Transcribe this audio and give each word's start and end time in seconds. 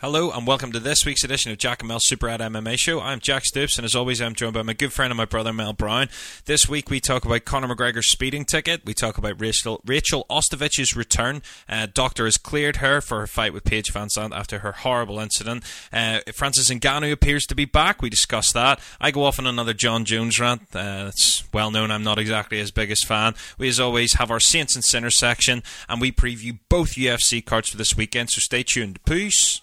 Hello 0.00 0.30
and 0.30 0.46
welcome 0.46 0.70
to 0.70 0.78
this 0.78 1.04
week's 1.04 1.24
edition 1.24 1.50
of 1.50 1.58
Jack 1.58 1.80
and 1.80 1.88
Mel 1.88 1.98
Super 2.00 2.26
Rad 2.26 2.38
MMA 2.38 2.78
Show. 2.78 3.00
I'm 3.00 3.18
Jack 3.18 3.44
Stoops 3.44 3.76
and 3.78 3.84
as 3.84 3.96
always 3.96 4.22
I'm 4.22 4.36
joined 4.36 4.54
by 4.54 4.62
my 4.62 4.72
good 4.72 4.92
friend 4.92 5.10
and 5.10 5.16
my 5.16 5.24
brother 5.24 5.52
Mel 5.52 5.72
Brown. 5.72 6.08
This 6.44 6.68
week 6.68 6.88
we 6.88 7.00
talk 7.00 7.24
about 7.24 7.44
Conor 7.44 7.74
McGregor's 7.74 8.08
speeding 8.08 8.44
ticket. 8.44 8.82
We 8.84 8.94
talk 8.94 9.18
about 9.18 9.40
Rachel, 9.40 9.80
Rachel 9.84 10.24
Ostovich's 10.30 10.94
return. 10.94 11.42
Uh, 11.68 11.88
doctor 11.92 12.26
has 12.26 12.36
cleared 12.36 12.76
her 12.76 13.00
for 13.00 13.18
her 13.18 13.26
fight 13.26 13.52
with 13.52 13.64
Paige 13.64 13.92
VanZant 13.92 14.30
after 14.30 14.60
her 14.60 14.70
horrible 14.70 15.18
incident. 15.18 15.64
Uh, 15.92 16.20
Francis 16.32 16.70
Ngannou 16.70 17.10
appears 17.10 17.44
to 17.46 17.56
be 17.56 17.64
back. 17.64 18.00
We 18.00 18.08
discuss 18.08 18.52
that. 18.52 18.78
I 19.00 19.10
go 19.10 19.24
off 19.24 19.40
on 19.40 19.48
another 19.48 19.74
Jon 19.74 20.04
Jones 20.04 20.38
rant. 20.38 20.62
Uh, 20.72 21.06
it's 21.08 21.42
well 21.52 21.72
known 21.72 21.90
I'm 21.90 22.04
not 22.04 22.20
exactly 22.20 22.58
his 22.58 22.70
biggest 22.70 23.04
fan. 23.04 23.34
We 23.58 23.68
as 23.68 23.80
always 23.80 24.14
have 24.14 24.30
our 24.30 24.38
Saints 24.38 24.76
and 24.76 24.84
Sinners 24.84 25.18
section 25.18 25.64
and 25.88 26.00
we 26.00 26.12
preview 26.12 26.56
both 26.68 26.90
UFC 26.90 27.44
cards 27.44 27.68
for 27.68 27.76
this 27.76 27.96
weekend. 27.96 28.30
So 28.30 28.38
stay 28.38 28.62
tuned. 28.62 29.02
Peace. 29.04 29.60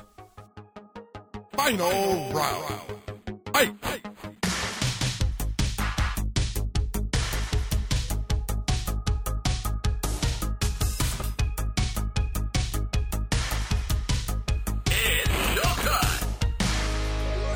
Final 1.55 2.31
round. 2.33 2.81
Fight! 3.53 3.73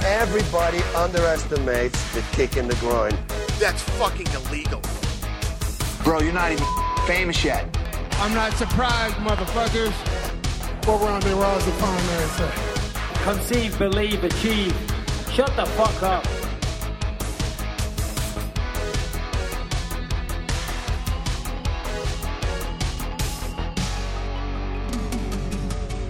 Everybody 0.06 0.80
underestimates 0.96 2.14
the 2.14 2.22
kick 2.32 2.58
in 2.58 2.68
the 2.68 2.76
groin. 2.76 3.12
That's 3.60 3.82
fucking 3.98 4.28
illegal. 4.28 4.82
Bro, 6.04 6.22
you're 6.22 6.34
not 6.34 6.52
even 6.52 6.66
famous 7.06 7.44
yet. 7.44 7.66
I'm 8.14 8.34
not 8.34 8.54
surprised, 8.54 9.16
motherfuckers. 9.16 9.94
Four 10.86 11.00
round 11.00 11.24
they 11.24 11.34
rise 11.34 11.64
to 11.66 11.72
find 11.72 12.08
man 12.08 12.30
say. 12.30 12.69
Conceive, 13.24 13.78
believe, 13.78 14.24
achieve. 14.24 14.74
Shut 15.32 15.56
the 15.56 15.66
fuck 15.66 16.04
up. 16.04 16.26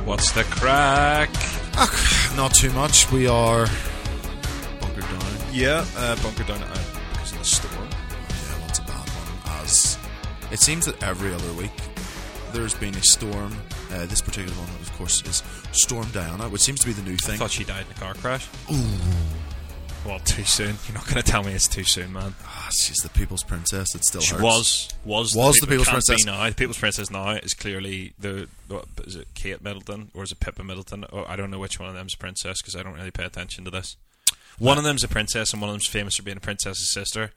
What's 0.06 0.32
the 0.32 0.44
crack? 0.46 1.30
Not 2.36 2.54
too 2.54 2.72
much. 2.72 3.12
We 3.12 3.28
are 3.28 3.68
bunkered 4.82 5.04
down. 5.04 5.22
Yeah, 5.52 5.86
uh, 5.98 6.16
bunker 6.24 6.44
down 6.44 6.64
at 6.64 6.80
because 7.12 7.32
of 7.34 7.40
the 7.40 7.46
storm. 7.46 7.90
Yeah, 8.30 8.58
that's 8.66 8.80
a 8.80 8.84
bad 8.84 9.08
one. 9.08 9.62
As 9.62 9.98
it 10.52 10.60
seems 10.60 10.86
that 10.86 11.04
every 11.04 11.34
other 11.34 11.54
week 11.54 11.72
there's 12.54 12.74
been 12.74 12.96
a 12.96 13.04
storm. 13.04 13.56
Uh, 13.92 14.06
this 14.06 14.22
particular 14.22 14.56
one, 14.58 14.70
of 14.82 14.92
course, 14.98 15.24
is 15.24 15.42
Storm 15.72 16.08
Diana, 16.12 16.48
which 16.50 16.62
seems 16.62 16.80
to 16.82 16.86
be 16.88 16.94
the 16.94 17.02
new 17.02 17.14
I 17.14 17.18
thing. 17.18 17.38
thought 17.40 17.52
she 17.52 17.64
died 17.64 17.86
in 17.86 17.92
a 17.92 18.00
car 18.00 18.14
crash. 18.14 18.48
Ooh. 18.72 18.86
Well, 20.06 20.20
too 20.20 20.44
soon. 20.46 20.78
You're 20.88 20.94
not 20.96 21.06
going 21.08 21.22
to 21.22 21.24
tell 21.30 21.44
me 21.44 21.52
it's 21.54 21.68
too 21.68 21.84
soon, 21.84 22.14
man. 22.14 22.34
Ah, 22.46 22.70
she's 22.72 22.98
the 22.98 23.10
People's 23.10 23.44
Princess. 23.44 23.94
It 23.96 24.06
still 24.06 24.22
She 24.22 24.32
hurts. 24.32 24.42
was 24.44 24.90
was 25.04 25.36
Was 25.36 25.56
the 25.56 25.62
people- 25.68 25.84
People's 25.84 25.90
Princess. 25.90 26.26
Now. 26.26 26.48
The 26.50 26.56
People's 26.56 26.78
Princess 26.78 27.10
now 27.12 27.32
is 27.32 27.54
clearly 27.54 28.14
the 28.18 28.48
what, 28.70 28.86
is 29.06 29.16
it 29.16 29.28
Kate 29.36 29.62
Middleton 29.62 30.10
or 30.14 30.24
is 30.24 30.32
it 30.32 30.40
Pippa 30.40 30.64
Middleton? 30.64 31.04
Oh, 31.12 31.26
I 31.28 31.36
don't 31.36 31.52
know 31.52 31.60
which 31.60 31.80
one 31.80 31.90
of 31.90 31.96
them's 31.96 32.14
a 32.14 32.18
princess 32.18 32.62
because 32.62 32.76
I 32.78 32.84
don't 32.84 32.94
really 32.94 33.12
pay 33.12 33.26
attention 33.26 33.66
to 33.66 33.72
this. 33.72 33.98
One 34.58 34.78
of 34.78 34.84
them's 34.86 35.04
a 35.04 35.08
princess 35.10 35.52
and 35.52 35.62
one 35.62 35.70
of 35.70 35.74
them's 35.74 35.88
famous 35.88 36.16
for 36.16 36.24
being 36.24 36.38
a 36.38 36.42
princess's 36.42 36.92
sister 36.94 37.32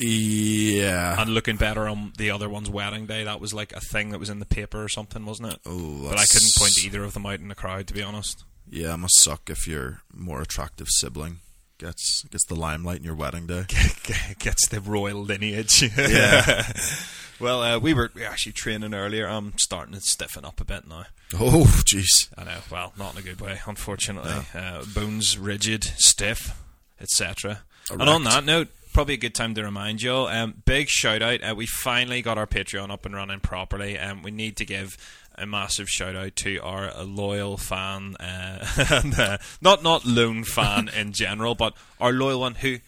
Yeah. 0.00 1.20
and 1.20 1.30
looking 1.34 1.56
better 1.56 1.88
on 1.88 2.12
the 2.16 2.30
other 2.30 2.48
one's 2.48 2.70
wedding 2.70 3.06
day. 3.06 3.24
That 3.24 3.40
was 3.40 3.52
like 3.52 3.72
a 3.72 3.80
thing 3.80 4.10
that 4.10 4.18
was 4.18 4.30
in 4.30 4.38
the 4.38 4.46
paper 4.46 4.82
or 4.82 4.88
something, 4.88 5.24
wasn't 5.26 5.52
it? 5.52 5.60
Oh, 5.66 6.08
but 6.08 6.18
I 6.18 6.24
couldn't 6.24 6.54
point 6.56 6.72
either 6.84 7.04
of 7.04 7.14
them 7.14 7.26
out 7.26 7.40
in 7.40 7.48
the 7.48 7.54
crowd, 7.54 7.86
to 7.88 7.94
be 7.94 8.02
honest. 8.02 8.44
Yeah, 8.68 8.94
it 8.94 8.98
must 8.98 9.20
suck 9.22 9.50
if 9.50 9.66
your 9.66 10.02
more 10.12 10.40
attractive 10.40 10.86
sibling 10.90 11.38
gets 11.78 12.24
gets 12.24 12.44
the 12.44 12.54
limelight 12.54 12.98
in 12.98 13.04
your 13.04 13.14
wedding 13.14 13.46
day. 13.46 13.64
gets 14.38 14.68
the 14.68 14.80
royal 14.80 15.22
lineage. 15.22 15.82
Yeah. 15.96 16.72
well, 17.40 17.62
uh, 17.62 17.78
we 17.78 17.94
were 17.94 18.10
actually 18.24 18.52
training 18.52 18.94
earlier. 18.94 19.26
I'm 19.26 19.54
starting 19.58 19.94
to 19.94 20.00
stiffen 20.00 20.44
up 20.44 20.60
a 20.60 20.64
bit 20.64 20.86
now. 20.86 21.06
Oh, 21.34 21.64
jeez. 21.86 22.28
I 22.36 22.44
know. 22.44 22.58
Well, 22.70 22.92
not 22.98 23.14
in 23.14 23.20
a 23.20 23.22
good 23.22 23.40
way, 23.40 23.60
unfortunately. 23.66 24.32
Uh, 24.54 24.84
bones 24.94 25.38
rigid, 25.38 25.84
stiff, 25.96 26.60
etc. 27.00 27.62
And 27.90 28.02
on 28.02 28.24
that 28.24 28.44
note, 28.44 28.68
probably 28.92 29.14
a 29.14 29.18
good 29.18 29.34
time 29.34 29.54
to 29.54 29.62
remind 29.62 30.02
you 30.02 30.12
all. 30.12 30.28
Um, 30.28 30.62
big 30.64 30.88
shout 30.88 31.22
out. 31.22 31.42
Uh, 31.42 31.54
we 31.56 31.66
finally 31.66 32.22
got 32.22 32.38
our 32.38 32.46
Patreon 32.46 32.90
up 32.90 33.06
and 33.06 33.14
running 33.14 33.40
properly. 33.40 33.98
Um, 33.98 34.22
we 34.22 34.30
need 34.30 34.56
to 34.58 34.64
give 34.64 34.96
a 35.36 35.46
massive 35.46 35.88
shout 35.88 36.16
out 36.16 36.36
to 36.36 36.58
our 36.58 36.92
loyal 37.02 37.56
fan, 37.56 38.16
uh, 38.16 38.66
and, 38.90 39.14
uh, 39.18 39.38
not 39.60 39.82
not 39.82 40.04
lone 40.04 40.44
fan 40.44 40.88
in 40.96 41.12
general, 41.12 41.54
but 41.54 41.74
our 42.00 42.12
loyal 42.12 42.40
one 42.40 42.56
who 42.56 42.78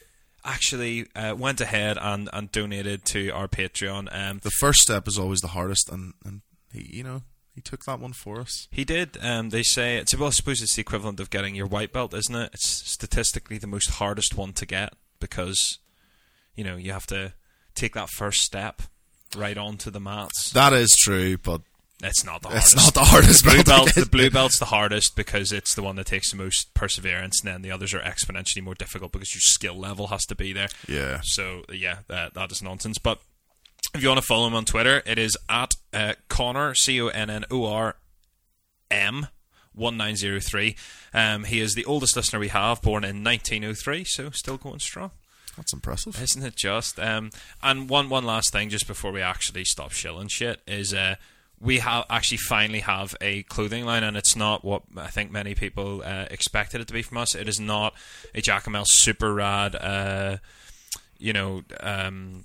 actually 0.44 1.06
uh, 1.14 1.34
went 1.36 1.60
ahead 1.60 1.96
and, 2.00 2.28
and 2.32 2.50
donated 2.50 3.04
to 3.04 3.30
our 3.30 3.48
Patreon. 3.48 4.08
Um, 4.12 4.40
The 4.42 4.50
first 4.50 4.80
step 4.80 5.06
is 5.06 5.18
always 5.18 5.40
the 5.40 5.48
hardest, 5.48 5.88
and, 5.90 6.14
and 6.24 6.42
he, 6.72 6.96
you 6.96 7.02
know, 7.04 7.22
he 7.54 7.60
took 7.60 7.84
that 7.84 8.00
one 8.00 8.12
for 8.12 8.40
us. 8.40 8.66
He 8.70 8.84
did. 8.84 9.18
Um, 9.20 9.50
they 9.50 9.62
say 9.62 9.96
it's 9.96 10.16
well. 10.16 10.28
I 10.28 10.30
suppose 10.30 10.62
it's 10.62 10.74
the 10.74 10.80
equivalent 10.80 11.20
of 11.20 11.30
getting 11.30 11.54
your 11.54 11.66
white 11.66 11.92
belt, 11.92 12.14
isn't 12.14 12.34
it? 12.34 12.50
It's 12.54 12.90
statistically 12.90 13.58
the 13.58 13.66
most 13.66 13.90
hardest 13.90 14.36
one 14.36 14.52
to 14.54 14.66
get 14.66 14.94
because 15.20 15.78
you 16.56 16.64
know 16.64 16.76
you 16.76 16.92
have 16.92 17.06
to 17.08 17.32
take 17.74 17.94
that 17.94 18.08
first 18.10 18.42
step 18.42 18.82
right 19.36 19.56
onto 19.56 19.90
the 19.90 20.00
mats. 20.00 20.50
That 20.52 20.72
is 20.72 20.94
true, 21.02 21.38
but 21.38 21.62
It's 22.02 22.24
not 22.24 22.42
the 22.42 22.48
hardest. 22.48 22.74
it's 22.74 22.84
not 22.84 22.94
the 22.94 23.04
hardest 23.04 23.44
The 23.44 23.50
blue 23.50 23.62
belt 23.62 23.66
to 23.66 23.70
belt. 23.72 23.86
get. 23.94 24.04
The 24.04 24.10
blue 24.10 24.30
belt's 24.30 24.58
the 24.58 24.64
hardest 24.66 25.16
because 25.16 25.52
it's 25.52 25.74
the 25.74 25.82
one 25.82 25.96
that 25.96 26.06
takes 26.06 26.30
the 26.30 26.36
most 26.36 26.74
perseverance, 26.74 27.40
and 27.42 27.52
then 27.52 27.62
the 27.62 27.70
others 27.70 27.94
are 27.94 28.00
exponentially 28.00 28.62
more 28.62 28.74
difficult 28.74 29.12
because 29.12 29.34
your 29.34 29.40
skill 29.40 29.78
level 29.78 30.08
has 30.08 30.26
to 30.26 30.34
be 30.34 30.52
there. 30.52 30.68
Yeah. 30.86 31.20
So 31.22 31.62
yeah, 31.72 31.98
that 32.08 32.34
that 32.34 32.52
is 32.52 32.60
nonsense. 32.62 32.98
But 32.98 33.20
if 33.94 34.02
you 34.02 34.08
want 34.08 34.20
to 34.20 34.26
follow 34.26 34.46
him 34.46 34.54
on 34.54 34.64
Twitter, 34.64 35.02
it 35.06 35.18
is 35.18 35.36
at 35.48 35.74
uh, 35.94 36.14
Connor 36.28 36.74
C 36.74 37.00
O 37.00 37.08
N 37.08 37.30
N 37.30 37.44
O 37.50 37.66
R 37.66 37.96
M. 38.90 39.26
1903. 39.74 40.76
Um, 41.14 41.44
he 41.44 41.58
is 41.60 41.74
the 41.74 41.86
oldest 41.86 42.14
listener 42.14 42.38
we 42.38 42.48
have, 42.48 42.82
born 42.82 43.04
in 43.04 43.24
1903, 43.24 44.04
so 44.04 44.28
still 44.30 44.58
going 44.58 44.80
strong. 44.80 45.12
That's 45.56 45.72
impressive. 45.72 46.20
Isn't 46.20 46.42
it 46.42 46.56
just? 46.56 46.98
Um, 46.98 47.30
and 47.62 47.88
one 47.88 48.08
one 48.08 48.24
last 48.24 48.52
thing, 48.52 48.70
just 48.70 48.86
before 48.86 49.12
we 49.12 49.20
actually 49.20 49.64
stop 49.64 49.92
shilling 49.92 50.28
shit, 50.28 50.60
is 50.66 50.94
uh, 50.94 51.16
we 51.60 51.78
have 51.78 52.06
actually 52.10 52.38
finally 52.38 52.80
have 52.80 53.14
a 53.20 53.42
clothing 53.44 53.84
line, 53.84 54.02
and 54.02 54.16
it's 54.16 54.34
not 54.34 54.64
what 54.64 54.82
I 54.96 55.08
think 55.08 55.30
many 55.30 55.54
people 55.54 56.02
uh, 56.04 56.26
expected 56.30 56.80
it 56.80 56.88
to 56.88 56.94
be 56.94 57.02
from 57.02 57.18
us. 57.18 57.34
It 57.34 57.48
is 57.48 57.60
not 57.60 57.94
a 58.34 58.40
Jackamel 58.40 58.84
super 58.86 59.32
rad, 59.34 59.76
uh, 59.76 60.38
you 61.18 61.32
know. 61.32 61.62
Um, 61.80 62.44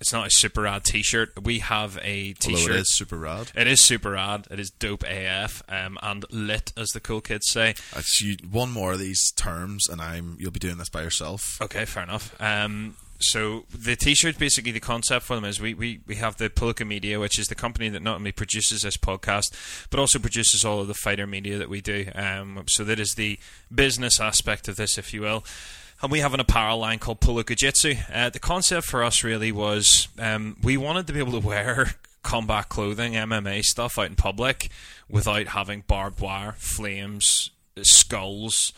it's 0.00 0.12
not 0.12 0.26
a 0.26 0.30
super 0.30 0.62
rad 0.62 0.84
T-shirt. 0.84 1.44
We 1.44 1.58
have 1.60 1.98
a 2.02 2.34
Although 2.44 2.56
T-shirt. 2.56 2.74
it 2.74 2.80
is 2.80 2.96
super 2.96 3.18
rad. 3.18 3.50
It 3.54 3.66
is 3.66 3.84
super 3.84 4.12
rad. 4.12 4.46
It 4.50 4.60
is 4.60 4.70
dope 4.70 5.04
AF 5.06 5.62
um, 5.68 5.98
and 6.02 6.24
lit, 6.30 6.72
as 6.76 6.88
the 6.90 7.00
cool 7.00 7.20
kids 7.20 7.50
say. 7.50 7.74
You, 8.20 8.36
one 8.50 8.70
more 8.70 8.92
of 8.92 8.98
these 8.98 9.32
terms, 9.32 9.88
and 9.88 10.00
I'm 10.00 10.36
you'll 10.38 10.50
be 10.52 10.60
doing 10.60 10.78
this 10.78 10.88
by 10.88 11.02
yourself. 11.02 11.60
Okay, 11.60 11.84
fair 11.84 12.02
enough. 12.04 12.34
Um, 12.40 12.96
so 13.20 13.64
the 13.76 13.96
T-shirt, 13.96 14.38
basically, 14.38 14.70
the 14.70 14.80
concept 14.80 15.24
for 15.24 15.34
them 15.34 15.44
is 15.44 15.60
we, 15.60 15.74
we, 15.74 16.00
we 16.06 16.14
have 16.16 16.36
the 16.36 16.48
Palooka 16.48 16.86
Media, 16.86 17.18
which 17.18 17.38
is 17.38 17.48
the 17.48 17.56
company 17.56 17.88
that 17.88 18.02
not 18.02 18.16
only 18.16 18.30
produces 18.30 18.82
this 18.82 18.96
podcast, 18.96 19.52
but 19.90 19.98
also 19.98 20.20
produces 20.20 20.64
all 20.64 20.80
of 20.80 20.86
the 20.86 20.94
fighter 20.94 21.26
media 21.26 21.58
that 21.58 21.68
we 21.68 21.80
do. 21.80 22.06
Um, 22.14 22.62
so 22.68 22.84
that 22.84 23.00
is 23.00 23.14
the 23.14 23.38
business 23.74 24.20
aspect 24.20 24.68
of 24.68 24.76
this, 24.76 24.98
if 24.98 25.12
you 25.12 25.22
will. 25.22 25.44
And 26.00 26.12
we 26.12 26.20
have 26.20 26.32
an 26.34 26.40
apparel 26.40 26.78
line 26.78 26.98
called 26.98 27.20
Palooka 27.20 27.56
Jitsu. 27.56 27.94
Uh, 28.12 28.30
the 28.30 28.38
concept 28.38 28.86
for 28.86 29.02
us 29.02 29.24
really 29.24 29.50
was 29.50 30.08
um, 30.18 30.56
we 30.62 30.76
wanted 30.76 31.06
to 31.08 31.12
be 31.12 31.18
able 31.18 31.40
to 31.40 31.44
wear 31.46 31.94
combat 32.22 32.68
clothing, 32.68 33.14
MMA 33.14 33.62
stuff 33.62 33.98
out 33.98 34.06
in 34.06 34.14
public 34.14 34.70
without 35.08 35.48
having 35.48 35.82
barbed 35.86 36.20
wire, 36.20 36.54
flames, 36.56 37.50
skulls, 37.82 38.72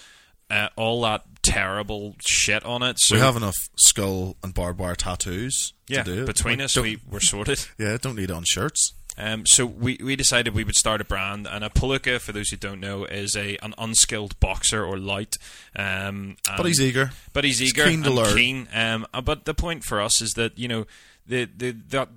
uh, 0.50 0.68
all 0.76 1.02
that 1.02 1.24
terrible 1.42 2.16
shit 2.20 2.64
on 2.64 2.82
it. 2.82 2.96
So 2.98 3.16
we 3.16 3.20
have 3.20 3.36
enough 3.36 3.56
skull 3.76 4.36
and 4.42 4.54
barbed 4.54 4.78
wire 4.78 4.94
tattoos 4.94 5.72
yeah, 5.88 6.02
to 6.02 6.14
do 6.14 6.22
it. 6.22 6.26
between 6.26 6.58
Like, 6.58 6.66
us, 6.66 6.76
we 6.76 7.00
were 7.08 7.20
sorted. 7.20 7.64
yeah, 7.78 7.96
don't 8.00 8.16
need 8.16 8.30
it 8.30 8.32
on 8.32 8.44
shirts. 8.46 8.94
Um, 9.20 9.42
so 9.46 9.66
we, 9.66 9.98
we 10.02 10.16
decided 10.16 10.54
we 10.54 10.64
would 10.64 10.74
start 10.74 11.00
a 11.00 11.04
brand, 11.04 11.46
and 11.46 11.62
a 11.62 11.68
Palooka, 11.68 12.20
for 12.20 12.32
those 12.32 12.48
who 12.48 12.56
don't 12.56 12.80
know, 12.80 13.04
is 13.04 13.36
a 13.36 13.56
an 13.58 13.74
unskilled 13.76 14.38
boxer 14.40 14.84
or 14.84 14.96
light. 14.98 15.36
Um, 15.76 16.36
But 16.56 16.66
he's 16.66 16.80
eager. 16.80 17.10
but 17.32 17.44
he's 17.44 17.58
He's 17.58 17.70
eager 17.70 17.84
keen 17.84 18.02
to 18.02 18.08
and 18.08 18.16
learn. 18.16 18.34
keen. 18.36 18.68
Um, 18.72 19.06
but 19.24 19.44
the 19.44 19.54
point 19.54 19.84
for 19.84 20.00
us 20.00 20.22
is 20.22 20.32
that 20.34 20.58
you 20.58 20.68
know 20.68 20.86
the 21.26 21.44
the 21.44 21.72
the, 21.72 22.08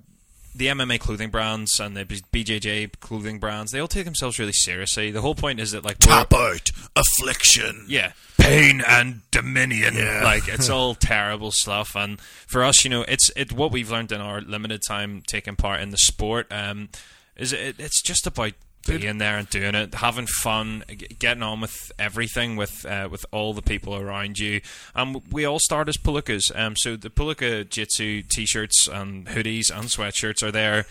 the 0.54 0.68
MMA 0.68 1.00
clothing 1.00 1.30
brands 1.30 1.80
and 1.80 1.96
the 1.96 2.04
BJJ 2.04 3.00
clothing 3.00 3.38
brands 3.38 3.72
they 3.72 3.80
all 3.80 3.88
take 3.88 4.04
themselves 4.04 4.38
really 4.38 4.52
seriously. 4.52 5.10
The 5.10 5.20
whole 5.20 5.34
point 5.34 5.60
is 5.60 5.72
that 5.72 5.84
like 5.84 5.98
Tapout, 5.98 6.70
affliction. 6.96 7.86
yeah, 7.88 8.12
pain 8.38 8.82
and 8.86 9.22
dominion. 9.30 9.94
yeah. 9.94 10.22
Like 10.24 10.48
it's 10.48 10.70
all 10.70 10.94
terrible 10.94 11.50
stuff. 11.50 11.94
And 11.96 12.20
for 12.20 12.64
us, 12.64 12.84
you 12.84 12.90
know, 12.90 13.02
it's 13.02 13.30
it 13.36 13.52
what 13.52 13.72
we've 13.72 13.90
learned 13.90 14.12
in 14.12 14.20
our 14.20 14.40
limited 14.40 14.82
time 14.86 15.22
taking 15.26 15.56
part 15.56 15.80
in 15.80 15.90
the 15.90 15.98
sport. 15.98 16.46
Um, 16.50 16.88
is 17.36 17.52
it, 17.52 17.76
it's 17.78 18.00
just 18.00 18.26
about 18.26 18.52
being 18.86 19.18
there 19.18 19.38
and 19.38 19.48
doing 19.48 19.74
it, 19.74 19.94
having 19.94 20.26
fun, 20.26 20.84
getting 21.18 21.42
on 21.42 21.60
with 21.60 21.92
everything 21.98 22.56
with 22.56 22.84
uh, 22.86 23.08
with 23.10 23.24
all 23.32 23.54
the 23.54 23.62
people 23.62 23.96
around 23.96 24.38
you. 24.38 24.60
And 24.94 25.22
we 25.30 25.44
all 25.44 25.58
start 25.58 25.88
as 25.88 25.96
Palookas. 25.96 26.54
Um, 26.54 26.76
so 26.76 26.96
the 26.96 27.10
Palooka 27.10 27.68
Jitsu 27.68 28.22
t-shirts 28.22 28.86
and 28.88 29.26
hoodies 29.26 29.70
and 29.70 29.88
sweatshirts 29.88 30.42
are 30.42 30.52
there. 30.52 30.86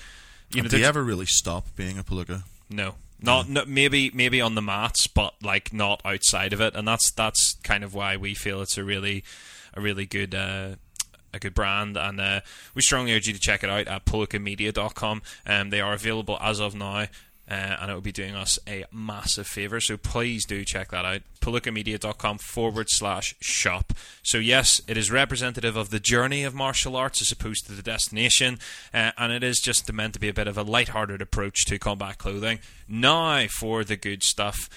You 0.54 0.62
know, 0.64 0.70
Do 0.70 0.78
you 0.78 0.86
ever 0.86 1.04
really 1.04 1.26
stop 1.26 1.68
being 1.76 1.98
a 1.98 2.04
palooka? 2.04 2.44
no, 2.70 2.96
not 3.22 3.48
no, 3.48 3.64
maybe 3.66 4.12
maybe 4.14 4.42
on 4.42 4.56
the 4.56 4.62
mats, 4.62 5.08
but 5.08 5.34
like 5.42 5.74
not 5.74 6.02
outside 6.06 6.54
of 6.54 6.62
it, 6.62 6.76
and 6.76 6.88
that's 6.88 7.12
that's 7.12 7.56
kind 7.64 7.84
of 7.84 7.94
why 7.94 8.18
we 8.18 8.34
feel 8.34 8.62
it's 8.62 8.78
a 8.78 8.84
really 8.84 9.24
a 9.74 9.82
really 9.82 10.06
good. 10.06 10.36
Uh, 10.36 10.76
a 11.36 11.40
good 11.40 11.56
brand, 11.56 11.98
and 11.98 12.22
uh, 12.22 12.42
we 12.76 12.82
strongly 12.84 13.12
urge 13.12 13.26
you 13.26 13.34
to 13.34 13.40
check 13.40 13.64
it 13.64 13.70
out 13.70 13.88
at 13.88 14.06
palookamedia.com. 14.06 15.24
Um, 15.48 15.70
they 15.72 15.82
are 15.82 15.94
available 15.94 16.38
as 16.40 16.60
of 16.60 16.76
now, 16.76 17.08
uh, 17.50 17.54
and 17.54 17.92
it 17.92 17.94
will 17.94 18.02
be 18.02 18.12
doing 18.12 18.36
us 18.36 18.58
a 18.68 18.86
massive 18.92 19.48
favour. 19.48 19.82
So 19.82 19.98
please 19.98 20.46
do 20.46 20.64
check 20.64 20.92
that 20.92 21.06
out. 21.06 21.22
palookamedia.com 21.42 22.38
forward 22.38 22.88
slash 22.90 23.36
shop. 23.42 23.94
So, 24.24 24.38
yes, 24.38 24.82
it 24.88 24.98
is 24.98 25.12
representative 25.12 25.76
of 25.76 25.90
the 25.90 26.00
journey 26.00 26.44
of 26.44 26.54
martial 26.54 26.96
arts 26.96 27.22
as 27.22 27.32
opposed 27.32 27.66
to 27.66 27.74
the 27.74 27.82
destination, 27.82 28.60
uh, 28.94 29.12
and 29.18 29.34
it 29.34 29.44
is 29.44 29.60
just 29.60 29.92
meant 29.92 30.14
to 30.14 30.20
be 30.20 30.30
a 30.30 30.34
bit 30.34 30.48
of 30.48 30.58
a 30.58 30.64
light-hearted 30.64 31.22
approach 31.22 31.66
to 31.66 31.78
combat 31.78 32.18
clothing. 32.18 32.60
Now 32.88 33.48
for 33.48 33.84
the 33.84 33.98
good 33.98 34.24
stuff. 34.24 34.70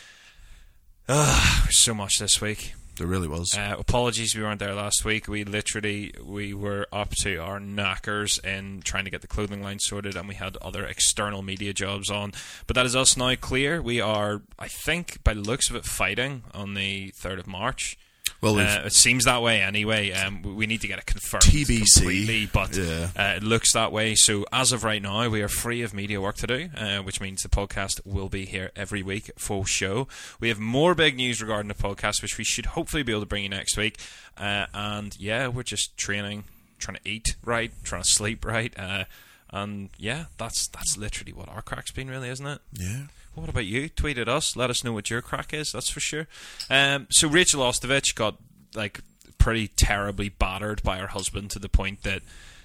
Ugh, 1.09 1.69
so 1.71 1.95
much 1.95 2.19
this 2.19 2.41
week. 2.41 2.75
There 2.99 3.07
really 3.07 3.29
was. 3.29 3.55
Uh, 3.57 3.77
apologies, 3.79 4.35
we 4.35 4.43
weren't 4.43 4.59
there 4.59 4.75
last 4.75 5.05
week. 5.05 5.29
We 5.29 5.45
literally 5.45 6.15
we 6.25 6.55
were 6.55 6.87
up 6.91 7.11
to 7.23 7.37
our 7.37 7.61
knackers 7.61 8.39
in 8.39 8.81
trying 8.85 9.05
to 9.05 9.11
get 9.11 9.21
the 9.21 9.27
clothing 9.27 9.63
line 9.63 9.81
sorted, 9.81 10.17
and 10.17 10.27
we 10.27 10.35
had 10.35 10.57
other 10.59 10.87
external 10.87 11.43
media 11.43 11.75
jobs 11.75 12.11
on. 12.11 12.33
But 12.67 12.75
that 12.75 12.87
is 12.87 12.97
us 12.97 13.15
now 13.17 13.35
clear. 13.35 13.83
We 13.83 14.01
are, 14.01 14.41
I 14.59 14.69
think, 14.69 15.23
by 15.23 15.35
the 15.35 15.41
looks 15.41 15.69
of 15.69 15.77
it, 15.77 15.85
fighting 15.85 16.45
on 16.55 16.73
the 16.73 17.11
third 17.17 17.39
of 17.39 17.47
March. 17.47 17.99
Well, 18.41 18.59
Uh, 18.59 18.83
it 18.87 18.93
seems 18.93 19.25
that 19.25 19.43
way 19.43 19.61
anyway. 19.63 20.13
Um, 20.13 20.43
we- 20.43 20.67
need 20.67 20.81
to 20.81 20.89
get 20.89 20.99
it 20.99 21.07
confirmed 21.07 21.43
TBC, 21.45 21.95
completely, 22.01 22.47
but 22.47 22.77
yeah. 22.77 23.09
uh, 23.17 23.35
it 23.37 23.43
looks 23.43 23.73
that 23.73 23.93
way. 23.93 24.15
So 24.17 24.45
as 24.53 24.73
of 24.73 24.83
right 24.85 25.01
now, 25.01 25.29
we 25.29 25.41
are 25.43 25.49
free 25.49 25.83
of 25.83 25.95
media 25.95 26.21
work 26.21 26.37
to 26.39 26.47
do, 26.47 26.69
uh, 26.77 26.99
which 26.99 27.21
means 27.21 27.43
the 27.43 27.49
podcast 27.49 28.01
will 28.05 28.29
be 28.29 28.47
here 28.47 28.73
every 28.75 29.03
week, 29.03 29.31
full 29.39 29.65
show. 29.65 30.09
We 30.41 30.49
have 30.49 30.59
more 30.59 30.95
big 30.95 31.17
news 31.17 31.41
regarding 31.41 31.69
the 31.69 31.75
podcast, 31.75 32.21
which 32.23 32.37
we 32.37 32.45
should 32.45 32.67
hopefully 32.67 33.03
be 33.05 33.13
able 33.13 33.23
to 33.23 33.27
bring 33.27 33.45
you 33.45 33.49
next 33.49 33.77
week. 33.77 33.99
Uh, 34.37 34.67
and 34.75 35.17
yeah, 35.21 35.47
we're 35.47 35.63
just 35.63 35.97
training, 35.97 36.45
trying 36.79 36.97
to 36.97 37.09
eat 37.09 37.37
right, 37.45 37.71
trying 37.85 38.03
to 38.03 38.09
sleep 38.09 38.45
right. 38.45 38.75
Uh, 38.79 39.05
and 39.51 39.91
yeah, 39.99 40.25
that's 40.37 40.67
that's 40.69 40.97
literally 40.99 41.33
what 41.33 41.49
our 41.49 41.63
crack's 41.63 41.93
been, 41.93 42.11
really, 42.11 42.29
isn't 42.29 42.47
it? 42.47 42.61
yeah. 42.73 43.03
What 43.37 43.51
about 43.51 43.67
you? 43.67 43.89
Tweet 43.91 44.19
at 44.19 44.29
us. 44.29 44.57
Let 44.57 44.71
us 44.71 44.83
know 44.83 44.93
what 44.93 45.11
your 45.11 45.21
crack 45.23 45.53
is. 45.53 45.71
That's 45.73 45.91
for 45.91 46.01
sure. 46.01 46.27
Um, 46.71 47.07
so 47.11 47.29
Rachel 47.29 47.63
Ostovich 47.63 48.15
got 48.15 48.37
like 48.75 49.01
pretty 49.39 49.69
terribly 49.69 50.31
battered 50.31 50.83
by 50.83 50.99
her 50.99 51.09
husband 51.09 51.51
to 51.51 51.59
the 51.59 51.69
point 51.69 52.03
that 52.03 52.23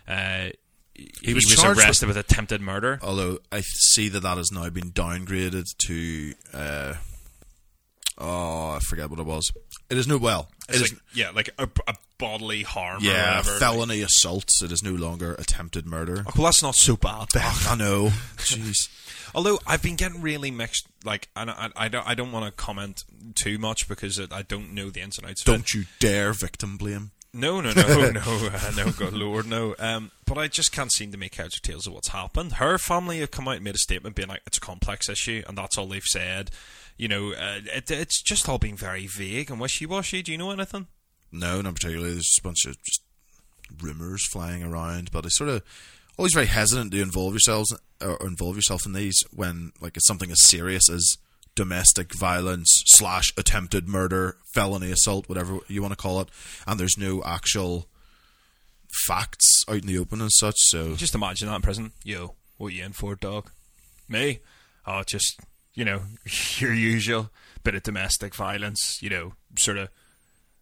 uh, 0.08 0.50
he, 0.96 1.34
was 1.34 1.46
was, 1.46 1.56
charged 1.56 1.78
with- 1.78 1.86
arrested 1.86 2.08
with, 2.08 2.18
attempted 2.18 2.62
murder. 2.62 3.00
Although 3.04 3.40
I 3.52 3.62
see 3.62 4.10
that 4.10 4.22
that 4.22 4.38
has 4.38 4.52
now 4.52 4.70
been 4.70 4.92
downgraded 4.92 5.66
to. 5.88 6.34
Uh, 6.54 6.94
oh, 8.18 8.72
I 8.72 8.80
forget 8.80 9.10
what 9.10 9.20
it 9.20 9.26
was. 9.26 9.52
It 9.90 9.98
is 9.98 10.08
no 10.08 10.18
well. 10.18 10.50
It 10.70 10.76
is 10.76 10.94
like, 10.94 11.02
yeah, 11.14 11.32
like 11.32 11.50
a, 11.58 11.68
a 11.88 11.96
bodily 12.22 12.62
harm. 12.62 13.00
yeah, 13.02 13.42
felony 13.42 14.02
assault. 14.02 14.48
It 14.64 14.72
is 14.72 14.84
no 14.84 14.92
longer 14.92 15.34
attempted 15.34 15.86
murder. 15.86 16.24
Well, 16.38 16.46
that's 16.46 16.64
not 16.64 16.76
so 16.76 16.96
bad. 16.96 17.28
Then. 17.34 17.44
I 17.68 17.76
know. 17.76 18.08
Jeez. 18.38 18.90
Although 19.34 19.60
I've 19.66 19.82
been 19.82 19.96
getting 19.96 20.22
really 20.22 20.52
mixed. 20.52 20.88
Like, 21.04 21.30
and 21.36 21.50
I, 21.50 21.70
I 21.76 21.88
don't, 21.88 22.08
I 22.08 22.14
don't 22.14 22.32
want 22.32 22.46
to 22.46 22.52
comment 22.52 23.04
too 23.36 23.58
much 23.58 23.90
because 23.90 24.22
I 24.32 24.44
don't 24.44 24.74
know 24.74 24.92
the 24.92 25.02
ins 25.02 25.18
and 25.18 25.28
outs. 25.28 25.44
Don't 25.44 25.74
you 25.74 25.86
dare 26.00 26.32
victim 26.32 26.78
blame. 26.78 27.12
No, 27.34 27.62
no, 27.62 27.72
no, 27.72 27.82
no, 28.12 28.50
uh, 28.54 28.72
no, 28.76 28.92
good 28.92 29.14
lord, 29.14 29.48
no. 29.48 29.74
Um, 29.80 30.12
but 30.26 30.38
I 30.38 30.48
just 30.48 30.72
can't 30.74 30.92
seem 30.92 31.12
to 31.14 31.18
make 31.18 31.36
heads 31.36 31.58
or 31.58 31.62
tails 31.62 31.88
of 31.88 31.94
what's 31.94 32.10
happened. 32.10 32.54
Her 32.54 32.78
family 32.78 33.20
have 33.22 33.32
come 33.32 33.48
out 33.48 33.56
and 33.56 33.64
made 33.64 33.76
a 33.76 33.80
statement 33.80 34.16
being 34.16 34.28
like, 34.28 34.42
it's 34.46 34.58
a 34.58 34.62
complex 34.62 35.08
issue, 35.08 35.42
and 35.48 35.58
that's 35.58 35.78
all 35.78 35.88
they've 35.88 36.04
said. 36.04 36.52
You 36.98 37.08
know, 37.08 37.32
uh, 37.32 37.62
it, 37.74 37.90
it's 37.90 38.22
just 38.22 38.50
all 38.50 38.60
been 38.60 38.76
very 38.76 39.08
vague 39.08 39.50
and 39.50 39.62
wishy-washy. 39.62 40.24
Do 40.24 40.32
you 40.34 40.38
know 40.38 40.52
anything? 40.52 40.88
No, 41.31 41.62
not 41.62 41.75
particularly. 41.75 42.13
There's 42.13 42.38
a 42.39 42.44
bunch 42.44 42.66
of 42.66 42.81
just 42.83 43.01
rumors 43.81 44.28
flying 44.31 44.63
around, 44.63 45.12
but 45.12 45.25
it's 45.25 45.38
sort 45.38 45.50
of 45.50 45.63
always 46.18 46.33
very 46.33 46.48
hesitant 46.48 46.92
to 46.92 47.01
involve 47.01 47.33
yourselves 47.33 47.74
or 48.01 48.18
involve 48.25 48.56
yourself 48.56 48.86
in 48.86 48.94
these 48.94 49.24
when 49.33 49.72
like 49.80 49.95
it's 49.95 50.07
something 50.07 50.31
as 50.31 50.44
serious 50.44 50.89
as 50.89 51.18
domestic 51.56 52.13
violence 52.18 52.69
slash 52.86 53.31
attempted 53.38 53.88
murder, 53.88 54.38
felony 54.54 54.92
assault, 54.92 55.28
whatever 55.28 55.60
you 55.68 55.81
want 55.81 55.92
to 55.92 55.98
call 55.98 56.22
it, 56.22 56.30
and 56.68 56.80
there's 56.80 56.98
no 56.98 57.24
actual 57.24 57.88
facts 59.06 59.63
out 59.69 59.81
in 59.81 59.88
the 59.88 59.98
open 59.98 60.22
and 60.22 60.31
such. 60.31 60.56
So 60.57 60.95
Just 60.95 61.16
imagine 61.16 61.48
that 61.48 61.56
in 61.56 61.62
prison. 61.62 61.92
Yo, 62.04 62.36
what 62.57 62.74
you 62.74 62.84
in 62.84 62.94
for, 62.94 63.16
dog? 63.16 63.50
Me? 64.07 64.39
Oh, 64.86 65.04
just, 65.04 65.39
you 65.74 65.86
know, 65.86 66.01
your 66.57 66.74
usual 66.74 67.30
bit 67.63 67.75
of 67.75 67.84
domestic 67.84 68.36
violence, 68.36 68.98
you 69.01 69.10
know, 69.10 69.34
sort 69.57 69.77
of 69.77 69.89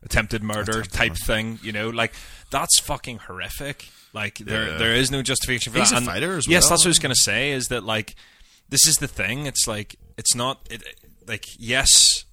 attempted 0.04 0.44
murder 0.44 0.80
Attempted 0.81 0.94
type 0.94 1.10
murder. 1.12 1.24
thing, 1.25 1.60
you 1.62 1.72
know, 1.72 1.90
like 1.90 2.13
that's 2.51 2.80
fucking 2.80 3.18
horrific. 3.19 3.90
Like 4.13 4.38
there 4.40 4.69
Yeah. 4.72 4.78
there 4.78 4.96
is 4.96 5.12
no 5.12 5.22
justification 5.22 5.74
for 5.74 5.80
He's 5.80 5.92
that. 5.92 6.01
a 6.04 6.06
fighter 6.06 6.38
as 6.38 6.48
well. 6.48 6.54
Yes, 6.54 6.69
that's 6.69 6.81
what 6.81 6.88
I 6.88 6.90
was 6.90 7.00
going 7.00 7.13
to 7.16 7.22
say 7.22 7.51
is 7.51 7.68
that 7.68 7.84
like 7.84 8.16
this 8.69 8.88
is 8.88 8.96
the 8.98 9.07
thing. 9.07 9.46
It's 9.46 9.68
like 9.68 9.96
it's 10.18 10.34
not 10.36 10.66
it, 10.69 10.84
like 11.28 11.46
yes, 11.57 12.25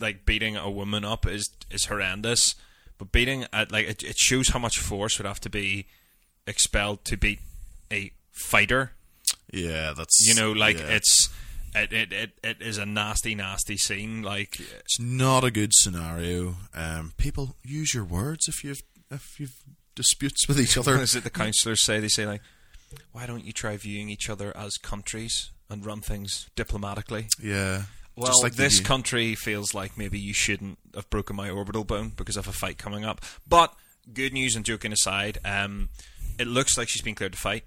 like 0.00 0.24
beating 0.26 0.56
a 0.56 0.70
woman 0.70 1.04
up 1.04 1.26
is 1.26 1.48
is 1.70 1.86
horrendous, 1.86 2.54
but 2.98 3.10
beating 3.12 3.46
at 3.52 3.72
like 3.72 3.86
it, 3.88 4.02
it 4.02 4.16
shows 4.18 4.48
how 4.50 4.58
much 4.58 4.78
force 4.78 5.18
would 5.18 5.26
have 5.26 5.40
to 5.40 5.50
be 5.50 5.86
expelled 6.46 7.04
to 7.06 7.16
beat 7.16 7.40
a 7.92 8.12
fighter. 8.32 8.92
yeah, 9.52 9.92
that's 9.96 10.20
You 10.26 10.34
know, 10.34 10.52
like 10.52 10.78
yeah. 10.78 10.86
it's 10.90 11.28
it, 11.76 11.92
it 11.92 12.12
it 12.12 12.30
it 12.42 12.56
is 12.62 12.78
a 12.78 12.86
nasty, 12.86 13.34
nasty 13.34 13.76
scene. 13.76 14.22
Like 14.22 14.58
it's 14.58 14.98
not 14.98 15.44
a 15.44 15.50
good 15.50 15.72
scenario. 15.74 16.56
Um, 16.74 17.12
people 17.16 17.56
use 17.62 17.94
your 17.94 18.04
words 18.04 18.48
if 18.48 18.64
you've 18.64 18.82
if 19.10 19.38
you've 19.38 19.56
disputes 19.94 20.46
with 20.48 20.60
each 20.60 20.76
other. 20.76 20.96
is 21.00 21.14
it 21.14 21.24
the 21.24 21.30
counsellors 21.30 21.82
say? 21.82 22.00
They 22.00 22.08
say 22.08 22.26
like, 22.26 22.42
why 23.12 23.26
don't 23.26 23.44
you 23.44 23.52
try 23.52 23.76
viewing 23.76 24.08
each 24.10 24.28
other 24.28 24.54
as 24.56 24.76
countries 24.76 25.50
and 25.70 25.84
run 25.86 26.00
things 26.02 26.48
diplomatically? 26.54 27.28
Yeah. 27.42 27.82
Well, 28.14 28.26
Just 28.28 28.42
like 28.42 28.54
the- 28.56 28.62
this 28.62 28.80
country 28.80 29.34
feels 29.34 29.74
like 29.74 29.96
maybe 29.98 30.18
you 30.18 30.32
shouldn't 30.34 30.78
have 30.94 31.08
broken 31.10 31.36
my 31.36 31.50
orbital 31.50 31.84
bone 31.84 32.12
because 32.16 32.36
of 32.36 32.46
a 32.48 32.52
fight 32.52 32.78
coming 32.78 33.04
up. 33.04 33.20
But 33.46 33.74
good 34.12 34.32
news 34.32 34.54
and 34.56 34.64
joking 34.64 34.92
aside, 34.92 35.38
um, 35.44 35.88
it 36.38 36.46
looks 36.46 36.76
like 36.78 36.88
she's 36.88 37.02
been 37.02 37.14
cleared 37.14 37.32
to 37.32 37.38
fight. 37.38 37.64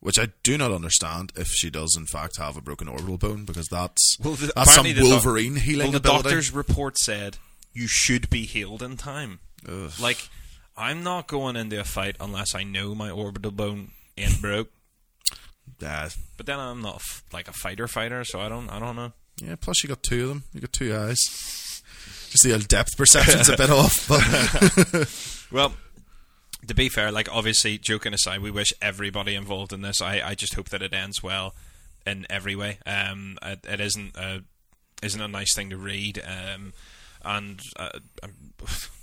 Which 0.00 0.18
I 0.18 0.28
do 0.42 0.56
not 0.56 0.72
understand 0.72 1.30
if 1.36 1.48
she 1.48 1.68
does 1.68 1.94
in 1.94 2.06
fact 2.06 2.38
have 2.38 2.56
a 2.56 2.62
broken 2.62 2.88
orbital 2.88 3.18
bone 3.18 3.44
because 3.44 3.66
that's 3.70 4.16
Well, 4.18 4.32
the, 4.34 4.50
that's 4.56 4.74
some 4.74 4.84
the 4.86 4.94
doc- 4.94 5.04
Wolverine 5.04 5.56
healing 5.56 5.88
Well, 5.88 5.92
the 5.92 5.98
ability. 5.98 6.22
doctor's 6.22 6.52
report 6.54 6.96
said 6.98 7.36
you 7.74 7.86
should 7.86 8.30
be 8.30 8.46
healed 8.46 8.82
in 8.82 8.96
time. 8.96 9.40
Ugh. 9.68 9.92
Like, 10.00 10.28
I'm 10.74 11.02
not 11.02 11.26
going 11.26 11.54
into 11.56 11.78
a 11.78 11.84
fight 11.84 12.16
unless 12.18 12.54
I 12.54 12.62
know 12.62 12.94
my 12.94 13.10
orbital 13.10 13.50
bone 13.50 13.90
ain't 14.16 14.40
broke. 14.42 14.70
Yeah, 15.80 16.08
But 16.38 16.46
then 16.46 16.58
I'm 16.58 16.80
not 16.80 16.96
f- 16.96 17.22
like 17.32 17.48
a 17.48 17.52
fighter 17.52 17.86
fighter, 17.86 18.24
so 18.24 18.40
I 18.40 18.48
don't 18.48 18.68
I 18.70 18.78
don't 18.78 18.96
know. 18.96 19.12
yeah. 19.42 19.56
Plus, 19.56 19.82
you 19.82 19.88
got 19.88 20.02
two 20.02 20.22
of 20.22 20.28
them. 20.30 20.44
You 20.54 20.60
got 20.62 20.72
two 20.72 20.96
eyes. 20.96 21.18
Just 22.30 22.44
the 22.44 22.58
depth 22.58 22.96
perception's 22.96 23.48
a 23.50 23.56
bit 23.56 23.70
off, 23.70 24.08
Well, 25.52 25.72
to 26.70 26.74
be 26.74 26.88
fair, 26.88 27.10
like 27.10 27.28
obviously, 27.32 27.78
joking 27.78 28.14
aside, 28.14 28.42
we 28.42 28.50
wish 28.52 28.72
everybody 28.80 29.34
involved 29.34 29.72
in 29.72 29.82
this. 29.82 30.00
I, 30.00 30.22
I 30.24 30.34
just 30.36 30.54
hope 30.54 30.68
that 30.68 30.82
it 30.82 30.94
ends 30.94 31.20
well 31.20 31.52
in 32.06 32.28
every 32.30 32.54
way. 32.54 32.78
Um, 32.86 33.38
it, 33.42 33.66
it 33.68 33.80
isn't 33.80 34.16
a 34.16 34.44
isn't 35.02 35.20
a 35.20 35.26
nice 35.26 35.52
thing 35.52 35.70
to 35.70 35.76
read. 35.76 36.22
Um, 36.24 36.72
and 37.24 37.60
uh, 37.76 37.98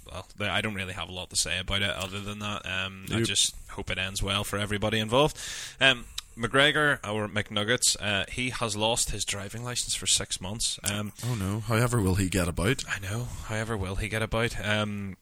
well, 0.09 0.49
I 0.49 0.61
don't 0.61 0.75
really 0.75 0.93
have 0.93 1.09
a 1.09 1.11
lot 1.11 1.29
to 1.31 1.35
say 1.35 1.59
about 1.59 1.81
it 1.81 1.89
other 1.89 2.21
than 2.21 2.39
that. 2.39 2.65
Um, 2.65 3.03
I 3.13 3.21
just 3.23 3.53
hope 3.71 3.91
it 3.91 3.97
ends 3.97 4.23
well 4.23 4.45
for 4.45 4.57
everybody 4.57 4.99
involved. 4.99 5.37
Um, 5.81 6.05
McGregor 6.37 6.99
or 7.05 7.27
McNuggets, 7.27 7.97
uh, 7.99 8.23
he 8.31 8.51
has 8.51 8.77
lost 8.77 9.09
his 9.09 9.25
driving 9.25 9.65
license 9.65 9.93
for 9.93 10.07
six 10.07 10.39
months. 10.39 10.79
Um, 10.89 11.11
oh 11.25 11.35
no. 11.35 11.59
However, 11.59 12.01
will 12.01 12.15
he 12.15 12.29
get 12.29 12.47
about? 12.47 12.85
I 12.87 12.99
know. 12.99 13.27
However, 13.47 13.75
will 13.75 13.95
he 13.95 14.07
get 14.07 14.21
about? 14.21 14.55
Um, 14.65 15.17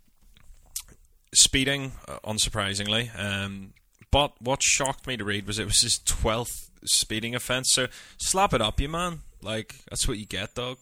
speeding, 1.35 1.91
uh, 2.07 2.19
unsurprisingly. 2.23 3.09
Um, 3.19 3.73
but 4.11 4.33
what 4.41 4.61
shocked 4.63 5.05
me 5.07 5.17
to 5.17 5.23
read 5.23 5.45
was 5.47 5.59
it 5.59 5.65
was 5.65 5.81
his 5.81 5.99
twelfth 6.05 6.71
speeding 6.85 7.35
offence. 7.35 7.71
So 7.73 7.87
slap 8.17 8.53
it 8.53 8.61
up, 8.61 8.79
you 8.79 8.89
man. 8.89 9.19
Like 9.41 9.75
that's 9.89 10.07
what 10.07 10.17
you 10.17 10.25
get, 10.25 10.55
dog. 10.55 10.77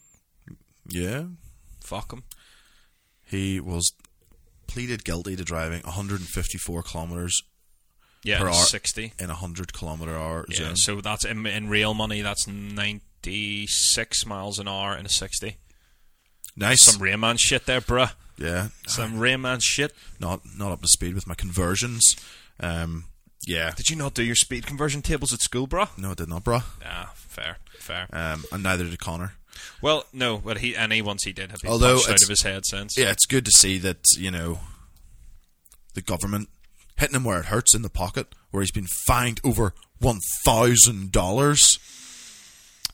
Yeah, 0.88 1.24
Fuck 1.82 2.12
him. 2.14 2.24
he 3.26 3.60
was 3.60 3.92
pleaded 4.68 5.04
guilty 5.06 5.36
to 5.36 5.44
driving 5.44 5.82
154 5.84 6.84
kilometers 6.84 7.42
Yeah, 8.24 8.40
Per 8.40 8.48
hour. 8.48 8.54
sixty. 8.54 9.14
in 9.20 9.26
a 9.26 9.34
100 9.34 9.72
kilometer 9.74 10.16
hour 10.18 10.46
Yeah, 10.50 10.58
zone. 10.58 10.76
so 10.76 11.02
that's 11.02 11.24
in, 11.26 11.46
in 11.46 11.70
real 11.70 11.94
money. 11.94 12.22
That's 12.22 12.48
96 12.48 14.26
miles 14.26 14.60
an 14.60 14.68
hour 14.68 14.96
in 14.98 15.06
a 15.06 15.10
60. 15.10 15.58
Nice. 16.56 16.84
Some 16.84 17.02
Rain 17.02 17.20
Man 17.22 17.38
shit 17.38 17.66
there, 17.66 17.82
bruh. 17.82 18.12
Yeah. 18.38 18.70
Some 18.88 19.20
Rain 19.20 19.42
Man 19.42 19.60
shit. 19.62 19.94
Not 20.20 20.42
not 20.58 20.72
up 20.72 20.82
to 20.82 20.88
speed 20.88 21.16
with 21.16 21.28
my 21.28 21.36
conversions. 21.36 22.16
Um, 22.60 23.06
yeah. 23.46 23.72
Did 23.76 23.90
you 23.90 23.96
not 23.96 24.14
do 24.14 24.24
your 24.24 24.36
speed 24.36 24.66
conversion 24.66 25.02
tables 25.02 25.34
at 25.34 25.42
school, 25.42 25.68
bruh? 25.68 25.96
No, 25.98 26.12
I 26.12 26.14
did 26.14 26.30
not, 26.30 26.44
bro. 26.44 26.60
Ah, 26.86 27.12
fair, 27.16 27.58
fair. 27.78 28.08
Um, 28.14 28.46
and 28.52 28.64
neither 28.64 28.86
did 28.86 28.98
Conor. 29.00 29.34
well, 29.82 30.06
no, 30.14 30.38
but 30.38 30.60
he 30.60 30.76
and 30.76 30.92
he 30.94 31.02
once 31.02 31.24
he 31.24 31.34
did 31.34 31.52
have 31.52 31.62
been 31.62 31.72
Although 31.72 31.96
punched 31.96 32.10
out 32.10 32.24
of 32.24 32.30
his 32.30 32.42
head 32.44 32.66
since. 32.66 32.98
Yeah, 32.98 33.12
it's 33.12 33.26
good 33.26 33.46
to 33.46 33.52
see 33.52 33.78
that 33.80 34.00
you 34.18 34.32
know 34.32 34.60
the 35.94 36.02
government 36.02 36.50
hitting 36.98 37.16
him 37.16 37.24
where 37.24 37.40
it 37.40 37.46
hurts 37.46 37.76
in 37.76 37.82
the 37.82 37.90
pocket, 37.90 38.34
where 38.52 38.62
he's 38.62 38.72
been 38.72 38.88
fined 39.06 39.40
over 39.44 39.74
one 40.00 40.20
thousand 40.44 41.12
dollars. 41.12 41.78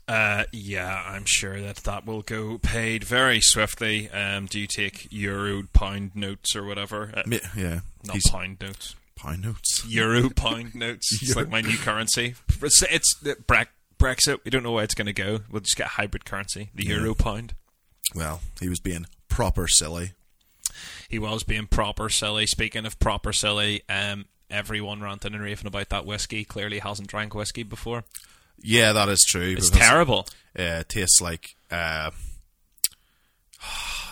Uh, 0.09 0.45
yeah, 0.51 1.03
I'm 1.07 1.25
sure 1.25 1.61
that 1.61 1.77
that 1.77 2.03
will 2.05 2.23
go 2.23 2.57
paid 2.57 3.03
very 3.03 3.39
swiftly. 3.41 4.09
Um, 4.09 4.47
do 4.47 4.59
you 4.59 4.65
take 4.65 5.07
euro, 5.11 5.63
pound 5.71 6.15
notes 6.15 6.55
or 6.55 6.63
whatever? 6.65 7.11
Uh, 7.15 7.37
Yeah, 7.55 7.81
not 8.05 8.15
he's 8.15 8.27
pound 8.29 8.57
notes. 8.59 8.95
pound 9.15 9.43
notes. 9.43 9.85
Euro, 9.87 10.29
pound 10.31 10.73
notes. 10.75 11.11
It's 11.21 11.35
like 11.35 11.49
my 11.49 11.61
new 11.61 11.77
currency. 11.77 12.33
It's, 12.61 12.81
it's 12.83 13.15
the 13.21 13.35
Bre- 13.45 13.69
Brexit. 14.03 14.39
We 14.43 14.49
don't 14.49 14.63
know 14.63 14.71
where 14.71 14.83
it's 14.83 14.95
going 14.95 15.05
to 15.05 15.13
go. 15.13 15.41
We'll 15.51 15.61
just 15.61 15.77
get 15.77 15.87
hybrid 15.87 16.25
currency, 16.25 16.71
the 16.73 16.85
euro 16.87 17.13
pound. 17.13 17.53
Well, 18.15 18.41
he 18.59 18.67
was 18.67 18.79
being 18.79 19.05
proper 19.27 19.67
silly. 19.67 20.13
He 21.07 21.19
was 21.19 21.43
being 21.43 21.67
proper 21.67 22.09
silly. 22.09 22.47
Speaking 22.47 22.87
of 22.87 22.97
proper 22.99 23.31
silly, 23.31 23.83
um, 23.87 24.25
everyone 24.49 25.01
ranting 25.01 25.35
and 25.35 25.43
raving 25.43 25.67
about 25.67 25.89
that 25.89 26.07
whiskey 26.07 26.43
clearly 26.45 26.79
hasn't 26.79 27.09
drank 27.09 27.35
whiskey 27.35 27.61
before. 27.61 28.05
Yeah, 28.63 28.93
that 28.93 29.09
is 29.09 29.25
true. 29.27 29.55
It's 29.57 29.69
terrible. 29.69 30.27
Uh, 30.57 30.81
it 30.81 30.89
tastes 30.89 31.21
like 31.21 31.55
uh, 31.71 32.11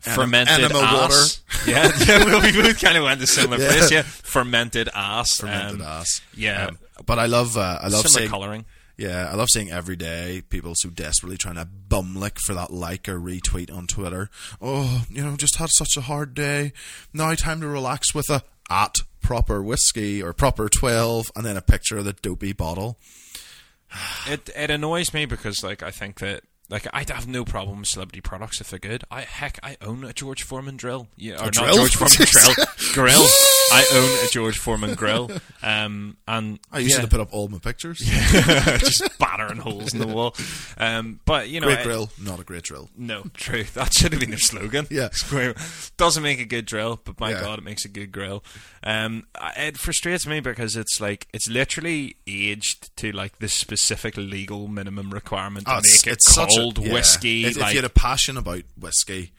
fermented 0.00 0.64
enema 0.64 0.80
ass. 0.80 1.40
Yeah, 1.66 1.90
yeah, 2.06 2.24
well, 2.26 2.42
we 2.42 2.52
both 2.52 2.78
kind 2.78 2.98
of 2.98 3.04
went 3.04 3.20
to 3.22 3.26
similar 3.26 3.58
Yeah. 3.62 3.68
place. 3.70 3.90
Yeah, 3.90 4.02
fermented 4.02 4.90
ass. 4.94 5.36
fermented 5.38 5.80
um, 5.80 5.86
ass. 5.86 6.20
Yeah, 6.36 6.66
Um, 6.66 6.78
but 7.06 7.18
I 7.18 7.24
love 7.26 7.56
uh, 7.56 7.78
I 7.80 7.88
love 7.88 8.06
seeing 8.06 8.28
colouring. 8.28 8.66
Yeah, 8.98 9.28
I 9.30 9.34
love 9.34 9.48
seeing 9.50 9.70
every 9.72 9.96
day 9.96 10.42
people 10.50 10.74
so 10.76 10.90
desperately 10.90 11.36
trying 11.38 11.54
to 11.56 11.64
bum 11.64 12.14
lick 12.16 12.36
for 12.44 12.52
that 12.54 12.70
like 12.70 13.08
or 13.08 13.18
retweet 13.18 13.74
on 13.74 13.86
Twitter. 13.86 14.28
Oh, 14.60 15.04
you 15.08 15.24
know, 15.24 15.36
just 15.36 15.56
had 15.56 15.70
such 15.72 15.96
a 15.96 16.02
hard 16.02 16.34
day. 16.34 16.72
Now 17.14 17.34
time 17.34 17.60
to 17.62 17.66
relax 17.66 18.14
with 18.14 18.28
a 18.28 18.42
at 18.70 18.96
proper 19.22 19.62
whiskey 19.62 20.22
or 20.22 20.34
proper 20.34 20.68
twelve, 20.68 21.32
and 21.34 21.46
then 21.46 21.56
a 21.56 21.62
picture 21.62 21.96
of 21.96 22.04
the 22.04 22.12
dopey 22.12 22.52
bottle. 22.52 22.98
It 24.28 24.50
it 24.56 24.70
annoys 24.70 25.12
me 25.14 25.26
because 25.26 25.62
like 25.62 25.82
I 25.82 25.90
think 25.90 26.20
that 26.20 26.42
like 26.70 26.86
I 26.92 27.04
have 27.08 27.28
no 27.28 27.44
problem 27.44 27.80
with 27.80 27.88
celebrity 27.88 28.20
products 28.20 28.60
if 28.60 28.70
they're 28.70 28.78
good. 28.78 29.04
I 29.10 29.22
heck 29.22 29.58
I 29.62 29.76
own 29.80 30.04
a 30.04 30.12
George 30.12 30.42
Foreman 30.42 30.76
drill. 30.76 31.08
Yeah, 31.16 31.34
or 31.34 31.44
not 31.46 31.52
drill? 31.54 31.76
George 31.76 31.96
Foreman 31.96 32.26
drill 32.30 32.66
grill. 32.94 33.26
I 33.72 33.84
own 33.94 34.26
a 34.26 34.28
George 34.30 34.58
Foreman 34.58 34.94
grill. 34.94 35.30
Um, 35.62 36.16
and 36.28 36.58
I 36.70 36.80
used 36.80 36.96
yeah, 36.96 37.02
to 37.02 37.08
put 37.08 37.20
up 37.20 37.32
all 37.32 37.48
my 37.48 37.58
pictures. 37.58 37.98
just 37.98 39.02
battering 39.18 39.58
holes 39.58 39.92
in 39.92 40.00
the 40.00 40.06
wall. 40.06 40.34
Um, 40.78 41.20
but 41.24 41.48
you 41.48 41.60
know, 41.60 41.66
Great 41.66 41.78
I- 41.80 41.82
drill, 41.84 42.10
not 42.20 42.40
a 42.40 42.44
great 42.44 42.62
drill. 42.62 42.90
No, 42.96 43.24
true. 43.34 43.64
That 43.74 43.92
should 43.94 44.12
have 44.12 44.20
been 44.20 44.30
their 44.30 44.38
slogan. 44.38 44.86
Yeah. 44.90 45.10
Square- 45.12 45.54
Doesn't 45.96 46.22
make 46.22 46.40
a 46.40 46.44
good 46.44 46.66
drill, 46.66 47.00
but 47.04 47.18
my 47.20 47.30
Yeah. 47.30 47.40
god, 47.40 47.58
it 47.58 47.64
makes 47.64 47.84
a 47.84 47.88
good 47.88 48.12
grill. 48.12 48.44
Um, 48.82 49.26
it 49.56 49.78
frustrates 49.78 50.26
me 50.26 50.40
because 50.40 50.76
it's 50.76 51.00
like 51.00 51.26
it's 51.32 51.48
literally 51.48 52.16
aged 52.26 52.94
to 52.98 53.12
like 53.12 53.38
the 53.38 53.48
specific 53.48 54.16
legal 54.16 54.68
minimum 54.68 55.10
requirement 55.10 55.66
to 55.66 55.74
Oh, 55.74 55.78
it's, 55.78 56.04
make 56.06 56.12
it 56.12 56.16
it's 56.16 56.32
such 56.32 56.52
a- 56.54 56.58
cold 56.60 56.78
yeah. 56.78 56.92
whiskey. 56.92 57.44
If, 57.46 57.56
if 57.56 57.70
you 57.70 57.76
had 57.76 57.84
a 57.84 57.88
passion 57.88 58.36
about 58.36 58.62
whiskey, 58.78 59.32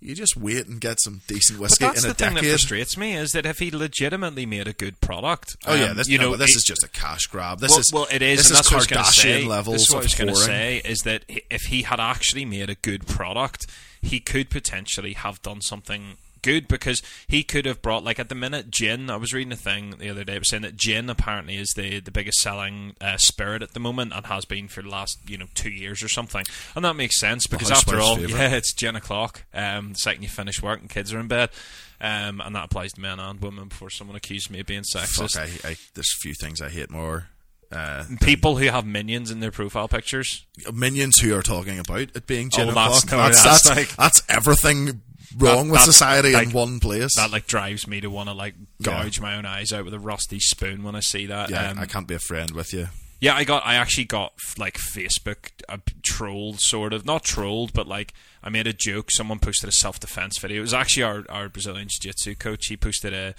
you 0.00 0.14
just 0.14 0.36
wait 0.36 0.66
and 0.66 0.80
get 0.80 1.00
some 1.00 1.22
decent 1.26 1.58
whiskey 1.58 1.84
but 1.84 1.94
that's 1.94 2.04
in 2.04 2.08
the 2.08 2.12
a 2.12 2.14
thing 2.14 2.34
that 2.34 2.44
frustrates 2.44 2.96
me 2.98 3.14
is 3.14 3.32
that 3.32 3.46
if 3.46 3.58
he 3.58 3.70
legitimately 3.70 4.44
made 4.46 4.68
a 4.68 4.72
good 4.72 5.00
product, 5.00 5.56
Oh 5.66 5.74
yeah, 5.74 5.86
um, 5.86 5.96
this, 5.96 6.08
you 6.08 6.18
no, 6.18 6.30
know, 6.32 6.36
this 6.36 6.50
it- 6.50 6.56
is 6.58 6.64
just 6.64 6.82
a 6.84 6.88
cash 6.88 7.26
grab. 7.26 7.60
This 7.60 7.70
well, 7.70 7.80
is 7.80 7.92
well, 7.92 8.06
it 8.12 8.22
is. 8.22 8.38
This 8.38 8.50
and 8.50 8.52
is 8.52 8.58
that's 8.58 8.70
what 8.70 8.74
I 8.74 8.78
was 8.78 8.86
gonna 8.86 9.02
Kardashian 9.02 9.22
say. 9.42 9.44
levels 9.44 9.74
This 9.76 9.82
is 9.88 9.90
what 9.94 9.98
I 10.00 10.02
was 10.02 10.14
going 10.14 10.28
to 10.28 10.36
say 10.36 10.76
is 10.84 10.98
that 11.00 11.24
if 11.28 11.62
he 11.62 11.82
had 11.82 11.98
actually 11.98 12.44
made 12.44 12.68
a 12.68 12.74
good 12.74 13.06
product, 13.06 13.66
he 14.02 14.20
could 14.20 14.50
potentially 14.50 15.14
have 15.14 15.40
done 15.42 15.60
something 15.62 16.16
good 16.46 16.68
because 16.68 17.02
he 17.26 17.42
could 17.42 17.66
have 17.66 17.82
brought 17.82 18.04
like 18.04 18.18
at 18.18 18.28
the 18.28 18.34
minute 18.34 18.70
gin. 18.70 19.10
I 19.10 19.16
was 19.16 19.32
reading 19.34 19.52
a 19.52 19.56
thing 19.56 19.94
the 19.98 20.08
other 20.08 20.24
day 20.24 20.36
it 20.36 20.38
was 20.38 20.50
saying 20.50 20.62
that 20.62 20.76
gin 20.76 21.10
apparently 21.10 21.56
is 21.56 21.72
the 21.76 22.00
the 22.00 22.10
biggest 22.10 22.38
selling 22.40 22.94
uh, 23.00 23.16
spirit 23.18 23.62
at 23.62 23.72
the 23.74 23.80
moment 23.80 24.12
and 24.14 24.24
has 24.26 24.44
been 24.44 24.68
for 24.68 24.82
the 24.82 24.88
last 24.88 25.18
you 25.26 25.36
know 25.36 25.46
two 25.54 25.70
years 25.70 26.02
or 26.02 26.08
something, 26.08 26.44
and 26.74 26.84
that 26.84 26.94
makes 26.96 27.18
sense 27.20 27.46
because 27.46 27.70
after 27.70 27.98
all, 28.00 28.16
favourite. 28.16 28.40
yeah, 28.40 28.56
it's 28.56 28.72
gin 28.72 28.96
o'clock. 28.96 29.44
Um, 29.52 29.90
the 29.90 29.98
second 29.98 30.22
you 30.22 30.28
finish 30.28 30.62
work 30.62 30.80
and 30.80 30.88
kids 30.88 31.12
are 31.12 31.18
in 31.20 31.28
bed. 31.28 31.50
Um, 31.98 32.42
and 32.44 32.54
that 32.54 32.66
applies 32.66 32.92
to 32.92 33.00
men 33.00 33.18
and 33.18 33.40
women 33.40 33.68
before 33.68 33.88
someone 33.88 34.16
accuses 34.16 34.50
me 34.50 34.60
of 34.60 34.66
being 34.66 34.82
sexist. 34.82 35.32
Fuck, 35.32 35.64
I, 35.64 35.70
I, 35.70 35.76
there's 35.94 36.12
a 36.14 36.20
few 36.20 36.34
things 36.34 36.60
I 36.60 36.68
hate 36.68 36.90
more. 36.90 37.28
Uh, 37.72 38.04
People 38.20 38.58
who 38.58 38.66
have 38.68 38.84
minions 38.86 39.30
in 39.30 39.40
their 39.40 39.50
profile 39.50 39.88
pictures. 39.88 40.44
minions 40.72 41.18
who 41.20 41.34
are 41.34 41.40
talking 41.42 41.78
about 41.78 42.00
it 42.14 42.26
being 42.26 42.50
gin 42.50 42.68
Oh, 42.68 42.70
o'clock. 42.70 43.02
that's- 43.02 43.10
no, 43.10 43.16
that's, 43.18 43.42
that's 43.42 43.62
that's, 43.68 43.76
like- 43.78 43.96
that's 43.96 44.22
everything 44.28 45.00
wrong 45.38 45.66
That- 45.68 45.72
with 45.72 45.80
society 45.82 46.32
like, 46.32 46.48
in 46.48 46.52
one 46.52 46.80
place. 46.80 47.14
that 47.16 47.30
like 47.30 47.46
drives 47.46 47.86
me 47.86 48.00
to 48.00 48.08
want 48.08 48.28
to 48.28 48.34
like 48.34 48.54
Yeah. 48.80 49.02
gouge 49.02 49.20
my 49.20 49.36
own 49.36 49.46
eyes 49.46 49.72
out 49.72 49.84
with 49.84 49.94
a 49.94 49.98
rusty 50.00 50.40
spoon 50.40 50.82
when 50.82 50.94
I 50.94 51.00
see 51.00 51.26
that. 51.26 51.50
yeah, 51.50 51.70
um, 51.70 51.78
I 51.78 51.86
can't 51.86 52.06
be 52.08 52.14
a 52.14 52.18
friend 52.18 52.50
with 52.52 52.72
you. 52.72 52.88
yeah, 53.20 53.34
I 53.34 53.44
got. 53.44 53.64
I 53.66 53.74
actually 53.76 54.04
got 54.04 54.32
like 54.58 54.76
Facebook 54.78 55.50
uh, 55.68 55.78
trolled, 56.02 56.60
sort 56.60 56.92
of 56.92 57.04
not 57.04 57.24
trolled, 57.24 57.72
but 57.72 57.86
like 57.88 58.12
I 58.42 58.48
made 58.50 58.66
a 58.66 58.72
joke. 58.72 59.10
Someone 59.10 59.38
posted 59.38 59.68
a 59.68 59.72
self 59.72 59.98
defense 59.98 60.38
video. 60.38 60.58
It 60.58 60.60
was 60.62 60.74
actually 60.74 61.02
our 61.04 61.24
our 61.28 61.48
Brazilian 61.48 61.88
jiu 61.88 62.10
jitsu 62.10 62.34
coach. 62.34 62.66
He 62.66 62.76
posted 62.76 63.12
a. 63.14 63.34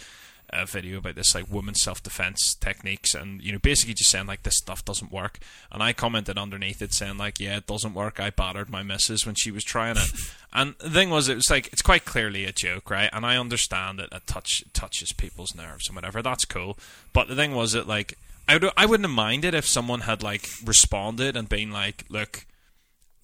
A 0.54 0.66
video 0.66 1.00
about 1.00 1.16
this 1.16 1.36
like 1.36 1.52
women's 1.52 1.82
self 1.82 2.02
defense 2.02 2.56
techniques 2.56 3.14
and 3.14 3.42
you 3.42 3.52
know 3.52 3.60
basically 3.60 3.94
just 3.94 4.10
saying 4.10 4.28
like 4.28 4.44
this 4.44 4.58
stuff 4.58 4.86
doesn't 4.86 5.12
work. 5.12 5.40
And 5.72 5.84
I 5.84 5.94
commented 5.94 6.38
underneath 6.38 6.82
it 6.82 6.94
saying 6.94 7.18
like 7.18 7.40
yeah 7.40 7.58
it 7.58 7.68
doesn't 7.68 7.94
work. 7.94 8.20
I 8.20 8.30
battered 8.30 8.70
my 8.70 8.84
missus 8.84 9.26
when 9.26 9.36
she 9.36 9.52
was 9.52 9.64
trying 9.64 9.98
it. 9.98 10.10
And 10.54 10.76
the 10.80 10.90
thing 10.90 11.10
was 11.10 11.28
it 11.28 11.36
was 11.36 11.52
like 11.52 11.68
it's 11.68 11.82
quite 11.82 12.06
clearly 12.06 12.46
a 12.46 12.54
joke 12.54 12.90
right? 12.90 13.10
And 13.12 13.26
I 13.26 13.38
understand 13.38 14.00
that 14.00 14.14
it 14.14 14.26
touch 14.26 14.64
touches 14.74 15.12
people's 15.12 15.54
nerves 15.54 15.88
and 15.88 15.96
whatever. 15.96 16.22
That's 16.22 16.46
cool. 16.46 16.78
But 17.14 17.28
the 17.28 17.36
thing 17.36 17.54
was 17.54 17.74
that 17.74 17.88
like 17.88 18.18
I, 18.48 18.54
would, 18.54 18.72
I 18.78 18.86
wouldn't 18.86 19.08
have 19.08 19.16
minded 19.16 19.54
if 19.54 19.68
someone 19.68 20.02
had 20.02 20.24
like 20.24 20.48
responded 20.64 21.36
and 21.36 21.50
been 21.50 21.72
like, 21.72 22.06
"Look, 22.10 22.46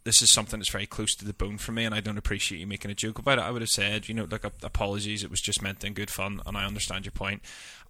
this 0.04 0.22
is 0.22 0.34
something 0.34 0.60
that's 0.60 0.72
very 0.72 0.86
close 0.86 1.16
to 1.16 1.26
the 1.26 1.34
bone 1.34 1.58
for 1.58 1.72
me, 1.72 1.86
and 1.86 1.94
I 1.96 2.00
don't 2.02 2.18
appreciate 2.18 2.60
you 2.60 2.68
making 2.68 2.92
a 2.92 2.96
joke 2.96 3.20
about 3.20 3.40
it." 3.40 3.42
I 3.44 3.52
would 3.52 3.62
have 3.62 3.70
said, 3.70 4.08
"You 4.10 4.16
know, 4.16 4.28
like 4.30 4.44
apologies. 4.44 5.24
It 5.24 5.30
was 5.32 5.42
just 5.42 5.62
meant 5.62 5.84
in 5.84 5.94
good 5.94 6.10
fun, 6.10 6.42
and 6.46 6.58
I 6.58 6.66
understand 6.66 7.06
your 7.06 7.12
point." 7.14 7.42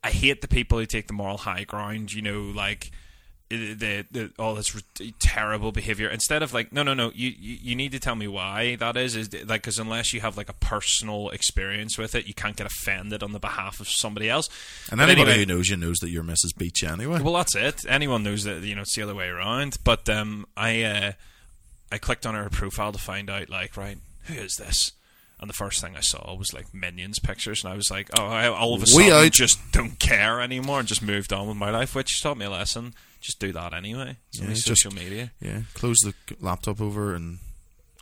I 0.03 0.10
hate 0.12 0.41
the 0.41 0.48
people 0.48 0.77
who 0.79 0.86
take 0.86 1.08
the 1.08 1.13
moral 1.13 1.38
high 1.38 1.63
ground. 1.63 2.13
You 2.13 2.22
know, 2.22 2.41
like 2.41 2.91
the 3.50 4.03
the, 4.10 4.32
all 4.39 4.55
this 4.55 4.82
terrible 5.20 5.72
behavior 5.72 6.10
instead 6.10 6.41
of 6.41 6.53
like 6.53 6.74
no 6.74 6.82
no 6.82 6.96
no 6.96 7.12
you, 7.13 7.29
you 7.29 7.58
you 7.62 7.75
need 7.75 7.91
to 7.91 8.00
tell 8.00 8.15
me 8.15 8.27
why 8.27 8.75
that 8.77 8.98
is 8.98 9.15
is 9.15 9.32
like 9.46 9.62
because 9.62 9.77
unless 9.77 10.12
you 10.12 10.22
have 10.22 10.36
like 10.38 10.50
a 10.50 10.53
personal 10.53 11.29
experience 11.29 11.96
with 11.96 12.15
it 12.15 12.25
you 12.25 12.34
can't 12.34 12.55
get 12.55 12.65
offended 12.65 13.22
on 13.22 13.32
the 13.32 13.39
behalf 13.39 13.79
of 13.79 13.88
somebody 13.88 14.27
else 14.27 14.50
And 14.89 14.98
But 14.98 15.10
anybody 15.10 15.34
anyway- 15.34 15.39
who 15.46 15.46
knows 15.58 15.70
you 15.70 15.77
knows 15.77 15.98
that 15.98 16.10
your 16.10 16.24
missus 16.24 16.51
beat 16.53 16.82
you 16.82 16.88
anyway. 16.88 17.22
well, 17.22 17.34
that's 17.36 17.55
it. 17.55 17.82
Anyone 17.88 18.24
knows 18.24 18.43
that 18.46 18.63
you 18.63 18.74
know 18.74 18.82
it's 18.82 18.96
the 18.96 19.03
other 19.03 19.13
way 19.13 19.27
around. 19.27 19.77
But 19.84 20.10
um, 20.10 20.48
I 20.58 20.82
uh, 20.84 21.12
I 21.93 21.97
clicked 22.00 22.25
on 22.25 22.33
her 22.35 22.50
profile 22.50 22.91
to 22.91 22.97
find 23.00 23.29
out 23.29 23.50
like 23.50 23.77
right 23.77 23.97
who 24.23 24.33
is 24.33 24.55
this, 24.55 24.93
and 25.39 25.50
the 25.50 25.53
first 25.53 25.79
thing 25.81 25.95
I 25.95 26.01
saw 26.01 26.35
was 26.35 26.53
like 26.53 26.73
minions 26.73 27.19
pictures, 27.19 27.63
and 27.63 27.71
I 27.71 27.75
was 27.75 27.91
like, 27.91 28.09
oh, 28.19 28.25
I 28.25 28.47
all 28.47 28.73
of 28.73 28.81
a 28.83 28.85
sudden 28.88 29.12
out. 29.12 29.31
just 29.31 29.59
don't 29.71 30.00
care 30.00 30.41
anymore 30.41 30.79
and 30.79 30.88
just 30.88 31.01
moved 31.01 31.31
on 31.31 31.47
with 31.47 31.57
my 31.57 31.69
life, 31.69 31.93
which 31.95 32.21
taught 32.23 32.38
me 32.38 32.45
a 32.45 32.50
lesson. 32.50 32.93
Just 33.21 33.39
do 33.39 33.51
that 33.53 33.73
anyway. 33.73 34.17
It's 34.29 34.41
Yeah, 34.41 34.47
just- 34.50 34.65
social 34.65 34.91
media. 34.93 35.31
yeah, 35.39 35.62
close 35.73 36.00
the 36.00 36.13
laptop 36.41 36.81
over 36.81 37.13
and 37.15 37.39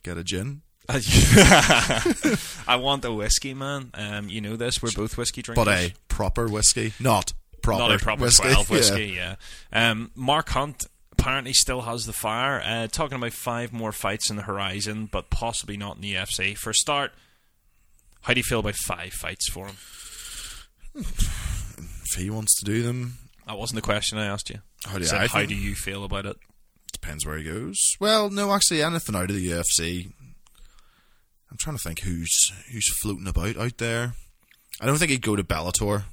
get 0.03 0.17
a 0.17 0.23
gin. 0.23 0.61
I 0.89 2.75
want 2.79 3.05
a 3.05 3.11
whiskey, 3.13 3.53
man. 3.53 3.91
Um, 3.93 4.29
you 4.29 4.41
know 4.41 4.55
this. 4.55 4.81
We're 4.81 4.91
both 4.91 5.17
whiskey 5.17 5.41
drinkers. 5.41 5.63
But 5.65 5.71
a 5.73 5.93
proper 6.07 6.47
whiskey, 6.47 6.93
not 6.99 7.33
proper 7.61 7.79
not 7.79 7.91
a 7.93 7.97
proper 7.99 8.21
whiskey. 8.23 8.49
12 8.51 8.69
Yeah. 8.69 8.75
whiskey, 8.75 9.05
yeah. 9.15 9.35
Um, 9.71 10.11
Mark 10.15 10.49
Hunt 10.49 10.85
apparently 11.21 11.53
still 11.53 11.81
has 11.81 12.05
the 12.05 12.13
fire. 12.13 12.61
Uh, 12.65 12.87
talking 12.87 13.15
about 13.17 13.33
five 13.33 13.71
more 13.71 13.91
fights 13.91 14.29
in 14.29 14.35
the 14.35 14.41
horizon, 14.43 15.07
but 15.11 15.29
possibly 15.29 15.77
not 15.77 15.95
in 15.97 16.01
the 16.01 16.15
UFC. 16.15 16.57
For 16.57 16.71
a 16.71 16.73
start, 16.73 17.11
how 18.21 18.33
do 18.33 18.39
you 18.39 18.43
feel 18.43 18.59
about 18.59 18.75
five 18.75 19.13
fights 19.13 19.49
for 19.49 19.67
him? 19.67 19.75
If 20.95 22.15
he 22.17 22.29
wants 22.29 22.59
to 22.59 22.65
do 22.65 22.81
them, 22.83 23.17
That 23.47 23.57
wasn't 23.57 23.77
the 23.77 23.81
question 23.85 24.17
I 24.17 24.25
asked 24.25 24.49
you. 24.49 24.59
How 24.85 24.97
do 24.97 25.03
said, 25.05 25.21
I 25.21 25.27
how 25.27 25.45
do 25.45 25.55
you 25.55 25.75
feel 25.75 26.03
about 26.03 26.25
it? 26.25 26.37
depends 26.91 27.25
where 27.25 27.37
he 27.37 27.43
goes. 27.45 27.77
Well, 27.99 28.29
no, 28.29 28.51
actually, 28.53 28.83
anything 28.83 29.15
out 29.15 29.29
of 29.29 29.35
the 29.35 29.49
UFC. 29.49 30.11
I'm 31.49 31.57
trying 31.57 31.77
to 31.77 31.81
think 31.81 32.01
who's 32.01 32.51
who's 32.71 32.87
floating 33.01 33.27
about 33.27 33.57
out 33.57 33.77
there. 33.77 34.13
I 34.79 34.85
don't 34.85 34.97
think 34.97 35.09
he'd 35.11 35.21
go 35.21 35.35
to 35.35 35.43
Bellator. 35.43 36.03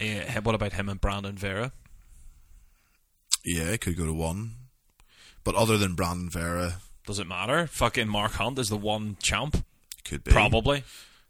Uh, 0.00 0.40
what 0.42 0.54
about 0.54 0.72
him 0.74 0.88
and 0.88 1.00
Brandon 1.00 1.36
Vera? 1.36 1.72
Yeah, 3.56 3.70
he 3.72 3.78
could 3.78 3.96
go 3.96 4.06
to 4.06 4.12
one. 4.12 4.54
but 5.44 5.54
other 5.54 5.78
than 5.78 5.94
Brandon 5.94 6.28
Vera, 6.30 6.80
Does 7.06 7.18
it 7.18 7.26
matter? 7.26 7.66
Fucking 7.66 8.08
Mark 8.08 8.32
Hunt 8.32 8.58
is 8.58 8.68
the 8.68 8.76
one 8.76 9.16
champ. 9.22 9.64
could 10.04 10.22
be 10.24 10.30
Probably. 10.32 10.84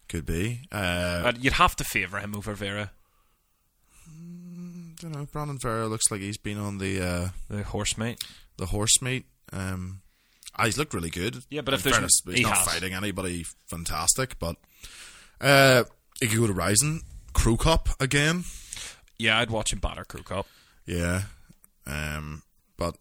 could 0.08 0.26
be. 0.26 0.62
Uh, 0.72 1.22
But 1.22 1.42
you'd 1.44 1.52
have 1.54 1.76
to 1.76 1.84
favour 1.84 2.18
him 2.18 2.34
over 2.34 2.54
Vera, 2.54 2.90
I 4.06 5.00
don't 5.00 5.12
know. 5.12 5.26
Brandon 5.30 5.58
Vera 5.58 5.86
looks 5.86 6.10
like 6.10 6.20
he's 6.20 6.38
been 6.38 6.58
on 6.58 6.78
the 6.78 7.00
uh, 7.00 7.28
the 7.48 7.62
horse 7.62 7.96
mate. 7.96 8.22
the 8.56 8.66
horse 8.66 9.00
meat. 9.00 9.26
Um, 9.52 10.00
ah, 10.56 10.64
he's 10.64 10.76
looked 10.76 10.92
really 10.94 11.10
good. 11.10 11.44
Yeah, 11.50 11.60
but 11.60 11.74
if 11.74 11.80
In 11.80 11.84
there's- 11.92 11.96
fairness, 11.96 12.20
he's 12.26 12.34
he 12.38 12.42
not 12.42 12.58
has. 12.58 12.66
fighting 12.68 12.94
anybody 12.94 13.44
fantastic, 13.68 14.38
but 14.40 14.56
uh, 15.40 15.84
he 16.20 16.26
could 16.26 16.38
go 16.40 16.46
to 16.48 16.52
Rizin 16.52 17.02
Cro 17.32 17.56
Cop 17.56 17.88
again. 18.00 18.44
Yeah, 19.18 19.38
I'd 19.38 19.50
watch 19.50 19.72
him 19.72 19.78
batter 19.78 20.04
Cro 20.04 20.22
Cop. 20.22 20.46
Yeah, 20.86 21.22
um, 21.88 22.42
but 22.76 22.96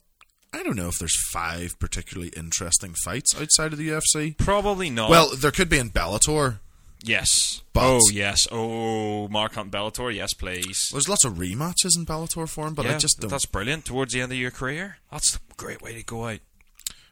I 0.54 0.64
don't 0.64 0.76
know 0.78 0.88
if 0.88 0.98
there's 1.00 1.20
five 1.32 1.78
particularly 1.80 2.30
interesting 2.36 2.96
fights 3.04 3.40
outside 3.40 3.74
of 3.74 3.78
the 3.80 3.90
UFC. 3.90 4.38
Probably 4.38 4.90
not. 4.90 5.10
Well, 5.10 5.36
there 5.36 5.52
could 5.52 5.70
be 5.70 5.78
in 5.78 5.90
Bellator. 5.92 6.60
yes. 7.04 7.62
but- 7.74 7.84
oh, 7.84 8.00
yes. 8.12 8.48
Oh, 8.52 9.28
Mark 9.28 9.54
Hunt 9.54 9.72
Bellator. 9.72 10.14
Yes, 10.16 10.34
please. 10.34 10.90
There's 10.92 11.08
lots 11.10 11.26
of 11.26 11.34
rematches 11.34 11.96
in 11.98 12.06
Bellator 12.06 12.50
for 12.50 12.66
him, 12.68 12.74
but 12.74 12.86
yeah, 12.86 12.96
I 12.96 12.98
just 12.98 13.20
don't. 13.20 13.30
that's 13.30 13.46
brilliant. 13.46 13.86
Towards 13.86 14.14
the 14.14 14.22
end 14.22 14.32
of 14.32 14.38
your 14.38 14.52
career, 14.52 14.98
that's 15.12 15.36
a 15.36 15.40
great 15.58 15.82
way 15.82 15.94
to 15.94 16.04
go 16.04 16.26
out. 16.28 16.40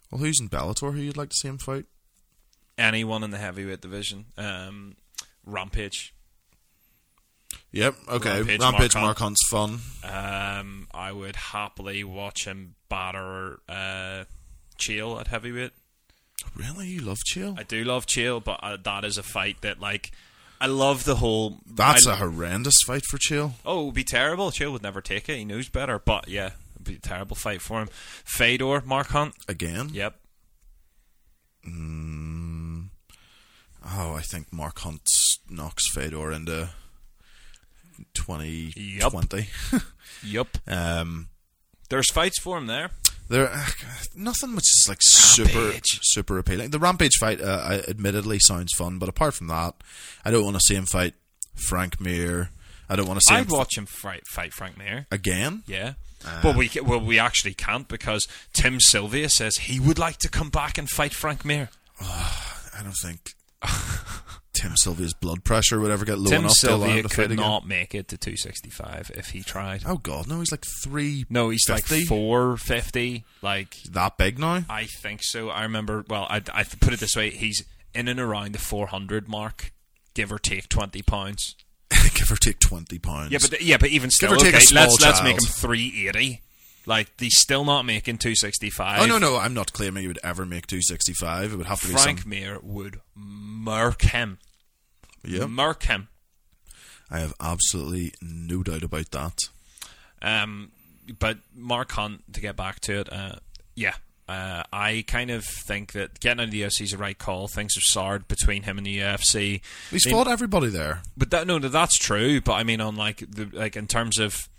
Well, 0.09 0.21
who's 0.21 0.39
in 0.39 0.49
Bellator? 0.49 0.93
Who 0.93 0.99
you'd 1.01 1.17
like 1.17 1.29
to 1.29 1.35
see 1.35 1.47
him 1.49 1.57
fight? 1.59 1.85
Anyone 2.77 3.23
in 3.23 3.31
the 3.31 3.37
heavyweight 3.37 3.81
division, 3.81 4.25
um, 4.37 4.95
Rampage. 5.45 6.13
Yep. 7.75 7.95
Okay. 8.07 8.37
Rampage, 8.37 8.61
Rampage, 8.61 8.95
Mark 8.95 9.03
Mark, 9.05 9.17
Hunt's 9.19 9.47
fun. 9.49 9.79
Um, 10.03 10.87
I 10.93 11.11
would 11.11 11.35
happily 11.35 12.05
watch 12.05 12.45
him 12.45 12.75
batter 12.89 13.59
uh, 13.67 14.23
Chael 14.79 15.19
at 15.19 15.27
heavyweight. 15.27 15.73
Really, 16.55 16.87
you 16.87 17.01
love 17.01 17.17
Chael? 17.29 17.59
I 17.59 17.63
do 17.63 17.83
love 17.83 18.05
Chael, 18.05 18.41
but 18.41 18.61
uh, 18.63 18.77
that 18.83 19.03
is 19.03 19.17
a 19.17 19.23
fight 19.23 19.57
that 19.61 19.81
like 19.81 20.11
I 20.61 20.67
love 20.67 21.03
the 21.03 21.15
whole. 21.15 21.59
That's 21.65 22.07
I- 22.07 22.13
a 22.13 22.15
horrendous 22.15 22.81
fight 22.87 23.03
for 23.09 23.17
Chael. 23.17 23.51
Oh, 23.65 23.81
it 23.81 23.85
would 23.87 23.93
be 23.93 24.05
terrible. 24.05 24.51
Chael 24.51 24.71
would 24.71 24.83
never 24.83 25.01
take 25.01 25.27
it. 25.27 25.35
He 25.35 25.43
knows 25.43 25.67
better. 25.67 25.99
But 25.99 26.29
yeah, 26.29 26.51
it'd 26.75 26.85
be 26.85 26.95
a 26.95 26.99
terrible 26.99 27.35
fight 27.35 27.61
for 27.61 27.81
him. 27.81 27.89
Fedor, 27.91 28.83
Mark 28.85 29.07
Hunt. 29.07 29.35
Again? 29.49 29.89
Yep. 29.91 30.15
Oh, 33.87 34.13
I 34.13 34.21
think 34.21 34.51
Mark 34.53 34.79
Hunt 34.79 35.01
knocks 35.49 35.89
Fedor 35.91 36.31
into 36.31 36.69
2020. 38.13 39.47
yep. 40.23 40.47
um, 40.67 41.27
There's 41.89 42.11
fights 42.11 42.39
for 42.39 42.57
him 42.57 42.67
there. 42.67 42.89
there, 43.29 43.51
nothing 44.15 44.51
which 44.55 44.63
is 44.65 44.85
like 44.87 44.99
super, 45.01 45.59
Rampage. 45.59 45.99
super 46.03 46.37
appealing. 46.37 46.69
The 46.71 46.79
Rampage 46.79 47.15
fight, 47.19 47.41
uh, 47.41 47.61
I- 47.63 47.89
admittedly, 47.89 48.39
sounds 48.39 48.71
fun, 48.77 48.99
but 48.99 49.09
apart 49.09 49.33
from 49.33 49.47
that, 49.47 49.75
I 50.23 50.31
don't 50.31 50.43
want 50.43 50.55
to 50.55 50.61
see 50.61 50.75
him 50.75 50.85
fight 50.85 51.13
Frank 51.55 51.99
Mir. 51.99 52.49
I 52.87 52.95
don't 52.95 53.07
want 53.07 53.19
to 53.19 53.23
see 53.27 53.35
I'd 53.35 53.45
him 53.47 53.57
watch 53.57 53.77
him 53.77 53.85
fight 53.87 54.27
fight 54.27 54.53
Frank 54.53 54.77
Mir. 54.77 55.07
again. 55.11 55.63
Yeah. 55.65 55.93
Uh, 56.23 56.41
but 56.41 56.55
we 56.55 56.69
well 56.83 56.99
we 56.99 57.17
actually 57.19 57.53
can't 57.53 57.87
because 57.87 58.27
Tim 58.53 58.79
Sylvia 58.79 59.29
says 59.29 59.57
he 59.57 59.79
would 59.79 59.97
like 59.99 60.17
to 60.19 60.29
come 60.29 60.49
back 60.49 60.77
and 60.77 60.87
fight 60.89 61.13
Frank 61.13 61.43
Mir. 61.45 61.69
I 62.01 62.81
don't 62.83 62.95
think 63.01 63.33
Tim 64.53 64.71
Sylvia's 64.77 65.13
blood 65.13 65.43
pressure 65.43 65.79
would 65.81 65.91
ever 65.91 66.05
get 66.05 66.17
low 66.17 66.29
Tim 66.29 66.41
enough 66.41 66.53
Sylvia 66.53 67.03
to 67.03 67.09
could 67.09 67.25
again. 67.25 67.35
not 67.35 67.67
make 67.67 67.93
it 67.93 68.07
to 68.07 68.17
265 68.17 69.11
if 69.13 69.31
he 69.31 69.43
tried. 69.43 69.83
Oh 69.85 69.97
God, 69.97 70.27
no! 70.27 70.39
He's 70.39 70.51
like 70.51 70.63
three. 70.81 71.25
No, 71.29 71.49
he's 71.49 71.67
like 71.69 71.83
450. 71.83 73.25
Like 73.41 73.75
that 73.91 74.17
big 74.17 74.39
now. 74.39 74.63
I 74.69 74.85
think 74.85 75.21
so. 75.23 75.49
I 75.49 75.63
remember. 75.63 76.05
Well, 76.07 76.25
I, 76.29 76.41
I 76.53 76.63
put 76.63 76.93
it 76.93 76.99
this 77.01 77.15
way: 77.15 77.31
he's 77.31 77.65
in 77.93 78.07
and 78.07 78.19
around 78.19 78.53
the 78.53 78.59
400 78.59 79.27
mark, 79.27 79.73
give 80.13 80.31
or 80.31 80.39
take 80.39 80.69
20 80.69 81.01
pounds. 81.01 81.55
Give 82.15 82.31
or 82.31 82.35
take 82.35 82.59
twenty 82.59 82.97
pounds. 82.97 83.31
Yeah, 83.31 83.37
but 83.39 83.61
yeah, 83.61 83.77
but 83.77 83.89
even 83.89 84.09
still, 84.09 84.33
or 84.33 84.37
take 84.37 84.55
a 84.55 84.57
okay, 84.57 84.73
let's 84.73 84.99
let's 85.01 85.21
make 85.21 85.35
him 85.35 85.47
380. 85.47 86.41
Like 86.85 87.11
he's 87.19 87.39
still 87.39 87.65
not 87.65 87.83
making 87.83 88.17
265. 88.19 89.01
oh 89.01 89.05
no, 89.05 89.17
no, 89.17 89.37
I'm 89.37 89.53
not 89.53 89.73
claiming 89.73 90.01
he 90.01 90.07
would 90.07 90.19
ever 90.23 90.45
make 90.45 90.67
two 90.67 90.81
sixty 90.81 91.13
five. 91.13 91.53
It 91.53 91.55
would 91.57 91.65
have 91.67 91.81
to 91.81 91.87
be 91.87 91.93
Frank. 91.93 92.25
Mir 92.25 92.59
would 92.61 92.99
murk 93.15 94.01
him. 94.03 94.39
Yep. 95.23 95.49
Murk 95.49 95.83
him. 95.83 96.07
I 97.09 97.19
have 97.19 97.33
absolutely 97.39 98.13
no 98.21 98.63
doubt 98.63 98.83
about 98.83 99.11
that. 99.11 99.39
Um, 100.21 100.71
but 101.19 101.37
Mark 101.55 101.91
Hunt, 101.91 102.33
to 102.33 102.41
get 102.41 102.55
back 102.55 102.79
to 102.81 102.99
it, 103.01 103.13
uh, 103.13 103.35
yeah, 103.75 103.93
uh, 104.27 104.63
I 104.73 105.03
kind 105.07 105.29
of 105.29 105.45
think 105.45 105.91
that 105.91 106.19
getting 106.19 106.39
out 106.41 106.45
of 106.45 106.51
the 106.51 106.63
UFC 106.63 106.81
is 106.81 106.91
the 106.91 106.97
right 106.97 107.17
call. 107.17 107.47
Things 107.47 107.75
have 107.75 107.83
soured 107.83 108.27
between 108.27 108.63
him 108.63 108.77
and 108.77 108.85
the 108.85 108.99
UFC. 108.99 109.61
He's 109.91 110.05
I 110.07 110.09
mean, 110.09 110.15
fought 110.15 110.27
everybody 110.31 110.67
there. 110.69 111.01
but 111.15 111.29
that 111.31 111.45
no, 111.45 111.57
no, 111.59 111.67
that's 111.67 111.97
true. 111.97 112.41
But 112.41 112.53
I 112.53 112.63
mean, 112.63 112.81
on 112.81 112.95
like 112.95 113.17
the 113.29 113.49
like 113.53 113.75
in 113.75 113.85
terms 113.87 114.17
of, 114.17 114.49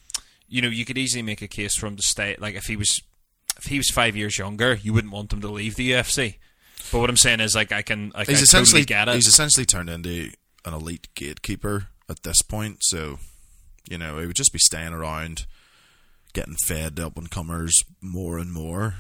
you 0.49 0.63
know, 0.63 0.69
you 0.69 0.85
could 0.85 0.99
easily 0.99 1.23
make 1.23 1.43
a 1.43 1.49
case 1.49 1.77
for 1.77 1.87
him 1.87 1.97
to 1.97 2.03
stay. 2.03 2.37
Like 2.39 2.55
if 2.55 2.65
he 2.65 2.77
was, 2.77 3.03
if 3.59 3.65
he 3.65 3.79
was 3.79 3.91
five 3.91 4.17
years 4.17 4.39
younger, 4.39 4.75
you 4.75 4.93
wouldn't 4.93 5.13
want 5.13 5.33
him 5.33 5.41
to 5.41 5.49
leave 5.49 5.77
the 5.77 5.93
UFC. 5.93 6.37
But 6.93 7.01
what 7.01 7.11
I'm 7.11 7.17
saying 7.17 7.41
is, 7.41 7.55
like, 7.55 7.73
I 7.73 7.83
can, 7.83 8.13
like, 8.15 8.29
He's 8.29 8.39
I 8.39 8.43
essentially 8.43 8.83
totally 8.83 8.85
get 8.85 9.09
it. 9.09 9.15
he's 9.17 9.27
essentially 9.27 9.67
turned 9.67 9.91
into 9.91 10.31
an 10.65 10.73
elite 10.75 11.09
gatekeeper 11.15 11.89
at 12.09 12.23
this 12.23 12.43
point. 12.43 12.79
So, 12.83 13.19
you 13.89 13.99
know, 13.99 14.19
he 14.19 14.27
would 14.27 14.37
just 14.37 14.53
be 14.53 14.59
staying 14.61 14.93
around, 14.93 15.47
getting 16.33 16.55
fed 16.67 17.01
up 17.01 17.17
and 17.17 17.31
comers 17.31 17.83
more 18.01 18.39
and 18.39 18.53
more. 18.53 18.95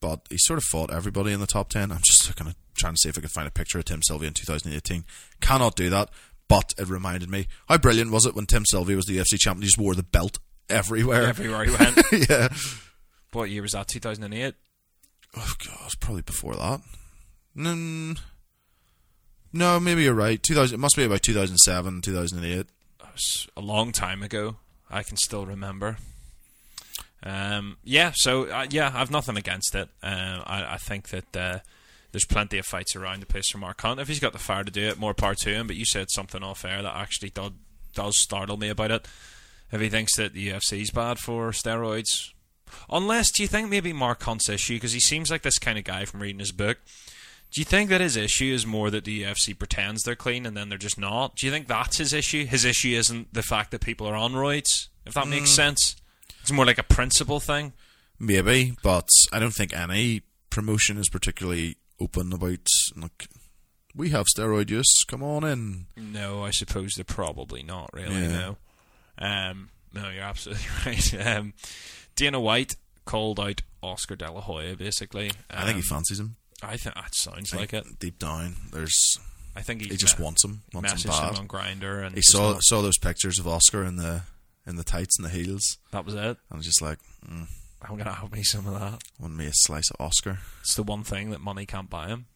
But 0.00 0.20
he 0.30 0.38
sort 0.38 0.58
of 0.58 0.64
fought 0.64 0.90
everybody 0.92 1.32
in 1.32 1.40
the 1.40 1.46
top 1.46 1.68
ten. 1.68 1.90
I'm 1.90 1.98
just 1.98 2.28
looking 2.28 2.46
at 2.48 2.56
trying 2.76 2.94
to 2.94 2.98
see 2.98 3.08
if 3.08 3.18
I 3.18 3.22
could 3.22 3.30
find 3.30 3.48
a 3.48 3.50
picture 3.50 3.78
of 3.78 3.84
Tim 3.86 4.02
Sylvia 4.02 4.28
in 4.28 4.34
2018. 4.34 5.04
Cannot 5.40 5.74
do 5.76 5.90
that. 5.90 6.10
But 6.48 6.74
it 6.78 6.88
reminded 6.88 7.28
me 7.28 7.48
how 7.68 7.76
brilliant 7.78 8.12
was 8.12 8.24
it 8.24 8.36
when 8.36 8.46
Tim 8.46 8.64
Sylvia 8.64 8.94
was 8.96 9.06
the 9.06 9.18
UFC 9.18 9.36
champion? 9.38 9.62
He 9.62 9.66
just 9.66 9.78
wore 9.78 9.94
the 9.94 10.02
belt 10.04 10.38
everywhere. 10.68 11.22
everywhere 11.26 11.64
he 11.64 11.70
went. 11.70 11.98
yeah. 12.28 12.48
what 13.32 13.50
year 13.50 13.62
was 13.62 13.72
that? 13.72 13.88
2008. 13.88 14.54
Oh 15.36 15.52
god, 15.64 15.74
it 15.80 15.84
was 15.84 15.94
probably 15.94 16.22
before 16.22 16.54
that. 16.54 16.80
Mm, 17.56 18.18
no, 19.52 19.80
maybe 19.80 20.02
you're 20.02 20.14
right. 20.14 20.42
2000. 20.42 20.74
It 20.74 20.78
must 20.78 20.96
be 20.96 21.04
about 21.04 21.22
2007, 21.22 22.02
2008. 22.02 22.66
That 23.00 23.12
was 23.12 23.48
a 23.56 23.60
long 23.60 23.92
time 23.92 24.22
ago. 24.22 24.56
I 24.90 25.02
can 25.02 25.16
still 25.16 25.46
remember. 25.46 25.96
Um, 27.22 27.78
yeah, 27.82 28.12
so 28.14 28.44
uh, 28.44 28.66
yeah, 28.70 28.92
I've 28.94 29.10
nothing 29.10 29.36
against 29.36 29.74
it. 29.74 29.88
Uh, 30.02 30.42
I, 30.46 30.74
I 30.74 30.76
think 30.76 31.08
that 31.08 31.36
uh, 31.36 31.58
there's 32.12 32.26
plenty 32.26 32.58
of 32.58 32.66
fights 32.66 32.94
around 32.94 33.20
the 33.20 33.26
place 33.26 33.50
for 33.50 33.58
Mark 33.58 33.80
Hunt. 33.80 33.98
If 33.98 34.08
he's 34.08 34.20
got 34.20 34.32
the 34.32 34.38
fire 34.38 34.62
to 34.62 34.70
do 34.70 34.82
it, 34.82 34.98
more 34.98 35.14
power 35.14 35.34
to 35.34 35.50
him. 35.50 35.66
But 35.66 35.76
you 35.76 35.84
said 35.84 36.08
something 36.10 36.42
off 36.42 36.64
air 36.64 36.82
that 36.82 36.96
actually 36.96 37.30
does, 37.30 37.52
does 37.94 38.14
startle 38.20 38.56
me 38.56 38.68
about 38.68 38.90
it. 38.90 39.08
If 39.72 39.80
he 39.80 39.88
thinks 39.88 40.16
that 40.16 40.32
the 40.32 40.48
UFC's 40.50 40.90
bad 40.90 41.18
for 41.18 41.50
steroids, 41.50 42.32
unless 42.90 43.30
do 43.30 43.42
you 43.42 43.48
think 43.48 43.68
maybe 43.68 43.92
Mark 43.92 44.22
Hunt's 44.22 44.48
issue 44.48 44.74
because 44.74 44.92
he 44.92 45.00
seems 45.00 45.30
like 45.30 45.42
this 45.42 45.58
kind 45.58 45.78
of 45.78 45.84
guy 45.84 46.04
from 46.04 46.20
reading 46.20 46.38
his 46.38 46.52
book. 46.52 46.78
Do 47.52 47.60
you 47.60 47.64
think 47.64 47.90
that 47.90 48.00
his 48.00 48.16
issue 48.16 48.52
is 48.52 48.66
more 48.66 48.90
that 48.90 49.04
the 49.04 49.22
UFC 49.22 49.56
pretends 49.56 50.02
they're 50.02 50.16
clean 50.16 50.46
and 50.46 50.56
then 50.56 50.68
they're 50.68 50.78
just 50.78 50.98
not? 50.98 51.36
Do 51.36 51.46
you 51.46 51.52
think 51.52 51.68
that's 51.68 51.98
his 51.98 52.12
issue? 52.12 52.44
His 52.44 52.64
issue 52.64 52.96
isn't 52.96 53.32
the 53.32 53.42
fact 53.42 53.70
that 53.70 53.80
people 53.80 54.06
are 54.06 54.16
on 54.16 54.32
roids, 54.32 54.88
if 55.06 55.14
that 55.14 55.28
makes 55.28 55.50
hmm. 55.50 55.56
sense. 55.56 55.96
It's 56.42 56.52
more 56.52 56.66
like 56.66 56.78
a 56.78 56.82
principle 56.82 57.40
thing. 57.40 57.72
Maybe, 58.18 58.74
but 58.82 59.08
I 59.32 59.38
don't 59.38 59.54
think 59.54 59.76
any 59.76 60.22
promotion 60.50 60.96
is 60.96 61.08
particularly 61.08 61.76
open 62.00 62.32
about 62.32 62.66
like 62.96 63.28
we 63.94 64.10
have 64.10 64.26
steroid 64.26 64.70
use. 64.70 65.04
Come 65.06 65.22
on 65.22 65.44
in. 65.44 65.86
No, 65.96 66.42
I 66.42 66.50
suppose 66.50 66.94
they're 66.94 67.04
probably 67.04 67.62
not 67.62 67.90
really. 67.92 68.14
Yeah. 68.14 68.28
No, 68.28 68.56
um, 69.18 69.70
no, 69.92 70.08
you're 70.10 70.22
absolutely 70.22 70.64
right. 70.86 71.26
Um, 71.26 71.54
Dana 72.16 72.40
White 72.40 72.76
called 73.04 73.38
out 73.40 73.62
Oscar 73.82 74.16
De 74.16 74.30
La 74.30 74.40
Hoya. 74.40 74.76
Basically, 74.76 75.30
I 75.50 75.64
think 75.64 75.76
he 75.76 75.82
Um, 75.82 75.82
fancies 75.82 76.20
him. 76.20 76.36
I 76.62 76.76
think 76.76 76.94
that 76.94 77.14
sounds 77.14 77.54
like 77.54 77.72
it. 77.74 77.98
Deep 77.98 78.18
down, 78.18 78.56
there's 78.72 79.18
I 79.54 79.62
think 79.62 79.82
he 79.82 79.88
he's 79.88 80.00
just 80.00 80.18
me- 80.18 80.24
wants 80.24 80.44
him. 80.44 80.62
Wants 80.72 81.04
him 81.04 81.10
bad. 81.10 81.34
him 81.34 81.40
on 81.40 81.48
Grindr, 81.48 82.04
and 82.04 82.14
he 82.14 82.22
saw 82.22 82.52
not- 82.54 82.62
saw 82.62 82.82
those 82.82 82.98
pictures 82.98 83.38
of 83.38 83.46
Oscar 83.46 83.84
in 83.84 83.96
the 83.96 84.22
in 84.66 84.76
the 84.76 84.84
tights 84.84 85.16
and 85.18 85.24
the 85.24 85.30
heels. 85.30 85.78
that 85.92 86.04
was 86.04 86.14
it. 86.14 86.36
I 86.50 86.56
was 86.56 86.64
just 86.66 86.82
like, 86.82 86.98
mm, 87.24 87.46
I'm 87.82 87.96
gonna 87.96 88.12
have 88.14 88.32
me 88.32 88.42
some 88.42 88.66
of 88.66 88.78
that. 88.80 89.00
want 89.20 89.34
me 89.36 89.46
a 89.46 89.52
slice 89.52 89.90
of 89.90 89.96
Oscar. 90.04 90.38
It's 90.62 90.74
the 90.74 90.82
one 90.82 91.04
thing 91.04 91.30
that 91.30 91.40
money 91.40 91.66
can't 91.66 91.88
buy 91.90 92.08
him. 92.08 92.26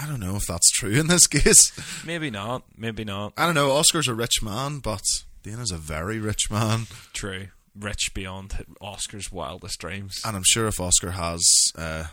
I 0.00 0.06
don't 0.06 0.20
know 0.20 0.36
if 0.36 0.46
that's 0.46 0.70
true 0.70 0.90
in 0.90 1.06
this 1.08 1.26
case. 1.28 2.04
Maybe 2.04 2.30
not. 2.30 2.64
Maybe 2.76 3.04
not. 3.04 3.32
I 3.36 3.46
don't 3.46 3.54
know. 3.54 3.72
Oscar's 3.72 4.08
a 4.08 4.14
rich 4.14 4.42
man, 4.42 4.78
but 4.78 5.02
Dana's 5.42 5.70
a 5.70 5.76
very 5.78 6.18
rich 6.18 6.50
man, 6.50 6.86
True. 7.12 7.48
Rich 7.78 8.10
beyond 8.14 8.64
Oscar's 8.80 9.30
wildest 9.32 9.78
dreams. 9.80 10.20
and 10.24 10.36
I'm 10.36 10.42
sure 10.44 10.66
if 10.66 10.80
Oscar 10.80 11.12
has 11.12 11.42
uh, 11.78 12.04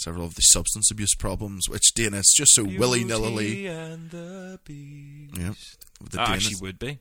several 0.00 0.24
of 0.24 0.34
the 0.34 0.40
substance 0.42 0.90
abuse 0.90 1.14
problems, 1.14 1.68
which 1.68 1.92
Dana's 1.94 2.32
just 2.36 2.54
so 2.54 2.64
willy 2.64 3.04
nilly. 3.04 3.44
Beauty 3.46 3.66
and 3.66 4.10
the 4.10 4.58
Beast. 4.64 5.36
Yeah, 5.38 5.52
the 6.10 6.20
actually 6.20 6.56
would 6.60 6.78
be. 6.78 6.98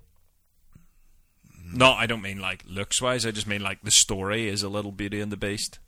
No, 1.73 1.91
I 1.93 2.05
don't 2.05 2.21
mean 2.21 2.39
like 2.39 2.63
looks 2.67 3.01
wise. 3.01 3.25
I 3.25 3.31
just 3.31 3.47
mean 3.47 3.61
like 3.63 3.81
the 3.81 3.91
story 3.91 4.47
is 4.47 4.61
a 4.61 4.69
little 4.69 4.91
Beauty 4.91 5.19
and 5.19 5.31
the 5.31 5.37
Beast. 5.37 5.79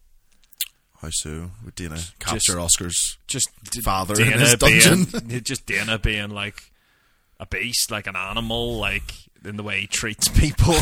How 1.02 1.10
so? 1.12 1.52
Would 1.64 1.76
Dana 1.76 2.00
capture 2.20 2.60
Oscar's 2.60 3.18
Just 3.28 3.50
father 3.84 4.20
in 4.20 4.40
his 4.40 4.56
dungeon? 4.56 5.06
being, 5.28 5.44
just 5.44 5.66
Dana 5.66 6.00
being 6.00 6.30
like 6.30 6.72
a 7.40 7.46
beast, 7.46 7.92
like 7.92 8.08
an 8.08 8.16
animal, 8.16 8.78
like 8.78 9.14
in 9.46 9.58
the 9.58 9.64
way 9.64 9.82
he 9.82 9.88
treats 9.88 10.28
people. 10.28 10.76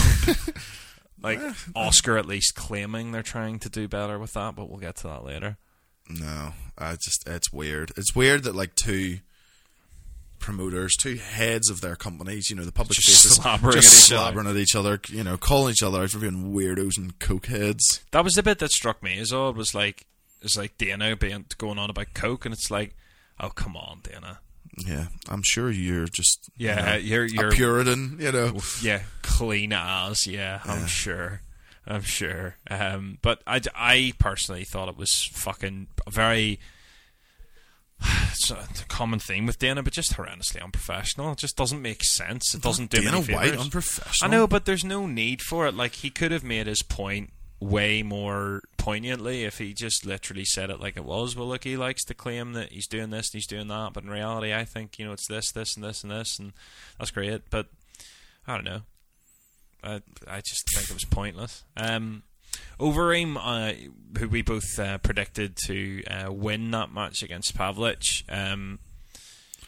like 1.21 1.39
Oscar, 1.75 2.17
at 2.17 2.25
least 2.25 2.55
claiming 2.55 3.11
they're 3.11 3.23
trying 3.23 3.59
to 3.59 3.69
do 3.69 3.87
better 3.87 4.17
with 4.17 4.33
that, 4.33 4.55
but 4.55 4.69
we'll 4.69 4.79
get 4.79 4.95
to 4.97 5.07
that 5.07 5.25
later. 5.25 5.57
No, 6.09 6.53
I 6.77 6.93
just 6.93 7.27
it's 7.27 7.51
weird. 7.51 7.91
It's 7.97 8.15
weird 8.15 8.43
that 8.43 8.55
like 8.55 8.75
two 8.75 9.19
promoters, 10.45 10.95
two 10.95 11.15
heads 11.15 11.69
of 11.69 11.81
their 11.81 11.95
companies, 11.95 12.49
you 12.49 12.55
know, 12.55 12.63
the 12.63 12.71
public 12.71 12.95
Just 12.97 13.07
faces, 13.23 13.35
slobbering 13.35 13.73
just 13.73 13.87
at 14.11 14.17
each 14.17 14.45
at 14.47 14.55
each 14.57 14.75
other, 14.75 15.01
you 15.09 15.23
know, 15.23 15.37
calling 15.37 15.71
each 15.71 15.81
other 15.83 16.03
out 16.03 16.09
for 16.11 16.19
being 16.19 16.53
weirdos 16.53 16.97
and 16.97 17.17
cokeheads. 17.19 18.01
That 18.11 18.23
was 18.23 18.33
the 18.35 18.43
bit 18.43 18.59
that 18.59 18.71
struck 18.71 19.01
me 19.01 19.17
as 19.17 19.33
odd. 19.33 19.57
Was 19.57 19.73
like 19.73 20.05
it's 20.41 20.55
like 20.55 20.77
Dana 20.77 21.15
being 21.15 21.45
going 21.57 21.79
on 21.79 21.89
about 21.89 22.13
coke, 22.13 22.45
and 22.45 22.53
it's 22.53 22.69
like, 22.69 22.95
oh 23.39 23.49
come 23.49 23.75
on, 23.75 24.01
Dana. 24.03 24.39
Yeah, 24.85 25.07
I'm 25.29 25.41
sure 25.43 25.71
you're 25.71 26.05
just 26.13 26.49
you 26.57 26.67
Yeah, 26.67 26.75
know, 26.85 26.95
you're- 26.97 27.29
you're- 27.31 27.47
a 27.49 27.51
Puritan, 27.51 28.17
you 28.19 28.31
know. 28.31 28.57
Yeah, 28.81 29.01
clean 29.23 29.73
as. 29.73 30.27
Yeah, 30.27 30.61
I'm 30.65 30.85
sure. 30.85 31.41
I'm 31.87 32.01
sure. 32.01 32.55
Um, 32.69 33.19
but 33.21 33.41
I, 33.47 33.61
I 33.75 34.13
personally 34.19 34.63
thought 34.63 34.89
it 34.89 34.97
was 34.97 35.23
fucking 35.33 35.87
very. 36.09 36.59
It's 38.35 38.51
a 38.51 38.85
common 38.87 39.19
theme 39.19 39.45
with 39.45 39.57
Dana, 39.57 39.81
but 39.81 39.93
just 39.93 40.13
horrendously 40.13 40.61
unprofessional. 40.61 41.31
It 41.31 41.39
just 41.39 41.55
doesn't 41.55 41.81
make 41.81 42.03
sense. 42.03 42.53
It 42.53 42.61
doesn't 42.61 42.91
do 42.91 43.01
Dana 43.01 43.17
any 43.17 43.33
White 43.33 43.57
unprofessional. 43.57 44.29
I 44.29 44.37
know, 44.37 44.45
but 44.45 44.65
there's 44.65 44.83
no 44.83 45.07
need 45.07 45.41
for 45.41 45.65
it. 45.65 45.73
Like 45.73 45.93
he 45.93 46.09
could 46.09 46.31
have 46.31 46.43
made 46.43 46.67
his 46.67 46.83
point 46.83 47.31
way 47.59 48.03
more 48.03 48.61
poignantly 48.77 49.43
if 49.45 49.57
he 49.57 49.73
just 49.73 50.05
literally 50.05 50.45
said 50.45 50.69
it 50.69 50.79
like 50.79 50.97
it 50.97 51.05
was. 51.05 51.35
Well, 51.35 51.47
look, 51.47 51.63
he 51.63 51.77
likes 51.77 52.03
to 52.05 52.13
claim 52.13 52.53
that 52.53 52.71
he's 52.71 52.87
doing 52.87 53.09
this 53.09 53.29
and 53.31 53.39
he's 53.39 53.47
doing 53.47 53.67
that, 53.69 53.93
but 53.93 54.03
in 54.03 54.09
reality, 54.09 54.53
I 54.53 54.65
think 54.65 54.99
you 54.99 55.05
know 55.05 55.13
it's 55.13 55.27
this, 55.27 55.51
this, 55.51 55.75
and 55.75 55.83
this, 55.83 56.03
and 56.03 56.11
this, 56.11 56.37
and 56.37 56.53
that's 56.99 57.11
great. 57.11 57.49
But 57.49 57.67
I 58.47 58.55
don't 58.55 58.65
know. 58.65 58.81
I 59.83 60.01
I 60.27 60.41
just 60.41 60.63
think 60.73 60.89
it 60.89 60.93
was 60.93 61.05
pointless. 61.05 61.63
Um, 61.77 62.23
Overeem, 62.79 63.37
uh, 63.37 63.73
who 64.19 64.27
we 64.29 64.41
both 64.41 64.77
uh, 64.79 64.97
predicted 64.99 65.55
to 65.67 66.03
uh, 66.05 66.31
win 66.31 66.71
that 66.71 66.91
match 66.91 67.23
against 67.23 67.55
Pavlich, 67.57 68.23
um, 68.29 68.79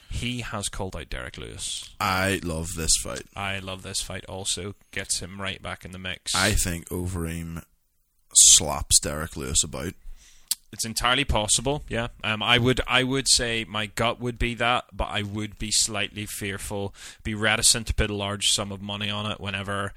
he 0.10 0.42
has 0.42 0.70
called 0.70 0.96
out 0.96 1.10
Derrick 1.10 1.38
Lewis. 1.38 1.90
I 2.00 2.40
love 2.44 2.76
this 2.76 2.96
fight. 3.02 3.24
I 3.36 3.60
love 3.60 3.84
this 3.84 4.02
fight. 4.02 4.26
Also 4.26 4.76
gets 4.92 5.20
him 5.20 5.42
right 5.42 5.62
back 5.62 5.84
in 5.86 5.92
the 5.92 6.00
mix. 6.00 6.34
I 6.36 6.52
think 6.52 6.88
Overeem 6.90 7.64
slaps 8.34 9.00
Derrick 9.00 9.36
Lewis 9.36 9.64
about. 9.64 9.94
it's 10.72 10.86
entirely 10.86 11.26
possible. 11.26 11.84
Yeah, 11.90 12.08
um, 12.24 12.42
I 12.44 12.58
would 12.58 12.82
I 12.88 13.04
would 13.04 13.28
say 13.28 13.66
my 13.68 13.88
gut 13.88 14.20
would 14.20 14.38
be 14.40 14.54
that, 14.56 14.86
but 14.94 15.06
I 15.06 15.24
would 15.24 15.58
be 15.58 15.72
slightly 15.72 16.26
fearful, 16.26 16.94
be 17.24 17.34
reticent 17.34 17.88
to 17.88 17.94
put 17.94 18.10
a 18.10 18.16
large 18.16 18.46
sum 18.48 18.72
of 18.72 18.82
money 18.82 19.10
on 19.10 19.30
it 19.32 19.40
whenever. 19.40 19.94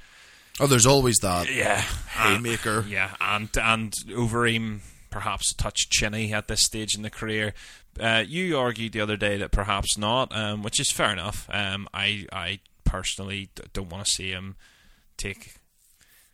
Oh, 0.58 0.66
there's 0.66 0.86
always 0.86 1.16
that 1.18 1.52
Yeah, 1.54 1.80
haymaker. 2.08 2.84
Yeah, 2.88 3.14
and 3.20 3.48
and 3.56 3.92
Overeem 4.08 4.80
perhaps 5.10 5.52
touch 5.54 5.88
chinny 5.90 6.32
at 6.32 6.48
this 6.48 6.62
stage 6.64 6.94
in 6.94 7.02
the 7.02 7.10
career. 7.10 7.52
Uh, 7.98 8.24
you 8.26 8.56
argued 8.58 8.92
the 8.92 9.00
other 9.00 9.16
day 9.16 9.36
that 9.38 9.50
perhaps 9.50 9.98
not, 9.98 10.34
um, 10.36 10.62
which 10.62 10.78
is 10.78 10.90
fair 10.92 11.12
enough. 11.12 11.48
Um, 11.52 11.88
I 11.92 12.26
I 12.32 12.60
personally 12.84 13.50
d- 13.54 13.62
don't 13.72 13.88
want 13.90 14.04
to 14.06 14.10
see 14.10 14.30
him 14.30 14.56
take 15.16 15.56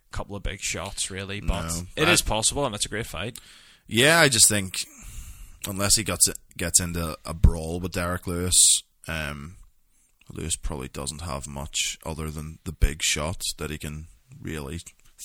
a 0.07 0.11
couple 0.15 0.35
of 0.35 0.43
big 0.43 0.59
shots, 0.61 1.09
really, 1.11 1.39
but 1.41 1.63
No, 1.67 1.81
it 1.95 2.07
I- 2.07 2.11
is 2.11 2.21
possible, 2.21 2.65
and 2.65 2.73
it's 2.75 2.85
a 2.85 2.89
great 2.89 3.07
fight. 3.07 3.39
Yeah, 3.87 4.19
I 4.19 4.29
just 4.29 4.47
think 4.49 4.75
unless 5.67 5.95
he 5.95 6.03
gets 6.03 6.27
gets 6.57 6.79
into 6.79 7.17
a 7.25 7.33
brawl 7.33 7.79
with 7.79 7.91
Derrick 7.93 8.27
Lewis, 8.27 8.81
um, 9.07 9.56
Lewis 10.31 10.55
probably 10.55 10.87
doesn't 10.87 11.21
have 11.21 11.47
much 11.47 11.97
other 12.05 12.29
than 12.29 12.59
the 12.63 12.71
big 12.71 13.01
shots 13.01 13.53
that 13.57 13.69
he 13.69 13.77
can 13.77 14.07
really 14.41 14.79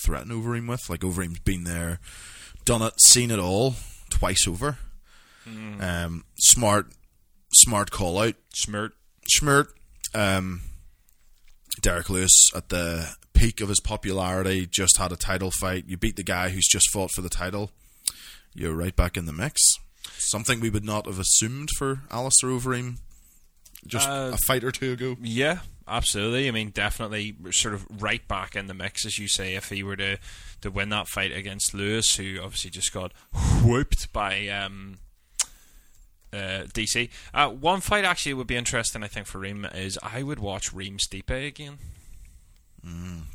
threaten 0.05 0.31
Overeem 0.31 0.69
with. 0.69 0.89
Like 0.89 1.01
Overeem's 1.01 1.41
been 1.41 1.65
there, 1.65 2.01
done 2.65 2.83
it, 2.83 2.95
seen 3.01 3.31
it 3.31 3.39
all 3.39 3.75
twice 4.11 4.47
over. 4.47 4.79
Um, 5.81 6.25
smart, 6.39 6.87
smart 7.53 7.91
call 7.91 8.19
out. 8.19 8.35
Smirt. 8.55 8.93
Schmirt, 9.29 9.69
um, 10.15 10.63
Derrick 11.81 12.11
Lewis 12.11 12.51
at 12.55 12.69
the 12.69 13.15
peak 13.35 13.61
of 13.61 13.69
his 13.69 13.81
popularity 13.81 14.67
just 14.67 14.99
had 14.99 15.13
a 15.13 15.17
title 15.17 15.51
fight. 15.61 15.85
You 15.87 15.97
beat 15.97 16.17
the 16.17 16.23
guy 16.25 16.51
who's 16.51 16.67
just 16.67 16.91
fought 16.93 17.11
for 17.13 17.23
the 17.23 17.29
title. 17.29 17.71
You're 18.55 18.75
right 18.75 18.95
back 18.95 19.17
in 19.17 19.27
the 19.27 19.33
mix. 19.33 19.61
Something 20.19 20.61
we 20.61 20.71
would 20.71 20.85
not 20.85 21.07
have 21.07 21.19
assumed 21.19 21.69
for 21.79 22.03
Alistair 22.11 22.51
Overeem 22.51 22.99
just 23.87 24.09
Uh, 24.09 24.33
a 24.35 24.39
fight 24.47 24.65
or 24.65 24.71
two 24.71 24.93
ago. 24.93 25.17
Yeah, 25.21 25.61
absolutely. 25.89 26.49
I 26.49 26.51
mean, 26.51 26.71
definitely 26.71 27.37
sort 27.51 27.75
of 27.75 27.87
right 28.03 28.27
back 28.29 28.55
in 28.57 28.67
the 28.67 28.75
mix, 28.75 29.07
as 29.07 29.19
you 29.19 29.29
say, 29.29 29.55
if 29.55 29.69
he 29.71 29.83
were 29.83 29.97
to, 29.97 30.19
to 30.61 30.71
win 30.71 30.91
that 30.91 31.09
fight 31.09 31.33
against 31.33 31.75
Lewis, 31.75 32.17
who 32.17 32.39
obviously 32.43 32.71
just 32.71 32.93
got 32.93 33.13
whooped 33.65 34.13
by 34.13 34.49
um, 34.49 34.99
uh, 36.33 36.65
DC. 36.73 37.11
Uh, 37.35 37.49
one 37.51 37.81
fight 37.81 38.05
actually 38.05 38.35
would 38.35 38.47
be 38.47 38.57
interesting, 38.57 39.03
I 39.03 39.09
think, 39.09 39.27
for 39.27 39.39
Reem 39.39 39.65
is 39.75 39.99
I 40.03 40.23
would 40.23 40.39
watch 40.39 40.73
Reem 40.73 40.99
Stipe 40.99 41.47
again. 41.47 41.79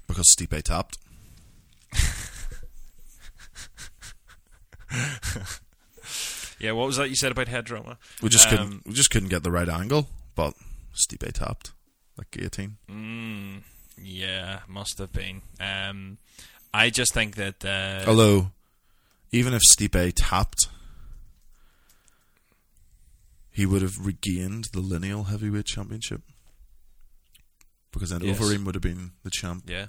Because 0.07 0.33
Stipe 0.37 0.61
tapped. 0.63 0.97
Yeah, 6.59 6.71
what 6.71 6.87
was 6.87 6.97
that 6.97 7.09
you 7.09 7.15
said 7.15 7.31
about 7.31 7.47
head 7.49 7.65
drama? 7.65 7.97
We 8.21 8.29
just 8.29 8.47
Um, 8.47 8.51
couldn't 8.57 8.87
we 8.87 8.93
just 8.93 9.11
couldn't 9.11 9.29
get 9.29 9.43
the 9.43 9.51
right 9.51 9.69
angle, 9.69 10.09
but 10.37 10.53
Stipe 10.95 11.29
tapped. 11.33 11.71
Like 12.17 12.31
guillotine. 12.31 12.77
Mm, 12.89 13.61
yeah, 14.01 14.59
must 14.67 14.97
have 14.99 15.11
been. 15.11 15.41
Um, 15.59 16.17
I 16.73 16.89
just 16.89 17.13
think 17.13 17.35
that. 17.35 17.63
Uh, 17.65 18.09
Although, 18.09 18.51
even 19.31 19.53
if 19.53 19.61
Stipe 19.77 20.13
tapped, 20.15 20.69
he 23.51 23.65
would 23.65 23.81
have 23.81 24.03
regained 24.05 24.65
the 24.73 24.79
lineal 24.79 25.25
heavyweight 25.25 25.65
championship. 25.65 26.21
Because 27.91 28.09
then 28.11 28.21
Yes. 28.23 28.39
Overeem 28.39 28.65
would 28.65 28.75
have 28.75 28.81
been 28.83 29.11
the 29.23 29.29
champ. 29.31 29.63
yeah. 29.67 29.87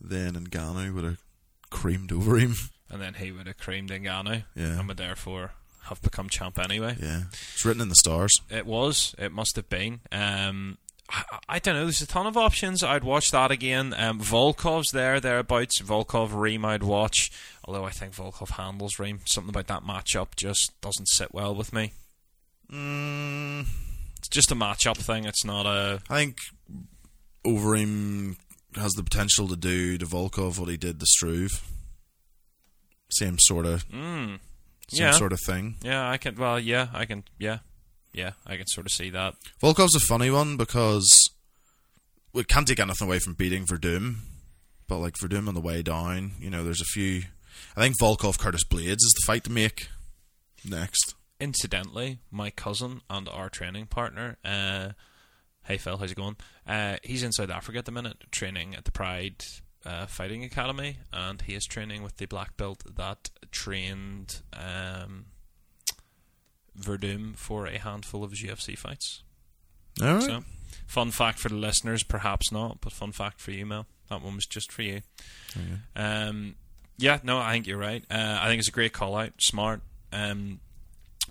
Then 0.00 0.34
Ngannou 0.46 0.92
would 0.94 1.04
have 1.04 1.22
creamed 1.70 2.10
Overeem. 2.10 2.70
And 2.90 3.00
then 3.00 3.14
he 3.14 3.30
would 3.32 3.46
have 3.46 3.56
creamed 3.58 3.90
Ngannou. 3.90 4.44
Yeah. 4.54 4.78
And 4.78 4.88
would 4.88 4.96
therefore 4.98 5.52
have 5.84 6.00
become 6.02 6.28
champ 6.28 6.58
anyway. 6.58 6.96
Yeah, 7.00 7.22
it's 7.32 7.64
written 7.64 7.82
in 7.82 7.88
the 7.88 7.94
stars. 7.96 8.32
It 8.50 8.66
was. 8.66 9.14
It 9.18 9.32
must 9.32 9.56
have 9.56 9.68
been. 9.68 10.00
Um, 10.10 10.78
I, 11.10 11.24
I 11.48 11.58
don't 11.58 11.74
know. 11.74 11.82
There's 11.84 12.00
a 12.00 12.06
ton 12.06 12.26
of 12.26 12.36
options. 12.36 12.82
I'd 12.82 13.04
watch 13.04 13.30
that 13.32 13.50
again. 13.50 13.92
Um, 13.96 14.20
Volkov's 14.20 14.92
there, 14.92 15.20
thereabouts. 15.20 15.80
Volkov 15.82 16.34
Reem 16.34 16.64
I'd 16.64 16.82
watch. 16.82 17.30
Although 17.64 17.84
I 17.84 17.90
think 17.90 18.14
Volkov 18.14 18.50
handles 18.50 18.98
Reem. 18.98 19.20
Something 19.26 19.50
about 19.50 19.66
that 19.66 19.82
matchup 19.82 20.36
just 20.36 20.80
doesn't 20.80 21.08
sit 21.08 21.34
well 21.34 21.54
with 21.54 21.72
me. 21.72 21.92
Mm, 22.72 23.66
It's 24.18 24.28
just 24.28 24.50
a 24.52 24.54
matchup 24.54 24.96
thing. 24.96 25.24
It's 25.24 25.44
not 25.44 25.66
a. 25.66 26.00
I 26.08 26.16
think 26.16 26.38
Overeem 27.44 28.36
has 28.76 28.92
the 28.92 29.02
potential 29.02 29.48
to 29.48 29.56
do 29.56 29.98
to 29.98 30.06
Volkov 30.06 30.58
what 30.58 30.68
he 30.68 30.76
did 30.76 31.00
to 31.00 31.06
Struve. 31.06 31.62
Same 33.10 33.36
sort 33.38 33.66
of, 33.66 33.86
Mm, 33.90 34.38
same 34.88 35.06
yeah. 35.06 35.12
sort 35.12 35.32
of 35.32 35.40
thing. 35.40 35.76
yeah, 35.82 36.08
I 36.08 36.16
can. 36.16 36.36
Well, 36.36 36.58
yeah, 36.58 36.88
I 36.92 37.04
can. 37.04 37.24
Yeah, 37.38 37.58
yeah, 38.12 38.32
I 38.46 38.56
can 38.56 38.66
sort 38.66 38.86
of 38.86 38.92
see 38.92 39.10
that. 39.10 39.34
Volkov's 39.62 39.94
a 39.94 40.00
funny 40.00 40.30
one 40.30 40.56
because 40.56 41.30
we 42.32 42.44
can't 42.44 42.66
take 42.66 42.80
anything 42.80 43.06
away 43.06 43.18
from 43.18 43.34
beating 43.34 43.66
Werdum, 43.66 44.16
but 44.88 44.98
like 44.98 45.14
Werdum 45.14 45.48
on 45.48 45.54
the 45.54 45.60
way 45.60 45.82
down, 45.82 46.32
you 46.40 46.50
know, 46.50 46.64
there's 46.64 46.80
a 46.80 46.86
few. 46.86 47.22
I 47.76 47.80
think 47.80 47.98
Volkov 47.98 48.38
Curtis 48.38 48.64
Blaydes 48.64 48.96
is 48.96 49.14
the 49.16 49.26
fight 49.26 49.44
to 49.44 49.50
make 49.50 49.88
next. 50.68 51.14
Incidentally, 51.40 52.18
my 52.30 52.50
cousin 52.50 53.00
and 53.10 53.28
our 53.28 53.48
training 53.48 53.86
partner, 53.86 54.36
uh, 54.44 54.90
hey 55.64 55.76
Phil, 55.78 55.96
how's 55.96 56.12
it 56.12 56.16
going? 56.16 56.36
Uh, 56.66 56.96
he's 57.02 57.22
in 57.22 57.32
South 57.32 57.50
Africa 57.50 57.78
at 57.78 57.84
the 57.84 57.92
minute, 57.92 58.30
training 58.30 58.74
at 58.74 58.84
the 58.84 58.92
Pride 58.92 59.42
uh, 59.84 60.06
Fighting 60.06 60.44
Academy, 60.44 60.98
and 61.12 61.42
he 61.42 61.54
is 61.54 61.64
training 61.64 62.02
with 62.02 62.16
the 62.18 62.26
black 62.26 62.56
belt 62.56 62.84
that 62.96 63.30
trained 63.52 64.40
um, 64.52 65.26
Werdum 66.78 67.36
for 67.36 67.66
a 67.66 67.78
handful 67.78 68.24
of 68.24 68.30
his 68.30 68.42
UFC 68.42 68.76
fights. 68.76 69.22
All 70.00 70.14
right. 70.14 70.22
So, 70.22 70.44
fun 70.86 71.10
fact 71.10 71.38
for 71.38 71.48
the 71.48 71.56
listeners, 71.56 72.02
perhaps 72.02 72.50
not, 72.50 72.80
but 72.80 72.92
fun 72.92 73.12
fact 73.12 73.40
for 73.40 73.50
you, 73.50 73.66
Mel. 73.66 73.86
That 74.08 74.22
one 74.22 74.34
was 74.34 74.46
just 74.46 74.72
for 74.72 74.82
you. 74.82 75.02
Um, 75.94 76.56
yeah, 76.98 77.18
no, 77.22 77.38
I 77.38 77.52
think 77.52 77.66
you're 77.66 77.78
right. 77.78 78.04
Uh, 78.10 78.38
I 78.40 78.48
think 78.48 78.58
it's 78.58 78.68
a 78.68 78.72
great 78.72 78.92
call 78.92 79.16
out, 79.16 79.32
smart. 79.40 79.80
Um, 80.12 80.60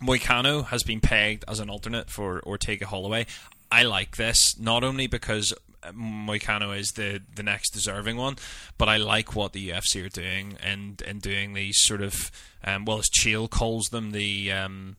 Moicano 0.02 0.66
has 0.66 0.84
been 0.84 1.00
pegged 1.00 1.46
as 1.48 1.60
an 1.60 1.70
alternate 1.70 2.10
for 2.10 2.42
Ortega 2.44 2.88
Holloway. 2.88 3.28
I 3.72 3.84
like 3.84 4.18
this 4.18 4.60
not 4.60 4.84
only 4.84 5.08
because 5.08 5.54
Moicano 5.90 6.78
is 6.78 6.92
the 6.96 7.22
the 7.36 7.44
next 7.44 7.72
deserving 7.72 8.18
one. 8.18 8.38
But 8.78 8.90
I 8.90 8.98
like 8.98 9.36
what 9.36 9.54
the 9.54 9.70
UFC 9.70 10.06
are 10.06 10.10
doing 10.10 10.58
and 10.64 11.02
and 11.06 11.22
doing 11.22 11.54
these 11.54 11.78
sort 11.80 12.02
of 12.02 12.32
um, 12.64 12.86
well, 12.86 13.00
as 13.00 13.10
Chael 13.10 13.50
calls 13.50 13.86
them, 13.86 14.12
the 14.12 14.52
um, 14.52 14.98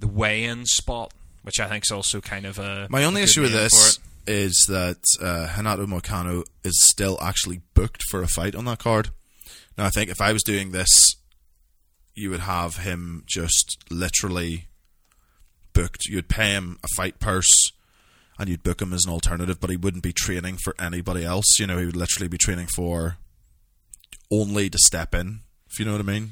the 0.00 0.08
weigh-in 0.08 0.66
spot, 0.66 1.12
which 1.42 1.60
I 1.60 1.66
think 1.68 1.84
is 1.84 1.90
also 1.90 2.20
kind 2.20 2.46
of 2.46 2.58
a 2.58 2.86
My 2.90 3.04
only 3.04 3.20
a 3.20 3.24
issue 3.24 3.42
with 3.42 3.52
this 3.52 3.98
is 4.26 4.66
that 4.68 5.02
uh, 5.20 5.52
Renato 5.56 5.86
Moicano 5.86 6.44
is 6.62 6.82
still 6.90 7.18
actually 7.20 7.60
booked 7.74 8.02
for 8.10 8.22
a 8.22 8.26
fight 8.26 8.54
on 8.54 8.64
that 8.64 8.78
card. 8.78 9.10
Now, 9.76 9.84
I 9.84 9.90
think 9.90 10.10
if 10.10 10.20
I 10.20 10.32
was 10.32 10.42
doing 10.42 10.72
this, 10.72 11.16
you 12.14 12.30
would 12.30 12.40
have 12.40 12.78
him 12.78 13.24
just 13.26 13.84
literally 13.90 14.68
booked. 15.72 16.06
You'd 16.06 16.28
pay 16.28 16.52
him 16.52 16.78
a 16.82 16.88
fight 16.96 17.18
purse 17.18 17.72
and 18.38 18.48
you'd 18.48 18.62
book 18.62 18.82
him 18.82 18.92
as 18.92 19.04
an 19.04 19.12
alternative, 19.12 19.60
but 19.60 19.70
he 19.70 19.76
wouldn't 19.76 20.02
be 20.02 20.12
training 20.12 20.58
for 20.62 20.74
anybody 20.78 21.24
else. 21.24 21.58
You 21.58 21.66
know, 21.66 21.78
he 21.78 21.86
would 21.86 21.96
literally 21.96 22.28
be 22.28 22.38
training 22.38 22.68
for 22.74 23.16
only 24.30 24.68
to 24.70 24.78
step 24.78 25.14
in, 25.14 25.40
if 25.70 25.78
you 25.78 25.84
know 25.84 25.92
what 25.92 26.00
I 26.00 26.04
mean. 26.04 26.30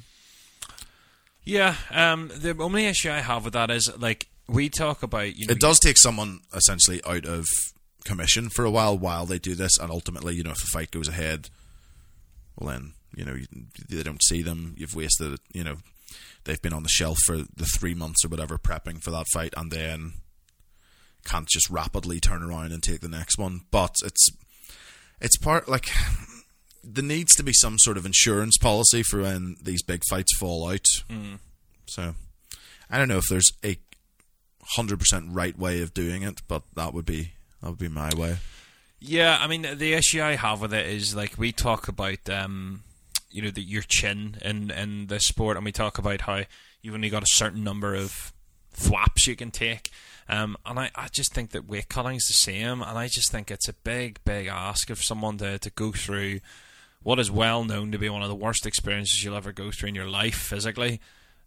Yeah, 1.45 1.75
um, 1.91 2.31
the 2.35 2.57
only 2.59 2.87
issue 2.87 3.11
I 3.11 3.21
have 3.21 3.45
with 3.45 3.55
that 3.55 3.71
is 3.71 3.91
like 3.99 4.29
we 4.49 4.69
talk 4.69 5.03
about 5.03 5.35
you 5.37 5.47
know 5.47 5.53
It 5.53 5.61
does 5.61 5.79
take 5.79 5.99
someone 5.99 6.41
essentially 6.55 7.01
out 7.05 7.25
of 7.25 7.47
commission 8.05 8.49
for 8.49 8.65
a 8.65 8.71
while 8.71 8.97
while 8.97 9.27
they 9.27 9.39
do 9.39 9.55
this, 9.55 9.79
and 9.79 9.91
ultimately, 9.91 10.35
you 10.35 10.43
know, 10.43 10.51
if 10.51 10.63
a 10.63 10.67
fight 10.67 10.91
goes 10.91 11.09
ahead, 11.09 11.51
well 12.57 12.71
then, 12.71 12.93
you 13.15 13.25
know, 13.25 13.35
you, 13.35 13.47
they 13.89 14.03
don't 14.03 14.23
see 14.23 14.43
them. 14.43 14.75
You've 14.77 14.95
wasted, 14.95 15.39
you 15.53 15.65
know, 15.65 15.79
they've 16.45 16.63
been 16.63 16.73
on 16.73 16.83
the 16.83 16.89
shelf 16.89 17.19
for 17.27 17.39
the 17.39 17.67
three 17.77 17.95
months 17.95 18.25
or 18.25 18.29
whatever 18.29 18.59
prepping 18.59 19.03
for 19.03 19.11
that 19.11 19.27
fight, 19.33 19.55
and 19.57 19.71
then 19.71 20.15
can't 21.25 21.49
just 21.49 21.71
rapidly 21.71 22.21
turn 22.21 22.43
around 22.43 22.73
and 22.73 22.83
take 22.83 23.01
the 23.01 23.09
next 23.09 23.39
one. 23.39 23.63
But 23.71 23.95
it's 24.05 24.31
it's 25.21 25.37
part 25.39 25.69
like 25.69 25.89
there 26.85 27.05
needs 27.05 27.35
to 27.35 27.43
be 27.43 27.53
some 27.53 27.79
sort 27.79 27.97
of 27.97 28.07
insurance 28.07 28.59
policy 28.59 29.03
for 29.03 29.23
when 29.23 29.57
these 29.63 29.83
big 29.83 30.03
fights 30.11 30.37
fall 30.39 30.69
out. 30.69 30.87
So 31.87 32.15
I 32.91 32.99
don't 32.99 33.09
know 33.09 33.19
if 33.19 33.29
there's 33.29 33.53
a 33.65 33.77
hundred 34.77 34.99
percent 34.99 35.27
right 35.31 35.59
way 35.59 35.81
of 35.83 35.95
doing 35.95 36.23
it, 36.23 36.43
but 36.49 36.63
that 36.75 36.95
would 36.95 37.07
be 37.07 37.33
that 37.63 37.71
would 37.71 37.79
be 37.79 37.89
my 37.89 38.11
way. 38.17 38.39
Yeah, 39.01 39.39
I 39.41 39.47
mean 39.47 39.63
the 39.63 39.95
issue 39.95 40.23
I 40.23 40.37
have 40.37 40.61
with 40.61 40.73
it 40.73 40.87
is 40.87 41.15
like 41.15 41.39
we 41.39 41.53
talk 41.53 41.89
about 41.89 42.29
um, 42.31 42.83
you 43.31 43.43
know 43.43 43.51
the, 43.51 43.63
your 43.63 43.83
chin 43.83 44.37
in 44.43 44.71
in 44.71 45.07
the 45.09 45.19
sport, 45.21 45.57
and 45.57 45.65
we 45.65 45.73
talk 45.73 45.99
about 45.99 46.23
how 46.23 46.43
you've 46.83 46.95
only 46.95 47.11
got 47.11 47.23
a 47.23 47.31
certain 47.31 47.65
number 47.65 47.95
of 47.95 48.33
thwaps 48.77 49.27
you 49.27 49.37
can 49.37 49.51
take. 49.51 49.91
Um, 50.29 50.57
and 50.65 50.79
I, 50.79 50.91
I 50.95 51.09
just 51.13 51.35
think 51.35 51.51
that 51.51 51.67
weight 51.69 51.89
cutting's 51.89 52.27
the 52.27 52.33
same, 52.33 52.81
and 52.83 52.99
I 52.99 53.09
just 53.09 53.31
think 53.33 53.51
it's 53.51 53.69
a 53.69 53.73
big, 53.73 54.21
big 54.25 54.47
ask 54.47 54.89
of 54.91 55.03
someone 55.03 55.37
to, 55.39 55.59
to 55.59 55.71
go 55.71 55.93
through 55.93 56.41
what 57.03 57.19
is 57.19 57.31
well 57.31 57.65
known 57.65 57.91
to 57.93 57.99
be 57.99 58.09
one 58.09 58.23
of 58.23 58.29
the 58.29 58.35
worst 58.35 58.65
experiences 58.65 59.23
you'll 59.25 59.37
ever 59.37 59.53
go 59.53 59.71
through 59.73 59.89
in 59.89 59.95
your 59.95 60.09
life 60.09 60.37
physically, 60.37 61.01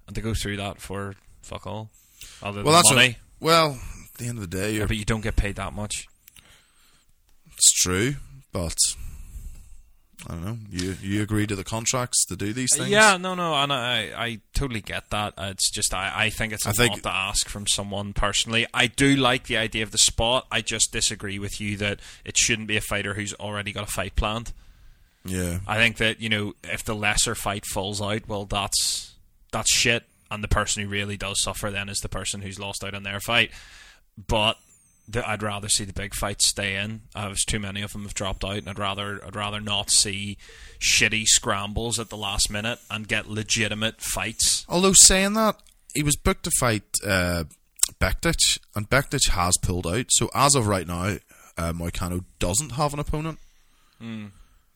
and 0.07 0.15
to 0.15 0.21
go 0.21 0.33
through 0.33 0.57
that 0.57 0.79
for 0.81 1.15
fuck 1.41 1.65
all, 1.65 1.89
other 2.43 2.63
Well, 2.63 2.73
than 2.73 2.73
that's 2.73 2.91
money. 2.93 3.17
Well, 3.39 3.79
at 4.11 4.17
the 4.17 4.27
end 4.27 4.37
of 4.37 4.49
the 4.49 4.57
day, 4.57 4.73
Yeah, 4.77 4.85
but 4.85 4.97
you 4.97 5.05
don't 5.05 5.21
get 5.21 5.35
paid 5.35 5.55
that 5.55 5.73
much. 5.73 6.05
it's 7.53 7.71
true, 7.81 8.15
but 8.51 8.75
I 10.27 10.33
don't 10.33 10.45
know. 10.45 10.57
You 10.71 10.95
you 11.01 11.21
agree 11.21 11.45
to 11.47 11.55
the 11.55 11.63
contracts 11.63 12.25
to 12.25 12.35
do 12.35 12.53
these 12.53 12.75
things? 12.75 12.89
Yeah, 12.89 13.17
no, 13.17 13.35
no, 13.35 13.53
and 13.55 13.71
I, 13.71 14.11
I 14.15 14.39
totally 14.53 14.81
get 14.81 15.09
that. 15.11 15.33
It's 15.37 15.69
just 15.71 15.93
I, 15.93 16.11
I 16.15 16.29
think 16.29 16.53
it's 16.53 16.65
a 16.65 16.69
I 16.69 16.71
think- 16.73 16.91
lot 16.93 17.03
to 17.03 17.13
ask 17.13 17.47
from 17.49 17.67
someone 17.67 18.13
personally. 18.13 18.65
I 18.73 18.87
do 18.87 19.15
like 19.15 19.45
the 19.45 19.57
idea 19.57 19.83
of 19.83 19.91
the 19.91 19.97
spot. 19.99 20.47
I 20.51 20.61
just 20.61 20.91
disagree 20.91 21.39
with 21.39 21.59
you 21.61 21.77
that 21.77 21.99
it 22.23 22.37
shouldn't 22.37 22.67
be 22.67 22.77
a 22.77 22.81
fighter 22.81 23.13
who's 23.13 23.33
already 23.35 23.71
got 23.71 23.83
a 23.83 23.91
fight 23.91 24.15
planned. 24.15 24.53
yeah. 25.25 25.59
I 25.67 25.77
think 25.77 25.97
that 25.97 26.19
you 26.21 26.29
know 26.29 26.53
if 26.63 26.83
the 26.83 26.95
lesser 26.95 27.35
fight 27.35 27.65
falls 27.65 28.01
out, 28.01 28.27
well, 28.27 28.45
that's 28.45 29.13
that's 29.51 29.71
shit, 29.73 30.03
and 30.31 30.43
the 30.43 30.47
person 30.47 30.83
who 30.83 30.89
really 30.89 31.17
does 31.17 31.41
suffer 31.41 31.71
then 31.71 31.87
is 31.89 31.99
the 31.99 32.09
person 32.09 32.41
who's 32.41 32.59
lost 32.59 32.83
out 32.83 32.93
on 32.93 33.03
their 33.03 33.19
fight. 33.19 33.51
But 34.27 34.57
the, 35.07 35.27
I'd 35.27 35.43
rather 35.43 35.69
see 35.69 35.85
the 35.85 35.93
big 35.93 36.13
fights 36.13 36.49
stay 36.49 36.75
in. 36.75 37.01
Uh, 37.13 37.27
there's 37.27 37.45
too 37.45 37.59
many 37.59 37.81
of 37.81 37.93
them 37.93 38.03
have 38.03 38.13
dropped 38.13 38.43
out, 38.43 38.57
and 38.57 38.69
I'd 38.69 38.79
rather 38.79 39.21
I'd 39.25 39.35
rather 39.35 39.61
not 39.61 39.91
see 39.91 40.37
shitty 40.79 41.25
scrambles 41.25 41.99
at 41.99 42.09
the 42.09 42.17
last 42.17 42.49
minute 42.49 42.79
and 42.89 43.07
get 43.07 43.29
legitimate 43.29 44.01
fights. 44.01 44.65
Although 44.67 44.93
saying 44.93 45.33
that, 45.33 45.57
he 45.93 46.03
was 46.03 46.15
booked 46.15 46.43
to 46.43 46.51
fight 46.59 46.83
uh, 47.05 47.45
Bektic, 47.99 48.59
and 48.75 48.89
Bektic 48.89 49.29
has 49.29 49.57
pulled 49.61 49.87
out. 49.87 50.07
So 50.09 50.29
as 50.33 50.55
of 50.55 50.67
right 50.67 50.87
now, 50.87 51.17
uh, 51.57 51.73
Moicano 51.73 52.23
doesn't 52.39 52.73
have 52.73 52.93
an 52.93 52.99
opponent. 52.99 53.39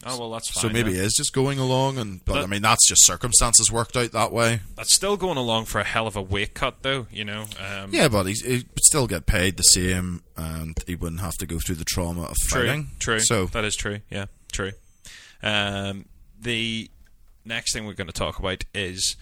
Oh 0.05 0.17
well, 0.17 0.31
that's 0.31 0.49
fine. 0.49 0.61
So 0.61 0.67
maybe 0.69 0.91
then. 0.93 1.01
he 1.01 1.05
is 1.05 1.13
just 1.13 1.33
going 1.33 1.59
along, 1.59 1.97
and 1.97 2.23
but, 2.23 2.33
But- 2.35 2.43
I 2.43 2.47
mean 2.47 2.61
that's 2.61 2.87
just 2.87 3.05
circumstances 3.05 3.69
worked 3.71 3.97
out 3.97 4.11
that 4.13 4.31
way. 4.31 4.61
that's 4.77 4.93
still 4.95 5.17
going 5.17 5.37
along 5.37 5.65
for 5.65 5.79
a 5.81 5.83
hell 5.83 6.07
of 6.07 6.15
a 6.15 6.21
weight 6.21 6.53
cut, 6.53 6.83
though. 6.83 7.07
You 7.11 7.25
know. 7.25 7.45
Um, 7.59 7.89
Yeah, 7.93 8.07
but 8.07 8.23
he's, 8.25 8.41
he 8.41 8.53
would 8.73 8.83
still 8.83 9.07
get 9.07 9.25
paid 9.25 9.57
the 9.57 9.63
same, 9.63 10.23
and 10.37 10.77
he 10.87 10.95
wouldn't 10.95 11.19
have 11.21 11.33
to 11.39 11.45
go 11.45 11.59
through 11.59 11.75
the 11.75 11.85
trauma 11.85 12.23
of 12.23 12.35
True, 12.47 12.61
fighting. 12.67 12.91
true. 12.99 13.19
So 13.19 13.47
that 13.47 13.65
is 13.65 13.75
true. 13.75 13.99
Yeah, 14.09 14.25
true. 14.53 14.71
Um, 15.43 16.05
the 16.39 16.89
next 17.45 17.73
thing 17.73 17.85
we're 17.85 17.93
going 17.93 18.07
to 18.07 18.13
talk 18.13 18.39
about 18.39 18.63
is 18.73 19.15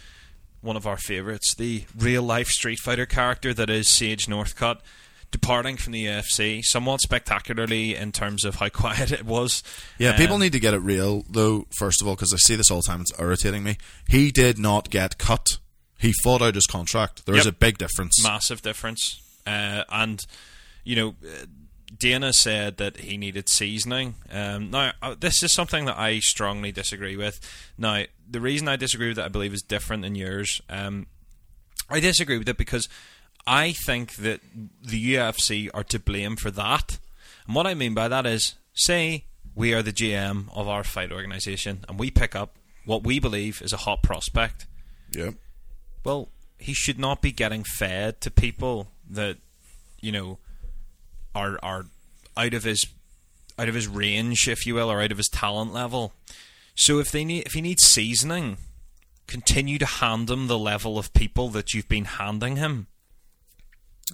one 0.62 0.76
of 0.76 0.86
our 0.86 0.98
favourites, 0.98 1.56
the 1.56 1.86
real 1.98 2.24
life 2.24 2.48
Street 2.50 2.80
Fighter 2.84 3.06
character 3.06 3.54
that 3.54 3.70
is 3.70 3.90
Sage 3.90 4.26
Northcutt, 4.28 4.80
departing 5.32 5.78
from 5.78 5.94
the 5.94 6.06
UFC 6.06 6.62
somewhat 6.64 7.02
spectacularly 7.02 7.96
in 7.96 8.12
terms 8.12 8.46
of 8.46 8.56
how 8.56 8.70
quiet 8.84 9.12
it 9.12 9.26
was. 9.26 9.64
yeah, 9.98 10.16
people 10.18 10.36
Um, 10.36 10.42
need 10.42 10.54
to 10.54 10.60
get 10.60 10.74
it 10.74 10.80
real 10.80 11.24
though. 11.30 11.68
First 11.78 12.02
of 12.02 12.08
all, 12.08 12.16
because 12.16 12.34
I 12.34 12.38
see 12.38 12.56
this 12.56 12.72
all 12.72 12.82
the 12.82 12.88
time, 12.88 13.02
it's 13.02 13.12
irritating 13.20 13.64
me. 13.64 13.78
He 14.08 14.32
did 14.32 14.58
not 14.58 14.90
get 14.90 15.18
cut. 15.18 15.58
He 16.00 16.14
fought 16.24 16.42
out 16.42 16.56
his 16.56 16.68
contract. 16.68 17.26
There 17.26 17.36
is 17.36 17.46
Yep. 17.46 17.54
a 17.56 17.58
big 17.58 17.78
difference. 17.78 18.22
massive 18.24 18.62
difference. 18.62 19.22
Uh, 19.46 19.84
and 19.90 20.26
you 20.84 20.96
know, 20.96 21.16
uh, 21.26 21.46
Dana 21.98 22.32
said 22.34 22.78
that 22.78 22.98
he 22.98 23.18
needed 23.18 23.50
seasoning. 23.50 24.16
Um, 24.32 24.70
now, 24.72 24.92
uh, 25.02 25.16
this 25.20 25.42
is 25.42 25.52
something 25.54 25.86
that 25.86 25.98
I 25.98 26.20
strongly 26.20 26.72
disagree 26.72 27.18
with. 27.18 27.40
Now, 27.78 28.04
the 28.30 28.40
reason 28.42 28.68
I 28.68 28.76
disagree 28.76 29.08
with 29.10 29.20
it, 29.20 29.26
I 29.26 29.30
believe, 29.30 29.54
is 29.54 29.62
different 29.64 30.04
than 30.04 30.14
yours. 30.16 30.62
Um, 30.70 31.08
I 31.90 32.00
disagree 32.00 32.38
with 32.38 32.48
it 32.50 32.58
because 32.58 32.88
I 33.48 33.72
think 33.72 34.16
that 34.18 34.42
the 34.84 35.16
UFC 35.16 35.70
are 35.74 35.84
to 35.86 36.00
blame 36.00 36.36
for 36.36 36.52
that. 36.52 37.00
And 37.46 37.56
what 37.56 37.66
I 37.66 37.74
mean 37.74 37.94
by 37.94 38.08
that 38.10 38.26
is, 38.26 38.56
say 38.74 39.24
we 39.56 39.74
are 39.74 39.82
the 39.82 39.94
GM 39.94 40.50
of 40.54 40.68
our 40.68 40.84
fight 40.84 41.12
organization, 41.12 41.86
and 41.88 41.98
we 41.98 42.12
pick 42.12 42.36
up 42.36 42.58
what 42.86 43.04
we 43.04 43.20
believe 43.20 43.62
is 43.62 43.74
a 43.74 43.78
hot 43.78 44.02
prospect 44.04 44.66
Yep. 45.12 45.36
well, 46.04 46.30
he 46.58 46.74
should 46.74 47.00
not 47.00 47.22
be 47.22 47.32
getting 47.32 47.64
fed 47.64 48.20
to 48.22 48.32
people 48.32 48.90
that 49.10 49.38
you 50.02 50.12
know 50.12 50.38
are 51.34 51.60
are 51.64 51.86
out 52.36 52.54
of 52.54 52.64
his 52.64 52.86
out 53.58 53.70
of 53.70 53.76
his 53.76 53.88
range, 53.88 54.48
if 54.48 54.66
you 54.68 54.76
will, 54.76 54.92
or 54.92 55.02
out 55.02 55.12
of 55.12 55.18
his 55.18 55.30
talent 55.30 55.74
level. 55.74 56.14
So 56.76 57.00
if 57.00 57.12
they 57.12 57.26
need 57.26 57.46
if 57.46 57.54
he 57.54 57.62
needs 57.62 57.84
seasoning, 57.84 58.58
continue 59.28 59.78
to 59.80 59.86
hand 59.86 60.30
him 60.30 60.48
the 60.48 60.60
level 60.60 60.98
of 60.98 61.14
people 61.14 61.50
that 61.50 61.74
you've 61.74 61.90
been 61.90 62.06
handing 62.06 62.58
him. 62.58 62.88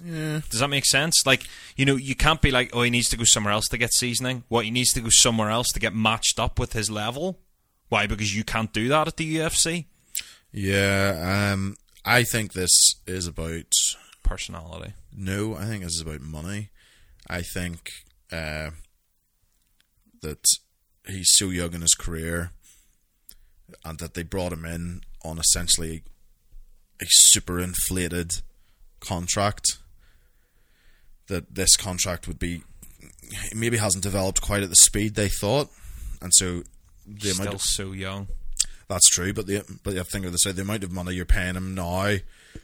Yeah. 0.02 0.40
Does 0.50 0.60
that 0.60 0.68
make 0.68 0.86
sense? 0.86 1.22
Like, 1.24 1.44
you 1.76 1.84
know, 1.84 1.96
you 1.96 2.14
can't 2.16 2.40
be 2.40 2.50
like, 2.50 2.70
oh, 2.72 2.82
he 2.82 2.90
needs 2.90 3.08
to 3.10 3.16
go 3.16 3.24
somewhere 3.24 3.52
else 3.52 3.68
to 3.68 3.78
get 3.78 3.92
seasoning. 3.92 4.44
What 4.48 4.64
he 4.64 4.70
needs 4.70 4.92
to 4.94 5.00
go 5.00 5.08
somewhere 5.10 5.50
else 5.50 5.68
to 5.72 5.80
get 5.80 5.94
matched 5.94 6.40
up 6.40 6.58
with 6.58 6.72
his 6.72 6.90
level. 6.90 7.38
Why? 7.88 8.06
Because 8.06 8.34
you 8.34 8.44
can't 8.44 8.72
do 8.72 8.88
that 8.88 9.06
at 9.06 9.16
the 9.16 9.36
UFC. 9.36 9.86
Yeah. 10.52 11.52
Um. 11.52 11.76
I 12.06 12.22
think 12.24 12.52
this 12.52 12.70
is 13.06 13.26
about 13.26 13.72
Personality. 14.24 14.94
No, 15.14 15.54
I 15.54 15.66
think 15.66 15.84
this 15.84 15.92
is 15.94 16.00
about 16.00 16.22
money. 16.22 16.70
I 17.28 17.42
think 17.42 17.90
uh, 18.32 18.70
that 20.22 20.44
he's 21.06 21.28
so 21.30 21.50
young 21.50 21.74
in 21.74 21.82
his 21.82 21.94
career, 21.94 22.50
and 23.84 23.98
that 23.98 24.14
they 24.14 24.22
brought 24.22 24.52
him 24.52 24.64
in 24.64 25.02
on 25.22 25.38
essentially 25.38 26.02
a 27.00 27.04
super 27.06 27.60
inflated 27.60 28.40
contract. 28.98 29.78
That 31.28 31.54
this 31.54 31.76
contract 31.76 32.28
would 32.28 32.38
be 32.38 32.62
maybe 33.54 33.78
hasn't 33.78 34.02
developed 34.02 34.40
quite 34.42 34.62
at 34.62 34.68
the 34.68 34.76
speed 34.76 35.14
they 35.14 35.28
thought, 35.28 35.70
and 36.20 36.32
so 36.34 36.62
the 37.06 37.30
Still 37.30 37.42
amount 37.42 37.54
of 37.54 37.60
so 37.62 37.92
young. 37.92 38.28
that's 38.88 39.08
true, 39.10 39.32
but 39.32 39.46
the 39.46 39.62
but 39.82 39.92
you 39.92 39.98
have 39.98 40.06
to 40.08 40.12
think 40.12 40.26
of 40.26 40.32
this: 40.32 40.44
the 40.44 40.62
amount 40.62 40.84
of 40.84 40.92
money 40.92 41.14
you're 41.14 41.24
paying 41.24 41.54
him 41.54 41.74
now, 41.74 42.16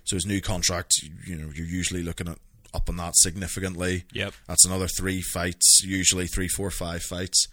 so 0.04 0.16
his 0.16 0.26
new 0.26 0.40
contract, 0.40 0.92
you 1.26 1.36
know, 1.36 1.50
you're 1.54 1.66
usually 1.66 2.02
looking 2.02 2.28
at 2.28 2.38
up 2.72 2.88
on 2.88 2.96
that 2.98 3.16
significantly. 3.16 4.04
Yep. 4.12 4.32
that's 4.46 4.64
another 4.64 4.86
three 4.86 5.22
fights, 5.22 5.82
usually 5.84 6.26
three, 6.26 6.48
four, 6.48 6.70
five 6.70 7.02
fights. 7.02 7.48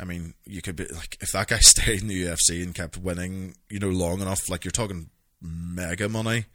I 0.00 0.04
mean, 0.04 0.34
you 0.44 0.62
could 0.62 0.76
be 0.76 0.86
like 0.86 1.16
if 1.20 1.32
that 1.32 1.48
guy 1.48 1.58
stayed 1.60 2.02
in 2.02 2.08
the 2.08 2.24
UFC 2.24 2.62
and 2.62 2.74
kept 2.74 2.96
winning, 2.96 3.54
you 3.68 3.78
know, 3.78 3.90
long 3.90 4.20
enough, 4.20 4.48
like 4.48 4.64
you're 4.64 4.72
talking 4.72 5.10
mega 5.40 6.08
money, 6.08 6.46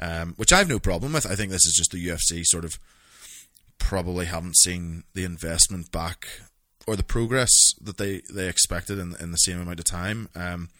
um, 0.00 0.34
which 0.36 0.52
I 0.52 0.58
have 0.58 0.68
no 0.68 0.78
problem 0.78 1.12
with. 1.12 1.26
I 1.26 1.34
think 1.34 1.50
this 1.50 1.66
is 1.66 1.74
just 1.76 1.92
the 1.92 2.06
UFC 2.06 2.42
sort 2.44 2.64
of 2.64 2.78
probably 3.84 4.24
haven't 4.24 4.56
seen 4.56 5.04
the 5.12 5.24
investment 5.24 5.92
back 5.92 6.26
or 6.86 6.96
the 6.96 7.02
progress 7.02 7.50
that 7.82 7.98
they, 7.98 8.22
they 8.32 8.48
expected 8.48 8.98
in 8.98 9.14
in 9.20 9.30
the 9.30 9.36
same 9.36 9.60
amount 9.60 9.78
of 9.78 9.84
time. 9.84 10.28
Um, 10.34 10.70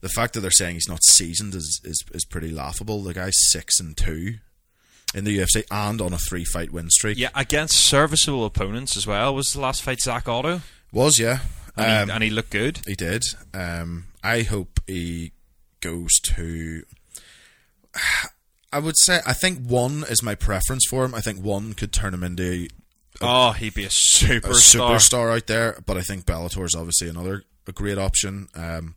the 0.00 0.08
fact 0.08 0.34
that 0.34 0.40
they're 0.40 0.50
saying 0.52 0.74
he's 0.74 0.88
not 0.88 1.02
seasoned 1.02 1.54
is, 1.56 1.80
is 1.82 2.04
is 2.12 2.24
pretty 2.24 2.50
laughable. 2.52 3.02
The 3.02 3.14
guy's 3.14 3.34
six 3.50 3.80
and 3.80 3.96
two 3.96 4.34
in 5.12 5.24
the 5.24 5.38
UFC 5.38 5.64
and 5.70 6.00
on 6.00 6.12
a 6.12 6.18
three 6.18 6.44
fight 6.44 6.70
win 6.70 6.88
streak. 6.90 7.18
Yeah, 7.18 7.30
against 7.34 7.76
serviceable 7.78 8.44
opponents 8.44 8.96
as 8.96 9.06
well. 9.08 9.34
Was 9.34 9.52
the 9.52 9.60
last 9.60 9.82
fight 9.82 10.00
Zak 10.00 10.28
Ottow? 10.28 10.60
was 10.92 11.18
yeah, 11.18 11.40
And, 11.76 11.86
Um, 11.86 12.08
he, 12.08 12.14
and 12.14 12.24
he 12.24 12.30
looked 12.30 12.50
good. 12.50 12.80
He 12.86 12.94
did. 12.94 13.24
Um, 13.52 14.06
I 14.22 14.42
hope 14.42 14.80
he 14.86 15.32
goes 15.80 16.12
to. 16.34 16.84
I 18.76 18.78
would 18.78 18.96
say 18.98 19.20
I 19.26 19.32
think 19.32 19.66
one 19.66 20.04
is 20.08 20.22
my 20.22 20.34
preference 20.34 20.84
for 20.88 21.04
him. 21.04 21.14
I 21.14 21.20
think 21.20 21.40
one 21.42 21.72
could 21.74 21.92
turn 21.92 22.12
him 22.14 22.22
into 22.22 22.42
A, 22.42 22.68
Oh, 23.22 23.52
he'd 23.52 23.74
be 23.74 23.84
a 23.84 23.86
a 23.86 23.90
superstar. 23.90 24.96
superstar 24.98 25.34
out 25.34 25.46
there. 25.46 25.78
But 25.86 25.96
I 25.96 26.02
think 26.02 26.24
Bellator 26.26 26.64
is 26.64 26.74
obviously 26.76 27.08
another 27.08 27.44
a 27.66 27.72
great 27.72 27.98
option. 27.98 28.48
Um, 28.54 28.94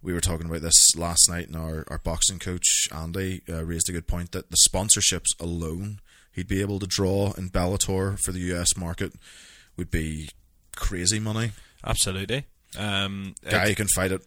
we 0.00 0.12
were 0.12 0.20
talking 0.20 0.46
about 0.46 0.62
this 0.62 0.96
last 0.96 1.28
night, 1.28 1.46
and 1.48 1.56
our, 1.56 1.84
our 1.88 1.98
boxing 1.98 2.38
coach 2.38 2.88
Andy 2.92 3.42
uh, 3.48 3.64
raised 3.64 3.88
a 3.88 3.92
good 3.92 4.06
point 4.08 4.32
that 4.32 4.50
the 4.50 4.56
sponsorships 4.68 5.28
alone 5.40 6.00
he'd 6.32 6.48
be 6.48 6.60
able 6.60 6.78
to 6.78 6.86
draw 6.86 7.32
in 7.36 7.50
Bellator 7.50 8.18
for 8.24 8.32
the 8.32 8.40
US 8.54 8.76
market 8.76 9.12
would 9.76 9.90
be 9.90 10.30
crazy 10.74 11.20
money. 11.20 11.52
Absolutely. 11.84 12.44
Um, 12.76 13.34
Guy 13.48 13.64
it- 13.64 13.68
who 13.70 13.74
can 13.74 13.88
fight 13.94 14.12
at 14.12 14.22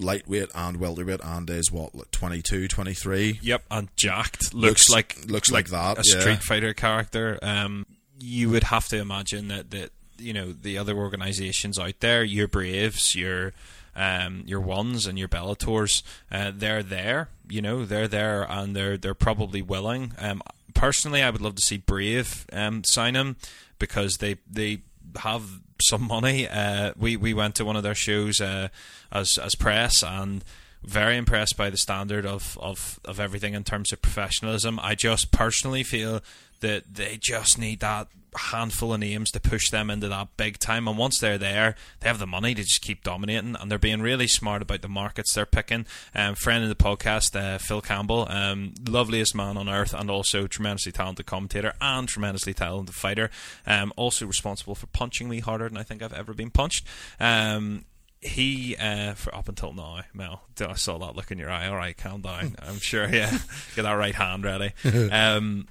lightweight 0.00 0.48
and 0.54 0.78
welterweight 0.78 1.20
and 1.22 1.48
is 1.50 1.70
what 1.70 1.94
like 1.94 2.10
22, 2.10 2.66
23. 2.68 3.38
Yep, 3.42 3.62
and 3.70 3.88
jacked 3.96 4.54
looks, 4.54 4.88
Looks- 4.88 4.90
like 4.90 5.24
looks 5.30 5.50
like 5.50 5.68
that, 5.68 5.98
a 5.98 6.02
yeah. 6.04 6.20
Street 6.20 6.42
Fighter 6.42 6.74
character. 6.74 7.38
Um, 7.42 7.86
you 8.18 8.50
would 8.50 8.64
have 8.64 8.88
to 8.88 8.98
imagine 8.98 9.48
that 9.48 9.70
that 9.70 9.90
you 10.18 10.32
know 10.32 10.52
the 10.52 10.76
other 10.78 10.96
organisations 10.96 11.78
out 11.78 12.00
there, 12.00 12.22
your 12.24 12.48
Braves, 12.48 13.14
your 13.14 13.52
um, 13.96 14.42
your 14.46 14.60
ones 14.60 15.06
and 15.06 15.18
your 15.18 15.28
Bellators, 15.28 16.02
uh, 16.30 16.52
they're 16.54 16.82
there. 16.82 17.28
You 17.48 17.60
know, 17.62 17.84
they're 17.84 18.08
there 18.08 18.42
and 18.48 18.74
they're 18.76 18.96
they're 18.96 19.14
probably 19.14 19.62
willing. 19.62 20.12
Um, 20.18 20.42
personally, 20.74 21.22
I 21.22 21.30
would 21.30 21.40
love 21.40 21.56
to 21.56 21.62
see 21.62 21.78
Brave 21.78 22.46
um, 22.52 22.82
sign 22.84 23.14
him 23.16 23.36
because 23.78 24.18
they 24.18 24.36
they 24.48 24.82
have 25.16 25.60
some 25.80 26.02
money. 26.02 26.48
Uh, 26.48 26.92
we 26.96 27.16
we 27.16 27.34
went 27.34 27.54
to 27.56 27.64
one 27.64 27.76
of 27.76 27.82
their 27.82 27.94
shows 27.94 28.40
uh, 28.40 28.68
as 29.12 29.38
as 29.38 29.54
press 29.54 30.02
and 30.02 30.44
very 30.82 31.16
impressed 31.16 31.56
by 31.56 31.70
the 31.70 31.76
standard 31.76 32.24
of, 32.24 32.58
of, 32.60 32.98
of 33.04 33.20
everything 33.20 33.54
in 33.54 33.64
terms 33.64 33.92
of 33.92 34.00
professionalism. 34.00 34.80
I 34.82 34.94
just 34.94 35.30
personally 35.30 35.82
feel 35.82 36.22
that 36.60 36.94
they 36.94 37.18
just 37.20 37.58
need 37.58 37.80
that 37.80 38.08
handful 38.36 38.94
of 38.94 39.00
names 39.00 39.30
to 39.32 39.40
push 39.40 39.70
them 39.70 39.90
into 39.90 40.08
that 40.08 40.36
big 40.36 40.58
time. 40.58 40.86
And 40.88 40.96
once 40.98 41.18
they're 41.18 41.38
there, 41.38 41.74
they 42.00 42.08
have 42.08 42.18
the 42.18 42.26
money 42.26 42.54
to 42.54 42.62
just 42.62 42.82
keep 42.82 43.02
dominating. 43.02 43.56
And 43.56 43.70
they're 43.70 43.78
being 43.78 44.02
really 44.02 44.26
smart 44.26 44.62
about 44.62 44.82
the 44.82 44.88
markets 44.88 45.34
they're 45.34 45.46
picking. 45.46 45.86
Um, 46.14 46.34
friend 46.34 46.62
of 46.62 46.68
the 46.68 46.76
podcast, 46.76 47.34
uh, 47.34 47.58
Phil 47.58 47.80
Campbell, 47.80 48.26
um, 48.30 48.74
loveliest 48.88 49.34
man 49.34 49.56
on 49.56 49.68
earth, 49.68 49.94
and 49.94 50.10
also 50.10 50.46
tremendously 50.46 50.92
talented 50.92 51.26
commentator 51.26 51.74
and 51.80 52.08
tremendously 52.08 52.54
talented 52.54 52.94
fighter. 52.94 53.30
Um, 53.66 53.92
also 53.96 54.26
responsible 54.26 54.74
for 54.74 54.86
punching 54.86 55.28
me 55.28 55.40
harder 55.40 55.68
than 55.68 55.78
I 55.78 55.82
think 55.82 56.02
I've 56.02 56.12
ever 56.12 56.34
been 56.34 56.50
punched. 56.50 56.86
Um, 57.18 57.84
he 58.20 58.76
uh, 58.76 59.14
for 59.14 59.34
up 59.34 59.48
until 59.48 59.72
now, 59.72 60.02
Mel, 60.12 60.42
I 60.60 60.74
saw 60.74 60.98
that 60.98 61.16
look 61.16 61.30
in 61.30 61.38
your 61.38 61.50
eye. 61.50 61.68
All 61.68 61.76
right, 61.76 61.96
calm 61.96 62.20
down. 62.20 62.54
I'm 62.62 62.78
sure. 62.78 63.08
Yeah, 63.08 63.30
get 63.74 63.82
that 63.82 63.92
right 63.92 64.14
hand 64.14 64.44
ready. 64.44 64.72
Um, 65.10 65.66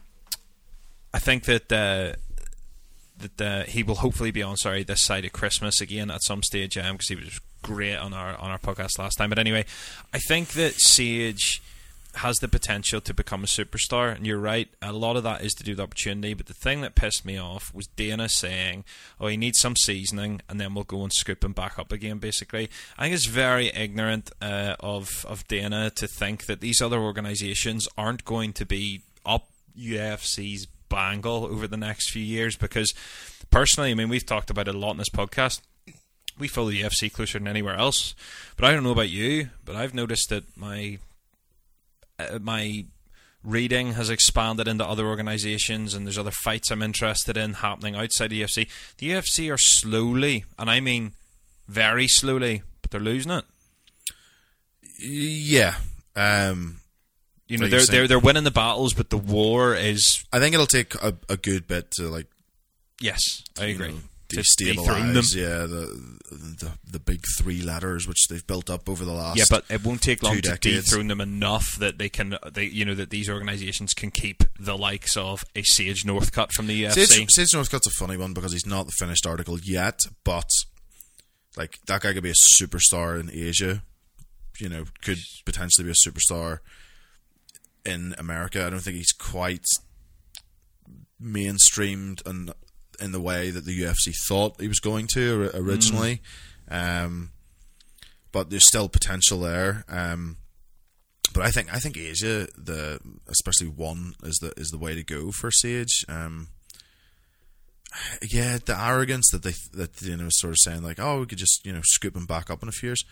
I 1.13 1.19
think 1.19 1.45
that 1.45 1.72
uh, 1.72 2.13
that 3.20 3.42
uh, 3.42 3.64
he 3.64 3.84
will 3.84 3.96
hopefully 3.96 4.32
be 4.32 4.44
on 4.44 4.58
sorry 4.58 4.84
this 4.84 5.04
side 5.04 5.26
of 5.26 5.32
Christmas 5.32 5.82
again 5.82 6.10
at 6.12 6.24
some 6.24 6.44
stage 6.44 6.76
because 6.76 7.08
he 7.08 7.16
was 7.16 7.40
great 7.62 7.96
on 7.96 8.14
our 8.14 8.36
on 8.38 8.52
our 8.52 8.60
podcast 8.60 8.98
last 9.00 9.18
time. 9.18 9.30
But 9.30 9.40
anyway, 9.40 9.66
I 10.14 10.20
think 10.20 10.50
that 10.50 10.74
Sage 10.80 11.62
has 12.16 12.38
the 12.38 12.48
potential 12.48 13.00
to 13.00 13.14
become 13.14 13.44
a 13.44 13.48
superstar, 13.48 14.16
and 14.16 14.26
you're 14.26 14.40
right. 14.40 14.68
A 14.82 14.92
lot 14.92 15.16
of 15.16 15.24
that 15.24 15.44
is 15.44 15.54
to 15.54 15.64
do 15.64 15.74
with 15.74 15.80
opportunity. 15.80 16.34
But 16.34 16.48
the 16.48 16.54
thing 16.54 16.82
that 16.82 16.96
pissed 16.96 17.24
me 17.24 17.38
off 17.38 17.74
was 17.74 17.88
Dana 17.88 18.30
saying, 18.30 18.84
"Oh, 19.20 19.28
he 19.28 19.38
needs 19.38 19.60
some 19.60 19.76
seasoning, 19.76 20.42
and 20.50 20.60
then 20.60 20.74
we'll 20.74 20.84
go 20.84 21.04
and 21.04 21.14
scoop 21.14 21.44
him 21.44 21.54
back 21.54 21.78
up 21.78 21.92
again." 21.92 22.18
Basically, 22.18 22.70
I 22.98 23.04
think 23.04 23.16
it's 23.16 23.26
very 23.26 23.68
ignorant 23.68 24.32
uh, 24.42 24.76
of 24.80 25.26
of 25.28 25.48
Dana 25.48 25.92
to 25.92 26.08
think 26.08 26.46
that 26.46 26.62
these 26.62 26.82
other 26.82 27.00
organisations 27.00 27.88
aren't 27.98 28.26
going 28.26 28.54
to 28.54 28.66
be 28.66 29.02
up 29.26 29.48
UFC's 29.78 30.68
bangle 30.89 31.45
over 31.45 31.67
the 31.67 31.78
next 31.78 32.12
few 32.12 32.23
years. 32.23 32.56
Because 32.56 32.93
personally, 33.52 33.91
I 33.91 33.93
mean, 33.93 34.10
we've 34.10 34.25
talked 34.25 34.49
about 34.49 34.67
it 34.67 34.75
a 34.75 34.78
lot 34.78 34.91
in 34.91 34.97
this 34.97 35.10
podcast 35.10 35.62
we 36.39 36.47
follow 36.47 36.69
the 36.69 36.82
UFC 36.82 37.12
closer 37.12 37.38
than 37.38 37.47
anywhere 37.47 37.75
else. 37.75 38.15
But 38.56 38.65
I 38.65 38.71
don't 38.73 38.84
know 38.84 38.91
about 38.91 39.10
you, 39.10 39.49
but 39.65 39.75
I've 39.75 39.93
noticed 39.93 40.30
that 40.30 40.58
my 40.58 40.97
uh, 42.17 42.39
my 42.41 42.86
reading 43.43 43.93
has 43.93 44.10
expanded 44.10 44.67
into 44.67 44.86
other 44.86 45.06
organizations, 45.06 45.93
and 45.93 46.06
there's 46.06 46.17
other 46.17 46.32
fights 46.32 46.71
I'm 46.71 46.82
interested 46.82 47.38
in 47.38 47.56
happening 47.56 47.95
outside 47.95 48.32
the 48.32 48.41
UFC. 48.41 48.67
The 48.97 49.12
UFC 49.12 49.54
are 49.54 49.58
slowly, 49.58 50.45
and 50.58 50.69
I 50.69 50.80
mean 50.80 51.12
very 51.67 52.08
slowly, 52.08 52.63
but 52.82 52.91
they're 52.91 52.99
losing 52.99 53.32
it. 53.32 53.45
Yeah. 54.99 55.75
Um, 56.15 56.79
You 57.50 57.58
know, 57.58 57.66
What 57.66 57.74
are 57.74 57.80
you 57.80 57.86
they're 57.88 57.96
they're 57.98 58.08
they're 58.08 58.20
winning 58.20 58.44
the 58.46 58.52
battles, 58.52 58.94
but 58.94 59.10
the 59.10 59.18
war 59.18 59.76
is 59.76 60.24
I 60.32 60.40
think 60.40 60.54
it'll 60.54 60.66
take 60.68 60.96
a, 60.96 61.16
a 61.28 61.36
good 61.36 61.68
bit 61.68 61.92
to 61.98 62.04
like 62.04 62.28
yes, 63.02 63.20
I 63.60 63.66
agree. 63.66 63.90
know, 63.90 63.98
To 64.30 64.36
dethrone 64.58 65.14
them. 65.14 65.24
destabilize. 65.24 65.36
Yeah, 65.36 65.66
the, 65.66 66.20
the 66.32 66.72
the 66.92 67.00
big 67.00 67.24
three 67.40 67.62
letters 67.64 68.08
which 68.08 68.28
they've 68.30 68.46
built 68.46 68.70
up 68.70 68.88
over 68.88 69.04
the 69.04 69.12
last. 69.14 69.38
Yeah, 69.40 69.46
but 69.50 69.66
it 69.70 69.84
won't 69.84 70.02
take 70.04 70.22
long 70.22 70.36
to 70.36 70.42
decades. 70.42 70.86
dethrone 70.92 71.08
them 71.08 71.20
enough 71.22 71.76
that 71.80 71.98
they 71.98 72.08
can, 72.10 72.38
they 72.54 72.66
you 72.66 72.86
know, 72.86 72.94
that 72.94 73.10
these 73.10 73.28
organisations 73.30 73.94
can 73.96 74.12
keep 74.12 74.44
the 74.60 74.78
likes 74.78 75.18
of 75.18 75.44
a 75.56 75.64
Sage 75.64 76.04
Northcutt 76.04 76.52
from 76.52 76.68
the 76.68 76.84
UFC. 76.84 77.06
Sage, 77.08 77.30
Sage 77.32 77.52
Northcutt's 77.54 77.88
a 77.88 77.92
funny 77.92 78.16
one 78.18 78.34
because 78.34 78.52
he's 78.52 78.68
not 78.68 78.86
the 78.86 78.92
finished 79.00 79.26
article 79.26 79.58
yet, 79.64 80.00
but 80.24 80.46
like 81.58 81.80
that 81.88 82.02
guy 82.02 82.14
could 82.14 82.22
be 82.22 82.30
a 82.30 82.62
superstar 82.62 83.20
in 83.20 83.32
Asia. 83.34 83.82
You 84.60 84.70
know, 84.70 84.84
could 85.02 85.18
potentially 85.46 85.86
be 85.86 85.92
a 85.92 86.10
superstar 86.10 86.60
in 87.86 88.15
America. 88.18 88.65
I 88.65 88.70
don't 88.70 88.80
think 88.80 88.98
he's 88.98 89.12
quite 89.12 89.65
mainstreamed 91.22 92.26
and 92.26 92.52
in 93.02 93.12
the 93.12 93.22
way 93.22 93.50
that 93.50 93.65
the 93.65 93.82
UFC 93.82 94.13
thought 94.28 94.60
he 94.60 94.68
was 94.68 94.80
going 94.80 95.08
to 95.13 95.44
or- 95.44 95.62
originally. 95.62 96.22
Um, 96.70 97.32
but 98.32 98.50
there's 98.50 98.68
still 98.68 98.89
potential 98.89 99.39
there. 99.39 99.84
Um, 99.88 100.38
but 101.34 101.44
I 101.44 101.52
think 101.52 101.74
I 101.74 101.80
think 101.80 101.98
Asia, 101.98 102.48
the 102.58 103.00
especially 103.28 103.68
one 103.68 104.13
is 104.24 104.38
the 104.42 104.54
is 104.58 104.70
the 104.70 104.78
way 104.78 104.96
to 104.96 105.04
go 105.04 105.32
for 105.32 105.52
Sage. 105.52 106.06
Um, 106.08 106.50
yeah, 108.22 108.58
the 108.63 108.80
arrogance 108.80 109.30
that 109.32 109.44
they 109.44 109.54
that 109.74 110.02
you 110.02 110.18
know 110.18 110.28
sort 110.30 110.52
of 110.52 110.58
saying 110.60 110.84
like, 110.84 111.00
oh, 111.00 111.20
we 111.22 111.26
could 111.26 111.38
just 111.38 111.65
you 111.65 111.72
know 111.72 111.82
scoop 111.84 112.15
him 112.15 112.26
back 112.26 112.50
up 112.50 112.63
in 112.63 112.70
a 112.70 112.72
few 112.72 112.89
years, 112.89 113.04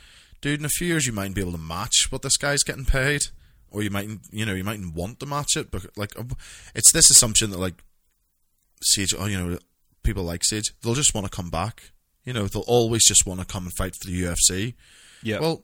dude. 0.42 0.60
In 0.60 0.66
a 0.66 0.70
few 0.70 0.88
years, 0.88 1.06
you 1.06 1.14
mightn't 1.14 1.36
be 1.36 1.42
able 1.42 1.52
to 1.54 1.58
match 1.58 2.08
what 2.10 2.22
this 2.22 2.38
guy's 2.38 2.64
getting 2.64 2.86
paid, 2.86 3.22
or 3.72 3.84
you 3.84 3.90
mightn't 3.90 4.22
you 4.32 4.46
know 4.46 4.54
you 4.54 4.64
mightn't 4.64 4.96
want 4.96 5.20
to 5.20 5.26
match 5.26 5.56
it. 5.56 5.72
But 5.72 5.98
like, 5.98 6.18
uh, 6.20 6.24
it's 6.76 6.92
this 6.92 7.10
assumption 7.10 7.52
that 7.52 7.60
like 7.60 7.84
Sage, 8.82 9.14
oh, 9.18 9.26
you 9.26 9.38
know, 9.38 9.60
people 10.04 10.24
like 10.24 10.44
Sage, 10.44 10.74
they'll 10.82 10.94
just 10.94 11.14
want 11.14 11.26
to 11.26 11.36
come 11.36 11.50
back. 11.50 11.92
You 12.24 12.34
know, 12.34 12.48
they'll 12.48 12.64
always 12.64 13.06
just 13.08 13.26
want 13.26 13.40
to 13.40 13.46
come 13.46 13.64
and 13.64 13.74
fight 13.74 13.94
for 13.96 14.10
the 14.10 14.24
UFC. 14.24 14.74
yeah, 15.24 15.40
Well, 15.40 15.64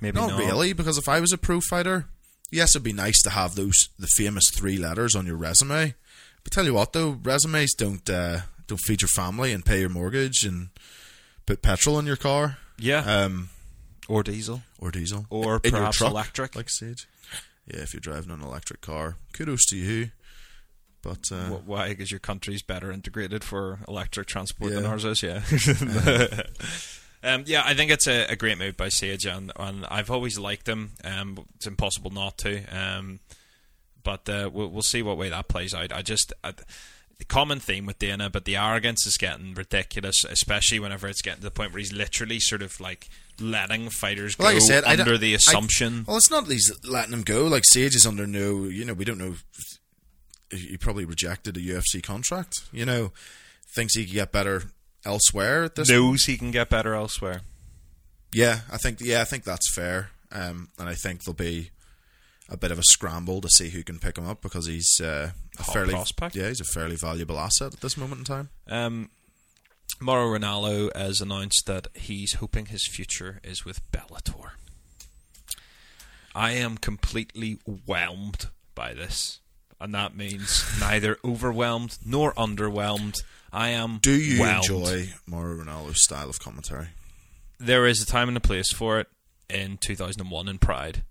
maybe 0.00 0.18
not, 0.18 0.30
not, 0.30 0.38
really, 0.38 0.72
because 0.72 0.96
if 0.96 1.08
I 1.08 1.18
was 1.18 1.32
a 1.32 1.38
pro 1.38 1.60
fighter, 1.60 2.06
yes, 2.50 2.74
it'd 2.74 2.84
be 2.84 2.92
nice 2.92 3.20
to 3.22 3.30
have 3.30 3.54
those 3.56 3.88
the 3.98 4.06
famous 4.16 4.44
three 4.54 4.76
letters 4.76 5.14
on 5.14 5.26
your 5.26 5.36
resume. 5.36 5.94
But 6.44 6.52
tell 6.52 6.64
you 6.64 6.74
what, 6.74 6.92
though, 6.92 7.18
resumes 7.22 7.74
don't 7.74 8.08
uh, 8.08 8.42
don't 8.66 8.80
feed 8.80 9.02
your 9.02 9.08
family 9.08 9.52
and 9.52 9.64
pay 9.64 9.80
your 9.80 9.88
mortgage 9.88 10.44
and 10.44 10.68
put 11.46 11.62
petrol 11.62 11.98
in 11.98 12.06
your 12.06 12.16
car 12.16 12.58
Yeah, 12.78 13.00
um, 13.00 13.50
or 14.08 14.22
diesel, 14.22 14.62
or 14.78 14.90
diesel 14.90 15.26
or 15.30 15.60
in 15.64 15.70
perhaps 15.70 15.98
truck, 15.98 16.10
electric. 16.10 16.56
like 16.56 16.68
Sage. 16.68 17.06
Yeah, 17.66 17.80
if 17.80 17.94
you're 17.94 18.00
driving 18.00 18.30
an 18.30 18.42
electric 18.42 18.80
car, 18.80 19.16
kudos 19.32 19.64
to 19.66 19.76
you. 19.76 20.10
But 21.02 21.30
uh, 21.30 21.48
Wh- 21.48 21.68
Why? 21.68 21.88
Because 21.88 22.10
your 22.10 22.20
country's 22.20 22.62
better 22.62 22.90
integrated 22.90 23.44
for 23.44 23.80
electric 23.86 24.26
transport 24.26 24.72
than 24.72 24.86
ours 24.86 25.04
is. 25.04 25.22
Yeah. 25.22 25.42
um, 27.22 27.44
yeah, 27.46 27.62
I 27.64 27.74
think 27.74 27.90
it's 27.90 28.06
a, 28.06 28.26
a 28.30 28.36
great 28.36 28.58
move 28.58 28.76
by 28.76 28.88
Sage, 28.88 29.26
and, 29.26 29.52
and 29.56 29.84
I've 29.86 30.10
always 30.10 30.38
liked 30.38 30.68
him. 30.68 30.92
Um, 31.04 31.44
it's 31.56 31.66
impossible 31.66 32.10
not 32.10 32.38
to. 32.38 32.64
Um, 32.66 33.20
but 34.02 34.28
uh, 34.28 34.50
we'll, 34.52 34.68
we'll 34.68 34.82
see 34.82 35.02
what 35.02 35.18
way 35.18 35.28
that 35.28 35.48
plays 35.48 35.74
out. 35.74 35.92
I 35.92 36.02
just. 36.02 36.32
I, 36.42 36.54
the 37.18 37.24
common 37.24 37.60
theme 37.60 37.86
with 37.86 37.98
Dana, 37.98 38.28
but 38.30 38.44
the 38.44 38.56
arrogance 38.56 39.06
is 39.06 39.16
getting 39.16 39.54
ridiculous, 39.54 40.24
especially 40.24 40.80
whenever 40.80 41.06
it's 41.08 41.22
getting 41.22 41.38
to 41.40 41.44
the 41.44 41.50
point 41.50 41.72
where 41.72 41.78
he's 41.78 41.92
literally 41.92 42.40
sort 42.40 42.62
of 42.62 42.80
like 42.80 43.08
letting 43.40 43.88
fighters 43.90 44.34
go 44.34 44.44
Like 44.44 44.56
I 44.56 44.60
said, 44.60 44.84
I 44.84 44.92
under 44.92 45.04
don't- 45.04 45.20
the 45.20 45.32
I- 45.32 45.36
assumption. 45.36 46.04
well, 46.06 46.16
it's 46.16 46.30
not 46.30 46.46
that 46.46 46.52
he's 46.52 46.72
letting 46.84 47.12
them 47.12 47.22
go. 47.22 47.46
Like 47.46 47.64
Sage 47.66 47.94
is 47.94 48.06
under 48.06 48.26
no, 48.26 48.64
you 48.64 48.84
know, 48.84 48.94
we 48.94 49.04
don't 49.04 49.18
know 49.18 49.36
he 50.50 50.76
probably 50.76 51.04
rejected 51.04 51.56
a 51.56 51.60
UFC 51.60 52.02
contract. 52.02 52.60
You 52.72 52.84
know, 52.86 53.12
thinks 53.74 53.94
he 53.96 54.04
can 54.04 54.14
get 54.14 54.30
better 54.32 54.64
elsewhere 55.04 55.64
at 55.64 55.74
this. 55.74 55.88
Knows 55.88 56.24
he 56.24 56.36
can 56.36 56.50
get 56.52 56.70
better 56.70 56.94
elsewhere. 56.94 57.40
Yeah, 58.32 58.60
I 58.72 58.76
think 58.78 59.00
yeah, 59.00 59.20
I 59.20 59.24
think 59.24 59.44
that's 59.44 59.72
fair. 59.74 60.10
Um, 60.30 60.68
and 60.78 60.88
I 60.88 60.94
think 60.94 61.22
there'll 61.24 61.34
be 61.36 61.70
a 62.54 62.56
bit 62.56 62.70
of 62.70 62.78
a 62.78 62.82
scramble 62.84 63.40
to 63.42 63.48
see 63.50 63.68
who 63.70 63.82
can 63.82 63.98
pick 63.98 64.16
him 64.16 64.26
up 64.26 64.40
because 64.40 64.66
he's 64.66 65.00
uh, 65.02 65.32
a 65.58 65.62
Hot 65.62 65.72
fairly 65.74 65.92
prospect. 65.92 66.34
yeah, 66.36 66.48
he's 66.48 66.60
a 66.60 66.64
fairly 66.64 66.96
valuable 66.96 67.38
asset 67.38 67.74
at 67.74 67.80
this 67.80 67.96
moment 67.96 68.20
in 68.20 68.24
time. 68.24 68.48
Um, 68.68 69.10
Mauro 70.00 70.38
Ranallo 70.38 70.94
has 70.96 71.20
announced 71.20 71.64
that 71.66 71.88
he's 71.94 72.34
hoping 72.34 72.66
his 72.66 72.86
future 72.86 73.40
is 73.44 73.64
with 73.64 73.80
Bellator. 73.92 74.52
I 76.34 76.52
am 76.52 76.78
completely 76.78 77.58
whelmed 77.86 78.46
by 78.74 78.94
this, 78.94 79.40
and 79.80 79.94
that 79.94 80.16
means 80.16 80.64
neither 80.80 81.18
overwhelmed 81.24 81.98
nor 82.04 82.32
underwhelmed. 82.34 83.22
I 83.52 83.68
am. 83.68 83.98
Do 84.02 84.12
you 84.12 84.40
whelmed. 84.40 84.64
enjoy 84.68 85.08
Mauro 85.26 85.56
Ranallo's 85.62 86.02
style 86.02 86.28
of 86.28 86.40
commentary? 86.40 86.88
There 87.58 87.86
is 87.86 88.02
a 88.02 88.06
time 88.06 88.28
and 88.28 88.36
a 88.36 88.40
place 88.40 88.72
for 88.72 88.98
it 88.98 89.08
in 89.48 89.78
2001 89.78 90.48
in 90.48 90.58
Pride. 90.58 91.02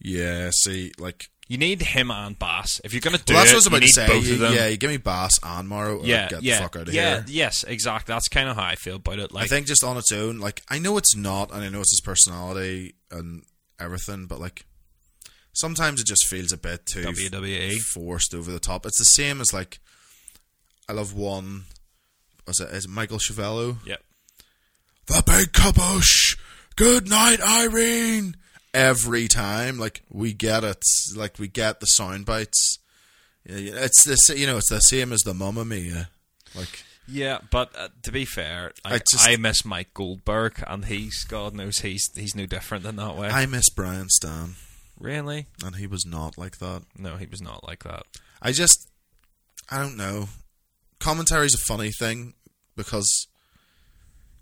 Yeah, 0.00 0.50
see, 0.52 0.92
like 0.98 1.28
You 1.48 1.58
need 1.58 1.82
him 1.82 2.10
and 2.10 2.38
Bas 2.38 2.80
if 2.84 2.92
you're 2.92 3.00
going 3.00 3.16
to 3.16 3.24
do 3.24 3.34
well, 3.34 3.44
that's 3.44 3.52
it. 3.52 3.70
what 3.70 3.82
I 3.82 3.84
was 3.84 3.96
about 3.96 4.08
to 4.14 4.22
say. 4.22 4.34
You- 4.34 4.54
Yeah, 4.54 4.66
you 4.68 4.76
give 4.76 4.90
me 4.90 4.96
Bas 4.98 5.32
and 5.42 5.68
Mauro. 5.68 6.02
yeah, 6.04 6.28
get 6.28 6.42
yeah, 6.42 6.56
the 6.58 6.62
fuck 6.62 6.76
out 6.76 6.88
of 6.88 6.94
yeah, 6.94 7.14
here. 7.16 7.24
yes, 7.28 7.64
exactly. 7.64 8.12
That's 8.12 8.28
kind 8.28 8.48
of 8.48 8.56
how 8.56 8.64
I 8.64 8.74
feel 8.76 8.96
about 8.96 9.18
it. 9.18 9.32
Like, 9.32 9.44
I 9.44 9.46
think 9.48 9.66
just 9.66 9.82
on 9.82 9.96
its 9.96 10.12
own, 10.12 10.38
like 10.38 10.62
I 10.68 10.78
know 10.78 10.96
it's 10.98 11.16
not, 11.16 11.50
and 11.52 11.62
I 11.64 11.68
know 11.68 11.80
it's 11.80 11.90
his 11.92 12.00
personality 12.02 12.94
and 13.10 13.42
everything, 13.80 14.26
but 14.26 14.38
like 14.40 14.64
sometimes 15.52 16.00
it 16.00 16.06
just 16.06 16.26
feels 16.26 16.52
a 16.52 16.56
bit 16.58 16.86
too 16.86 17.02
WWE. 17.02 17.78
forced 17.78 18.34
over 18.34 18.50
the 18.52 18.60
top. 18.60 18.86
It's 18.86 18.98
the 18.98 19.04
same 19.04 19.40
as 19.40 19.52
like 19.52 19.80
I 20.88 20.92
love 20.92 21.12
one. 21.14 21.64
Was 22.46 22.60
it 22.60 22.70
is 22.70 22.84
it 22.84 22.90
Michael 22.90 23.18
Schiavello? 23.18 23.78
Yep. 23.84 24.00
The 25.06 25.22
big 25.26 25.52
kabush. 25.52 26.38
Good 26.76 27.08
night, 27.08 27.40
Irene. 27.40 28.36
Every 28.74 29.28
time, 29.28 29.78
like 29.78 30.02
we 30.10 30.32
get 30.32 30.64
it, 30.64 30.82
like 31.16 31.38
we 31.38 31.48
get 31.48 31.80
the 31.80 31.86
sound 31.86 32.26
bites. 32.26 32.78
It's 33.44 34.04
the 34.04 34.38
you 34.38 34.46
know 34.46 34.58
it's 34.58 34.68
the 34.68 34.80
same 34.80 35.12
as 35.12 35.20
the 35.20 35.34
Mamma 35.34 35.64
Mia. 35.64 36.10
Like 36.54 36.84
Yeah, 37.06 37.38
but 37.50 37.74
uh, 37.76 37.88
to 38.02 38.12
be 38.12 38.26
fair, 38.26 38.72
I 38.84 38.96
I, 38.96 39.32
I, 39.32 39.36
miss 39.36 39.64
Mike 39.64 39.94
Goldberg, 39.94 40.62
and 40.66 40.84
he's 40.84 41.24
God 41.24 41.54
knows 41.54 41.78
he's 41.78 42.08
he's 42.14 42.34
no 42.34 42.44
different 42.44 42.84
than 42.84 42.96
that 42.96 43.16
way. 43.16 43.28
I 43.28 43.46
miss 43.46 43.70
Brian 43.70 44.08
Stann, 44.10 44.56
really? 44.98 45.46
and 45.64 45.76
he 45.76 45.86
was 45.86 46.04
not 46.04 46.36
like 46.36 46.58
that. 46.58 46.82
No, 46.96 47.16
he 47.16 47.26
was 47.26 47.40
not 47.40 47.66
like 47.66 47.84
that. 47.84 48.04
I 48.42 48.52
just, 48.52 48.88
I 49.70 49.80
don't 49.80 49.96
know. 49.96 50.28
Commentary's 51.00 51.54
a 51.54 51.58
funny 51.58 51.90
thing 51.90 52.34
because 52.76 53.26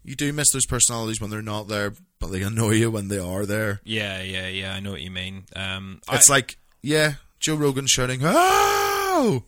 you 0.07 0.15
do 0.15 0.33
miss 0.33 0.49
those 0.53 0.65
personalities 0.67 1.21
when 1.21 1.31
they're 1.31 1.43
not 1.43 1.69
there, 1.69 1.93
but 2.21 2.29
they 2.29 2.43
annoy 2.43 2.73
you 2.75 2.91
when 2.91 3.09
they 3.09 3.19
are 3.19 3.45
there. 3.45 3.81
Yeah, 3.85 4.23
yeah, 4.23 4.47
yeah. 4.49 4.73
I 4.75 4.81
know 4.81 4.93
what 4.93 5.03
you 5.03 5.11
mean. 5.11 5.45
Um, 5.55 6.01
It's 6.11 6.31
I, 6.31 6.35
like, 6.35 6.57
yeah, 6.81 7.15
Joe 7.41 7.57
Rogan 7.57 7.87
shouting 7.89 8.21
"Oh!" 8.23 9.43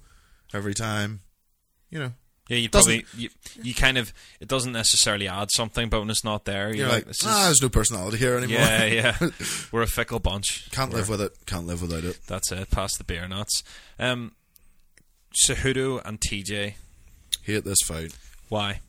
every 0.52 0.74
time. 0.74 1.20
You 1.90 1.98
know, 2.00 2.12
yeah, 2.48 2.56
you 2.58 2.68
probably 2.68 3.06
you, 3.16 3.30
you 3.62 3.72
kind 3.74 3.96
of 3.96 4.12
it 4.40 4.48
doesn't 4.48 4.72
necessarily 4.72 5.28
add 5.28 5.48
something, 5.52 5.88
but 5.88 6.00
when 6.00 6.10
it's 6.10 6.24
not 6.24 6.44
there, 6.44 6.68
you're, 6.68 6.76
you're 6.86 6.88
like, 6.88 7.06
this 7.06 7.20
ah, 7.24 7.44
there's 7.46 7.62
no 7.62 7.68
personality 7.68 8.16
here 8.18 8.36
anymore. 8.36 8.58
yeah, 8.58 8.84
yeah. 8.84 9.16
We're 9.72 9.82
a 9.82 9.86
fickle 9.86 10.18
bunch. 10.18 10.68
Can't 10.72 10.90
We're- 10.90 11.00
live 11.00 11.08
with 11.08 11.20
it. 11.22 11.32
Can't 11.46 11.66
live 11.66 11.80
without 11.80 12.04
it. 12.04 12.18
That's 12.26 12.50
it. 12.52 12.70
Past 12.70 12.98
the 12.98 13.04
beer 13.04 13.26
nuts. 13.28 13.62
Um, 13.98 14.32
Cejudo 15.46 16.02
and 16.04 16.20
TJ. 16.20 16.74
Hate 17.44 17.64
this 17.64 17.78
fight. 17.86 18.16
Why? 18.48 18.80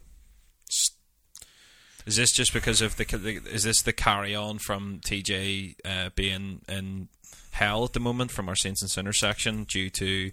Is 2.10 2.16
this 2.16 2.32
just 2.32 2.53
because 2.53 2.82
of 2.82 2.97
the? 2.97 3.03
Is 3.51 3.62
this 3.64 3.84
the 3.84 3.93
carry 3.93 4.34
on 4.36 4.57
from 4.57 4.99
TJ 5.05 5.76
uh, 5.86 6.10
being 6.16 6.62
in 6.68 7.07
hell 7.51 7.84
at 7.86 7.93
the 7.93 7.99
moment 7.99 8.32
from 8.32 8.49
our 8.49 8.55
Saints 8.55 8.82
and 8.82 8.89
Sinners 8.89 9.20
section 9.20 9.66
due 9.66 9.91
to 9.91 10.32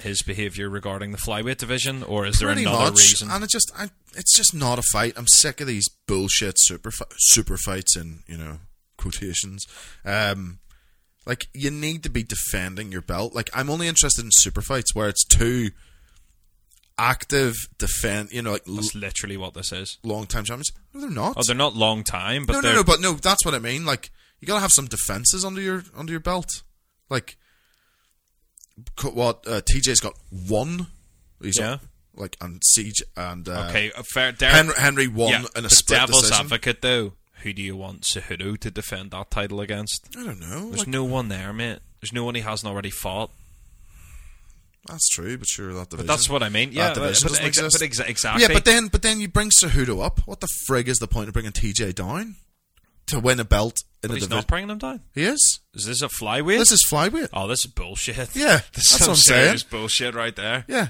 his 0.00 0.22
behaviour 0.22 0.70
regarding 0.70 1.12
the 1.12 1.18
flyweight 1.18 1.58
division, 1.58 2.02
or 2.02 2.24
is 2.24 2.38
there 2.38 2.48
Pretty 2.48 2.62
another 2.62 2.90
much, 2.92 2.98
reason? 3.00 3.30
and 3.30 3.44
it 3.44 3.50
just, 3.50 3.70
I, 3.76 3.90
it's 4.14 4.34
just 4.34 4.54
not 4.54 4.78
a 4.78 4.82
fight. 4.82 5.12
I'm 5.16 5.26
sick 5.28 5.60
of 5.60 5.66
these 5.66 5.90
bullshit 6.06 6.54
super 6.56 6.90
super 7.18 7.58
fights 7.58 7.94
and 7.94 8.20
you 8.26 8.38
know 8.38 8.60
quotations. 8.96 9.66
Um, 10.06 10.60
like 11.26 11.48
you 11.52 11.70
need 11.70 12.02
to 12.04 12.08
be 12.08 12.22
defending 12.22 12.90
your 12.92 13.02
belt. 13.02 13.34
Like 13.34 13.50
I'm 13.52 13.68
only 13.68 13.88
interested 13.88 14.24
in 14.24 14.30
super 14.32 14.62
fights 14.62 14.94
where 14.94 15.10
it's 15.10 15.22
two 15.26 15.72
active 16.98 17.54
defend. 17.78 18.32
You 18.32 18.42
know, 18.42 18.52
like 18.52 18.64
That's 18.64 18.94
literally 18.94 19.36
what 19.36 19.54
this 19.54 19.72
is. 19.72 19.98
long 20.02 20.26
time 20.26 20.44
champions. 20.44 20.72
No, 20.94 21.00
they're 21.00 21.10
not. 21.10 21.34
Oh, 21.36 21.42
they're 21.46 21.56
not 21.56 21.74
long 21.74 22.04
time, 22.04 22.46
but 22.46 22.54
no, 22.54 22.60
no, 22.60 22.74
no. 22.76 22.84
But 22.84 23.00
no, 23.00 23.12
that's 23.14 23.44
what 23.44 23.54
I 23.54 23.58
mean. 23.58 23.84
Like 23.84 24.10
you 24.40 24.46
gotta 24.46 24.60
have 24.60 24.72
some 24.72 24.86
defenses 24.86 25.44
under 25.44 25.60
your 25.60 25.82
under 25.96 26.12
your 26.12 26.20
belt. 26.20 26.62
Like 27.08 27.36
what 29.02 29.46
uh, 29.46 29.60
TJ's 29.62 30.00
got 30.00 30.14
one. 30.30 30.88
He's 31.40 31.58
Yeah. 31.58 31.78
like 32.14 32.36
and 32.40 32.62
Siege 32.64 33.02
and 33.16 33.48
uh, 33.48 33.66
okay. 33.68 33.90
uh, 33.92 34.02
Fair. 34.12 34.32
Derek, 34.32 34.54
Henry, 34.54 34.74
Henry 34.76 35.08
won 35.08 35.30
yeah, 35.30 35.44
in 35.56 35.64
a 35.64 35.70
split 35.70 36.00
devil's 36.00 36.22
decision. 36.22 36.44
advocate 36.46 36.82
though. 36.82 37.12
Who 37.42 37.52
do 37.52 37.62
you 37.62 37.76
want 37.76 38.02
Cejudo 38.02 38.58
to 38.58 38.70
defend 38.70 39.10
that 39.12 39.30
title 39.30 39.60
against? 39.60 40.08
I 40.18 40.24
don't 40.24 40.40
know. 40.40 40.68
There's 40.70 40.80
Like, 40.80 40.88
no 40.88 41.04
one 41.04 41.28
there, 41.28 41.52
mate. 41.52 41.78
There's 42.00 42.12
no 42.12 42.24
one 42.24 42.34
he 42.34 42.40
hasn't 42.40 42.70
already 42.70 42.90
fought. 42.90 43.30
That's 44.88 45.08
true, 45.08 45.36
but 45.38 45.46
sure 45.48 45.72
that 45.74 45.90
division. 45.90 46.06
But 46.06 46.12
that's 46.12 46.28
what 46.30 46.42
I 46.42 46.48
mean. 46.48 46.72
Yeah, 46.72 46.88
that 46.88 46.94
but, 46.96 47.00
division 47.02 47.22
but, 47.28 47.28
doesn't 47.32 47.46
exist. 47.46 47.76
but 47.80 47.88
exa- 47.90 48.08
exactly. 48.08 48.42
Yeah, 48.42 48.48
but 48.52 48.64
then 48.64 48.88
but 48.88 49.02
then 49.02 49.20
you 49.20 49.28
bring 49.28 49.50
Cejudo 49.50 50.04
up. 50.04 50.20
What 50.26 50.40
the 50.40 50.48
frig 50.68 50.88
is 50.88 50.98
the 50.98 51.06
point 51.08 51.28
of 51.28 51.32
bringing 51.34 51.52
TJ 51.52 51.94
down 51.94 52.36
to 53.06 53.20
win 53.20 53.38
a 53.40 53.44
belt 53.44 53.76
in 54.02 54.08
But 54.08 54.10
a 54.10 54.14
he's 54.14 54.22
division? 54.24 54.36
not 54.38 54.46
bringing 54.48 54.70
him 54.70 54.78
down. 54.78 55.00
he 55.14 55.24
is. 55.24 55.60
Is 55.74 55.84
this 55.86 56.02
a 56.02 56.08
flyweight? 56.08 56.58
This 56.58 56.72
is 56.72 56.84
flyweight. 56.90 57.28
oh, 57.32 57.46
this 57.48 57.64
is 57.64 57.70
bullshit. 57.72 58.16
Yeah, 58.34 58.60
this 58.74 58.90
that's 58.90 58.94
is 58.94 59.00
what 59.00 59.08
I'm 59.10 59.14
saying. 59.16 59.58
bullshit 59.70 60.14
right 60.14 60.34
there. 60.34 60.64
Yeah, 60.68 60.88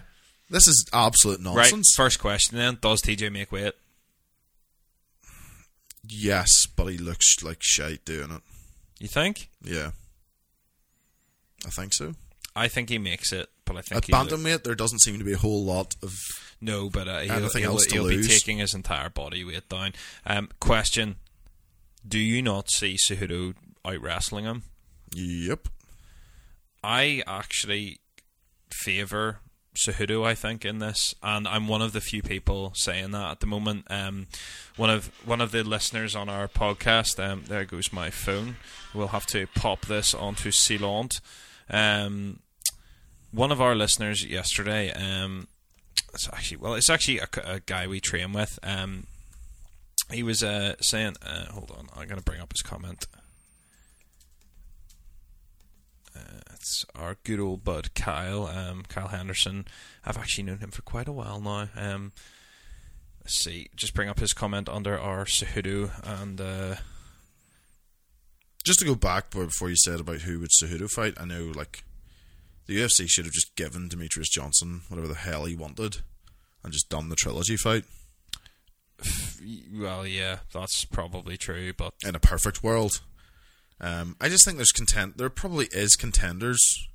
this 0.50 0.66
is 0.68 0.86
absolute 0.92 1.38
Right. 1.44 1.54
nonsense. 1.56 1.92
First 1.96 2.18
question 2.20 2.56
then: 2.58 2.78
Does 2.80 3.02
TJ 3.02 3.30
make 3.32 3.52
weight? 3.52 3.74
Yes, 6.08 6.66
but 6.76 6.86
he 6.86 6.98
looks 6.98 7.42
like 7.42 7.58
shite 7.60 8.04
doing 8.04 8.30
it. 8.30 8.40
You 9.00 9.08
think? 9.08 9.50
Yeah, 9.62 9.90
I 11.66 11.70
think 11.70 11.92
so. 11.92 12.14
I 12.54 12.68
think 12.68 12.88
he 12.88 12.96
makes 12.98 13.32
it, 13.32 13.50
but 13.66 13.76
I 13.76 13.82
think 13.82 14.04
bantamweight, 14.06 14.62
there 14.62 14.74
doesn't 14.74 15.00
seem 15.00 15.18
to 15.18 15.24
be 15.24 15.34
a 15.34 15.38
whole 15.38 15.64
lot 15.64 15.94
of. 16.02 16.14
no, 16.60 16.88
but 16.88 17.08
uh, 17.08 17.20
he'll, 17.20 17.48
he'll, 17.50 17.72
else 17.72 17.86
to 17.86 17.94
he'll 17.94 18.08
be 18.08 18.26
taking 18.26 18.58
his 18.58 18.74
entire 18.74 19.10
body 19.10 19.44
weight 19.44 19.68
down. 19.68 19.92
Um, 20.24 20.48
question: 20.60 21.16
Do 22.06 22.18
you 22.18 22.40
not 22.40 22.70
see 22.70 22.96
Cejudo 22.96 23.54
out 23.84 24.00
wrestling 24.00 24.44
him? 24.44 24.62
Yep. 25.14 25.68
I 26.82 27.22
actually 27.26 28.00
favour 28.70 29.40
Cejudo, 29.76 30.24
I 30.26 30.34
think, 30.34 30.64
in 30.64 30.78
this, 30.78 31.14
and 31.22 31.46
I'm 31.46 31.68
one 31.68 31.82
of 31.82 31.92
the 31.92 32.00
few 32.00 32.22
people 32.22 32.72
saying 32.74 33.10
that 33.12 33.30
at 33.32 33.40
the 33.40 33.46
moment. 33.46 33.86
Um, 33.90 34.26
one 34.76 34.90
of 34.90 35.10
one 35.24 35.40
of 35.40 35.52
the 35.52 35.62
listeners 35.62 36.16
on 36.16 36.28
our 36.28 36.48
podcast, 36.48 37.22
um, 37.22 37.44
there 37.46 37.64
goes 37.64 37.92
my 37.92 38.10
phone. 38.10 38.56
We'll 38.94 39.08
have 39.08 39.26
to 39.26 39.46
pop 39.48 39.82
this 39.82 40.14
onto 40.14 40.50
Sealant. 40.50 41.20
Um, 41.68 42.40
one 43.36 43.52
of 43.52 43.60
our 43.60 43.74
listeners 43.74 44.24
yesterday, 44.24 44.90
um, 44.92 45.48
it's 46.14 46.28
actually 46.32 46.56
well, 46.56 46.74
it's 46.74 46.90
actually 46.90 47.18
a, 47.18 47.28
a 47.44 47.60
guy 47.60 47.86
we 47.86 48.00
train 48.00 48.32
with. 48.32 48.58
Um, 48.62 49.06
he 50.10 50.22
was 50.22 50.42
uh, 50.42 50.76
saying, 50.80 51.16
uh, 51.24 51.46
hold 51.52 51.70
on, 51.70 51.88
I'm 51.94 52.06
going 52.06 52.18
to 52.18 52.24
bring 52.24 52.40
up 52.40 52.52
his 52.52 52.62
comment. 52.62 53.06
It's 56.66 56.84
our 56.96 57.16
good 57.22 57.38
old 57.38 57.62
bud 57.62 57.94
Kyle, 57.94 58.46
um, 58.46 58.82
Kyle 58.88 59.08
Henderson. 59.08 59.66
I've 60.04 60.16
actually 60.16 60.44
known 60.44 60.58
him 60.58 60.72
for 60.72 60.82
quite 60.82 61.06
a 61.06 61.12
while 61.12 61.40
now. 61.40 61.68
Um, 61.76 62.12
let's 63.22 63.38
see, 63.44 63.68
just 63.76 63.94
bring 63.94 64.08
up 64.08 64.18
his 64.18 64.32
comment 64.32 64.68
under 64.68 64.98
our 64.98 65.26
Cejudo 65.26 65.90
and 66.02 66.40
uh, 66.40 66.76
Just 68.64 68.80
to 68.80 68.84
go 68.84 68.96
back 68.96 69.30
before 69.30 69.68
you 69.68 69.76
said 69.76 70.00
about 70.00 70.22
who 70.22 70.40
would 70.40 70.50
Cejudo 70.60 70.90
fight, 70.90 71.14
I 71.20 71.24
know 71.24 71.52
like 71.54 71.84
the 72.66 72.78
UFC 72.78 73.08
should 73.08 73.24
have 73.24 73.34
just 73.34 73.54
given 73.56 73.88
Demetrious 73.88 74.30
Johnson 74.30 74.82
whatever 74.88 75.08
the 75.08 75.14
hell 75.14 75.44
he 75.44 75.54
wanted, 75.54 75.98
and 76.62 76.72
just 76.72 76.88
done 76.88 77.08
the 77.08 77.16
trilogy 77.16 77.56
fight 77.56 77.84
well, 79.74 80.06
yeah, 80.06 80.38
that's 80.52 80.84
probably 80.84 81.36
true, 81.36 81.72
but 81.72 81.94
in 82.04 82.14
a 82.14 82.20
perfect 82.20 82.62
world. 82.62 83.00
Um, 83.80 84.16
I 84.20 84.28
just 84.28 84.44
think 84.44 84.56
there's 84.56 84.72
content. 84.72 85.18
There 85.18 85.28
probably 85.28 85.68
is 85.70 85.96
contenders 85.96 86.88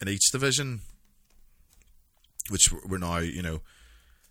in 0.00 0.08
each 0.08 0.30
division, 0.32 0.80
which 2.48 2.72
we're 2.86 2.98
now 2.98 3.18
you 3.18 3.42
know 3.42 3.60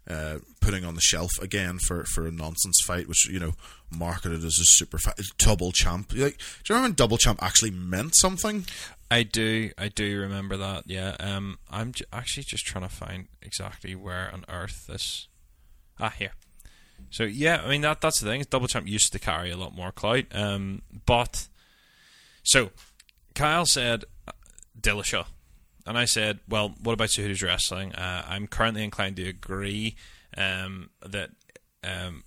uh, 0.10 0.40
putting 0.60 0.84
on 0.84 0.96
the 0.96 1.02
shelf 1.02 1.32
again 1.42 1.78
for, 1.80 2.04
for 2.06 2.28
a 2.28 2.32
nonsense 2.32 2.80
fight, 2.86 3.08
which 3.08 3.28
you 3.30 3.40
know 3.40 3.54
marketed 3.92 4.40
as 4.44 4.60
a 4.60 4.66
super 4.66 4.98
fight, 4.98 5.20
double 5.38 5.72
champ. 5.72 6.12
Like, 6.12 6.38
do 6.38 6.44
you 6.70 6.76
remember 6.76 6.90
when 6.90 6.94
double 6.96 7.18
champ 7.18 7.42
actually 7.42 7.72
meant 7.72 8.16
something? 8.16 8.66
I 9.10 9.24
do, 9.24 9.70
I 9.78 9.90
do 9.90 10.20
remember 10.20 10.58
that. 10.58 10.84
Yeah, 10.88 11.16
um, 11.20 11.60
I'm 11.70 11.92
j- 11.92 12.06
actually 12.12 12.44
just 12.44 12.66
trying 12.66 12.84
to 12.84 12.94
find 12.94 13.28
exactly 13.42 13.96
where 13.96 14.32
on 14.34 14.44
earth 14.50 14.88
this. 14.88 15.28
Ah, 16.00 16.10
here. 16.10 16.32
So 17.10 17.24
yeah, 17.24 17.62
I 17.64 17.70
mean 17.70 17.82
that 17.82 18.02
that's 18.02 18.20
the 18.20 18.28
thing. 18.28 18.44
Double 18.50 18.68
champ 18.68 18.88
used 18.88 19.12
to 19.14 19.20
carry 19.20 19.52
a 19.52 19.58
lot 19.58 19.76
more 19.76 19.92
clout, 19.92 20.26
um, 20.34 20.82
but 21.06 21.48
so 22.44 22.72
Kyle 23.36 23.66
said 23.66 24.06
uh, 24.28 24.32
Dillashaw, 24.80 25.26
and 25.86 25.98
I 25.98 26.06
said, 26.06 26.40
well, 26.48 26.74
what 26.82 26.94
about 26.94 27.10
Cejudo's 27.10 27.42
wrestling? 27.42 27.94
Uh, 27.94 28.26
I'm 28.28 28.48
currently 28.48 28.84
inclined 28.84 29.18
to 29.18 29.28
agree 29.28 29.96
um, 30.38 30.90
that 31.06 31.32
um, 31.84 32.24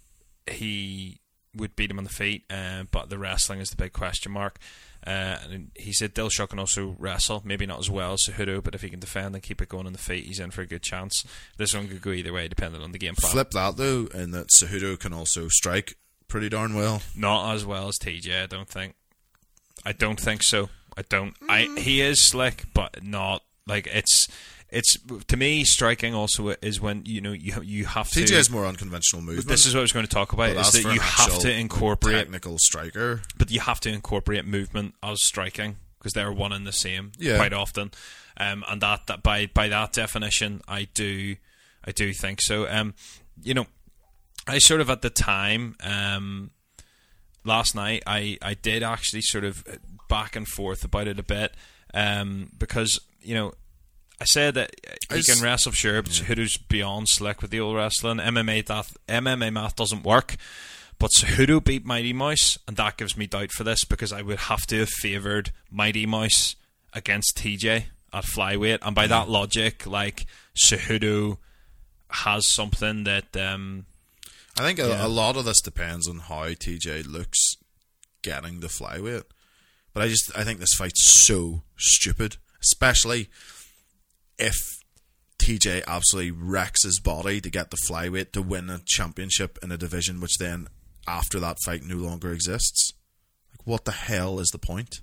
he 0.47 1.21
would 1.55 1.75
beat 1.75 1.91
him 1.91 1.99
on 1.99 2.05
the 2.05 2.11
feet, 2.11 2.45
uh, 2.51 2.85
but 2.91 3.09
the 3.09 3.19
wrestling 3.19 3.61
is 3.61 3.71
the 3.71 3.77
big 3.77 3.93
question 3.93 4.33
mark. 4.33 4.59
Uh, 5.07 5.39
and 5.45 5.71
he 5.77 5.93
said 5.93 6.15
Dillashaw 6.15 6.49
can 6.49 6.59
also 6.59 6.97
wrestle, 6.99 7.41
maybe 7.45 7.65
not 7.65 7.79
as 7.79 7.89
well 7.89 8.15
as 8.15 8.23
Cejudo, 8.27 8.63
but 8.63 8.75
if 8.75 8.83
he 8.83 8.91
can 8.91 8.99
defend 8.99 9.35
and 9.35 9.43
keep 9.43 9.63
it 9.63 9.69
going 9.69 9.87
on 9.87 9.93
the 9.93 9.99
feet, 9.99 10.25
he's 10.25 10.41
in 10.41 10.51
for 10.51 10.63
a 10.63 10.67
good 10.67 10.83
chance. 10.83 11.25
This 11.57 11.75
one 11.75 11.87
could 11.89 12.03
go 12.03 12.11
either 12.11 12.33
way, 12.33 12.49
depending 12.49 12.83
on 12.83 12.93
the 12.93 12.99
game 12.99 13.15
plan. 13.15 13.33
Flip 13.33 13.51
that 13.53 13.77
though, 13.77 14.09
and 14.13 14.35
that 14.35 14.49
Cejudo 14.61 14.99
can 14.99 15.13
also 15.13 15.49
strike 15.49 15.97
pretty 16.29 16.49
darn 16.49 16.75
well. 16.75 17.03
Not 17.15 17.55
as 17.55 17.65
well 17.65 17.89
as 17.89 17.99
TJ, 17.99 18.43
I 18.43 18.47
don't 18.47 18.69
think. 18.69 18.95
I 19.85 19.93
don't 19.93 20.19
think 20.19 20.43
so. 20.43 20.69
I 20.97 21.03
don't. 21.09 21.35
I 21.49 21.69
he 21.79 22.01
is 22.01 22.29
slick, 22.29 22.65
but 22.75 23.03
not 23.03 23.43
like 23.67 23.87
it's. 23.87 24.29
It's 24.69 24.97
to 25.29 25.37
me 25.37 25.63
striking 25.65 26.13
also 26.13 26.49
is 26.61 26.81
when 26.81 27.03
you 27.07 27.21
know 27.21 27.31
you 27.33 27.63
you 27.63 27.85
have 27.85 28.11
to. 28.11 28.21
TJ 28.25 28.31
has 28.31 28.51
more 28.51 28.67
unconventional 28.67 29.23
movement. 29.23 29.47
This 29.47 29.65
is 29.65 29.75
what 29.75 29.81
I 29.81 29.83
was 29.83 29.93
going 29.93 30.07
to 30.07 30.13
talk 30.13 30.33
about. 30.33 30.57
Is 30.57 30.73
that 30.73 30.93
you 30.93 30.99
have 31.01 31.39
to 31.39 31.53
incorporate, 31.53 32.17
technical 32.17 32.57
striker. 32.59 33.23
but 33.39 33.51
you 33.51 33.61
have 33.61 33.79
to 33.81 33.91
incorporate 33.91 34.45
movement 34.45 34.95
as 35.05 35.23
striking 35.23 35.77
because 35.99 36.15
they're 36.15 36.33
one 36.33 36.53
and 36.53 36.67
the 36.67 36.73
same 36.73 37.13
Yeah. 37.19 37.37
quite 37.37 37.53
often. 37.53 37.93
Um, 38.39 38.65
and 38.69 38.81
that, 38.83 39.07
that 39.07 39.23
by 39.23 39.47
by 39.47 39.69
that 39.69 39.93
definition, 39.93 40.63
I 40.67 40.89
do 40.95 41.37
I 41.85 41.93
do 41.93 42.13
think 42.13 42.41
so. 42.43 42.69
Um, 42.69 42.95
you 43.41 43.55
know, 43.55 43.67
I 44.49 44.59
sort 44.59 44.81
of 44.81 44.91
at 44.91 45.01
the 45.01 45.11
time 45.11 45.77
um, 45.81 46.51
last 47.45 47.75
night, 47.77 48.03
I 48.05 48.37
I 48.43 48.55
did 48.55 48.83
actually 48.83 49.23
sort 49.23 49.45
of 49.45 49.65
back 50.09 50.37
and 50.37 50.47
forth 50.47 50.85
about 50.85 51.09
it 51.09 51.19
a 51.19 51.23
bit 51.25 51.55
um, 51.95 52.51
because 52.59 53.01
you 53.21 53.35
know. 53.35 53.53
I 54.19 54.25
said 54.25 54.55
that 54.55 54.71
he 55.13 55.23
can 55.23 55.43
wrestle, 55.45 55.73
sure, 55.73 56.01
but 56.01 56.11
Cejudo's 56.11 56.57
beyond 56.57 57.07
slick 57.07 57.43
with 57.43 57.51
the 57.51 57.61
old 57.61 57.77
wrestling. 57.77 58.17
MMA 58.17 58.67
math, 58.67 58.97
MMA 59.07 59.53
math 59.53 59.77
doesn't 59.77 60.05
work. 60.05 60.37
But 60.99 61.11
Cejudo 61.11 61.63
beat 61.63 61.85
Mighty 61.85 62.15
Mouse, 62.15 62.57
and 62.67 62.79
that 62.79 62.97
gives 62.97 63.15
me 63.15 63.27
doubt 63.27 63.53
for 63.53 63.63
this 63.63 63.85
because 63.85 64.15
I 64.15 64.23
would 64.23 64.39
have 64.39 64.67
to 64.69 64.79
have 64.79 64.89
favoured 64.89 65.53
Mighty 65.71 66.07
Mouse 66.07 66.57
against 66.95 67.37
TJ 67.37 67.85
at 68.15 68.25
flyweight, 68.25 68.79
and 68.81 68.95
by 68.95 69.07
that 69.07 69.29
logic, 69.29 69.85
like 69.87 70.25
Cejudo 70.55 71.37
has 72.09 72.51
something 72.55 73.05
that 73.05 73.37
um, 73.37 73.85
I 74.59 74.63
think 74.63 74.79
a, 74.79 74.89
Yeah. 74.89 75.07
a 75.07 75.09
lot 75.09 75.37
of 75.37 75.45
this 75.45 75.61
depends 75.61 76.09
on 76.09 76.21
how 76.21 76.45
TJ 76.45 77.07
looks 77.07 77.57
getting 78.23 78.61
the 78.61 78.69
flyweight. 78.69 79.25
But 79.97 80.03
I 80.03 80.09
just 80.09 80.31
I 80.37 80.45
think 80.45 80.61
this 80.61 80.75
fight's 80.77 81.25
so 81.25 81.63
stupid, 81.79 82.37
especially 82.63 83.31
if 84.39 84.55
TJ 85.39 85.87
absolutely 85.87 86.33
wrecks 86.33 86.85
his 86.85 87.01
body 87.01 87.41
to 87.41 87.49
get 87.49 87.71
the 87.71 87.79
flyweight 87.89 88.33
to 88.33 88.43
win 88.43 88.69
a 88.69 88.83
championship 88.85 89.59
in 89.63 89.73
a 89.73 89.79
division 89.79 90.21
which 90.21 90.37
then 90.37 90.69
after 91.09 91.41
that 91.41 91.57
fight 91.65 91.83
no 91.83 91.97
longer 91.97 92.31
exists. 92.31 92.93
Like 93.53 93.67
what 93.67 93.87
the 93.87 93.93
hell 93.93 94.39
is 94.39 94.49
the 94.49 94.59
point? 94.59 95.01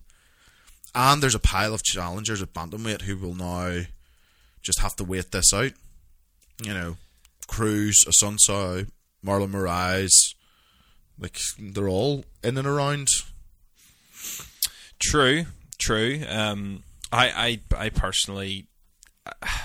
And 0.93 1.23
there's 1.23 1.33
a 1.33 1.39
pile 1.39 1.73
of 1.73 1.81
challengers 1.81 2.43
at 2.43 2.53
bantamweight 2.53 3.01
who 3.01 3.17
will 3.17 3.33
now 3.33 3.85
just 4.61 4.79
have 4.81 4.95
to 4.97 5.03
wait 5.03 5.31
this 5.31 5.51
out. 5.55 5.71
You 6.61 6.75
know, 6.75 6.97
Cruz, 7.47 8.05
Assunção, 8.05 8.89
Marlon 9.25 9.53
Moraes, 9.53 10.11
like 11.17 11.39
they're 11.57 11.89
all 11.89 12.25
in 12.43 12.59
and 12.59 12.67
around. 12.67 13.07
True, 15.03 15.45
true. 15.79 16.21
Um, 16.27 16.83
I, 17.11 17.59
I, 17.75 17.85
I 17.85 17.89
personally, 17.89 18.67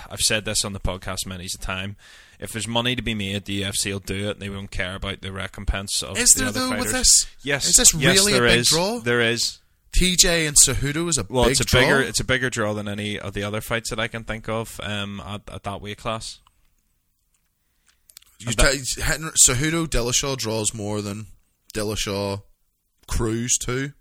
I've 0.09 0.19
said 0.19 0.45
this 0.45 0.63
on 0.65 0.73
the 0.73 0.79
podcast 0.79 1.25
many 1.25 1.45
a 1.45 1.57
time. 1.57 1.95
If 2.39 2.51
there's 2.53 2.67
money 2.67 2.95
to 2.95 3.01
be 3.01 3.13
made, 3.13 3.45
the 3.45 3.63
UFC 3.63 3.91
will 3.91 3.99
do 3.99 4.29
it. 4.29 4.39
They 4.39 4.49
won't 4.49 4.71
care 4.71 4.95
about 4.95 5.21
the 5.21 5.31
recompense 5.31 6.01
of 6.01 6.17
Is 6.17 6.31
the 6.31 6.39
there 6.39 6.47
other 6.49 6.59
though 6.61 6.69
fighters. 6.69 6.83
with 6.85 6.91
this? 6.93 7.27
Yes, 7.43 7.65
Is 7.67 7.75
this 7.75 7.93
yes, 7.93 8.15
really 8.17 8.37
a 8.37 8.41
big 8.41 8.59
is. 8.59 8.69
draw? 8.69 8.99
There 8.99 9.21
is. 9.21 9.59
TJ 9.99 10.47
and 10.47 10.55
Cejudo 10.55 11.09
is 11.09 11.17
a 11.17 11.25
Well, 11.27 11.45
big 11.45 11.51
it's 11.51 11.61
a 11.61 11.65
draw. 11.65 11.81
bigger, 11.81 12.01
it's 12.01 12.19
a 12.19 12.23
bigger 12.23 12.49
draw 12.49 12.73
than 12.73 12.87
any 12.87 13.19
of 13.19 13.33
the 13.33 13.43
other 13.43 13.59
fights 13.59 13.89
that 13.89 13.99
I 13.99 14.07
can 14.07 14.23
think 14.23 14.47
of 14.47 14.79
um, 14.83 15.19
at, 15.25 15.41
at 15.51 15.63
that 15.63 15.81
weight 15.81 15.97
class. 15.97 16.39
You 18.39 18.53
t- 18.53 19.01
Hen- 19.01 19.31
Cejudo 19.45 19.85
Dillashaw 19.87 20.37
draws 20.37 20.73
more 20.73 21.01
than 21.01 21.25
Dillashaw 21.73 22.43
Cruz 23.07 23.57
too. 23.57 23.91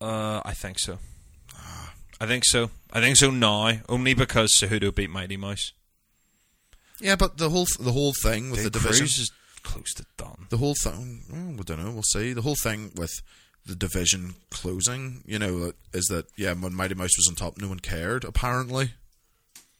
Uh, 0.00 0.40
I 0.44 0.52
think 0.52 0.78
so. 0.78 0.98
I 2.20 2.26
think 2.26 2.44
so. 2.46 2.70
I 2.92 3.00
think 3.00 3.16
so 3.16 3.30
now, 3.30 3.72
only 3.88 4.14
because 4.14 4.50
Cejudo 4.58 4.94
beat 4.94 5.10
Mighty 5.10 5.36
Mouse. 5.36 5.72
Yeah, 7.00 7.16
but 7.16 7.36
the 7.36 7.50
whole 7.50 7.66
the 7.78 7.92
whole 7.92 8.14
thing 8.22 8.50
with 8.50 8.62
Dude, 8.62 8.72
the 8.72 8.78
division, 8.78 9.04
Cruz 9.04 9.18
is 9.18 9.30
close 9.62 9.92
to 9.94 10.06
done. 10.16 10.46
the 10.48 10.56
whole 10.56 10.74
thing. 10.82 11.24
Well, 11.30 11.54
we 11.58 11.62
don't 11.64 11.84
know. 11.84 11.90
We'll 11.90 12.02
see. 12.04 12.32
The 12.32 12.40
whole 12.42 12.54
thing 12.62 12.92
with 12.96 13.12
the 13.66 13.74
division 13.74 14.34
closing, 14.50 15.22
you 15.26 15.38
know, 15.38 15.72
is 15.92 16.06
that 16.06 16.26
yeah, 16.36 16.54
when 16.54 16.74
Mighty 16.74 16.94
Mouse 16.94 17.16
was 17.18 17.28
on 17.28 17.34
top, 17.34 17.58
no 17.58 17.68
one 17.68 17.80
cared 17.80 18.24
apparently, 18.24 18.92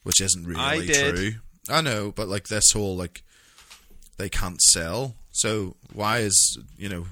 which 0.02 0.20
isn't 0.20 0.46
really 0.46 0.60
I 0.60 0.84
did. 0.84 1.16
true. 1.16 1.32
I 1.70 1.80
know, 1.80 2.12
but 2.12 2.28
like 2.28 2.48
this 2.48 2.70
whole 2.72 2.96
like 2.96 3.22
they 4.18 4.28
can't 4.28 4.60
sell. 4.60 5.14
So 5.32 5.76
why 5.92 6.18
is 6.18 6.58
you 6.76 6.88
know? 6.90 7.06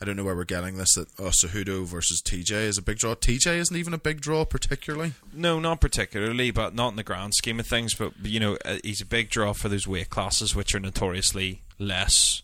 I 0.00 0.04
don't 0.04 0.16
know 0.16 0.24
where 0.24 0.36
we're 0.36 0.44
getting 0.44 0.76
this. 0.76 0.94
That 0.94 1.08
oh, 1.18 1.30
Cejudo 1.30 1.84
versus 1.84 2.22
TJ 2.22 2.52
is 2.52 2.78
a 2.78 2.82
big 2.82 2.98
draw. 2.98 3.14
TJ 3.14 3.56
isn't 3.58 3.76
even 3.76 3.94
a 3.94 3.98
big 3.98 4.20
draw 4.20 4.44
particularly. 4.44 5.12
No, 5.32 5.58
not 5.58 5.80
particularly, 5.80 6.50
but 6.50 6.74
not 6.74 6.90
in 6.90 6.96
the 6.96 7.02
grand 7.02 7.34
scheme 7.34 7.58
of 7.58 7.66
things. 7.66 7.94
But 7.94 8.12
you 8.22 8.40
know, 8.40 8.56
uh, 8.64 8.78
he's 8.84 9.00
a 9.00 9.06
big 9.06 9.30
draw 9.30 9.52
for 9.52 9.68
those 9.68 9.88
weight 9.88 10.10
classes, 10.10 10.54
which 10.54 10.74
are 10.74 10.80
notoriously 10.80 11.62
less. 11.78 12.42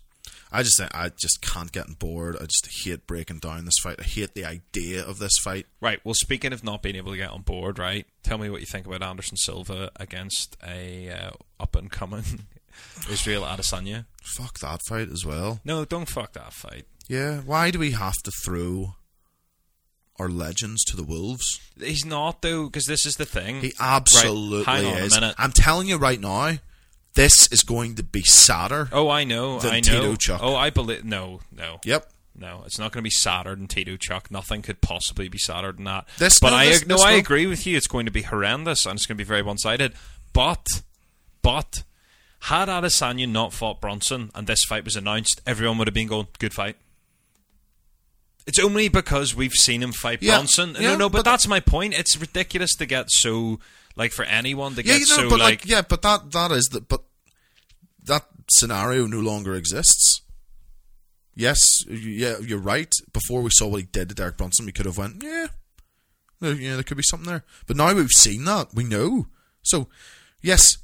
I 0.55 0.62
just 0.62 0.80
I 0.80 1.09
just 1.09 1.42
can't 1.42 1.72
get 1.72 1.88
on 1.88 1.94
board. 1.94 2.36
I 2.36 2.44
just 2.44 2.84
hate 2.84 3.09
breaking 3.09 3.38
down 3.38 3.64
this 3.64 3.78
fight. 3.82 3.96
I 3.98 4.05
hate 4.05 4.34
the 4.34 4.44
idea 4.44 5.05
of 5.05 5.18
this 5.18 5.36
fight. 5.42 5.66
Right. 5.80 6.00
Well, 6.05 6.14
speaking 6.14 6.52
of 6.52 6.62
not 6.62 6.80
being 6.80 6.94
able 6.94 7.11
to 7.11 7.18
get 7.18 7.30
on 7.30 7.42
board, 7.42 7.78
right? 7.78 8.07
Tell 8.22 8.38
me 8.38 8.48
what 8.50 8.61
you 8.61 8.66
think 8.66 8.86
about 8.86 9.02
Anderson 9.02 9.36
Silva 9.36 9.90
against 9.96 10.57
a 10.64 11.11
uh, 11.11 11.30
up 11.59 11.74
and 11.74 11.90
coming 11.90 12.46
Israel 13.11 13.42
Adesanya. 13.42 14.07
Fuck 14.22 14.61
that 14.61 14.80
fight 14.86 15.09
as 15.11 15.26
well. 15.26 15.61
No, 15.64 15.84
don't 15.84 16.09
fuck 16.09 16.34
that 16.34 16.52
fight. 16.52 16.86
Yeah, 17.09 17.40
why 17.40 17.70
do 17.70 17.78
we 17.78 17.90
have 17.92 18.22
to 18.22 18.30
throw 18.44 18.94
our 20.18 20.28
legends 20.28 20.84
to 20.84 20.96
the 20.96 21.02
wolves? 21.02 21.61
He's 21.78 22.05
not 22.05 22.42
though, 22.42 22.66
because 22.66 22.86
this 22.86 23.05
is 23.05 23.16
the 23.16 23.26
thing. 23.26 23.61
He 23.61 23.72
absolutely 23.78 24.64
Right, 24.64 24.82
hang 24.84 24.92
on 24.94 25.02
a 25.02 25.05
is. 25.05 25.14
minute. 25.14 25.34
I'm 25.38 25.52
telling 25.52 25.88
you 25.88 25.96
right 25.96 26.20
now, 26.20 26.59
this 27.14 27.46
is 27.52 27.62
going 27.62 27.96
to 27.96 28.02
be 28.02 28.22
sadder. 28.22 28.88
Oh, 28.92 29.09
I 29.09 29.24
know. 29.24 29.59
than 29.61 29.72
I 29.72 29.80
know. 29.80 29.82
Tito 30.00 30.16
Chuck. 30.16 30.40
Oh, 30.42 30.57
I 30.57 30.70
believe. 30.70 31.05
No, 31.05 31.40
no. 31.52 31.80
Yep. 31.84 32.11
No, 32.36 32.62
it's 32.66 32.78
not 32.80 32.90
going 32.90 33.02
to 33.02 33.07
be 33.07 33.11
sadder 33.11 33.55
than 33.55 33.68
Tito 33.68 33.96
Chuck. 33.96 34.28
Nothing 34.30 34.62
could 34.62 34.80
possibly 34.80 35.28
be 35.28 35.38
sadder 35.38 35.70
than 35.70 35.84
that. 35.84 36.09
This- 36.18 36.40
but 36.40 36.50
no, 36.50 36.57
I 36.57 36.66
this- 36.66 36.86
no, 36.86 36.96
this 36.96 37.05
I 37.05 37.12
agree 37.12 37.46
with 37.46 37.66
you. 37.66 37.76
It's 37.76 37.86
going 37.86 38.07
to 38.07 38.11
be 38.12 38.22
horrendous 38.22 38.86
and 38.86 38.96
it's 38.96 39.07
going 39.07 39.16
to 39.16 39.24
be 39.24 39.28
very 39.28 39.42
one-sided. 39.42 39.92
But, 40.32 40.66
but, 41.42 41.84
had 42.40 42.68
Adesanya 42.68 43.28
not 43.28 43.52
fought 43.52 43.80
Brunson 43.80 44.32
and 44.34 44.48
this 44.48 44.64
fight 44.64 44.84
was 44.84 44.96
announced, 44.96 45.40
everyone 45.46 45.78
would 45.78 45.86
have 45.86 45.94
been 45.94 46.09
going, 46.09 46.26
"Good 46.40 46.52
fight." 46.52 46.76
It's 48.47 48.59
only 48.59 48.88
because 48.88 49.34
we've 49.34 49.53
seen 49.55 49.82
him 49.82 49.92
fight 49.92 50.22
Yeah, 50.22 50.36
Brunson. 50.36 50.74
yeah, 50.78 50.90
no, 50.92 50.97
no, 50.97 51.09
but, 51.09 51.18
but- 51.18 51.24
that's 51.30 51.47
my 51.49 51.61
point. 51.61 51.95
It's 51.95 52.16
ridiculous 52.16 52.74
to 52.76 52.86
get 52.86 53.07
so 53.11 53.59
like 53.97 54.12
for 54.12 54.24
anyone 54.24 54.74
to 54.74 54.84
Yeah, 54.84 54.99
get 54.99 55.01
you 55.01 55.07
know, 55.07 55.16
so 55.22 55.30
but 55.30 55.38
like, 55.40 55.62
like, 55.62 55.66
yeah, 55.66 55.82
but 55.82 56.03
that 56.03 56.32
that 56.32 56.51
is 56.53 56.64
that 56.72 56.88
but 56.88 57.03
that 58.05 58.26
scenario 58.51 59.07
no 59.07 59.20
longer 59.20 59.55
exists. 59.55 60.20
Yes, 61.34 61.59
yeah, 61.88 62.36
you're 62.38 62.59
right. 62.59 62.92
Before 63.12 63.42
we 63.42 63.51
saw 63.55 63.66
what 63.68 63.80
he 63.80 63.86
did 63.86 64.09
to 64.11 64.14
Derek 64.14 64.36
Brunson, 64.36 64.66
we 64.66 64.72
could 64.72 64.86
have 64.86 64.99
went, 64.99 65.22
yeah, 65.22 65.47
there, 66.40 66.55
yeah, 66.55 66.74
there 66.74 66.84
could 66.84 66.97
be 66.97 67.03
something 67.03 67.26
there. 67.28 67.42
But 67.66 67.76
now 67.76 67.92
we've 67.92 68.11
seen 68.11 68.45
that, 68.45 68.68
we 68.74 68.84
know. 68.84 69.26
So, 69.62 69.88
yes, 70.42 70.76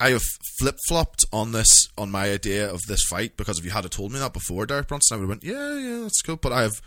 I 0.00 0.10
have 0.10 0.22
flip 0.58 0.76
flopped 0.86 1.24
on 1.32 1.52
this 1.52 1.88
on 1.96 2.10
my 2.10 2.30
idea 2.30 2.72
of 2.72 2.82
this 2.86 3.04
fight 3.04 3.36
because 3.36 3.58
if 3.58 3.64
you 3.64 3.72
had 3.72 3.90
told 3.90 4.12
me 4.12 4.18
that 4.20 4.32
before 4.32 4.64
Derek 4.64 4.88
Brunson, 4.88 5.16
I 5.16 5.18
would 5.18 5.24
have 5.24 5.28
went, 5.28 5.44
yeah, 5.44 5.76
yeah, 5.76 6.00
that's 6.02 6.22
cool. 6.22 6.36
But 6.36 6.52
I 6.52 6.62
have 6.62 6.80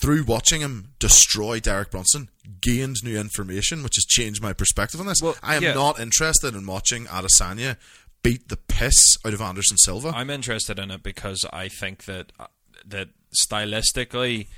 through 0.00 0.24
watching 0.24 0.60
him 0.60 0.88
destroy 0.98 1.60
Derek 1.60 1.90
Brunson, 1.90 2.28
gained 2.60 2.96
new 3.04 3.18
information, 3.18 3.82
which 3.82 3.96
has 3.96 4.04
changed 4.04 4.42
my 4.42 4.52
perspective 4.52 5.00
on 5.00 5.06
this. 5.06 5.22
Well, 5.22 5.36
I 5.42 5.54
am 5.56 5.62
yeah. 5.62 5.74
not 5.74 6.00
interested 6.00 6.54
in 6.54 6.66
watching 6.66 7.06
Adesanya 7.06 7.76
beat 8.22 8.48
the 8.48 8.56
piss 8.56 9.16
out 9.24 9.34
of 9.34 9.40
Anderson 9.40 9.76
Silva. 9.76 10.12
I'm 10.14 10.30
interested 10.30 10.78
in 10.78 10.90
it 10.90 11.02
because 11.02 11.44
I 11.52 11.68
think 11.68 12.04
that 12.04 12.32
uh, 12.40 12.46
that 12.86 13.10
stylistically, 13.48 14.48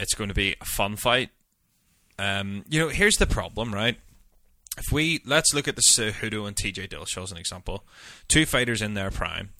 it's 0.00 0.14
going 0.14 0.28
to 0.28 0.34
be 0.34 0.56
a 0.60 0.64
fun 0.64 0.96
fight. 0.96 1.30
Um, 2.18 2.64
you 2.68 2.80
know, 2.80 2.88
here's 2.88 3.16
the 3.16 3.26
problem, 3.26 3.72
right? 3.72 3.98
If 4.76 4.90
we 4.92 5.20
let's 5.24 5.54
look 5.54 5.68
at 5.68 5.76
the 5.76 5.82
Cejudo 5.82 6.46
and 6.48 6.56
TJ 6.56 6.88
Dillashaw 6.88 7.22
as 7.22 7.32
an 7.32 7.38
example, 7.38 7.84
two 8.28 8.44
fighters 8.46 8.82
in 8.82 8.94
their 8.94 9.10
prime. 9.10 9.50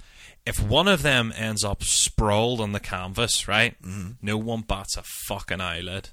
If 0.47 0.61
one 0.61 0.89
of 0.89 1.03
them 1.03 1.33
ends 1.37 1.65
up 1.65 1.83
sprawled 1.85 2.61
on 2.61 2.73
the 2.73 2.81
canvas, 2.81 3.49
right? 3.49 3.81
Mm-hmm. 3.83 4.11
No 4.21 4.37
one 4.37 4.61
bats 4.63 4.97
a 4.97 5.03
fucking 5.03 5.61
eyelid. 5.61 6.11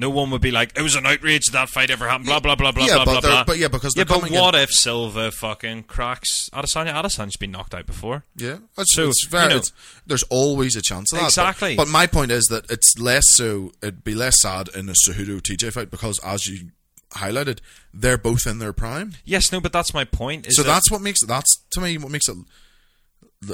No 0.00 0.10
one 0.10 0.30
would 0.30 0.40
be 0.40 0.52
like, 0.52 0.78
"It 0.78 0.82
was 0.82 0.94
an 0.94 1.04
outrage 1.06 1.46
that 1.52 1.68
fight 1.68 1.90
ever 1.90 2.06
happened." 2.08 2.26
Blah 2.26 2.38
blah 2.38 2.54
blah 2.54 2.70
blah 2.70 2.86
Yeah, 2.86 2.94
blah 3.02 3.04
blah 3.04 3.20
blah. 3.20 3.44
but 3.44 3.58
yeah, 3.58 3.66
because 3.66 3.94
yeah, 3.96 4.04
but 4.04 4.14
coming 4.20 4.32
in- 4.32 4.40
what 4.40 4.54
if 4.54 4.70
Silva 4.70 5.32
fucking 5.32 5.82
cracks 5.82 6.48
Adesanya? 6.54 6.94
Adesanya's 6.94 7.36
been 7.36 7.50
knocked 7.50 7.74
out 7.74 7.84
before. 7.86 8.24
Yeah, 8.36 8.58
it's, 8.78 8.94
So, 8.94 9.08
it's 9.08 9.26
very. 9.28 9.42
you 9.44 9.48
know- 9.50 9.56
it's, 9.56 9.72
there's 10.06 10.22
always 10.30 10.76
a 10.76 10.82
chance 10.82 11.12
of 11.12 11.18
that. 11.18 11.22
but- 11.24 11.26
Exactly. 11.26 11.74
But, 11.74 11.88
my 11.88 12.06
point 12.06 12.30
is 12.30 12.44
that 12.44 12.70
it's 12.70 12.96
less 12.96 13.24
so. 13.34 13.72
It'd 13.82 14.04
be 14.04 14.14
less 14.14 14.40
sad 14.40 14.68
in 14.72 14.88
a 14.88 14.94
Cejudo 15.04 15.40
TJ 15.42 15.72
fight 15.72 15.90
because, 15.90 16.20
as 16.20 16.46
you 16.46 16.70
highlighted, 17.12 17.60
they're 17.92 18.18
both 18.18 18.46
in 18.46 18.58
their 18.58 18.72
prime. 18.72 19.14
Yes, 19.24 19.50
no, 19.52 19.60
but 19.60 19.72
that's 19.72 19.92
my 19.94 20.04
point. 20.04 20.46
Is 20.46 20.56
so 20.56 20.62
that- 20.62 20.68
that's 20.68 20.90
what 20.90 21.00
makes 21.00 21.24
that's 21.24 21.62
to 21.70 21.80
me 21.80 21.98
what 21.98 22.10
makes 22.10 22.28
it. 22.28 22.36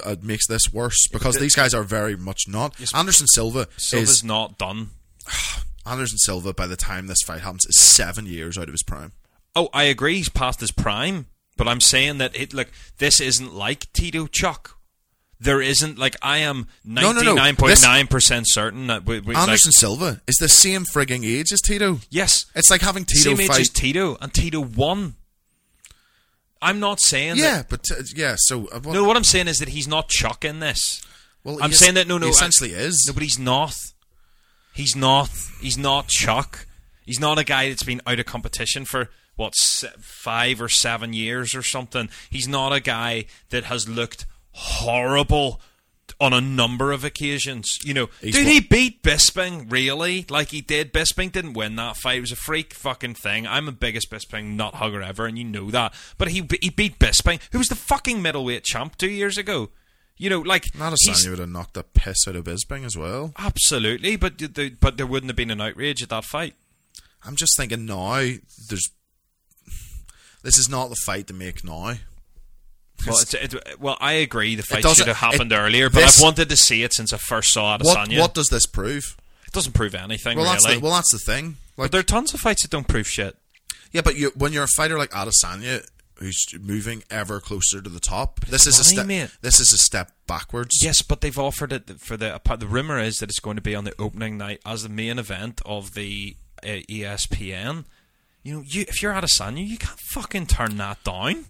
It 0.06 0.22
makes 0.22 0.46
this 0.46 0.72
worse 0.72 1.06
because 1.12 1.34
the- 1.34 1.40
these 1.42 1.54
guys 1.54 1.74
are 1.74 1.82
very 1.84 2.16
much 2.16 2.42
not. 2.48 2.74
Anderson 2.94 3.26
Silva 3.26 3.68
Silva's 3.76 4.10
is 4.10 4.24
not 4.24 4.58
done. 4.58 4.90
Anderson 5.86 6.18
Silva. 6.18 6.54
By 6.54 6.66
the 6.66 6.76
time 6.76 7.06
this 7.06 7.22
fight 7.26 7.42
happens, 7.42 7.66
is 7.66 7.78
seven 7.80 8.24
years 8.26 8.56
out 8.56 8.64
of 8.68 8.72
his 8.72 8.82
prime. 8.82 9.12
Oh, 9.54 9.68
I 9.74 9.84
agree. 9.84 10.16
He's 10.16 10.28
past 10.30 10.60
his 10.60 10.72
prime, 10.72 11.26
but 11.56 11.68
I'm 11.68 11.80
saying 11.80 12.18
that 12.18 12.34
it. 12.34 12.54
Look, 12.54 12.68
this 12.98 13.20
isn't 13.20 13.54
like 13.54 13.92
Tito 13.92 14.26
Chuck. 14.26 14.78
There 15.40 15.60
isn't 15.60 15.98
like 15.98 16.16
I 16.22 16.38
am 16.38 16.68
ninety 16.84 17.24
no. 17.24 17.34
nine 17.34 17.56
point 17.56 17.82
nine 17.82 18.06
percent 18.06 18.46
certain 18.48 18.86
that 18.86 19.04
we, 19.04 19.20
we, 19.20 19.34
like, 19.34 19.42
Anderson 19.42 19.72
Silva 19.72 20.22
is 20.26 20.36
the 20.36 20.48
same 20.48 20.84
frigging 20.84 21.24
age 21.26 21.52
as 21.52 21.60
Tito. 21.60 21.98
yes, 22.08 22.46
It's 22.54 22.70
like 22.70 22.80
having 22.80 23.04
Tito 23.04 23.34
same 23.34 23.40
age 23.40 23.50
as 23.58 23.68
Tito, 23.68 24.16
and 24.20 24.32
Tito 24.32 24.60
won. 24.60 25.16
I'm 26.62 26.80
not 26.80 27.00
saying 27.00 27.36
yeah, 27.36 27.58
that. 27.58 27.68
but 27.68 27.90
uh, 27.90 28.02
yeah. 28.14 28.36
So 28.38 28.68
uh, 28.68 28.80
what, 28.80 28.94
No, 28.94 29.04
what 29.04 29.16
I'm 29.16 29.24
saying 29.24 29.48
is 29.48 29.58
that 29.58 29.68
he's 29.70 29.88
not 29.88 30.08
Chuck 30.08 30.44
in 30.44 30.60
this. 30.60 31.02
well, 31.42 31.58
I'm 31.62 31.72
is- 31.72 31.78
saying 31.78 31.94
that 31.94 32.06
no, 32.08 32.16
no, 32.16 32.26
he 32.26 32.30
I- 32.30 32.34
essentially 32.34 32.70
is. 32.72 33.04
No, 33.06 33.12
but 33.12 33.22
he's 33.22 33.38
not. 33.38 33.74
He's 34.72 34.96
not. 34.96 35.30
He's 35.60 35.76
not 35.76 36.08
Chuck. 36.08 36.66
He's 37.04 37.20
not 37.20 37.38
a 37.38 37.44
guy 37.44 37.68
that's 37.68 37.82
been 37.82 38.00
out 38.06 38.18
of 38.18 38.24
competition 38.24 38.86
for 38.86 39.10
what 39.36 39.52
five 40.00 40.62
or 40.62 40.68
seven 40.70 41.12
years 41.12 41.54
or 41.54 41.62
something. 41.62 42.08
He's 42.30 42.48
not 42.48 42.72
a 42.72 42.80
guy 42.80 43.26
that 43.50 43.64
has 43.64 43.86
looked 43.88 44.24
horrible 44.54 45.60
on 46.20 46.32
a 46.32 46.40
number 46.40 46.92
of 46.92 47.04
occasions. 47.04 47.78
You 47.84 47.94
know, 47.94 48.08
He's 48.20 48.34
did 48.34 48.46
he 48.46 48.60
beat 48.60 49.02
Bisping 49.02 49.70
really? 49.70 50.26
Like 50.28 50.50
he 50.50 50.60
did. 50.60 50.92
Bisping 50.92 51.32
didn't 51.32 51.54
win 51.54 51.76
that 51.76 51.96
fight. 51.96 52.18
It 52.18 52.22
was 52.22 52.32
a 52.32 52.36
freak 52.36 52.72
fucking 52.72 53.14
thing. 53.14 53.46
I'm 53.46 53.66
the 53.66 53.72
biggest 53.72 54.10
Bisping 54.10 54.54
nut 54.56 54.74
hugger 54.74 55.02
ever, 55.02 55.26
and 55.26 55.36
you 55.36 55.44
know 55.44 55.70
that. 55.70 55.92
But 56.16 56.28
he 56.28 56.48
he 56.60 56.70
beat 56.70 56.98
Bisping, 56.98 57.40
who 57.52 57.58
was 57.58 57.68
the 57.68 57.74
fucking 57.74 58.22
middleweight 58.22 58.64
champ 58.64 58.96
two 58.96 59.10
years 59.10 59.36
ago. 59.36 59.70
You 60.16 60.30
know, 60.30 60.40
like 60.40 60.74
Not 60.78 60.92
a 60.92 60.96
sign 60.96 61.26
a 61.26 61.30
would 61.30 61.40
have 61.40 61.48
knocked 61.48 61.74
the 61.74 61.82
piss 61.82 62.28
out 62.28 62.36
of 62.36 62.44
Bisping 62.44 62.84
as 62.84 62.96
well. 62.96 63.32
Absolutely, 63.36 64.16
but 64.16 64.40
but 64.80 64.96
there 64.96 65.06
wouldn't 65.06 65.30
have 65.30 65.36
been 65.36 65.50
an 65.50 65.60
outrage 65.60 66.02
at 66.02 66.10
that 66.10 66.24
fight. 66.24 66.54
I'm 67.24 67.36
just 67.36 67.56
thinking 67.56 67.86
now. 67.86 68.20
There's 68.68 68.90
this 70.42 70.58
is 70.58 70.68
not 70.68 70.90
the 70.90 70.96
fight 71.06 71.26
to 71.28 71.34
make 71.34 71.64
now. 71.64 71.94
Well, 73.06 73.18
it's, 73.18 73.34
it, 73.34 73.80
well, 73.80 73.96
I 74.00 74.12
agree. 74.12 74.54
The 74.54 74.62
fight 74.62 74.84
should 74.86 75.06
have 75.08 75.16
happened 75.16 75.52
it- 75.52 75.56
earlier, 75.56 75.90
but 75.90 76.00
this- 76.00 76.18
I've 76.18 76.22
wanted 76.24 76.48
to 76.48 76.56
see 76.56 76.82
it 76.82 76.94
since 76.94 77.12
I 77.12 77.18
first 77.18 77.52
saw 77.52 77.76
What 77.78 77.82
Adesanya. 78.08 78.20
what 78.20 78.34
does 78.34 78.48
this 78.48 78.66
prove? 78.66 79.16
It 79.46 79.52
doesn't 79.52 79.72
prove 79.72 79.94
anything 79.94 80.36
Well, 80.38 80.46
really. 80.46 80.56
that's 80.62 80.74
the, 80.74 80.80
well, 80.80 80.94
that's 80.94 81.12
the 81.12 81.18
thing. 81.18 81.56
but 81.76 81.92
there 81.92 82.00
are 82.00 82.04
tons 82.04 82.32
of 82.34 82.40
fights 82.40 82.62
that 82.62 82.70
don't 82.70 82.88
prove 82.88 83.06
shit. 83.08 83.36
yeah, 83.92 84.00
but 84.00 84.16
you, 84.16 84.32
when 84.34 84.52
you're 84.52 84.64
a 84.64 84.68
fighter 84.76 84.96
like 84.98 85.10
Adesanya, 85.10 85.86
who's 86.18 86.46
moving 86.60 87.02
ever 87.10 87.40
closer 87.40 87.82
to 87.82 87.90
the 87.90 88.00
top, 88.00 88.40
this 88.46 88.66
is 88.66 88.78
a 88.78 88.82
money, 88.82 88.94
step. 88.94 89.06
mate. 89.06 89.30
This 89.42 89.60
is 89.60 89.72
a 89.72 89.78
step 89.78 90.12
backwards. 90.26 90.78
Yes, 90.82 91.02
but 91.02 91.20
they've 91.20 91.38
offered 91.38 91.72
it 91.72 92.00
for 92.00 92.16
the. 92.16 92.40
The 92.58 92.66
rumor 92.66 92.98
is 93.00 93.18
that 93.18 93.28
it's 93.28 93.40
going 93.40 93.56
to 93.56 93.62
be 93.62 93.74
on 93.74 93.84
the 93.84 93.94
opening 94.00 94.38
night 94.38 94.60
as 94.64 94.84
the 94.84 94.88
main 94.88 95.18
event 95.18 95.60
of 95.66 95.94
the 95.94 96.36
uh, 96.62 96.80
ESPN. 96.88 97.84
You 98.44 98.54
know, 98.54 98.62
you 98.66 98.82
if 98.88 99.02
you're 99.02 99.12
Adesanya, 99.12 99.66
you 99.66 99.76
can't 99.78 99.98
fucking 99.98 100.46
turn 100.46 100.76
that 100.78 101.02
down. 101.04 101.46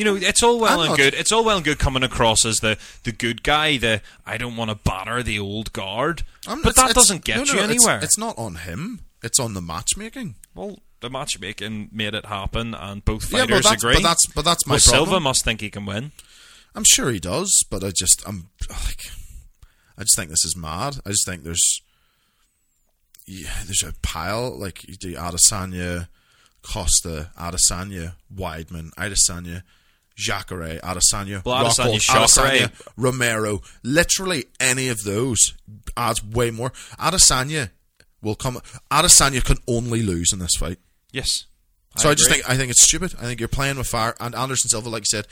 You 0.00 0.06
know, 0.06 0.14
it's 0.16 0.42
all 0.42 0.58
well 0.58 0.80
I'm 0.80 0.88
and 0.88 0.96
good. 0.96 1.12
It's 1.12 1.30
all 1.30 1.44
well 1.44 1.56
and 1.56 1.64
good 1.64 1.78
coming 1.78 2.02
across 2.02 2.46
as 2.46 2.56
the, 2.60 2.78
the 3.04 3.12
good 3.12 3.42
guy. 3.42 3.76
The 3.76 4.00
I 4.24 4.38
don't 4.38 4.56
want 4.56 4.70
to 4.70 4.74
batter 4.74 5.22
the 5.22 5.38
old 5.38 5.74
guard, 5.74 6.22
I'm- 6.48 6.62
but 6.62 6.74
that 6.76 6.94
doesn't 6.94 7.22
get 7.22 7.36
no, 7.36 7.44
no, 7.44 7.52
you 7.52 7.60
anywhere. 7.60 8.00
It's, 8.02 8.16
not 8.16 8.38
on 8.38 8.54
him. 8.54 9.00
It's 9.22 9.38
on 9.38 9.52
the 9.52 9.60
matchmaking. 9.60 10.36
well, 10.54 10.78
the 11.00 11.10
matchmaking 11.10 11.90
made 11.92 12.14
it 12.14 12.24
happen, 12.24 12.72
and 12.74 13.04
both 13.04 13.30
Yeah, 13.30 13.44
but 13.44 13.62
fighters 13.62 13.72
agree. 13.82 13.92
but 13.96 14.02
that's- 14.02 14.26
but 14.34 14.44
that's 14.46 14.66
my 14.66 14.72
well, 14.72 14.80
Silva 14.80 15.20
must 15.20 15.44
think 15.44 15.60
he 15.60 15.68
can 15.68 15.84
win. 15.84 16.12
I'm 16.74 16.84
sure 16.86 17.10
he 17.10 17.20
does, 17.20 17.62
but 17.70 17.84
I 17.84 17.90
just 17.90 18.22
I'm 18.26 18.48
like 18.70 19.02
I 19.98 20.02
just 20.04 20.16
think 20.16 20.30
this 20.30 20.46
is 20.46 20.56
mad. 20.56 20.96
I 21.04 21.10
just 21.10 21.26
think 21.26 21.42
there's 21.44 21.82
yeah, 23.26 23.50
there's 23.66 23.82
a 23.82 23.92
pile 24.00 24.58
like 24.58 24.88
you 24.88 24.96
do 24.96 25.14
Adesanya, 25.14 26.08
Costa, 26.62 27.32
Adesanya, 27.38 28.14
Weidman, 28.34 28.92
Adesanya, 28.94 29.62
Jacare, 30.20 30.78
Adesanya, 30.82 31.44
Well, 31.44 31.64
Adesanya, 31.64 31.98
Rockhold, 31.98 32.26
Adesanya, 32.70 32.92
Romero. 32.96 33.62
Literally 33.82 34.44
any 34.60 34.88
of 34.88 35.02
those 35.04 35.54
adds 35.96 36.24
way 36.24 36.50
more. 36.50 36.70
Adesanya 36.98 37.70
will 38.22 38.34
come. 38.34 38.60
Adesanya 38.90 39.44
can 39.44 39.56
only 39.66 40.02
lose 40.02 40.32
in 40.32 40.38
this 40.38 40.54
fight. 40.58 40.78
Yes. 41.12 41.46
So 41.96 42.08
I, 42.10 42.14
just 42.14 42.30
think 42.30 42.48
I 42.48 42.56
think 42.56 42.70
it's 42.70 42.84
stupid. 42.84 43.14
I 43.18 43.22
think 43.24 43.40
you're 43.40 43.48
playing 43.48 43.76
with 43.76 43.88
fire. 43.88 44.14
And 44.20 44.34
Anderson 44.34 44.68
Silva, 44.68 44.88
like 44.88 45.02
you 45.02 45.18
said, 45.18 45.26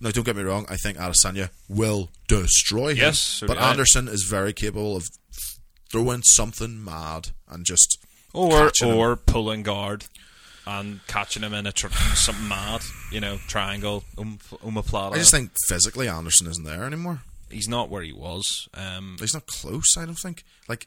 no, 0.00 0.10
don't 0.10 0.24
get 0.24 0.34
me 0.36 0.42
wrong. 0.42 0.66
I 0.68 0.76
think 0.76 0.98
Adesanya 0.98 1.50
will 1.68 2.10
destroy 2.26 2.90
him. 2.90 2.96
Yes, 2.96 3.20
so 3.20 3.46
but 3.46 3.58
I. 3.58 3.70
Anderson 3.70 4.08
is 4.08 4.24
very 4.28 4.52
capable 4.52 4.96
of 4.96 5.06
throwing 5.92 6.22
something 6.22 6.82
mad 6.84 7.30
and 7.48 7.64
just 7.64 7.98
or 8.32 8.50
catching 8.50 8.88
him. 8.88 8.96
or 8.96 9.14
pulling 9.16 9.62
guard 9.62 10.06
and 10.66 11.00
catching 11.06 11.42
him 11.42 11.52
in 11.54 11.66
a 11.66 11.72
tr- 11.72 11.88
something 12.14 12.48
mad, 12.48 12.82
you 13.10 13.20
know, 13.20 13.38
triangle, 13.48 14.04
um, 14.18 14.38
omoplata. 14.64 15.12
I 15.12 15.18
just 15.18 15.30
think 15.30 15.50
physically 15.68 16.08
Anderson 16.08 16.46
isn't 16.46 16.64
there 16.64 16.84
anymore. 16.84 17.20
he's 17.50 17.68
not 17.68 17.90
where 17.90 18.02
he 18.02 18.12
was. 18.12 18.68
Um, 18.74 19.16
He's 19.20 19.34
not 19.34 19.46
close. 19.46 19.96
I 19.98 20.04
don't 20.06 20.14
think. 20.18 20.44
Like 20.68 20.86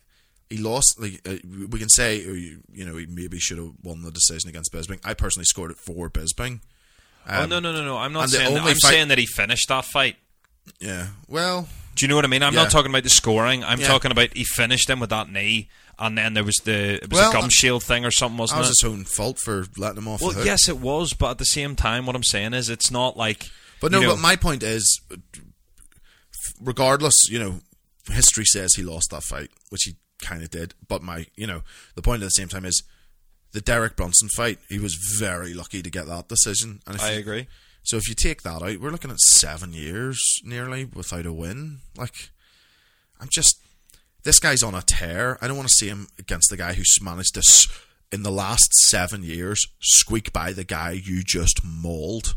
he 0.49 0.57
lost. 0.57 0.99
Like 0.99 1.21
uh, 1.27 1.35
we 1.69 1.79
can 1.79 1.89
say, 1.89 2.21
uh, 2.27 2.33
you 2.33 2.85
know, 2.85 2.95
he 2.97 3.05
maybe 3.05 3.39
should 3.39 3.57
have 3.57 3.71
won 3.83 4.01
the 4.01 4.11
decision 4.11 4.49
against 4.49 4.73
Bisping. 4.73 4.99
I 5.05 5.13
personally 5.13 5.45
scored 5.45 5.71
it 5.71 5.77
for 5.77 6.09
Bisping. 6.09 6.61
oh 7.29 7.43
Um, 7.43 7.49
no 7.49 7.59
no 7.59 7.71
no 7.71 7.83
no! 7.85 7.97
I'm 7.97 8.13
not 8.13 8.29
saying. 8.29 8.53
That. 8.53 8.61
I'm 8.63 8.67
fight- 8.75 8.77
saying 8.91 9.07
that 9.09 9.17
he 9.17 9.25
finished 9.25 9.67
that 9.69 9.85
fight. 9.85 10.15
Yeah. 10.79 11.07
Well, 11.27 11.67
Do 11.95 12.03
you 12.05 12.09
know 12.09 12.15
what 12.15 12.25
I 12.25 12.27
mean? 12.27 12.43
I'm 12.43 12.53
Yeah. 12.53 12.63
not 12.63 12.71
talking 12.71 12.91
about 12.91 13.03
the 13.03 13.09
scoring. 13.09 13.63
I'm 13.63 13.79
Yeah. 13.79 13.87
talking 13.87 14.11
about 14.11 14.35
he 14.35 14.43
finished 14.43 14.89
him 14.89 14.99
with 14.99 15.09
that 15.11 15.31
knee, 15.31 15.69
and 15.99 16.17
then 16.17 16.33
there 16.33 16.43
was 16.43 16.55
the 16.63 16.95
it 17.03 17.09
was 17.09 17.19
Well, 17.19 17.29
a 17.29 17.33
gum 17.33 17.49
shield 17.49 17.83
thing 17.83 18.05
or 18.05 18.11
something, 18.11 18.37
wasn't 18.37 18.59
was 18.59 18.67
it? 18.69 18.75
his 18.81 18.83
own 18.91 19.03
fault 19.05 19.37
for 19.43 19.65
letting 19.77 19.97
him 19.99 20.07
off 20.07 20.21
Well, 20.21 20.45
yes, 20.45 20.67
it 20.69 20.77
was, 20.79 21.13
but 21.13 21.31
at 21.31 21.37
the 21.37 21.45
same 21.45 21.75
time, 21.75 22.05
what 22.05 22.15
I'm 22.15 22.23
saying 22.23 22.53
is, 22.53 22.69
it's 22.69 22.91
not 22.91 23.17
like. 23.17 23.49
But 23.81 23.91
no, 23.91 24.01
know, 24.01 24.09
but 24.11 24.19
my 24.19 24.35
point 24.35 24.63
is, 24.63 24.99
regardless, 26.61 27.15
you 27.29 27.39
know, 27.39 27.59
history 28.11 28.45
says 28.45 28.73
he 28.75 28.83
lost 28.83 29.11
that 29.11 29.23
fight, 29.23 29.49
which 29.69 29.83
he 29.83 29.95
kind 30.21 30.43
of 30.43 30.49
did. 30.49 30.73
But 30.87 31.01
my, 31.03 31.25
you 31.35 31.47
know, 31.47 31.61
the 31.95 32.01
point 32.01 32.21
at 32.21 32.25
the 32.25 32.29
same 32.31 32.47
time 32.47 32.65
is 32.65 32.83
the 33.51 33.61
Derek 33.61 33.95
Brunson 33.95 34.29
fight. 34.29 34.59
He 34.69 34.79
was 34.79 34.95
very 35.19 35.53
lucky 35.53 35.81
to 35.81 35.89
get 35.89 36.07
that 36.07 36.27
decision. 36.27 36.81
And 36.87 36.95
if 36.95 37.03
I 37.03 37.13
you- 37.13 37.19
agree. 37.19 37.47
So 37.83 37.95
if 37.95 38.09
you 38.09 38.15
take 38.15 38.41
that 38.41 38.61
out, 38.61 38.79
we're 38.81 38.91
looking 38.91 39.11
at 39.11 39.19
seven 39.19 39.71
years 39.71 40.41
nearly 40.43 40.83
without 40.83 41.25
a 41.25 41.31
win. 41.31 41.79
Like, 41.95 42.31
I'm 43.21 43.29
just 43.31 43.59
this 44.27 44.39
guy's 44.39 44.61
on 44.61 44.75
a 44.75 44.81
tear. 44.81 45.37
I 45.41 45.47
don't 45.47 45.55
want 45.55 45.69
to 45.69 45.73
see 45.73 45.87
him 45.87 46.09
against 46.19 46.49
the 46.49 46.57
guy 46.57 46.73
who's 46.73 46.97
managed 47.01 47.35
to, 47.35 47.41
in 48.11 48.23
the 48.23 48.31
last 48.31 48.73
seven 48.89 49.23
years, 49.23 49.65
squeak 49.79 50.33
by 50.33 50.51
the 50.51 50.65
guy 50.65 50.91
you 50.91 51.23
just 51.25 51.61
mauled. 51.63 52.35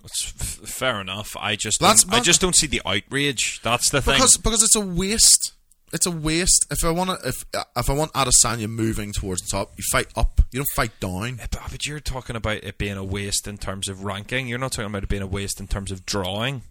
That's 0.00 0.32
f- 0.40 0.66
fair 0.68 0.98
enough. 0.98 1.36
I 1.38 1.54
just 1.54 1.78
That's- 1.78 2.04
don't, 2.04 2.14
I 2.14 2.20
just 2.20 2.40
don't 2.40 2.56
see 2.56 2.66
the 2.66 2.80
outrage. 2.86 3.60
That's 3.62 3.90
the 3.90 4.00
thing. 4.00 4.14
because 4.14 4.38
because 4.38 4.62
it's 4.62 4.74
a 4.76 4.80
waste. 4.80 5.52
It's 5.92 6.06
a 6.06 6.10
waste. 6.10 6.66
If 6.70 6.82
I 6.84 6.90
want 6.90 7.10
to, 7.10 7.28
if 7.28 7.44
uh, 7.54 7.64
if 7.76 7.90
I 7.90 7.92
want 7.92 8.12
Adesanya 8.14 8.68
moving 8.68 9.12
towards 9.12 9.42
the 9.42 9.48
top, 9.50 9.72
you 9.76 9.84
fight 9.92 10.08
up. 10.16 10.40
You 10.52 10.60
don't 10.60 10.68
fight 10.74 10.98
down. 11.00 11.36
But, 11.36 11.60
but 11.70 11.86
you're 11.86 12.00
talking 12.00 12.34
about 12.34 12.64
it 12.64 12.78
being 12.78 12.96
a 12.96 13.04
waste 13.04 13.46
in 13.46 13.58
terms 13.58 13.88
of 13.88 14.04
ranking. 14.04 14.48
You're 14.48 14.58
not 14.58 14.72
talking 14.72 14.86
about 14.86 15.02
it 15.02 15.08
being 15.10 15.22
a 15.22 15.26
waste 15.26 15.60
in 15.60 15.66
terms 15.68 15.92
of 15.92 16.06
drawing. 16.06 16.62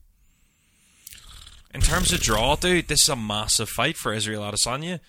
In 1.76 1.82
terms 1.82 2.14
of 2.14 2.22
draw, 2.22 2.56
dude, 2.56 2.88
this 2.88 3.02
is 3.02 3.10
a 3.10 3.18
massive 3.18 3.68
fight 3.68 3.98
for 3.98 4.14
Israel 4.14 4.44
Adesanya. 4.44 5.02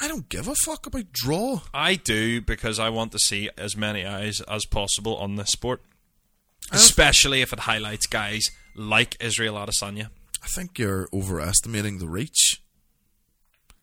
I 0.00 0.06
don't 0.06 0.28
give 0.28 0.46
a 0.46 0.54
fuck 0.54 0.86
about 0.86 1.10
draw. 1.10 1.62
I 1.74 1.96
do 1.96 2.40
because 2.40 2.78
I 2.78 2.90
want 2.90 3.10
to 3.10 3.18
see 3.18 3.50
as 3.58 3.76
many 3.76 4.06
eyes 4.06 4.40
as 4.42 4.66
possible 4.66 5.16
on 5.16 5.34
this 5.34 5.50
sport. 5.50 5.82
especially 6.70 7.42
if 7.42 7.52
it 7.52 7.60
highlights 7.60 8.06
guys 8.06 8.52
like 8.76 9.16
Israel 9.18 9.56
Adesanya. 9.56 10.10
I 10.44 10.46
think 10.46 10.78
you're 10.78 11.08
overestimating 11.12 11.98
the 11.98 12.08
reach. 12.08 12.62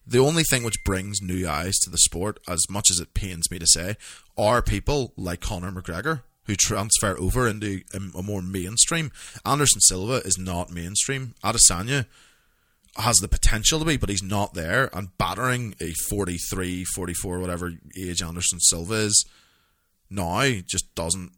The 0.07 0.19
only 0.19 0.43
thing 0.43 0.63
which 0.63 0.83
brings 0.85 1.21
new 1.21 1.45
eyes 1.45 1.77
to 1.79 1.89
the 1.89 1.97
sport, 1.97 2.39
as 2.47 2.69
much 2.69 2.89
as 2.89 3.01
it 3.01 3.13
pains 3.13 3.51
me 3.51 3.59
to 3.59 3.67
say, 3.67 3.97
are 4.37 4.61
people 4.61 5.13
like 5.17 5.41
Conor 5.41 5.73
McGregor 5.73 6.21
who 6.45 6.55
transfer 6.55 7.17
over 7.19 7.47
into 7.47 7.81
a, 7.93 8.17
a 8.17 8.23
more 8.23 8.41
mainstream. 8.41 9.11
Anderson 9.45 9.79
Silva 9.81 10.21
is 10.25 10.37
not 10.37 10.71
mainstream. 10.71 11.35
Adesanya 11.43 12.05
has 12.97 13.17
the 13.17 13.27
potential 13.27 13.79
to 13.79 13.85
be, 13.85 13.95
but 13.97 14.09
he's 14.09 14.23
not 14.23 14.53
there. 14.53 14.89
And 14.93 15.15
battering 15.17 15.75
a 15.79 15.93
43, 16.09 16.83
44, 16.95 17.39
whatever 17.39 17.71
age 17.97 18.21
Anderson 18.21 18.59
Silva 18.59 18.95
is 18.95 19.25
now 20.09 20.43
just 20.67 20.93
doesn't 20.95 21.31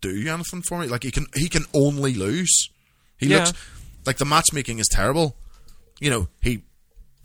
do 0.00 0.28
anything 0.30 0.62
for 0.62 0.78
me. 0.80 0.86
Like 0.86 1.02
he 1.02 1.10
can, 1.10 1.26
he 1.34 1.48
can 1.48 1.64
only 1.74 2.14
lose. 2.14 2.68
He 3.18 3.26
Yeah. 3.28 3.38
looks 3.46 3.52
like 4.06 4.18
the 4.18 4.24
matchmaking 4.24 4.78
is 4.78 4.88
terrible. 4.88 5.36
You 6.00 6.10
know, 6.10 6.28
he 6.42 6.62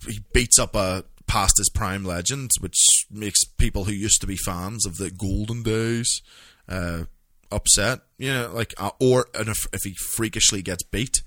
he 0.08 0.20
beats 0.32 0.58
up 0.58 0.74
a 0.74 1.04
past 1.26 1.58
his 1.58 1.68
prime 1.68 2.04
legend, 2.04 2.50
which 2.60 2.76
makes 3.10 3.44
people 3.58 3.84
who 3.84 3.92
used 3.92 4.20
to 4.22 4.26
be 4.26 4.36
fans 4.36 4.86
of 4.86 4.96
the 4.96 5.10
golden 5.10 5.62
days 5.62 6.22
uh, 6.70 7.04
upset. 7.52 8.00
You 8.16 8.32
know, 8.32 8.50
like 8.54 8.72
uh, 8.78 8.90
or 9.00 9.26
and 9.34 9.48
if, 9.48 9.66
if 9.72 9.80
he 9.84 9.94
freakishly 9.94 10.62
gets 10.62 10.82
beat, 10.84 11.22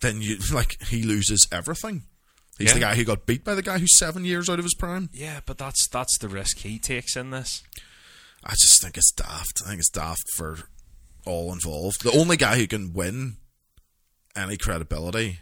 then 0.00 0.20
you 0.22 0.36
like 0.52 0.76
he 0.88 1.02
loses 1.02 1.48
everything. 1.50 2.02
He's 2.58 2.68
Yeah. 2.68 2.74
the 2.74 2.80
guy 2.80 2.94
who 2.96 3.04
got 3.04 3.24
beat 3.26 3.44
by 3.44 3.54
the 3.54 3.62
guy 3.62 3.78
who's 3.78 3.98
seven 3.98 4.24
years 4.24 4.48
out 4.50 4.58
of 4.58 4.64
his 4.64 4.74
prime. 4.74 5.08
Yeah, 5.12 5.40
but 5.46 5.58
that's 5.58 5.86
that's 5.88 6.16
the 6.18 6.28
risk 6.28 6.58
he 6.58 6.78
takes 6.78 7.16
in 7.16 7.30
this. 7.30 7.62
I 8.44 8.50
just 8.52 8.82
think 8.82 8.96
it's 8.96 9.10
daft. 9.12 9.62
I 9.64 9.68
think 9.70 9.78
it's 9.80 9.90
daft 9.90 10.24
for 10.36 10.58
all 11.24 11.52
involved. 11.52 12.02
The 12.02 12.10
only 12.12 12.36
guy 12.36 12.58
who 12.58 12.66
can 12.66 12.92
win 12.92 13.36
any 14.36 14.56
credibility 14.56 15.38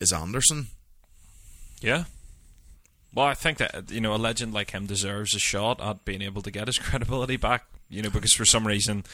is 0.00 0.12
Anderson. 0.12 0.68
Yeah. 1.80 2.04
Well, 3.14 3.26
I 3.26 3.34
think 3.34 3.58
that 3.58 3.90
you 3.90 4.00
know 4.00 4.14
a 4.14 4.16
legend 4.16 4.52
like 4.54 4.70
him 4.72 4.86
deserves 4.86 5.34
a 5.34 5.38
shot 5.38 5.80
at 5.80 6.04
being 6.04 6.22
able 6.22 6.42
to 6.42 6.50
get 6.50 6.66
his 6.66 6.78
credibility 6.80 7.36
back. 7.36 7.66
You 7.90 8.02
know, 8.02 8.10
because 8.10 8.32
for 8.34 8.44
some 8.44 8.66
reason, 8.66 9.04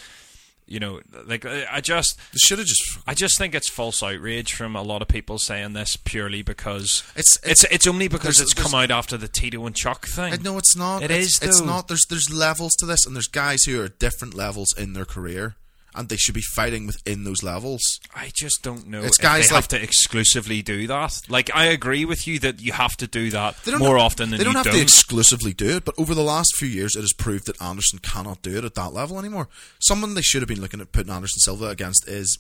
you 0.66 0.78
know, 0.78 1.00
like 1.26 1.44
I 1.44 1.80
just 1.80 2.16
should 2.36 2.58
have 2.58 2.66
just 2.68 2.98
I 3.06 3.14
just 3.14 3.36
think 3.36 3.54
it's 3.54 3.68
false 3.68 4.02
outrage 4.02 4.52
from 4.54 4.76
a 4.76 4.82
lot 4.82 5.02
of 5.02 5.08
people 5.08 5.38
saying 5.38 5.72
this 5.72 5.96
purely 5.96 6.42
because 6.42 7.02
It's- 7.16 7.38
it's 7.42 7.64
it's 7.64 7.86
only 7.86 8.06
because 8.08 8.36
there's- 8.36 8.52
it's 8.52 8.54
come 8.54 8.74
out 8.74 8.90
after 8.90 9.16
the 9.16 9.26
Tito 9.28 9.66
and 9.66 9.74
Chuck 9.74 10.06
thing. 10.06 10.32
I 10.32 10.36
know 10.36 10.58
it's 10.58 10.76
not. 10.76 11.02
It 11.02 11.10
it's, 11.10 11.42
is, 11.42 11.48
It's 11.48 11.60
not. 11.60 11.88
There's 11.88 12.06
there's 12.08 12.30
levels 12.30 12.72
to 12.78 12.86
this, 12.86 13.04
and 13.04 13.14
there's 13.16 13.26
guys 13.26 13.64
who 13.64 13.80
are 13.80 13.86
at 13.86 13.98
different 13.98 14.34
levels 14.34 14.72
in 14.78 14.92
their 14.92 15.04
career, 15.04 15.56
and 15.94 16.08
they 16.08 16.16
should 16.16 16.34
be 16.34 16.40
fighting 16.54 16.86
within 16.86 17.24
those 17.24 17.42
levels. 17.42 17.82
I 18.14 18.30
just 18.34 18.62
don't 18.62 18.86
know 18.86 19.02
It's 19.02 19.18
if 19.18 19.22
guys 19.22 19.48
they 19.48 19.54
like- 19.54 19.62
have 19.64 19.68
to 19.68 19.82
exclusively 19.82 20.62
do 20.62 20.86
that. 20.86 21.20
Like, 21.28 21.50
I 21.54 21.64
agree 21.66 22.04
with 22.04 22.26
you 22.28 22.38
that 22.40 22.60
you 22.60 22.72
have 22.72 22.96
to 22.98 23.06
do 23.06 23.30
that 23.30 23.56
more 23.78 23.96
have- 23.96 24.06
often 24.06 24.30
than 24.30 24.38
they 24.38 24.44
don't 24.44 24.52
you 24.52 24.58
have 24.58 24.66
don't. 24.66 24.74
to 24.76 24.80
exclusively 24.80 25.52
do 25.52 25.76
it, 25.76 25.84
but 25.84 25.94
over 25.98 26.14
the 26.14 26.22
last 26.22 26.54
few 26.56 26.68
years, 26.68 26.94
it 26.94 27.00
has 27.00 27.12
proved 27.12 27.46
that 27.46 27.60
Anderson 27.60 27.98
cannot 27.98 28.40
do 28.42 28.56
it 28.58 28.64
at 28.64 28.74
that 28.76 28.92
level 28.92 29.18
anymore. 29.18 29.48
Someone 29.80 30.14
they 30.14 30.22
should 30.22 30.42
have 30.42 30.48
been 30.48 30.60
looking 30.60 30.80
at 30.80 30.92
putting 30.92 31.12
Anderson 31.12 31.40
Silva 31.40 31.66
against 31.66 32.06
is 32.08 32.38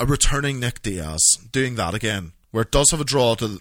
a 0.00 0.06
returning 0.06 0.58
Nick 0.58 0.82
Diaz 0.82 1.20
doing 1.52 1.74
that 1.76 1.94
again, 1.94 2.32
where 2.50 2.62
it 2.62 2.70
does 2.72 2.90
have 2.90 3.00
a 3.00 3.04
draw 3.04 3.34
to 3.36 3.60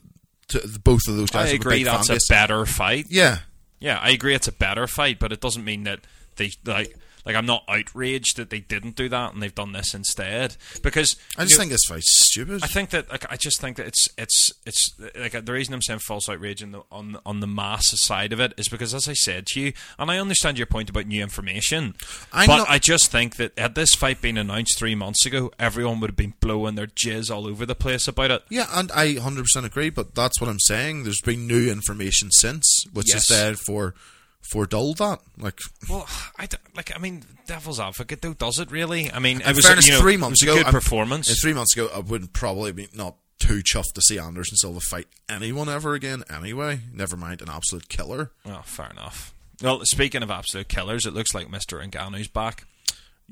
to 0.50 0.80
both 0.84 1.08
of 1.08 1.16
those 1.16 1.30
guys. 1.30 1.50
I 1.50 1.52
a 1.52 1.56
agree 1.56 1.78
big 1.78 1.86
that's 1.86 2.10
a 2.10 2.18
better 2.28 2.66
fight. 2.66 3.06
Yeah, 3.10 3.40
Yeah, 3.80 4.00
I 4.00 4.10
agree 4.10 4.36
it's 4.36 4.48
a 4.50 4.52
better 4.52 4.86
fight, 4.86 5.18
but 5.18 5.32
it 5.32 5.40
doesn't 5.40 5.64
mean 5.64 5.84
that 5.86 6.02
they 6.36 6.52
like 6.66 6.96
like 7.26 7.36
I'm 7.36 7.46
not 7.46 7.64
outraged 7.68 8.38
that 8.38 8.50
they 8.50 8.60
didn't 8.60 8.96
do 8.96 9.10
that 9.10 9.34
and 9.34 9.42
they've 9.42 9.54
done 9.54 9.72
this 9.74 9.94
instead 9.94 10.56
because 10.82 11.16
I 11.38 11.44
just 11.44 11.52
you 11.52 11.58
know, 11.58 11.62
think 11.64 11.74
it's 11.74 11.88
fight's 11.88 12.28
stupid. 12.30 12.64
I 12.64 12.68
think 12.68 12.90
that 12.92 13.10
like 13.10 13.26
I 13.32 13.36
just 13.38 13.60
think 13.62 13.78
that 13.78 13.88
it's 13.88 14.08
it's 14.18 14.52
it's 14.66 14.92
like 15.16 15.34
the 15.46 15.52
reason 15.54 15.74
I'm 15.74 15.82
saying 15.82 16.00
false 16.00 16.28
outrage 16.30 16.62
the, 16.62 16.84
on 16.92 17.18
on 17.26 17.40
the 17.40 17.48
mass 17.48 17.84
side 18.02 18.34
of 18.34 18.40
it 18.40 18.54
is 18.58 18.68
because 18.70 18.94
as 18.94 19.08
I 19.08 19.14
said 19.14 19.46
to 19.48 19.60
you, 19.62 19.74
and 20.00 20.10
I 20.12 20.18
understand 20.20 20.58
your 20.58 20.68
point 20.68 20.90
about 20.90 21.08
new 21.08 21.22
information, 21.22 21.96
I'm 22.34 22.48
but 22.48 22.58
not- 22.58 22.70
I 22.70 22.80
just 22.80 23.12
think 23.12 23.36
that 23.38 23.58
had 23.58 23.76
this 23.76 23.94
fight 23.96 24.22
been 24.22 24.38
announced 24.38 24.78
three 24.78 24.96
months 24.96 25.26
ago, 25.26 25.52
everyone 25.60 26.00
would 26.00 26.10
have 26.12 26.16
been 26.18 26.34
blowing 26.40 26.76
their 26.76 26.88
jizz 26.88 27.34
all 27.34 27.48
over 27.48 27.66
the 27.66 27.76
place 27.76 28.08
about 28.08 28.32
it. 28.32 28.44
Yeah, 28.50 28.68
and 28.72 28.92
I 28.92 29.16
100% 29.16 29.66
agree, 29.66 29.90
but 29.90 30.16
that's 30.16 30.40
what 30.40 30.50
I'm 30.50 30.60
saying. 30.60 31.04
There's 31.04 31.22
been 31.22 31.48
new 31.48 31.72
information 31.72 32.32
since, 32.32 32.84
which 32.94 33.08
Yes. 33.14 33.30
is 33.30 33.38
there 33.38 33.56
for 34.42 34.66
foredull 34.66 34.94
that. 34.96 35.20
Like, 35.38 35.60
Well, 35.90 36.08
I 36.38 36.48
like. 36.76 36.92
I 36.96 37.00
mean, 37.00 37.24
devil's 37.48 37.80
advocate 37.80 38.22
though, 38.22 38.34
does 38.34 38.60
it 38.60 38.70
really? 38.72 39.12
I 39.12 39.20
mean, 39.20 39.42
it 39.42 39.56
was 39.56 39.66
fairness, 39.66 39.88
you 39.88 39.94
know, 39.94 40.00
three 40.02 40.16
it 40.16 40.20
months 40.20 40.42
was 40.44 40.48
a 40.50 40.52
ago, 40.52 40.60
good 40.60 40.66
I'm- 40.68 40.74
performance. 40.74 41.30
uh, 41.30 41.36
three 41.42 41.54
months 41.54 41.74
ago, 41.76 41.90
I 41.94 42.00
wouldn't 42.00 42.34
probably 42.34 42.72
be 42.72 42.88
not 42.94 43.16
too 43.40 43.62
chuffed 43.64 43.94
to 43.94 44.02
see 44.02 44.20
Anderson 44.20 44.58
Silva 44.58 44.80
fight 44.82 45.08
anyone 45.30 45.68
ever 45.70 45.94
again. 45.96 46.24
Anyway, 46.30 46.82
never 46.94 47.18
mind 47.18 47.42
an 47.42 47.50
absolute 47.50 47.90
killer. 47.90 48.32
Oh, 48.46 48.62
fair 48.66 48.90
enough. 48.92 49.34
Well, 49.62 49.82
speaking 49.86 50.22
of 50.24 50.30
absolute 50.32 50.68
killers, 50.68 51.06
it 51.06 51.14
looks 51.14 51.34
like 51.34 51.48
Mr. 51.48 51.84
Ngannou's 51.88 52.28
back. 52.28 52.66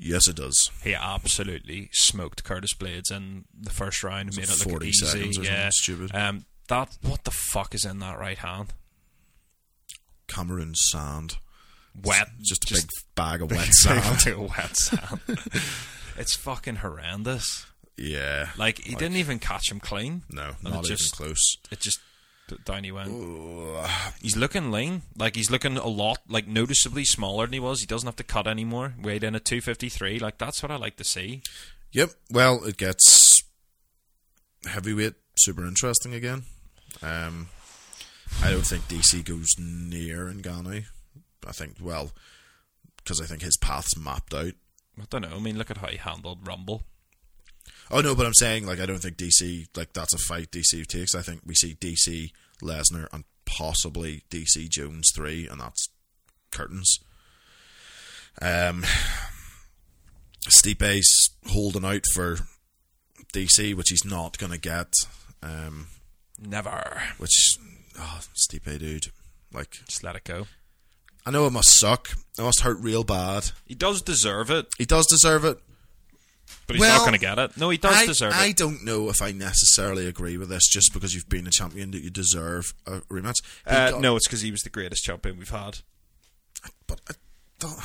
Yes, 0.02 0.26
it 0.28 0.36
does. 0.36 0.56
He 0.82 0.94
absolutely 0.94 1.90
smoked 1.92 2.42
Curtis 2.44 2.72
Blaydes 2.74 3.12
in 3.12 3.44
the 3.60 3.70
first 3.70 4.02
round 4.02 4.28
and 4.30 4.36
made 4.36 4.44
it 4.48 4.58
look 4.60 4.68
40 4.68 4.88
easy. 4.88 5.42
yeah. 5.42 5.68
stupid? 5.72 6.14
Um, 6.14 6.46
that 6.68 6.96
what 7.02 7.24
the 7.24 7.30
fuck 7.30 7.74
is 7.74 7.84
in 7.84 7.98
that 7.98 8.18
right 8.18 8.38
hand? 8.38 8.72
Cameroon 10.30 10.74
sand, 10.74 11.36
Wet, 12.04 12.28
just 12.40 12.70
a 12.70 12.74
big 12.74 12.88
bag 13.14 13.42
of 13.42 13.50
wet 13.50 13.66
sand. 13.74 14.36
wet 14.38 14.76
sand. 14.76 15.20
it's 16.16 16.34
fucking 16.36 16.76
horrendous. 16.76 17.66
yeah, 17.96 18.50
Like 18.56 18.78
he 18.78 18.94
didn't 18.94 19.16
even 19.16 19.38
catch 19.38 19.70
him 19.70 19.80
clean. 19.80 20.22
no, 20.30 20.52
not 20.62 20.84
just, 20.84 21.14
even 21.14 21.26
close. 21.26 21.56
It 21.70 21.80
just 21.80 22.00
down 22.64 22.84
he 22.84 22.90
went. 22.92 23.10
He's 24.20 24.36
looking 24.36 24.70
lean. 24.70 25.02
Like 25.16 25.36
he's 25.36 25.50
looking 25.50 25.76
a 25.76 25.86
lot, 25.86 26.18
like 26.28 26.46
noticeably 26.48 27.04
smaller 27.04 27.46
than 27.46 27.52
he 27.52 27.60
was. 27.60 27.80
He 27.80 27.86
doesn't 27.86 28.06
have 28.06 28.16
to 28.16 28.24
cut 28.24 28.46
anymore. 28.46 28.94
Weighed 29.00 29.22
in 29.24 29.34
at 29.34 29.44
two 29.44 29.60
fifty 29.60 29.88
three. 29.88 30.18
Like 30.18 30.38
that's 30.38 30.62
what 30.62 30.70
I 30.72 30.76
like 30.76 30.96
to 30.96 31.04
see. 31.04 31.42
Yep. 31.92 32.10
Well, 32.30 32.64
it 32.64 32.76
gets 32.76 33.42
heavyweight 34.66 35.14
super 35.36 35.64
interesting 35.66 36.14
again. 36.14 36.42
Um, 37.02 37.48
I 38.42 38.50
don't 38.50 38.66
think 38.66 38.84
DC 38.84 39.24
goes 39.24 39.48
near 39.58 40.26
Ngannou. 40.26 40.84
I 41.46 41.52
think 41.52 41.74
well 41.80 42.12
because 42.96 43.20
I 43.20 43.26
think 43.26 43.42
his 43.42 43.56
path's 43.56 43.96
mapped 43.96 44.34
out. 44.34 44.52
I 44.98 45.04
don't 45.08 45.22
know. 45.22 45.36
I 45.36 45.38
mean, 45.38 45.58
look 45.58 45.70
at 45.70 45.78
how 45.78 45.88
he 45.88 45.96
handled 45.96 46.46
Rumble. 46.46 46.82
Oh 47.90 48.00
no, 48.00 48.14
but 48.14 48.26
I'm 48.26 48.34
saying 48.34 48.66
like 48.66 48.80
I 48.80 48.86
don't 48.86 48.98
think 48.98 49.16
DC 49.16 49.66
like 49.76 49.92
that's 49.92 50.14
a 50.14 50.18
fight 50.18 50.50
DC 50.50 50.86
takes. 50.86 51.14
I 51.14 51.22
think 51.22 51.42
we 51.44 51.54
see 51.54 51.74
DC 51.74 52.30
Lesnar 52.62 53.08
and 53.12 53.24
possibly 53.46 54.22
DC 54.30 54.68
Jones 54.68 55.10
three, 55.14 55.48
and 55.48 55.60
that's 55.60 55.88
curtains. 56.50 56.98
Um, 58.40 58.84
Stipe's 60.48 61.30
holding 61.48 61.84
out 61.84 62.02
for 62.14 62.38
DC, 63.32 63.74
which 63.74 63.88
he's 63.90 64.04
not 64.04 64.38
going 64.38 64.52
to 64.52 64.58
get. 64.58 64.92
Um, 65.42 65.88
Never. 66.38 67.02
which 67.18 67.56
oh, 68.00 68.20
Stipe, 68.34 68.78
dude, 68.78 69.08
like 69.52 69.70
Just 69.86 70.02
let 70.02 70.16
it 70.16 70.24
go. 70.24 70.46
I 71.26 71.30
know 71.30 71.46
it 71.46 71.50
must 71.52 71.78
suck. 71.78 72.10
It 72.38 72.42
must 72.42 72.60
hurt 72.62 72.78
real 72.80 73.04
bad. 73.04 73.50
He 73.66 73.74
does 73.74 74.00
deserve 74.02 74.50
it, 74.50 74.66
He 74.78 74.84
does 74.86 75.06
deserve 75.06 75.44
it. 75.44 75.58
but 76.66 76.76
he's 76.76 76.80
Well, 76.80 76.96
not 76.98 77.00
going 77.00 77.12
to 77.12 77.18
get 77.18 77.38
it. 77.38 77.56
No, 77.58 77.68
he 77.70 77.76
does 77.78 77.94
I, 77.94 78.06
deserve 78.06 78.32
I 78.32 78.44
it. 78.46 78.48
I 78.48 78.52
don't 78.52 78.84
know 78.84 79.08
if 79.10 79.20
I 79.20 79.32
necessarily 79.32 80.06
agree 80.06 80.36
with 80.38 80.48
this. 80.48 80.66
Just 80.68 80.92
because 80.94 81.14
you've 81.14 81.28
been 81.28 81.46
a 81.46 81.50
champion, 81.50 81.90
that 81.90 82.02
you 82.02 82.10
deserve 82.10 82.72
a 82.86 83.00
rematch. 83.10 83.42
Uh, 83.66 83.90
got- 83.90 84.00
no, 84.00 84.16
it's 84.16 84.26
because 84.26 84.40
he 84.40 84.50
was 84.50 84.62
the 84.62 84.70
greatest 84.70 85.04
champion 85.04 85.36
we've 85.38 85.50
had. 85.50 85.78
but 86.86 87.00
I 87.08 87.12
don't. 87.58 87.78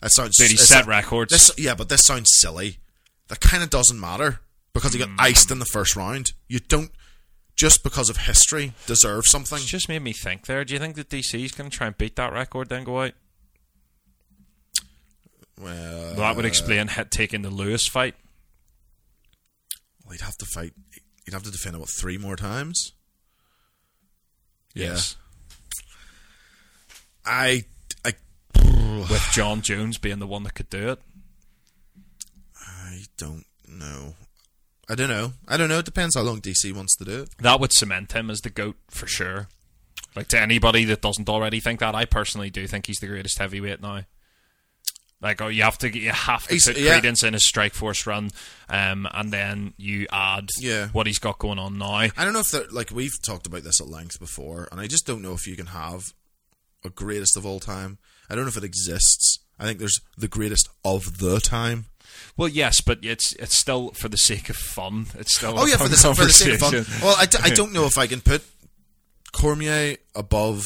That 0.00 0.10
sounds. 0.12 0.36
Dude, 0.36 0.50
he 0.50 0.56
set 0.58 0.86
records. 0.86 1.32
This, 1.32 1.50
yeah, 1.56 1.74
but 1.74 1.88
this 1.88 2.02
sounds 2.04 2.28
silly. 2.38 2.78
That 3.28 3.40
kind 3.40 3.62
of 3.62 3.70
doesn't 3.70 3.98
matter 3.98 4.40
because 4.74 4.92
he 4.92 4.98
got 4.98 5.08
Mm. 5.08 5.16
iced 5.20 5.50
in 5.50 5.58
the 5.58 5.64
first 5.64 5.96
round. 5.96 6.32
You 6.48 6.58
don't 6.58 6.90
just 7.56 7.82
because 7.82 8.10
of 8.10 8.18
history 8.18 8.72
deserve 8.86 9.24
something. 9.26 9.58
It 9.58 9.66
just 9.66 9.88
made 9.88 10.02
me 10.02 10.12
think 10.12 10.46
there. 10.46 10.64
Do 10.64 10.74
you 10.74 10.80
think 10.80 10.96
that 10.96 11.08
DC's 11.08 11.52
going 11.52 11.70
to 11.70 11.76
try 11.76 11.86
and 11.86 11.96
beat 11.96 12.16
that 12.16 12.32
record 12.32 12.68
then 12.68 12.84
go 12.84 13.02
out? 13.02 13.12
Well, 15.60 16.14
that 16.16 16.36
would 16.36 16.44
uh, 16.44 16.48
explain 16.48 16.88
hit 16.88 17.10
taking 17.10 17.42
the 17.42 17.50
Lewis 17.50 17.86
fight. 17.86 18.16
well, 20.04 20.12
he'd 20.12 20.20
have 20.20 20.36
to 20.38 20.46
fight. 20.46 20.72
He'd 21.24 21.32
have 21.32 21.44
to 21.44 21.50
defend 21.50 21.76
it 21.76 21.78
what 21.78 21.88
three 21.88 22.18
more 22.18 22.36
times. 22.36 22.92
Yes. 24.74 25.16
I, 27.24 27.64
I, 28.04 28.12
With 28.56 29.28
Jon 29.32 29.62
Jones 29.62 29.96
being 29.98 30.18
the 30.18 30.26
one 30.26 30.42
that 30.42 30.54
could 30.54 30.68
do 30.68 30.90
it. 30.90 30.98
I 32.60 33.04
don't 33.16 33.44
know. 33.68 34.14
I 34.88 34.94
don't 34.94 35.08
know. 35.08 35.32
I 35.48 35.56
don't 35.56 35.68
know. 35.68 35.78
It 35.78 35.84
depends 35.84 36.14
how 36.16 36.22
long 36.22 36.40
DC 36.40 36.72
wants 36.74 36.94
to 36.96 37.04
do 37.04 37.22
it. 37.22 37.30
That 37.38 37.58
would 37.60 37.72
cement 37.72 38.12
him 38.12 38.30
as 38.30 38.40
the 38.40 38.50
GOAT 38.50 38.76
for 38.90 39.06
sure. 39.06 39.48
Like 40.14 40.28
to 40.28 40.40
anybody 40.40 40.84
that 40.84 41.00
doesn't 41.02 41.28
already 41.28 41.58
think 41.60 41.80
that, 41.80 41.94
I 41.94 42.04
personally 42.04 42.50
do 42.50 42.66
think 42.66 42.86
he's 42.86 42.98
the 42.98 43.06
greatest 43.06 43.38
heavyweight 43.38 43.80
now. 43.80 44.02
Like, 45.20 45.40
oh, 45.40 45.48
you 45.48 45.62
have 45.62 45.78
to 45.78 45.88
you 45.98 46.10
have 46.10 46.44
to 46.48 46.50
He's- 46.54 46.66
put 46.66 46.76
yeah. 46.76 46.92
credence 46.92 47.22
in 47.24 47.32
his 47.32 47.50
Strikeforce 47.50 48.04
run, 48.04 48.30
um, 48.68 49.08
and 49.14 49.32
then 49.32 49.72
you 49.78 50.06
add 50.12 50.50
Yeah. 50.58 50.88
what 50.88 51.06
he's 51.06 51.18
got 51.18 51.38
going 51.38 51.58
on 51.58 51.78
now. 51.78 51.92
I 51.94 52.08
don't 52.18 52.34
know 52.34 52.40
if 52.40 52.50
that 52.50 52.72
like 52.74 52.90
we've 52.90 53.20
talked 53.24 53.46
about 53.46 53.62
this 53.64 53.80
at 53.80 53.88
length 53.88 54.20
before, 54.20 54.68
and 54.70 54.80
I 54.80 54.86
just 54.86 55.06
don't 55.06 55.22
know 55.22 55.32
if 55.32 55.46
you 55.46 55.56
can 55.56 55.66
have 55.66 56.12
a 56.84 56.90
greatest 56.90 57.36
of 57.38 57.46
all 57.46 57.58
time. 57.58 57.96
I 58.28 58.34
don't 58.34 58.44
know 58.44 58.50
if 58.50 58.56
it 58.58 58.64
exists. 58.64 59.38
I 59.58 59.64
think 59.64 59.78
there's 59.78 59.98
the 60.18 60.28
greatest 60.28 60.68
of 60.84 61.18
the 61.18 61.40
time. 61.40 61.86
Well, 62.36 62.48
yes, 62.48 62.80
but 62.80 62.98
it's 63.02 63.32
it's 63.34 63.58
still 63.58 63.90
for 63.90 64.08
the 64.08 64.16
sake 64.16 64.48
of 64.50 64.56
fun. 64.56 65.06
It's 65.18 65.36
still 65.36 65.58
Oh 65.58 65.66
yeah, 65.66 65.76
fun 65.76 65.88
for 65.88 65.94
the, 65.96 66.14
for 66.14 66.24
the 66.24 66.30
sake 66.30 66.54
of 66.54 66.60
fun. 66.60 66.84
Well, 67.02 67.16
I, 67.18 67.26
d- 67.26 67.38
I 67.42 67.50
don't 67.50 67.72
know 67.72 67.84
if 67.86 67.96
I 67.98 68.06
can 68.06 68.20
put 68.20 68.42
Cormier 69.32 69.96
above 70.14 70.64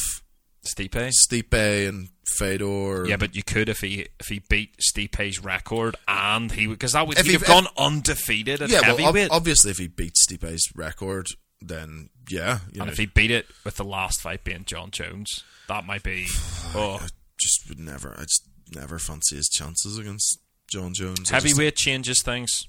Stipe. 0.65 1.11
Stipe 1.31 1.87
and 1.89 2.09
Fedor. 2.37 3.07
Yeah, 3.07 3.17
but 3.17 3.35
you 3.35 3.43
could 3.43 3.69
if 3.69 3.79
he 3.79 4.07
if 4.19 4.27
he 4.27 4.41
beat 4.49 4.77
Stipe's 4.77 5.39
record 5.43 5.95
and 6.07 6.51
he 6.51 6.67
because 6.67 6.93
that 6.93 7.07
would 7.07 7.17
If 7.17 7.25
he'd 7.25 7.31
he- 7.31 7.37
have 7.37 7.47
gone 7.47 7.67
undefeated 7.77 8.61
at 8.61 8.69
yeah. 8.69 8.81
Well, 8.93 9.05
ob- 9.07 9.29
obviously, 9.31 9.71
if 9.71 9.77
he 9.77 9.87
beats 9.87 10.25
Stipe's 10.29 10.69
record, 10.75 11.27
then 11.61 12.09
yeah, 12.29 12.59
and 12.67 12.77
know, 12.77 12.85
if 12.85 12.97
he 12.97 13.05
beat 13.07 13.31
it 13.31 13.47
with 13.63 13.77
the 13.77 13.83
last 13.83 14.21
fight 14.21 14.43
being 14.43 14.63
Jon 14.65 14.91
Jones, 14.91 15.43
that 15.67 15.85
might 15.85 16.03
be. 16.03 16.27
Oh, 16.75 16.99
I 17.01 17.07
just 17.41 17.67
would 17.67 17.79
never. 17.79 18.13
I 18.15 18.21
just 18.21 18.43
never 18.75 18.99
fancy 18.99 19.35
his 19.37 19.49
chances 19.49 19.97
against 19.97 20.37
Jon 20.71 20.93
Jones. 20.93 21.31
I 21.31 21.39
just- 21.39 21.75
changes 21.77 22.21
things. 22.23 22.63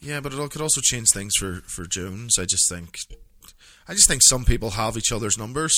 Yeah, 0.00 0.20
but 0.20 0.32
it 0.32 0.50
could 0.50 0.62
also 0.62 0.80
change 0.80 1.08
things 1.12 1.34
for, 1.36 1.62
for 1.66 1.84
Jones. 1.84 2.38
I 2.38 2.44
just 2.44 2.68
think, 2.68 2.96
I 3.88 3.94
just 3.94 4.06
think 4.08 4.22
some 4.24 4.44
people 4.44 4.70
have 4.70 4.96
each 4.96 5.10
other's 5.10 5.36
numbers. 5.36 5.74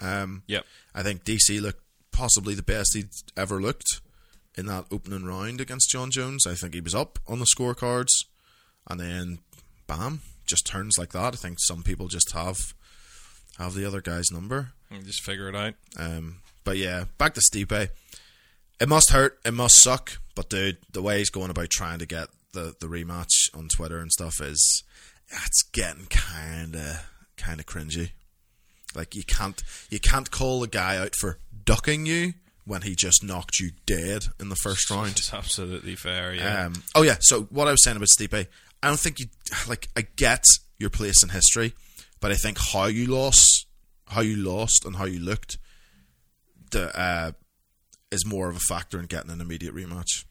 Um, 0.00 0.42
Yep. 0.48 0.64
I 0.94 1.02
think 1.04 1.24
DC 1.24 1.60
looked 1.60 1.82
possibly 2.10 2.54
the 2.54 2.62
best 2.64 2.94
he'd 2.94 3.10
ever 3.36 3.60
looked 3.60 4.00
in 4.56 4.66
that 4.66 4.86
opening 4.90 5.24
round 5.24 5.60
against 5.60 5.90
Jon 5.90 6.10
Jones. 6.10 6.46
I 6.46 6.54
think 6.54 6.74
he 6.74 6.80
was 6.80 6.94
up 6.96 7.18
on 7.28 7.38
the 7.38 7.46
scorecards, 7.56 8.08
and 8.88 8.98
then 8.98 9.38
bam, 9.86 10.22
just 10.48 10.66
turns 10.66 10.96
like 10.98 11.12
that. 11.12 11.34
I 11.34 11.36
think 11.36 11.58
some 11.60 11.82
people 11.84 12.08
just 12.08 12.32
have 12.32 12.74
have 13.58 13.74
the 13.74 13.86
other 13.86 14.00
guy's 14.00 14.32
number. 14.32 14.72
You 14.90 15.02
Just 15.02 15.22
figure 15.22 15.48
it 15.48 15.54
out. 15.54 15.74
Um, 15.96 16.38
but 16.64 16.76
yeah, 16.76 17.04
back 17.18 17.34
to 17.34 17.40
Stipe. 17.40 17.90
It 18.80 18.88
must 18.88 19.10
hurt. 19.12 19.38
It 19.44 19.52
must 19.54 19.80
suck. 19.82 20.18
But 20.40 20.48
dude, 20.48 20.78
the 20.90 21.02
way 21.02 21.18
he's 21.18 21.28
going 21.28 21.50
about 21.50 21.68
trying 21.68 21.98
to 21.98 22.06
get 22.06 22.28
the, 22.54 22.74
the 22.80 22.86
rematch 22.86 23.54
on 23.54 23.68
Twitter 23.68 23.98
and 23.98 24.10
stuff 24.10 24.40
is, 24.40 24.82
it's 25.28 25.62
getting 25.64 26.06
kind 26.06 26.74
of 26.74 27.06
kind 27.36 27.60
of 27.60 27.66
cringy. 27.66 28.12
Like 28.94 29.14
you 29.14 29.22
can't 29.22 29.62
you 29.90 30.00
can't 30.00 30.30
call 30.30 30.62
a 30.62 30.66
guy 30.66 30.96
out 30.96 31.14
for 31.14 31.36
ducking 31.66 32.06
you 32.06 32.32
when 32.64 32.80
he 32.80 32.94
just 32.94 33.22
knocked 33.22 33.60
you 33.60 33.72
dead 33.84 34.28
in 34.40 34.48
the 34.48 34.56
first 34.56 34.90
round. 34.90 35.10
It's 35.10 35.34
absolutely 35.34 35.94
fair. 35.94 36.32
Yeah. 36.32 36.64
Um, 36.64 36.84
oh 36.94 37.02
yeah. 37.02 37.16
So 37.20 37.42
what 37.50 37.68
I 37.68 37.72
was 37.72 37.84
saying 37.84 37.98
about 37.98 38.08
Stipe, 38.08 38.46
I 38.82 38.88
don't 38.88 38.98
think 38.98 39.20
you 39.20 39.26
like. 39.68 39.88
I 39.94 40.06
get 40.16 40.42
your 40.78 40.88
place 40.88 41.22
in 41.22 41.28
history, 41.28 41.74
but 42.18 42.32
I 42.32 42.36
think 42.36 42.56
how 42.72 42.86
you 42.86 43.08
lost, 43.08 43.66
how 44.06 44.22
you 44.22 44.36
lost, 44.36 44.86
and 44.86 44.96
how 44.96 45.04
you 45.04 45.20
looked, 45.20 45.58
the, 46.70 46.98
uh, 46.98 47.32
is 48.10 48.24
more 48.24 48.48
of 48.48 48.56
a 48.56 48.60
factor 48.60 48.98
in 48.98 49.04
getting 49.04 49.30
an 49.30 49.42
immediate 49.42 49.74
rematch. 49.74 50.24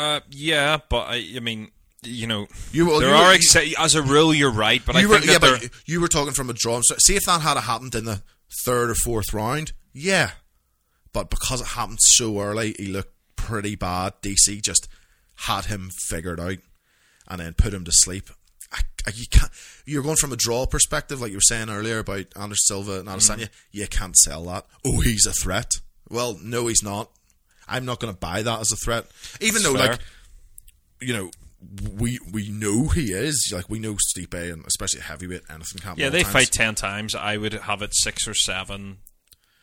Uh, 0.00 0.20
yeah, 0.30 0.78
but 0.88 1.08
I, 1.08 1.24
I 1.36 1.40
mean, 1.40 1.70
you 2.02 2.26
know, 2.26 2.46
You 2.72 2.86
were- 2.86 3.00
there 3.00 3.10
you 3.10 3.14
are 3.14 3.32
were- 3.32 3.84
as 3.84 3.94
a 3.94 4.02
rule, 4.02 4.32
you're 4.34 4.50
right, 4.52 4.82
but 4.84 4.96
I 4.96 5.00
you 5.00 5.08
were, 5.08 5.18
think 5.20 5.40
that 5.40 5.42
yeah, 5.42 5.58
but 5.60 5.70
you 5.86 6.00
were 6.00 6.08
talking 6.08 6.32
from 6.32 6.48
a 6.48 6.54
draw. 6.54 6.80
So 6.82 6.94
see 6.98 7.16
if 7.16 7.24
that 7.26 7.42
had 7.42 7.58
happened 7.58 7.94
in 7.94 8.04
the 8.06 8.22
third 8.64 8.90
or 8.90 8.94
fourth 8.94 9.32
round, 9.34 9.72
yeah. 9.92 10.30
But 11.12 11.28
because 11.28 11.60
it 11.60 11.66
happened 11.68 11.98
so 12.00 12.40
early, 12.40 12.74
he 12.78 12.86
looked 12.86 13.12
pretty 13.36 13.74
bad. 13.74 14.14
DC 14.22 14.62
just 14.62 14.88
had 15.34 15.66
him 15.66 15.90
figured 16.08 16.40
out, 16.40 16.58
and 17.28 17.40
then 17.40 17.52
put 17.54 17.74
him 17.74 17.84
to 17.84 17.92
sleep. 17.92 18.30
I, 18.72 18.80
I, 19.06 19.10
you 19.14 19.26
can't. 19.28 19.50
You're 19.84 20.02
going 20.04 20.16
from 20.16 20.32
a 20.32 20.36
draw 20.36 20.64
perspective, 20.66 21.20
like 21.20 21.30
you 21.32 21.38
were 21.38 21.42
saying 21.42 21.68
earlier 21.68 21.98
about 21.98 22.26
Anders 22.36 22.66
Silva 22.66 23.00
and 23.00 23.08
Adesanya. 23.08 23.48
You 23.72 23.86
can't 23.88 24.16
sell 24.16 24.44
that. 24.44 24.66
Oh, 24.86 25.00
he's 25.00 25.26
a 25.26 25.32
threat. 25.32 25.80
Well, 26.08 26.38
no, 26.42 26.68
he's 26.68 26.82
not. 26.82 27.10
I'm 27.70 27.84
not 27.84 28.00
going 28.00 28.12
to 28.12 28.18
buy 28.18 28.42
that 28.42 28.60
as 28.60 28.72
a 28.72 28.76
threat, 28.76 29.06
even 29.40 29.62
though, 29.62 29.74
fair. 29.76 29.90
like, 29.92 30.00
you 31.00 31.14
know, 31.14 31.30
we 31.96 32.18
we 32.32 32.48
know 32.50 32.88
he 32.88 33.12
is. 33.12 33.50
Like 33.54 33.68
we 33.70 33.78
know 33.78 33.94
Stipe, 33.94 34.34
and 34.52 34.64
especially 34.66 35.00
heavyweight, 35.00 35.42
anything 35.48 35.80
can 35.80 35.94
yeah, 35.96 36.08
they 36.10 36.22
times. 36.22 36.32
fight 36.32 36.50
ten 36.52 36.74
times. 36.74 37.14
I 37.14 37.36
would 37.36 37.52
have 37.54 37.82
it 37.82 37.90
six 37.94 38.26
or 38.28 38.34
seven 38.34 38.98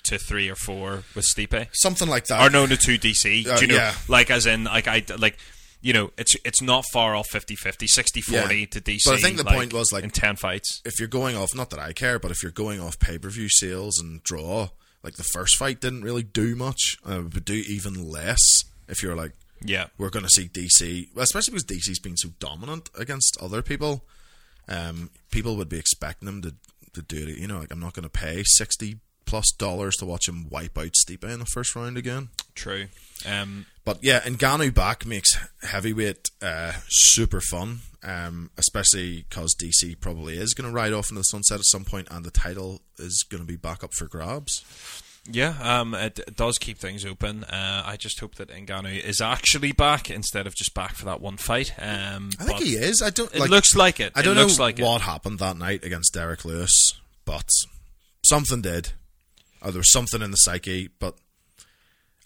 to 0.03 0.17
three 0.17 0.49
or 0.49 0.55
four 0.55 1.03
with 1.15 1.25
Stipe. 1.25 1.67
something 1.73 2.07
like 2.07 2.25
that. 2.27 2.41
or 2.41 2.49
no, 2.49 2.65
no, 2.65 2.75
two 2.75 2.97
DC. 2.97 3.45
Uh, 3.47 3.57
Do 3.57 3.65
you 3.65 3.71
know, 3.71 3.75
yeah. 3.77 3.93
like 4.07 4.31
as 4.31 4.45
in, 4.45 4.63
like 4.65 4.87
I 4.87 5.03
like. 5.17 5.37
You 5.79 5.93
know, 5.93 6.11
it's 6.17 6.35
it's 6.43 6.59
not 6.59 6.85
far 6.91 7.15
off 7.15 7.27
50-50, 7.31 7.85
60-40 7.95 8.31
Yeah. 8.31 8.65
to 8.71 8.81
DC. 8.81 9.01
But 9.05 9.13
I 9.13 9.17
think 9.17 9.37
the 9.37 9.43
like, 9.43 9.55
point 9.55 9.73
was, 9.73 9.91
like- 9.93 10.03
in 10.03 10.09
ten 10.09 10.35
fights. 10.35 10.81
If 10.83 10.99
you're 10.99 11.07
going 11.07 11.37
off, 11.37 11.53
not 11.55 11.69
that 11.69 11.79
I 11.79 11.93
care, 11.93 12.17
but 12.17 12.31
if 12.31 12.41
you're 12.41 12.51
going 12.51 12.79
off 12.81 12.97
pay 12.97 13.19
per 13.19 13.29
view 13.29 13.47
sales 13.47 13.99
and 13.99 14.21
draw, 14.23 14.69
like 15.03 15.15
the 15.15 15.23
first 15.23 15.57
fight 15.57 15.81
didn't 15.81 16.03
really 16.03 16.23
do 16.23 16.55
much. 16.55 16.97
Uh, 17.05 17.21
would 17.21 17.45
do 17.45 17.53
even 17.53 18.09
less 18.09 18.39
if 18.87 19.01
you're 19.01 19.15
like, 19.15 19.33
Yeah, 19.63 19.87
we're 19.97 20.09
going 20.09 20.25
to 20.25 20.29
see 20.29 20.47
DC, 20.47 21.15
especially 21.15 21.51
because 21.51 21.65
DC's 21.65 21.99
been 21.99 22.17
so 22.17 22.29
dominant 22.39 22.89
against 22.97 23.37
other 23.41 23.61
people. 23.61 24.05
Um, 24.67 25.09
people 25.31 25.55
would 25.57 25.69
be 25.69 25.79
expecting 25.79 26.25
them 26.25 26.41
to 26.41 26.55
to 26.93 27.01
do 27.01 27.27
it. 27.27 27.37
You 27.37 27.47
know, 27.47 27.59
like 27.59 27.71
I'm 27.71 27.79
not 27.79 27.93
going 27.93 28.03
to 28.03 28.09
pay 28.09 28.43
sixty 28.45 28.99
plus 29.27 29.51
dollars 29.51 29.95
to 29.97 30.05
watch 30.05 30.27
him 30.27 30.47
wipe 30.49 30.77
out 30.77 30.93
Stipe 30.93 31.23
in 31.23 31.39
the 31.39 31.45
first 31.45 31.75
round 31.75 31.97
again. 31.97 32.29
true. 32.55 32.87
Um, 33.27 33.65
But 33.85 33.99
yeah, 34.03 34.19
Ngannou 34.21 34.73
back 34.73 35.05
makes 35.05 35.37
heavyweight 35.63 36.29
uh, 36.41 36.73
super 36.87 37.39
fun, 37.41 37.79
um, 38.03 38.49
especially 38.57 39.25
because 39.29 39.55
DC 39.55 39.99
probably 39.99 40.37
is 40.37 40.53
going 40.53 40.69
to 40.69 40.75
ride 40.75 40.93
off 40.93 41.09
into 41.09 41.19
the 41.19 41.23
sunset 41.23 41.59
at 41.59 41.65
some 41.65 41.83
point, 41.85 42.07
and 42.11 42.25
the 42.25 42.31
title 42.31 42.81
is 42.97 43.23
going 43.29 43.41
to 43.41 43.47
be 43.47 43.55
back 43.55 43.83
up 43.83 43.93
for 43.93 44.05
grabs. 44.07 44.63
Yeah, 45.29 45.55
um, 45.61 45.93
it, 45.93 46.19
it 46.19 46.35
does 46.37 46.57
keep 46.57 46.77
things 46.77 47.05
open. 47.05 47.43
Uh, 47.43 47.83
I 47.85 47.97
just 47.97 48.19
hope 48.19 48.35
that 48.35 48.49
Ngannou 48.49 49.03
is 49.03 49.19
actually 49.19 49.71
back 49.73 50.09
instead 50.09 50.47
of 50.47 50.55
just 50.55 50.73
back 50.73 50.95
for 50.95 51.03
that 51.05 51.19
one 51.19 51.35
fight. 51.37 51.73
Um, 51.79 52.29
I 52.39 52.45
think 52.45 52.59
he 52.59 52.75
is. 52.75 53.01
I 53.01 53.09
don't. 53.09 53.33
It 53.33 53.39
like, 53.39 53.49
looks 53.49 53.75
like 53.75 53.99
it. 53.99 54.13
I 54.15 54.21
don't 54.21 54.37
it 54.37 54.41
looks 54.41 54.57
know 54.57 54.63
like 54.65 54.79
what 54.79 55.01
it. 55.01 55.05
happened 55.05 55.39
that 55.39 55.57
night 55.57 55.83
against 55.83 56.13
Derek 56.13 56.45
Lewis, 56.45 56.71
but 57.25 57.49
something 58.25 58.61
did. 58.61 58.93
Or 59.61 59.71
there 59.71 59.79
was 59.79 59.91
something 59.91 60.21
in 60.21 60.31
the 60.31 60.37
psyche, 60.37 60.89
but. 60.99 61.15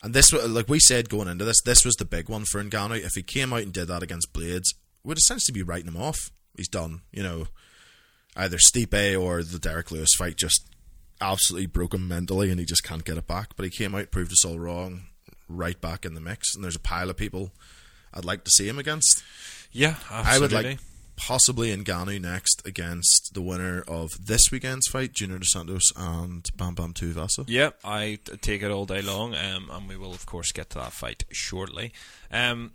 And 0.04 0.16
this, 0.16 0.34
like 0.34 0.68
we 0.68 0.80
said 0.80 1.10
going 1.10 1.28
into 1.28 1.46
this, 1.46 1.62
this 1.64 1.86
was 1.86 1.94
the 1.94 2.06
big 2.06 2.28
one 2.28 2.44
for 2.44 2.64
Ngannou. 2.64 3.06
If 3.06 3.12
he 3.14 3.22
came 3.22 3.54
out 3.54 3.62
and 3.62 3.72
did 3.72 3.88
that 3.90 4.02
against 4.02 4.34
Blaydes, 4.34 4.74
we'd 5.04 5.20
essentially 5.20 5.54
be 5.54 5.62
writing 5.62 5.90
him 5.90 6.02
off. 6.02 6.18
He's 6.58 6.68
done. 6.68 7.02
You 7.12 7.22
know, 7.22 7.48
either 8.36 8.58
Stipe 8.58 9.22
or 9.22 9.44
the 9.44 9.60
Derek 9.60 9.92
Lewis 9.92 10.10
fight 10.18 10.38
just 10.38 10.66
absolutely 11.22 11.68
broke 11.68 11.94
him 11.94 12.08
mentally, 12.08 12.50
and 12.50 12.60
he 12.60 12.66
just 12.66 12.84
can't 12.84 13.06
get 13.06 13.18
it 13.18 13.28
back. 13.28 13.50
But 13.56 13.66
he 13.66 13.70
came 13.70 13.94
out, 13.94 14.10
proved 14.10 14.32
us 14.32 14.44
all 14.44 14.58
wrong, 14.58 15.04
right 15.48 15.80
back 15.80 16.04
in 16.04 16.16
the 16.16 16.20
mix. 16.20 16.56
And 16.56 16.64
there's 16.64 16.76
a 16.76 16.80
pile 16.80 17.12
of 17.12 17.18
people 17.18 17.52
I'd 18.12 18.26
like 18.26 18.44
to 18.44 18.52
see 18.52 18.68
him 18.68 18.80
against. 18.80 19.22
Yeah, 19.72 19.98
I 20.10 20.40
would 20.40 20.52
like 20.52 20.80
possibly 21.22 21.76
Ngannou 21.76 22.20
next 22.20 22.66
against 22.66 23.32
the 23.36 23.42
winner 23.42 23.84
of 23.88 24.10
this 24.20 24.52
weekend's 24.52 24.88
fight, 24.88 25.14
Junior 25.14 25.38
Dos 25.38 25.52
Santos 25.52 25.92
and 25.96 26.50
Bam 26.58 26.74
Bam 26.74 26.94
Tuivasa. 26.94 27.46
Yeah, 27.48 27.70
I 27.84 28.18
take 28.42 28.64
it 28.64 28.72
all 28.72 28.86
day 28.88 29.04
long, 29.04 29.36
um, 29.36 29.70
and 29.72 29.88
we 29.88 29.96
will 29.96 30.14
of 30.14 30.26
course 30.26 30.52
get 30.52 30.72
to 30.72 30.80
that 30.80 30.94
fight 30.94 31.24
shortly. 31.32 31.94
Um, 32.32 32.72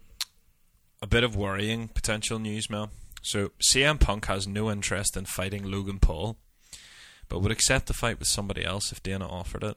a 1.03 1.09
bit 1.09 1.25
of 1.25 1.35
worrying 1.35 1.89
potential 1.89 2.39
news, 2.39 2.71
Mel. 2.71 2.91
So 3.23 3.51
CM 3.61 3.99
Punk 3.99 4.27
has 4.27 4.47
no 4.47 4.71
interest 4.71 5.17
in 5.17 5.27
fighting 5.27 5.69
Logan 5.69 5.99
Paul, 5.99 6.37
but 7.29 7.41
would 7.41 7.51
accept 7.51 7.87
the 7.87 7.95
fight 7.95 8.21
with 8.21 8.29
somebody 8.29 8.65
else 8.65 8.93
if 8.93 9.03
Dana 9.03 9.27
offered 9.29 9.65
it. 9.65 9.77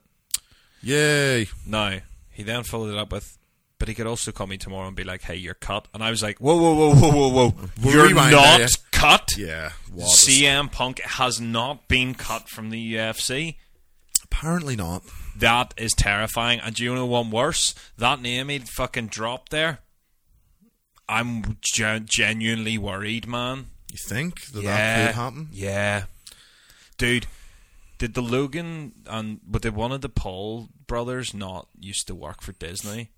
Yay! 0.84 1.48
Now 1.66 2.00
he 2.30 2.44
then 2.44 2.64
followed 2.64 2.94
it 2.94 3.00
up 3.00 3.12
with. 3.12 3.39
But 3.80 3.88
he 3.88 3.96
could 3.96 4.08
also 4.08 4.32
call 4.32 4.46
me 4.46 4.58
tomorrow 4.58 4.88
and 4.88 4.96
be 4.96 5.06
like, 5.06 5.22
"Hey, 5.24 5.36
you're 5.36 5.54
cut," 5.54 5.88
and 5.94 6.04
I 6.04 6.10
was 6.12 6.22
like, 6.22 6.38
"Whoa, 6.40 6.56
whoa, 6.56 6.74
whoa, 6.76 6.96
whoa, 6.96 7.30
whoa, 7.30 7.50
whoa! 7.50 7.70
You're 7.90 8.14
not 8.14 8.30
there, 8.30 8.60
yeah. 8.60 8.68
cut." 8.92 9.30
Yeah, 9.38 9.72
CM 9.96 10.70
Punk 10.72 11.00
has 11.02 11.40
not 11.40 11.88
been 11.88 12.14
cut 12.14 12.50
from 12.50 12.70
the 12.70 12.94
UFC. 12.96 13.56
Apparently 14.26 14.76
not. 14.76 15.04
That 15.36 15.74
is 15.78 15.94
terrifying. 15.94 16.60
And 16.60 16.76
do 16.76 16.84
you 16.84 16.94
know 16.94 17.06
one 17.06 17.32
worse? 17.32 17.74
That 17.98 18.22
name 18.22 18.50
he'd 18.50 18.68
fucking 18.70 19.08
dropped 19.08 19.50
there. 19.52 19.80
I'm 21.08 21.58
gen- 21.62 22.06
genuinely 22.08 22.78
worried, 22.78 23.28
man. 23.28 23.68
You 23.92 23.98
think 23.98 24.46
that 24.52 24.62
yeah, 24.62 24.98
that 24.98 25.08
could 25.08 25.16
happen? 25.16 25.50
Yeah, 25.52 26.04
dude. 26.98 27.28
Did 27.98 28.14
the 28.14 28.22
Logan 28.22 28.94
and 29.08 29.40
but 29.46 29.64
did 29.64 29.76
one 29.76 29.92
of 29.92 30.02
the 30.02 30.10
Paul 30.10 30.70
brothers 30.88 31.34
not 31.34 31.68
used 31.80 32.08
to 32.08 32.16
work 32.16 32.42
for 32.42 32.52
Disney? 32.54 33.10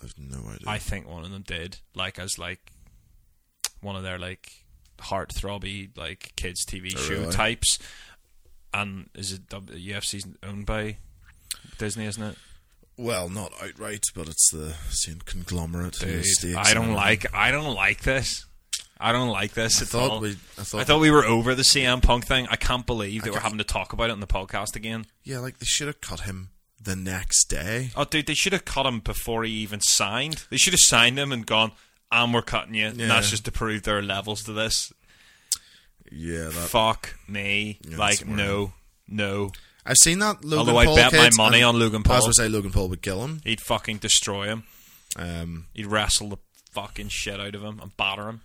I 0.00 0.06
have 0.06 0.14
no 0.18 0.38
idea. 0.48 0.66
I 0.66 0.78
think 0.78 1.08
one 1.08 1.24
of 1.24 1.30
them 1.30 1.42
did, 1.46 1.78
like 1.94 2.18
as 2.18 2.38
like 2.38 2.72
one 3.80 3.96
of 3.96 4.02
their 4.02 4.18
like 4.18 4.50
heartthrobby 4.98 5.96
like 5.96 6.32
kids 6.36 6.64
TV 6.64 6.92
Oh, 6.96 6.98
show 7.00 7.14
really? 7.20 7.32
types. 7.32 7.78
And 8.72 9.08
is 9.14 9.32
it 9.32 9.48
UFC's 9.48 10.26
owned 10.42 10.66
by 10.66 10.96
Disney, 11.78 12.06
isn't 12.06 12.22
it? 12.22 12.36
Well, 12.96 13.28
not 13.28 13.52
outright, 13.62 14.04
but 14.14 14.28
it's 14.28 14.50
the 14.52 14.74
same 14.90 15.20
conglomerate. 15.24 15.98
Dude, 15.98 16.24
I 16.56 16.74
don't 16.74 16.92
like. 16.94 17.26
I 17.34 17.50
don't 17.50 17.74
like 17.74 18.02
this. 18.02 18.46
I 18.98 19.10
don't 19.12 19.28
like 19.28 19.52
this 19.54 19.80
I 19.80 19.82
at 19.82 19.88
thought 19.88 20.10
all. 20.12 20.20
we. 20.20 20.30
I 20.30 20.62
thought, 20.62 20.80
I 20.80 20.84
thought 20.84 21.00
we 21.00 21.10
were 21.10 21.24
over 21.24 21.54
the 21.54 21.62
CM 21.64 22.00
Punk 22.02 22.26
thing. 22.26 22.46
I 22.50 22.56
can't 22.56 22.86
believe 22.86 23.22
that 23.22 23.30
I 23.30 23.32
we're 23.34 23.40
having 23.40 23.58
to 23.58 23.64
talk 23.64 23.92
about 23.92 24.10
it 24.10 24.12
in 24.12 24.20
the 24.20 24.26
podcast 24.28 24.76
again. 24.76 25.06
Yeah, 25.24 25.38
like 25.40 25.58
they 25.58 25.66
should 25.66 25.88
have 25.88 26.00
cut 26.00 26.20
him 26.20 26.50
the 26.84 26.96
next 26.96 27.46
day. 27.46 27.90
Oh, 27.96 28.04
dude, 28.04 28.26
they 28.26 28.34
should 28.34 28.52
have 28.52 28.64
cut 28.64 28.86
him 28.86 29.00
before 29.00 29.44
he 29.44 29.50
even 29.52 29.80
signed. 29.80 30.44
They 30.50 30.56
should 30.56 30.72
have 30.72 30.80
signed 30.80 31.18
him 31.18 31.32
and 31.32 31.46
gone, 31.46 31.72
and 32.12 32.32
we're 32.32 32.42
cutting 32.42 32.74
you. 32.74 32.86
And 32.86 32.98
that's 33.00 33.30
just 33.30 33.44
to 33.46 33.52
prove 33.52 33.82
there 33.82 33.98
are 33.98 34.02
levels 34.02 34.42
to 34.44 34.52
this. 34.52 34.92
Yeah, 36.12 36.44
that. 36.44 36.52
Fuck 36.52 37.18
me. 37.26 37.78
Yeah, 37.88 37.96
like, 37.96 38.26
no, 38.26 38.72
no. 39.08 39.50
I've 39.86 39.96
seen 39.96 40.18
that. 40.20 40.44
Logan 40.44 40.58
Although 40.74 40.78
I 40.78 40.84
Paul 40.86 40.96
bet 40.96 41.12
my 41.12 41.30
money 41.36 41.62
on 41.62 41.78
Logan 41.78 42.02
I 42.04 42.08
Paul. 42.08 42.16
was 42.16 42.24
going 42.24 42.32
to 42.32 42.42
say 42.42 42.48
Logan 42.48 42.70
Paul 42.72 42.88
would 42.88 43.02
kill 43.02 43.22
him. 43.24 43.40
He'd 43.44 43.60
fucking 43.60 43.98
destroy 43.98 44.46
him. 44.46 44.64
Um, 45.16 45.66
He'd 45.74 45.86
wrestle 45.86 46.28
the 46.30 46.38
fucking 46.72 47.08
shit 47.08 47.38
out 47.40 47.54
of 47.54 47.62
him 47.62 47.80
and 47.80 47.96
batter 47.96 48.28
him. 48.28 48.40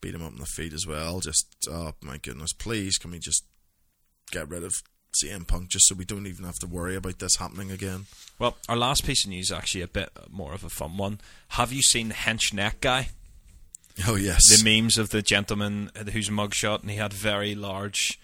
beat 0.00 0.14
him 0.14 0.22
up 0.22 0.32
in 0.32 0.38
the 0.38 0.46
feet 0.46 0.72
as 0.72 0.86
well. 0.86 1.20
Just 1.20 1.46
oh 1.70 1.92
my 2.02 2.18
goodness, 2.18 2.52
please 2.52 2.98
can 2.98 3.10
we 3.10 3.18
just 3.18 3.44
get 4.30 4.48
rid 4.48 4.64
of 4.64 4.72
CM 5.14 5.46
Punk 5.46 5.68
just 5.68 5.86
so 5.88 5.94
we 5.94 6.04
don't 6.04 6.26
even 6.26 6.44
have 6.44 6.58
to 6.60 6.66
worry 6.66 6.94
about 6.96 7.18
this 7.18 7.36
happening 7.36 7.70
again? 7.70 8.06
Well, 8.38 8.56
our 8.68 8.76
last 8.76 9.04
piece 9.04 9.24
of 9.24 9.30
news 9.30 9.50
is 9.50 9.52
actually 9.56 9.82
a 9.82 9.88
bit 9.88 10.10
more 10.30 10.52
of 10.54 10.64
a 10.64 10.68
fun 10.70 10.96
one. 10.96 11.20
Have 11.48 11.72
you 11.72 11.82
seen 11.82 12.08
the 12.08 12.14
hench 12.14 12.52
neck 12.52 12.80
guy? 12.80 13.08
Oh 14.06 14.14
yes, 14.16 14.40
the 14.48 14.64
memes 14.64 14.96
of 14.98 15.10
the 15.10 15.20
gentleman 15.20 15.90
whose 16.12 16.30
mugshot 16.30 16.80
and 16.82 16.90
he 16.90 16.96
had 16.96 17.12
very 17.12 17.54
large 17.54 18.18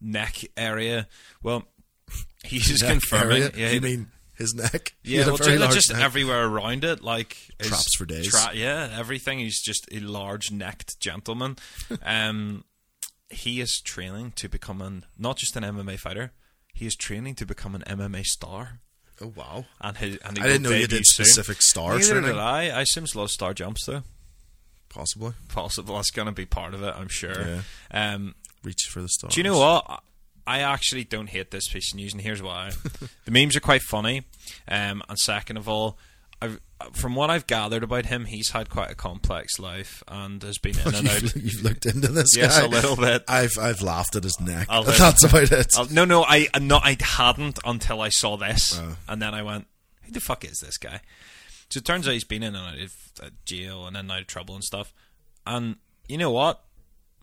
neck 0.00 0.42
area. 0.56 1.06
Well, 1.42 1.64
he's 2.44 2.82
Neck 2.82 2.90
confirming. 2.90 3.42
area? 3.44 3.52
Yeah, 3.56 3.70
you 3.70 3.80
mean 3.80 4.06
his 4.36 4.54
neck? 4.54 4.92
Yeah, 5.02 5.26
well, 5.26 5.36
just 5.36 5.92
neck. 5.92 6.02
everywhere 6.02 6.44
around 6.46 6.84
it, 6.84 7.02
like 7.02 7.36
Traps 7.60 7.94
for 7.96 8.04
days. 8.04 8.28
tra- 8.28 8.54
yeah, 8.54 8.94
everything. 8.98 9.38
He's 9.38 9.62
just 9.62 9.86
a 9.92 10.00
large 10.00 10.50
necked 10.50 10.98
gentleman. 11.00 11.56
um, 12.02 12.64
he 13.34 13.60
is 13.60 13.80
training 13.80 14.32
to 14.36 14.48
become 14.48 14.80
an 14.80 15.04
not 15.18 15.36
just 15.36 15.56
an 15.56 15.62
MMA 15.62 15.98
fighter. 15.98 16.32
He 16.72 16.86
is 16.86 16.96
training 16.96 17.34
to 17.36 17.46
become 17.46 17.74
an 17.74 17.82
MMA 17.82 18.24
star. 18.24 18.80
Oh 19.20 19.32
wow! 19.36 19.66
And 19.80 19.96
his, 19.96 20.16
and 20.18 20.36
he 20.36 20.42
I 20.42 20.46
didn't 20.48 20.62
know 20.62 20.70
you 20.70 20.86
did 20.88 21.02
soon. 21.04 21.24
specific 21.26 21.62
star 21.62 21.94
Neither 21.96 22.14
training. 22.14 22.30
did 22.30 22.38
I. 22.38 22.68
I 22.70 22.80
assume 22.82 23.04
a 23.04 23.18
lot 23.18 23.24
of 23.24 23.30
star 23.30 23.54
jumps 23.54 23.86
though. 23.86 24.02
Possibly 24.88 25.32
Possible. 25.48 25.96
That's 25.96 26.10
going 26.10 26.26
to 26.26 26.32
be 26.32 26.46
part 26.46 26.72
of 26.74 26.82
it. 26.82 26.94
I'm 26.96 27.08
sure. 27.08 27.62
Yeah. 27.92 28.14
Um, 28.14 28.34
reach 28.62 28.82
for 28.90 29.02
the 29.02 29.08
stars. 29.08 29.34
Do 29.34 29.40
you 29.40 29.44
know 29.44 29.58
what? 29.58 30.02
I 30.46 30.60
actually 30.60 31.04
don't 31.04 31.28
hate 31.28 31.50
this 31.50 31.68
piece 31.68 31.92
of 31.92 31.96
news, 31.96 32.12
and 32.12 32.20
here's 32.22 32.42
why. 32.42 32.70
the 33.24 33.30
memes 33.30 33.56
are 33.56 33.60
quite 33.60 33.82
funny, 33.82 34.22
um, 34.68 35.02
and 35.08 35.18
second 35.18 35.56
of 35.56 35.68
all, 35.68 35.98
from 36.92 37.14
what 37.14 37.30
I've 37.30 37.46
gathered 37.46 37.82
about 37.82 38.06
him, 38.06 38.24
he's 38.26 38.50
had 38.50 38.68
quite 38.70 38.90
a 38.90 38.94
complex 38.94 39.58
life 39.58 40.02
and 40.08 40.42
has 40.42 40.58
been 40.58 40.78
in 40.78 40.86
and 40.94 41.08
out. 41.08 41.36
you've, 41.36 41.62
looked 41.62 41.86
into 41.86 42.08
this 42.08 42.36
Yes, 42.36 42.58
guy 42.58 42.64
a 42.66 42.68
little 42.68 42.96
bit. 42.96 43.24
I've 43.28 43.52
I've 43.60 43.80
laughed 43.82 44.16
at 44.16 44.24
his 44.24 44.38
neck. 44.40 44.68
That's 44.86 45.24
about 45.24 45.50
it. 45.52 45.72
I'll- 45.76 45.86
no, 45.90 46.04
no, 46.04 46.24
I 46.24 46.48
no, 46.60 46.78
I 46.82 46.96
hadn't 47.00 47.58
until 47.64 48.00
I 48.00 48.08
saw 48.10 48.36
this, 48.36 48.78
Oh. 48.80 48.96
and 49.08 49.20
then 49.22 49.34
I 49.34 49.42
went, 49.42 49.66
"Who 50.04 50.12
the 50.12 50.20
fuck 50.20 50.44
is 50.44 50.58
this 50.60 50.76
guy?" 50.78 51.00
So 51.70 51.78
it 51.78 51.84
turns 51.84 52.06
out 52.06 52.12
he's 52.12 52.24
been 52.24 52.42
in 52.42 52.54
and 52.54 52.66
out 52.76 52.78
of 52.82 52.90
uh, 53.22 53.30
jail 53.44 53.86
and 53.86 53.96
in 53.96 54.00
and 54.00 54.12
out 54.12 54.20
of 54.20 54.26
trouble 54.26 54.54
and 54.54 54.62
stuff. 54.62 54.92
And 55.46 55.76
you 56.08 56.18
know 56.18 56.30
what? 56.30 56.62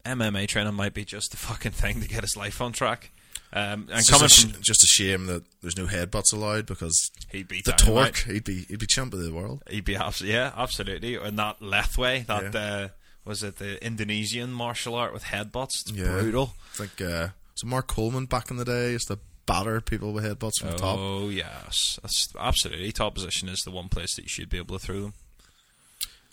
MMA 0.06 0.48
training 0.48 0.74
might 0.74 0.94
be 0.96 1.06
just 1.06 1.32
the 1.32 1.38
fucking 1.38 1.72
thing 1.74 2.02
to 2.02 2.08
get 2.08 2.22
his 2.24 2.36
life 2.36 2.60
on 2.62 2.72
track. 2.72 3.12
Um, 3.54 3.88
and 3.92 4.00
It's 4.00 4.10
coming 4.10 4.30
just, 4.30 4.52
from 4.54 4.62
just 4.62 4.84
a 4.84 4.88
shame 4.88 5.26
that 5.26 5.44
there's 5.62 5.76
no 5.78 5.86
headbutts 5.86 6.32
allowed 6.34 6.66
because 6.66 7.12
he'd 7.32 7.50
be 7.50 7.62
the 7.66 7.74
dynamite. 7.74 8.16
torque 8.16 8.34
he'd 8.34 8.46
be 8.46 8.64
he'd 8.70 8.80
be 8.80 8.86
champ 8.88 9.14
of 9.14 9.20
the 9.22 9.34
world. 9.34 9.62
He'd 9.70 9.84
be 9.84 9.98
yeah, 10.22 10.54
absolutely. 10.56 11.16
And 11.16 11.38
that 11.38 11.60
Lethwei, 11.60 12.26
that 12.28 12.54
Yeah. 12.54 12.60
uh, 12.62 12.88
was 13.26 13.44
it 13.44 13.58
the 13.58 13.84
Indonesian 13.86 14.52
martial 14.54 14.96
art 14.96 15.14
with 15.14 15.24
headbutts? 15.26 15.82
It's 15.82 15.92
Yeah. 15.92 16.06
brutal. 16.06 16.56
I 16.76 16.78
think 16.78 17.02
uh, 17.02 17.28
so. 17.56 17.68
Mark 17.68 17.88
Coleman 17.88 18.26
back 18.26 18.50
in 18.52 18.56
the 18.58 18.66
day 18.66 18.92
used 18.92 19.08
to 19.10 19.20
batter 19.46 19.82
people 19.82 20.14
with 20.14 20.24
headbutts 20.24 20.60
from 20.62 20.72
the 20.72 20.78
top. 20.78 20.98
Oh 20.98 21.28
yes, 21.28 22.00
that's 22.02 22.30
absolutely 22.40 22.92
top 22.94 23.16
position 23.16 23.50
is 23.50 23.60
the 23.66 23.72
one 23.72 23.90
place 23.90 24.16
that 24.16 24.22
you 24.24 24.30
should 24.30 24.50
be 24.50 24.58
able 24.60 24.80
to 24.80 24.86
throw 24.86 25.02
them. 25.02 25.14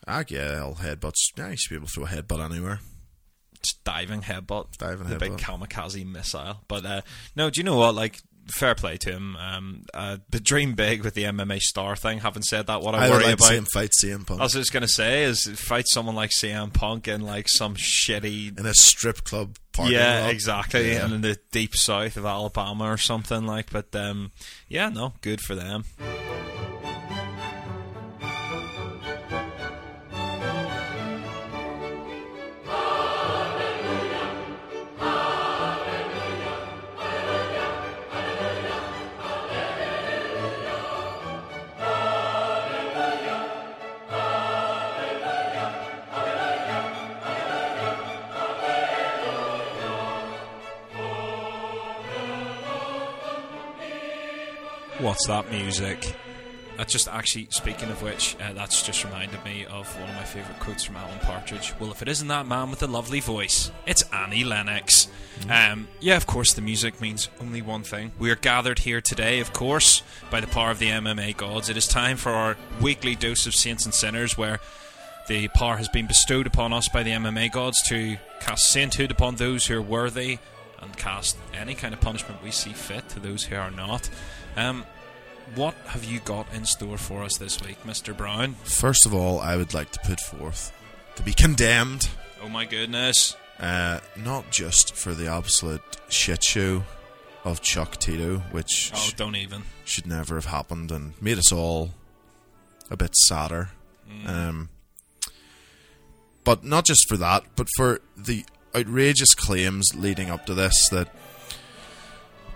I 0.07 0.23
get 0.23 0.57
all 0.61 0.77
headbutts. 0.77 1.16
Yeah, 1.37 1.51
you 1.51 1.57
should 1.57 1.71
be 1.71 1.77
able 1.77 1.89
to 1.89 1.93
throw 1.93 2.05
a 2.05 2.09
headbutt 2.09 2.45
anywhere. 2.53 2.81
Diving 3.85 4.23
headbutt, 4.23 4.77
Diving 4.79 5.09
the 5.09 5.17
big 5.17 5.33
headbutt. 5.33 5.69
kamikaze 5.69 6.07
missile. 6.07 6.61
But 6.69 6.87
uh, 6.87 7.01
no, 7.37 7.51
do 7.51 7.61
you 7.61 7.65
know 7.65 7.77
what? 7.77 7.95
Like, 7.95 8.21
fair 8.49 8.75
play 8.75 8.97
to 8.99 9.13
him. 9.13 9.37
Um, 9.37 9.85
uh, 9.93 10.19
the 10.31 10.41
dream 10.41 10.75
big 10.75 11.05
with 11.05 11.15
the 11.15 11.25
MMA 11.25 11.61
star 11.61 11.97
thing. 11.97 12.19
Having 12.19 12.43
said 12.43 12.67
that, 12.67 12.83
what 12.83 12.95
I, 12.95 13.07
I, 13.07 13.11
worry 13.11 13.25
like 13.25 13.35
about. 13.35 13.45
to 13.45 13.51
see 13.51 13.57
him 13.57 13.67
fight 13.73 13.91
CM 14.03 14.27
Punk 14.27 14.41
I 14.41 14.45
was 14.45 14.53
just 14.53 14.73
gonna 14.73 14.89
say 14.89 15.25
is 15.25 15.47
fight 15.57 15.87
someone 15.89 16.15
like 16.15 16.31
CM 16.31 16.73
Punk 16.73 17.09
in 17.09 17.23
like 17.23 17.49
some 17.49 17.75
shitty 17.75 18.59
in 18.59 18.67
a 18.67 18.75
strip 18.75 19.25
club 19.25 19.57
yeah, 19.87 20.29
exactly. 20.29 20.93
Yeah. 20.93 21.05
And 21.05 21.15
in 21.15 21.21
the 21.21 21.39
deep 21.53 21.77
south 21.77 22.17
of 22.17 22.25
Alabama 22.25 22.85
or 22.93 22.97
something 22.97 23.47
like. 23.47 23.71
But 23.71 23.95
um, 23.95 24.33
yeah, 24.69 24.89
no, 24.89 25.15
good 25.21 25.41
for 25.41 25.55
them. 25.55 25.85
What's 55.01 55.28
that 55.28 55.49
music? 55.53 56.12
That 56.76 56.88
just 56.88 57.07
actually, 57.07 57.46
speaking 57.51 57.88
of 57.88 58.03
which, 58.03 58.36
uh, 58.40 58.53
that's 58.53 58.82
just 58.82 59.05
reminded 59.05 59.44
me 59.44 59.64
of 59.64 59.88
one 60.01 60.09
of 60.09 60.16
my 60.16 60.24
favourite 60.24 60.59
quotes 60.59 60.82
from 60.82 60.96
Alan 60.96 61.20
Partridge. 61.20 61.72
Well, 61.78 61.92
if 61.92 62.03
it 62.03 62.09
isn't 62.09 62.26
that 62.26 62.49
man 62.49 62.68
with 62.70 62.80
the 62.80 62.88
lovely 62.88 63.20
voice, 63.20 63.70
it's 63.86 64.03
Annie 64.12 64.42
Lennox. 64.42 65.07
Um, 65.49 65.86
yeah, 66.01 66.16
of 66.16 66.26
course, 66.26 66.53
the 66.53 66.62
music 66.62 67.01
means 67.01 67.28
only 67.40 67.62
one 67.62 67.84
thing. 67.84 68.11
We 68.18 68.28
are 68.32 68.36
gathered 68.36 68.80
here 68.80 69.01
today, 69.01 69.38
of 69.38 69.53
course, 69.53 70.03
by 70.32 70.40
the 70.40 70.49
power 70.49 70.72
of 70.72 70.80
the 70.80 70.88
MMA 70.88 71.36
gods. 71.36 71.68
It 71.68 71.76
is 71.76 71.86
time 71.86 72.16
for 72.16 72.30
our 72.32 72.57
weekly 72.80 73.14
dose 73.14 73.46
of 73.46 73.55
saints 73.55 73.84
and 73.84 73.94
sinners, 73.94 74.36
where 74.36 74.59
the 75.28 75.46
power 75.49 75.76
has 75.76 75.88
been 75.88 76.09
bestowed 76.09 76.49
upon 76.49 76.72
us 76.72 76.88
by 76.88 77.05
the 77.05 77.11
MMA 77.12 77.53
gods 77.53 77.82
to 77.88 78.16
cast 78.40 78.64
sainthood 78.64 79.12
upon 79.12 79.36
those 79.36 79.66
who 79.66 79.76
are 79.78 79.82
worthy 79.82 80.38
and 80.80 80.96
cast 80.96 81.36
any 81.55 81.74
kind 81.74 81.94
of 81.94 82.01
punishment 82.01 82.42
we 82.42 82.51
see 82.51 82.72
fit 82.72 83.09
to 83.11 83.20
those 83.20 83.44
who 83.44 83.57
are 83.57 83.70
not. 83.70 84.09
Um, 84.57 84.84
what 85.55 85.74
have 85.86 86.05
you 86.05 86.20
got 86.20 86.53
in 86.53 86.64
store 86.66 86.99
for 86.99 87.22
us 87.22 87.36
this 87.38 87.61
week, 87.62 87.82
Mr. 87.84 88.16
Brown? 88.16 88.55
First 88.64 89.07
of 89.07 89.14
all, 89.14 89.40
I 89.40 89.57
would 89.57 89.72
like 89.74 89.90
to 89.92 90.01
put 90.01 90.20
forth 90.20 90.72
to 91.16 91.22
be 91.22 91.32
condemned, 91.32 92.09
Oh 92.42 92.49
my 92.49 92.64
goodness. 92.64 93.36
uh, 93.61 94.01
not 94.16 94.51
just 94.51 94.94
for 94.94 95.14
the 95.14 95.26
absolute 95.28 95.82
shit 96.09 96.42
show 96.44 96.82
of 97.44 97.61
Chuck 97.62 97.96
Tito, 97.99 98.38
which 98.51 98.92
Oh, 98.94 99.11
don't 99.16 99.36
even. 99.36 99.62
should 99.84 100.07
never 100.07 100.34
have 100.34 100.46
happened 100.46 100.90
and 100.92 101.20
made 101.22 101.38
us 101.38 101.51
all 101.53 101.90
a 102.90 102.96
bit 102.96 103.14
sadder. 103.16 103.70
Um, 104.26 104.70
but 106.44 106.64
not 106.64 106.84
just 106.86 107.07
for 107.09 107.16
that, 107.18 107.44
but 107.57 107.68
for 107.76 108.01
the 108.16 108.44
outrageous 108.74 109.34
claims 109.34 109.90
leading 109.94 110.30
up 110.30 110.46
to 110.46 110.55
this 110.55 110.88
that 110.88 111.09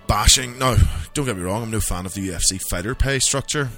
bashing. 0.06 0.58
No, 0.58 0.76
don't 1.14 1.26
get 1.26 1.36
me 1.36 1.42
wrong, 1.42 1.62
I'm 1.62 1.70
no 1.70 1.80
fan 1.80 2.06
of 2.06 2.14
the 2.14 2.28
UFC 2.28 2.60
fighter 2.70 2.94
pay 2.94 3.18
structure. 3.18 3.70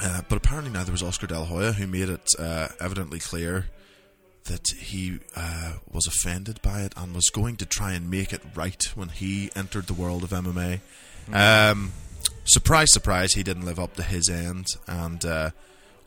Uh, 0.00 0.22
but 0.28 0.36
apparently 0.36 0.72
now 0.72 0.82
there 0.82 0.92
was 0.92 1.02
Oscar 1.02 1.26
De 1.26 1.38
La 1.38 1.44
Hoya 1.44 1.72
who 1.72 1.86
made 1.86 2.08
it 2.08 2.28
uh, 2.38 2.68
evidently 2.80 3.18
clear 3.18 3.66
that 4.44 4.66
he 4.76 5.20
uh, 5.36 5.74
was 5.90 6.06
offended 6.06 6.60
by 6.62 6.80
it 6.80 6.92
and 6.96 7.14
was 7.14 7.30
going 7.30 7.56
to 7.56 7.66
try 7.66 7.92
and 7.92 8.10
make 8.10 8.32
it 8.32 8.42
right 8.54 8.82
when 8.94 9.08
he 9.08 9.50
entered 9.54 9.86
the 9.86 9.94
world 9.94 10.24
of 10.24 10.30
MMA. 10.30 10.80
Um, 11.32 11.92
surprise, 12.44 12.92
surprise, 12.92 13.34
he 13.34 13.42
didn't 13.42 13.64
live 13.64 13.78
up 13.78 13.94
to 13.94 14.02
his 14.02 14.28
end, 14.28 14.66
and 14.88 15.24
uh, 15.24 15.50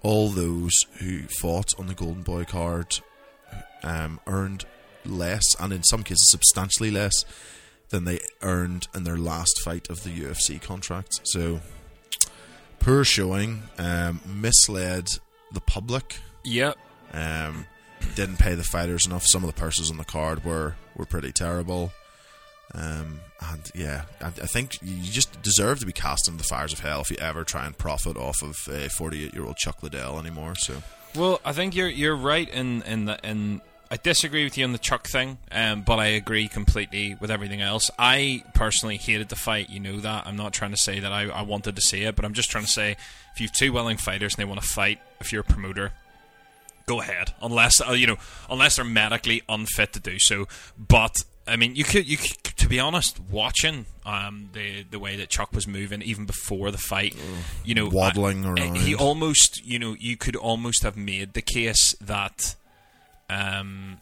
all 0.04 0.30
those 0.30 0.86
who 1.00 1.22
fought 1.40 1.70
on 1.80 1.88
the 1.88 1.94
Golden 1.94 2.24
Boy 2.24 2.44
card 2.44 3.00
um, 3.84 4.20
earned 4.28 4.66
less, 5.06 5.44
and 5.60 5.72
in 5.72 5.84
some 5.84 6.04
cases 6.04 6.30
substantially 6.30 6.92
less, 6.92 7.24
than 7.96 8.04
they 8.04 8.20
earned 8.42 8.90
in 8.94 9.06
their 9.06 9.16
last 9.16 9.62
fight 9.64 9.90
of 9.90 10.04
the 10.04 10.10
UFC 10.10 10.62
contract. 10.62 11.22
So, 11.24 11.62
poor 12.80 13.06
showing, 13.06 13.64
um, 13.78 14.20
misled 14.28 15.08
the 15.54 15.62
public. 15.62 16.18
Yep. 16.44 16.78
Um, 17.14 17.66
didn't 18.16 18.38
pay 18.38 18.54
the 18.54 18.64
fighters 18.64 19.06
enough. 19.06 19.26
Some 19.26 19.46
of 19.46 19.48
the 19.48 19.58
purses 19.58 19.90
on 19.90 19.96
the 19.96 20.04
card 20.04 20.44
were 20.44 20.76
were 20.98 21.06
pretty 21.06 21.32
terrible. 21.32 21.94
Um, 22.74 23.22
and 23.40 23.72
yeah, 23.74 24.04
I, 24.20 24.28
I 24.28 24.48
think 24.48 24.82
you 24.82 25.10
just 25.10 25.42
deserve 25.42 25.80
to 25.80 25.86
be 25.86 25.94
cast 25.94 26.28
into 26.28 26.40
the 26.40 26.48
fires 26.50 26.74
of 26.74 26.82
hell 26.82 27.00
if 27.00 27.10
you 27.10 27.18
ever 27.22 27.46
try 27.46 27.66
and 27.66 27.78
profit 27.78 28.18
off 28.18 28.44
of 28.44 28.58
a 28.70 28.90
48 28.90 29.34
year 29.34 29.46
old 29.46 29.56
Chuck 29.56 29.82
Liddell 29.82 30.20
anymore. 30.20 30.56
So 30.56 30.84
Well, 31.16 31.40
I 31.46 31.54
think 31.54 31.76
you're 31.76 31.88
you're 31.88 32.18
right 32.18 32.50
in 32.50 32.82
in 32.82 33.06
the 33.06 33.18
in. 33.24 33.62
I 33.92 33.98
disagree 33.98 34.44
with 34.44 34.58
you 34.58 34.66
on 34.66 34.72
the 34.72 34.78
Chuck 34.80 35.08
thing, 35.08 35.38
um, 35.52 35.84
but 35.84 36.00
I 36.00 36.08
agree 36.08 36.48
completely 36.48 37.16
with 37.20 37.30
everything 37.30 37.62
else. 37.62 37.92
I 38.00 38.44
personally 38.54 38.98
hated 38.98 39.30
the 39.30 39.36
fight. 39.36 39.70
You 39.70 39.80
know 39.80 40.00
that. 40.00 40.26
I'm 40.26 40.36
not 40.36 40.54
trying 40.54 40.72
to 40.72 40.78
say 40.78 41.00
that 41.00 41.12
I, 41.12 41.24
I 41.30 41.42
wanted 41.44 41.76
to 41.76 41.82
see 41.82 42.04
it, 42.04 42.16
but 42.16 42.26
I'm 42.26 42.34
just 42.34 42.50
trying 42.50 42.66
to 42.66 42.72
say 42.72 42.98
if 43.34 43.40
you 43.42 43.48
have 43.48 43.54
two 43.54 43.72
willing 43.72 43.98
fighters 43.98 44.34
and 44.36 44.42
they 44.42 44.46
want 44.50 44.62
to 44.62 44.68
fight, 44.68 45.00
if 45.20 45.32
you're 45.32 45.42
a 45.42 45.44
promoter, 45.44 45.92
go 46.88 47.00
ahead. 47.02 47.34
Unless 47.42 47.82
uh, 47.88 47.92
you 47.92 48.08
know, 48.08 48.18
unless 48.50 48.78
they're 48.78 48.86
medically 48.86 49.42
unfit 49.48 49.94
to 49.94 50.00
do 50.00 50.18
so. 50.20 50.48
But 50.78 51.16
I 51.48 51.56
mean, 51.56 51.76
you 51.76 51.84
could 51.84 52.08
you 52.08 52.18
could, 52.18 52.38
to 52.58 52.68
be 52.68 52.80
honest, 52.80 53.20
watching 53.30 53.86
um, 54.06 54.50
the 54.54 54.84
the 54.90 54.98
way 54.98 55.16
that 55.18 55.30
Chuck 55.30 55.54
was 55.54 55.68
moving 55.68 56.02
even 56.02 56.26
before 56.26 56.72
the 56.72 56.78
fight, 56.80 57.16
you 57.64 57.76
know, 57.76 57.88
Waddling 57.88 58.46
I- 58.46 58.50
around. 58.50 58.78
he 58.78 58.96
almost 58.96 59.64
you 59.64 59.78
know 59.78 59.96
you 60.00 60.18
could 60.18 60.36
almost 60.36 60.82
have 60.84 60.98
made 60.98 61.34
the 61.34 61.42
case 61.44 61.94
that 62.02 62.56
um 63.30 63.98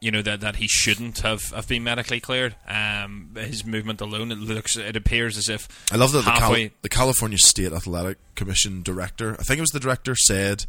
you 0.00 0.10
know 0.10 0.22
that 0.22 0.40
that 0.40 0.56
he 0.56 0.68
shouldn't 0.68 1.20
have, 1.20 1.42
have 1.52 1.66
been 1.66 1.82
medically 1.84 2.20
cleared. 2.20 2.56
Um 2.68 3.34
his 3.36 3.64
movement 3.64 4.00
alone 4.00 4.30
it 4.32 4.38
looks 4.38 4.76
it 4.76 4.96
appears 4.96 5.38
as 5.38 5.48
if 5.48 5.68
I 5.92 5.96
love 5.96 6.12
that 6.12 6.24
the, 6.24 6.30
Cal- 6.30 6.68
the 6.82 6.88
California 6.88 7.38
State 7.38 7.72
Athletic 7.72 8.18
Commission 8.34 8.82
director, 8.82 9.36
I 9.38 9.42
think 9.44 9.58
it 9.58 9.62
was 9.62 9.70
the 9.70 9.80
director, 9.80 10.14
said 10.14 10.66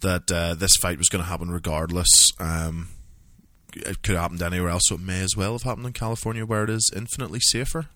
that 0.00 0.30
uh, 0.30 0.54
this 0.54 0.76
fight 0.76 0.98
was 0.98 1.08
going 1.08 1.22
to 1.24 1.28
happen 1.30 1.50
regardless. 1.50 2.08
Um, 2.38 2.88
it 3.74 4.02
could 4.02 4.14
have 4.14 4.22
happened 4.22 4.42
anywhere 4.42 4.70
else, 4.70 4.82
so 4.86 4.96
it 4.96 5.00
may 5.00 5.20
as 5.20 5.36
well 5.36 5.52
have 5.52 5.62
happened 5.62 5.86
in 5.86 5.92
California, 5.92 6.44
where 6.44 6.64
it 6.64 6.70
is 6.70 6.90
infinitely 6.94 7.40
safer. 7.40 7.86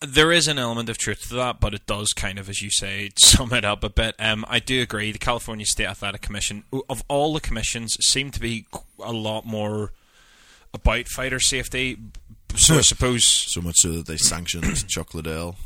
there 0.00 0.30
is 0.30 0.46
an 0.46 0.58
element 0.58 0.90
of 0.90 0.98
truth 0.98 1.28
to 1.28 1.34
that, 1.34 1.58
but 1.58 1.72
it 1.72 1.86
does 1.86 2.12
kind 2.12 2.38
of, 2.38 2.48
as 2.50 2.60
you 2.60 2.70
say, 2.70 3.10
sum 3.18 3.52
it 3.52 3.64
up 3.64 3.82
a 3.82 3.88
bit. 3.88 4.14
Um, 4.18 4.44
I 4.48 4.58
do 4.58 4.82
agree. 4.82 5.12
The 5.12 5.18
California 5.18 5.64
State 5.66 5.86
Athletic 5.86 6.20
Commission, 6.20 6.64
of 6.90 7.02
all 7.08 7.32
the 7.32 7.40
commissions, 7.40 7.96
seem 8.00 8.30
to 8.32 8.40
be 8.40 8.66
a 9.02 9.12
lot 9.12 9.46
more 9.46 9.92
about 10.74 11.08
fighter 11.08 11.40
safety. 11.40 11.96
So 12.54 12.76
I 12.76 12.80
suppose 12.82 13.24
So 13.26 13.60
much 13.62 13.76
so 13.78 13.92
that 13.92 14.06
they 14.06 14.18
sanctioned 14.18 14.76
Chuck 14.88 15.14
Liddell. 15.14 15.56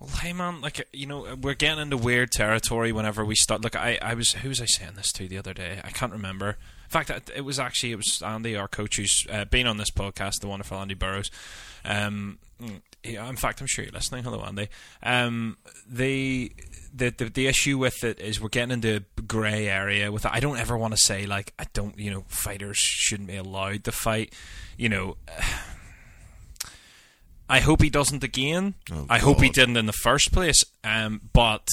Well, 0.00 0.08
hey 0.22 0.32
man, 0.32 0.62
like 0.62 0.88
you 0.94 1.06
know, 1.06 1.36
we're 1.40 1.52
getting 1.54 1.78
into 1.82 1.98
weird 1.98 2.30
territory 2.30 2.90
whenever 2.90 3.22
we 3.22 3.34
start. 3.34 3.60
Look, 3.60 3.76
I, 3.76 3.98
I 4.00 4.14
was 4.14 4.32
who 4.32 4.48
was 4.48 4.58
I 4.60 4.64
saying 4.64 4.92
this 4.96 5.12
to 5.12 5.28
the 5.28 5.36
other 5.36 5.52
day? 5.52 5.78
I 5.84 5.90
can't 5.90 6.12
remember. 6.12 6.50
In 6.84 6.88
fact, 6.88 7.10
it- 7.10 7.44
was 7.44 7.58
actually 7.58 7.92
it 7.92 7.96
was 7.96 8.22
Andy, 8.22 8.56
our 8.56 8.66
coach, 8.66 8.96
who's 8.96 9.26
uh, 9.30 9.44
been 9.44 9.66
on 9.66 9.76
this 9.76 9.90
podcast, 9.90 10.40
the 10.40 10.48
wonderful 10.48 10.78
Andy 10.78 10.94
Burrows. 10.94 11.30
Um, 11.84 12.38
in 13.04 13.36
fact, 13.36 13.60
I'm 13.60 13.66
sure 13.66 13.84
you're 13.84 13.92
listening. 13.92 14.24
Hello, 14.24 14.40
Andy. 14.42 14.68
Um, 15.02 15.58
the, 15.86 16.50
the 16.94 17.10
the 17.10 17.26
the 17.26 17.46
issue 17.46 17.76
with 17.76 18.02
it 18.02 18.18
is 18.20 18.40
we're 18.40 18.48
getting 18.48 18.72
into 18.72 19.04
a 19.18 19.20
grey 19.22 19.68
area 19.68 20.10
with 20.10 20.24
it. 20.24 20.30
I 20.32 20.40
don't 20.40 20.58
ever 20.58 20.78
want 20.78 20.94
to 20.94 20.98
say 20.98 21.26
like 21.26 21.52
I 21.58 21.66
don't, 21.74 21.98
you 21.98 22.10
know, 22.10 22.24
fighters 22.28 22.78
shouldn't 22.78 23.28
be 23.28 23.36
allowed 23.36 23.84
to 23.84 23.92
fight. 23.92 24.32
You 24.78 24.88
know, 24.88 25.16
I 27.50 27.60
hope 27.60 27.82
he 27.82 27.90
doesn't 27.90 28.24
again. 28.24 28.74
Oh, 28.92 29.06
I 29.08 29.18
hope 29.18 29.40
he 29.40 29.50
didn't 29.50 29.76
in 29.76 29.86
the 29.86 29.92
first 29.92 30.32
place. 30.32 30.62
Um, 30.84 31.20
but 31.32 31.66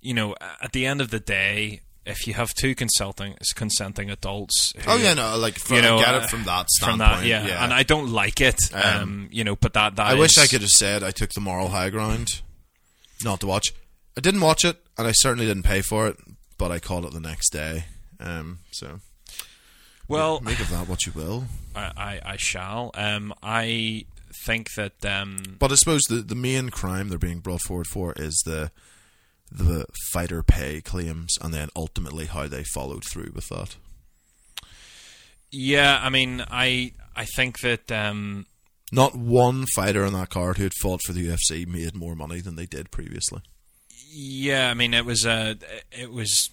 you 0.00 0.14
know, 0.14 0.34
at 0.60 0.72
the 0.72 0.84
end 0.86 1.00
of 1.00 1.10
the 1.10 1.20
day, 1.20 1.80
if 2.04 2.26
you 2.26 2.34
have 2.34 2.52
two 2.54 2.74
consulting 2.74 3.36
consenting 3.54 4.10
adults, 4.10 4.72
who, 4.76 4.90
Oh 4.90 4.96
yeah, 4.96 5.14
no, 5.14 5.36
like 5.38 5.54
from, 5.58 5.76
you 5.76 5.82
know, 5.82 5.98
get 5.98 6.14
uh, 6.14 6.18
it 6.18 6.30
from 6.30 6.44
that 6.44 6.66
from 6.80 6.98
standpoint. 6.98 7.20
that, 7.20 7.26
yeah. 7.26 7.64
and 7.64 7.72
I 7.72 7.84
don't 7.84 8.10
like 8.12 8.40
it. 8.40 8.58
Um, 8.74 8.82
Um, 8.82 9.28
you 9.30 9.44
know, 9.44 9.56
but 9.56 9.72
that 9.74 9.96
that 9.96 10.06
I 10.06 10.14
wish 10.14 10.38
I 10.38 10.46
could 10.46 10.62
have 10.62 10.70
said 10.70 11.02
I 11.02 11.10
took 11.12 11.30
the 11.30 11.40
moral 11.40 11.68
high 11.68 11.90
ground, 11.90 12.42
not 13.24 13.40
to 13.40 13.46
watch. 13.46 13.72
I 14.16 14.20
didn't 14.20 14.40
watch 14.40 14.64
it, 14.64 14.76
and 14.98 15.06
I 15.06 15.12
certainly 15.12 15.46
didn't 15.46 15.62
pay 15.62 15.80
for 15.82 16.08
it. 16.08 16.16
But 16.58 16.70
I 16.70 16.78
called 16.78 17.04
it 17.04 17.12
the 17.12 17.20
next 17.20 17.50
day. 17.50 17.84
Um, 18.20 18.60
so 18.70 19.00
Well, 20.06 20.40
make 20.40 20.60
of 20.60 20.70
that 20.70 20.88
what 20.88 21.06
you 21.06 21.12
will. 21.12 21.44
I, 21.74 21.92
I, 21.96 22.20
I 22.32 22.36
shall. 22.36 22.90
Um, 22.94 23.34
I 23.42 24.04
think 24.46 24.68
that 24.76 25.04
um, 25.04 25.38
But 25.58 25.72
I 25.72 25.76
suppose 25.76 26.02
the 26.08 26.16
the 26.16 26.34
main 26.34 26.70
crime 26.70 27.08
they're 27.08 27.18
being 27.18 27.40
brought 27.40 27.62
forward 27.62 27.86
for 27.86 28.12
is 28.16 28.42
the 28.44 28.70
the 29.50 29.84
fighter 30.12 30.42
pay 30.42 30.80
claims, 30.80 31.36
and 31.40 31.52
then 31.52 31.68
ultimately 31.76 32.26
how 32.26 32.46
they 32.48 32.64
followed 32.64 33.04
through 33.04 33.32
with 33.34 33.48
that. 33.50 33.76
Yeah, 35.50 36.00
I 36.02 36.08
mean, 36.08 36.44
I 36.50 36.92
I 37.14 37.26
think 37.36 37.60
that 37.60 37.92
um, 37.92 38.46
Not 38.90 39.14
one 39.14 39.66
fighter 39.74 40.04
on 40.04 40.12
that 40.14 40.30
card 40.30 40.56
who 40.56 40.62
had 40.64 40.72
fought 40.80 41.02
for 41.02 41.12
the 41.12 41.28
UFC 41.28 41.66
made 41.66 41.94
more 41.94 42.14
money 42.16 42.40
than 42.40 42.56
they 42.56 42.66
did 42.66 42.90
previously. 42.90 43.42
yeah, 44.10 44.70
I 44.70 44.74
mean, 44.74 44.94
it 44.94 45.04
was 45.04 45.26
uh, 45.26 45.54
it 45.90 46.10
was. 46.12 46.50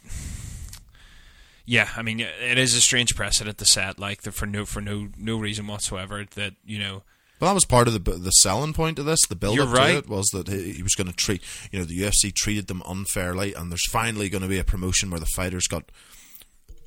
Yeah, 1.65 1.87
I 1.95 2.01
mean, 2.01 2.19
it 2.19 2.57
is 2.57 2.73
a 2.73 2.81
strange 2.81 3.15
precedent 3.15 3.59
to 3.59 3.65
set, 3.65 3.99
like 3.99 4.23
the, 4.23 4.31
for 4.31 4.47
no 4.47 4.65
for 4.65 4.81
no 4.81 5.09
no 5.17 5.37
reason 5.37 5.67
whatsoever. 5.67 6.25
That 6.35 6.53
you 6.65 6.79
know, 6.79 7.03
Well, 7.39 7.49
that 7.49 7.55
was 7.55 7.65
part 7.65 7.87
of 7.87 7.93
the 7.93 8.11
the 8.11 8.31
selling 8.31 8.73
point 8.73 8.99
of 8.99 9.05
this. 9.05 9.19
The 9.27 9.35
build 9.35 9.59
up 9.59 9.73
right. 9.73 9.91
to 9.91 9.97
it 9.99 10.09
was 10.09 10.27
that 10.33 10.47
he, 10.47 10.73
he 10.73 10.83
was 10.83 10.95
going 10.95 11.07
to 11.07 11.15
treat, 11.15 11.41
you 11.71 11.79
know, 11.79 11.85
the 11.85 11.97
UFC 11.97 12.33
treated 12.33 12.67
them 12.67 12.83
unfairly, 12.87 13.53
and 13.53 13.71
there's 13.71 13.89
finally 13.89 14.29
going 14.29 14.41
to 14.41 14.47
be 14.47 14.59
a 14.59 14.63
promotion 14.63 15.09
where 15.09 15.19
the 15.19 15.25
fighters 15.35 15.67
got 15.67 15.85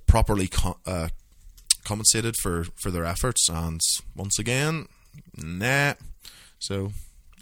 properly 0.06 0.48
co- 0.48 0.78
uh, 0.86 1.08
compensated 1.84 2.36
for 2.36 2.64
for 2.82 2.90
their 2.90 3.04
efforts. 3.04 3.48
And 3.48 3.80
once 4.14 4.38
again, 4.38 4.88
nah. 5.36 5.94
So 6.58 6.92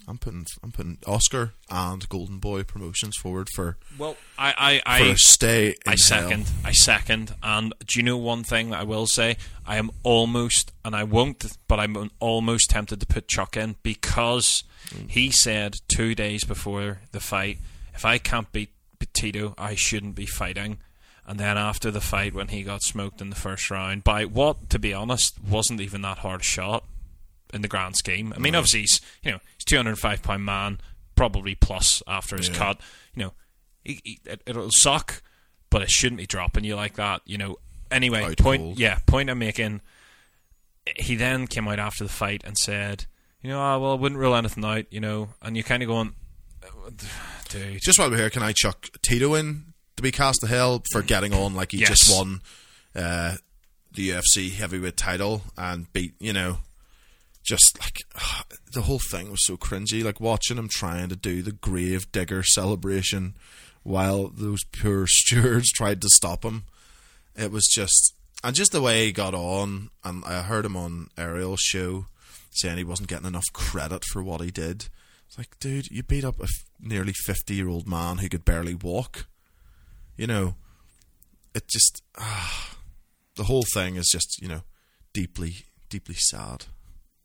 I'm 0.07 0.17
putting 0.17 0.45
I'm 0.63 0.71
putting 0.71 0.97
Oscar 1.05 1.53
and 1.69 2.07
Golden 2.09 2.39
Boy 2.39 2.63
promotions 2.63 3.15
forward 3.17 3.47
for 3.55 3.77
well, 3.97 4.17
I 4.37 4.81
I, 4.85 4.99
I 4.99 4.99
a 5.07 5.17
stay. 5.17 5.69
In 5.69 5.75
I 5.87 5.91
hell. 5.91 5.97
second. 5.97 6.49
I 6.65 6.71
second. 6.71 7.35
And 7.41 7.73
do 7.85 7.99
you 7.99 8.03
know 8.03 8.17
one 8.17 8.43
thing 8.43 8.71
that 8.71 8.81
I 8.81 8.83
will 8.83 9.07
say? 9.07 9.37
I 9.65 9.77
am 9.77 9.91
almost, 10.03 10.71
and 10.83 10.95
I 10.95 11.03
won't, 11.03 11.45
but 11.67 11.79
I'm 11.79 12.11
almost 12.19 12.69
tempted 12.69 12.99
to 12.99 13.05
put 13.05 13.27
Chuck 13.27 13.55
in 13.55 13.75
because 13.83 14.63
he 15.07 15.31
said 15.31 15.75
two 15.87 16.15
days 16.15 16.43
before 16.43 16.99
the 17.11 17.19
fight, 17.19 17.59
if 17.93 18.03
I 18.03 18.17
can't 18.17 18.51
beat 18.51 18.71
Tito, 19.13 19.53
I 19.57 19.75
shouldn't 19.75 20.15
be 20.15 20.25
fighting. 20.25 20.79
And 21.27 21.39
then 21.39 21.57
after 21.57 21.91
the 21.91 22.01
fight, 22.01 22.33
when 22.33 22.49
he 22.49 22.63
got 22.63 22.81
smoked 22.81 23.21
in 23.21 23.29
the 23.29 23.35
first 23.35 23.69
round 23.69 24.03
by 24.03 24.25
what, 24.25 24.69
to 24.71 24.79
be 24.79 24.93
honest, 24.93 25.35
wasn't 25.41 25.79
even 25.79 26.01
that 26.01 26.19
hard 26.19 26.41
a 26.41 26.43
shot 26.43 26.83
in 27.53 27.61
the 27.61 27.67
grand 27.67 27.95
scheme. 27.97 28.33
I 28.35 28.39
mean, 28.39 28.55
obviously 28.55 28.81
he's 28.81 29.01
you 29.23 29.31
know 29.31 29.39
he's 29.57 29.65
two 29.65 29.77
hundred 29.77 29.97
five 29.99 30.21
pound 30.23 30.45
man, 30.45 30.79
probably 31.15 31.55
plus 31.55 32.01
after 32.07 32.37
his 32.37 32.49
Yeah. 32.49 32.55
cut. 32.55 32.81
You 33.15 33.23
know, 33.23 33.33
he, 33.83 33.99
he, 34.03 34.19
it, 34.25 34.41
it'll 34.45 34.69
suck, 34.71 35.21
but 35.69 35.81
it 35.81 35.89
shouldn't 35.89 36.19
be 36.19 36.25
dropping 36.27 36.63
you 36.63 36.75
like 36.75 36.95
that. 36.95 37.21
You 37.25 37.37
know. 37.37 37.57
Anyway, 37.91 38.35
point 38.35 38.61
cold. 38.61 38.79
yeah, 38.79 38.99
point 39.05 39.29
I'm 39.29 39.39
making. 39.39 39.81
He 40.97 41.15
then 41.15 41.45
came 41.45 41.67
out 41.67 41.77
after 41.77 42.03
the 42.05 42.09
fight 42.09 42.41
and 42.45 42.57
said, 42.57 43.05
you 43.41 43.49
know, 43.49 43.59
oh, 43.59 43.79
well, 43.79 43.91
I 43.91 43.95
wouldn't 43.95 44.19
rule 44.19 44.33
anything 44.35 44.63
out. 44.65 44.85
You 44.91 44.99
know, 45.01 45.29
and 45.41 45.55
you're 45.57 45.63
kind 45.63 45.83
of 45.83 45.87
going, 45.87 46.13
dude, 47.49 47.79
Just 47.81 47.99
while 47.99 48.09
we're 48.09 48.17
here, 48.17 48.29
can 48.29 48.43
I 48.43 48.53
chuck 48.53 48.89
Tito 49.01 49.33
in 49.35 49.73
to 49.97 50.03
be 50.03 50.11
cast 50.11 50.39
to 50.41 50.47
hell 50.47 50.83
for 50.91 51.01
getting 51.01 51.33
on 51.33 51.53
like 51.53 51.71
he 51.71 51.79
Yes. 51.79 51.89
just 51.89 52.17
won 52.17 52.41
uh, 52.95 53.35
the 53.93 54.09
UFC 54.11 54.51
heavyweight 54.53 54.97
title 54.97 55.43
and 55.57 55.91
beat, 55.93 56.13
you 56.19 56.33
know, 56.33 56.59
just 57.43 57.77
like 57.79 57.97
the 58.73 58.83
whole 58.83 59.01
thing 59.11 59.31
was 59.31 59.45
so 59.45 59.57
cringy. 59.57 60.03
Like 60.03 60.19
watching 60.19 60.57
him 60.57 60.69
trying 60.69 61.09
to 61.09 61.15
do 61.15 61.41
the 61.41 61.51
grave 61.51 62.11
digger 62.11 62.43
celebration 62.43 63.35
while 63.83 64.27
those 64.27 64.63
poor 64.65 65.05
stewards 65.07 65.71
tried 65.71 66.01
to 66.01 66.09
stop 66.15 66.43
him. 66.43 66.63
It 67.35 67.51
was 67.51 67.67
just, 67.67 68.13
and 68.43 68.55
just 68.55 68.71
the 68.71 68.81
way 68.81 69.05
he 69.05 69.11
got 69.11 69.33
on. 69.33 69.89
And 70.03 70.23
I 70.25 70.41
heard 70.41 70.65
him 70.65 70.75
on 70.75 71.07
Ariel's 71.17 71.61
show 71.61 72.07
saying 72.51 72.77
he 72.77 72.83
wasn't 72.83 73.09
getting 73.09 73.27
enough 73.27 73.45
credit 73.53 74.03
for 74.05 74.21
what 74.21 74.41
he 74.41 74.51
did. 74.51 74.89
It's 75.27 75.37
like, 75.37 75.57
dude, 75.59 75.89
you 75.89 76.03
beat 76.03 76.25
up 76.25 76.39
a 76.41 76.43
f- 76.43 76.65
nearly 76.77 77.13
fifty-year-old 77.13 77.87
man 77.87 78.17
who 78.17 78.27
could 78.27 78.43
barely 78.43 78.75
walk. 78.75 79.27
You 80.17 80.27
know, 80.27 80.55
it 81.55 81.69
just 81.69 82.03
the 83.37 83.45
whole 83.45 83.63
thing 83.73 83.95
is 83.95 84.09
just 84.11 84.41
you 84.41 84.49
know 84.49 84.63
deeply, 85.13 85.65
deeply 85.89 86.15
sad. 86.15 86.65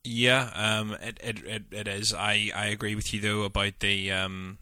Yeah, 0.07 0.51
um, 0.55 0.93
it, 1.03 1.19
it 1.23 1.45
it 1.45 1.62
it 1.73 1.89
is. 1.89 2.15
I, 2.15 2.51
I 2.55 2.66
agree 2.66 2.95
with 2.95 3.12
you 3.12 3.20
though 3.20 3.43
about 3.43 3.81
the 3.81 4.12
um, 4.12 4.59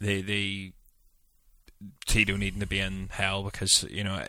the 0.00 0.22
the 0.22 0.72
Tito 2.06 2.36
needing 2.36 2.60
to 2.60 2.66
be 2.66 2.78
in 2.80 3.08
hell 3.10 3.42
because 3.42 3.84
you 3.90 4.04
know 4.04 4.22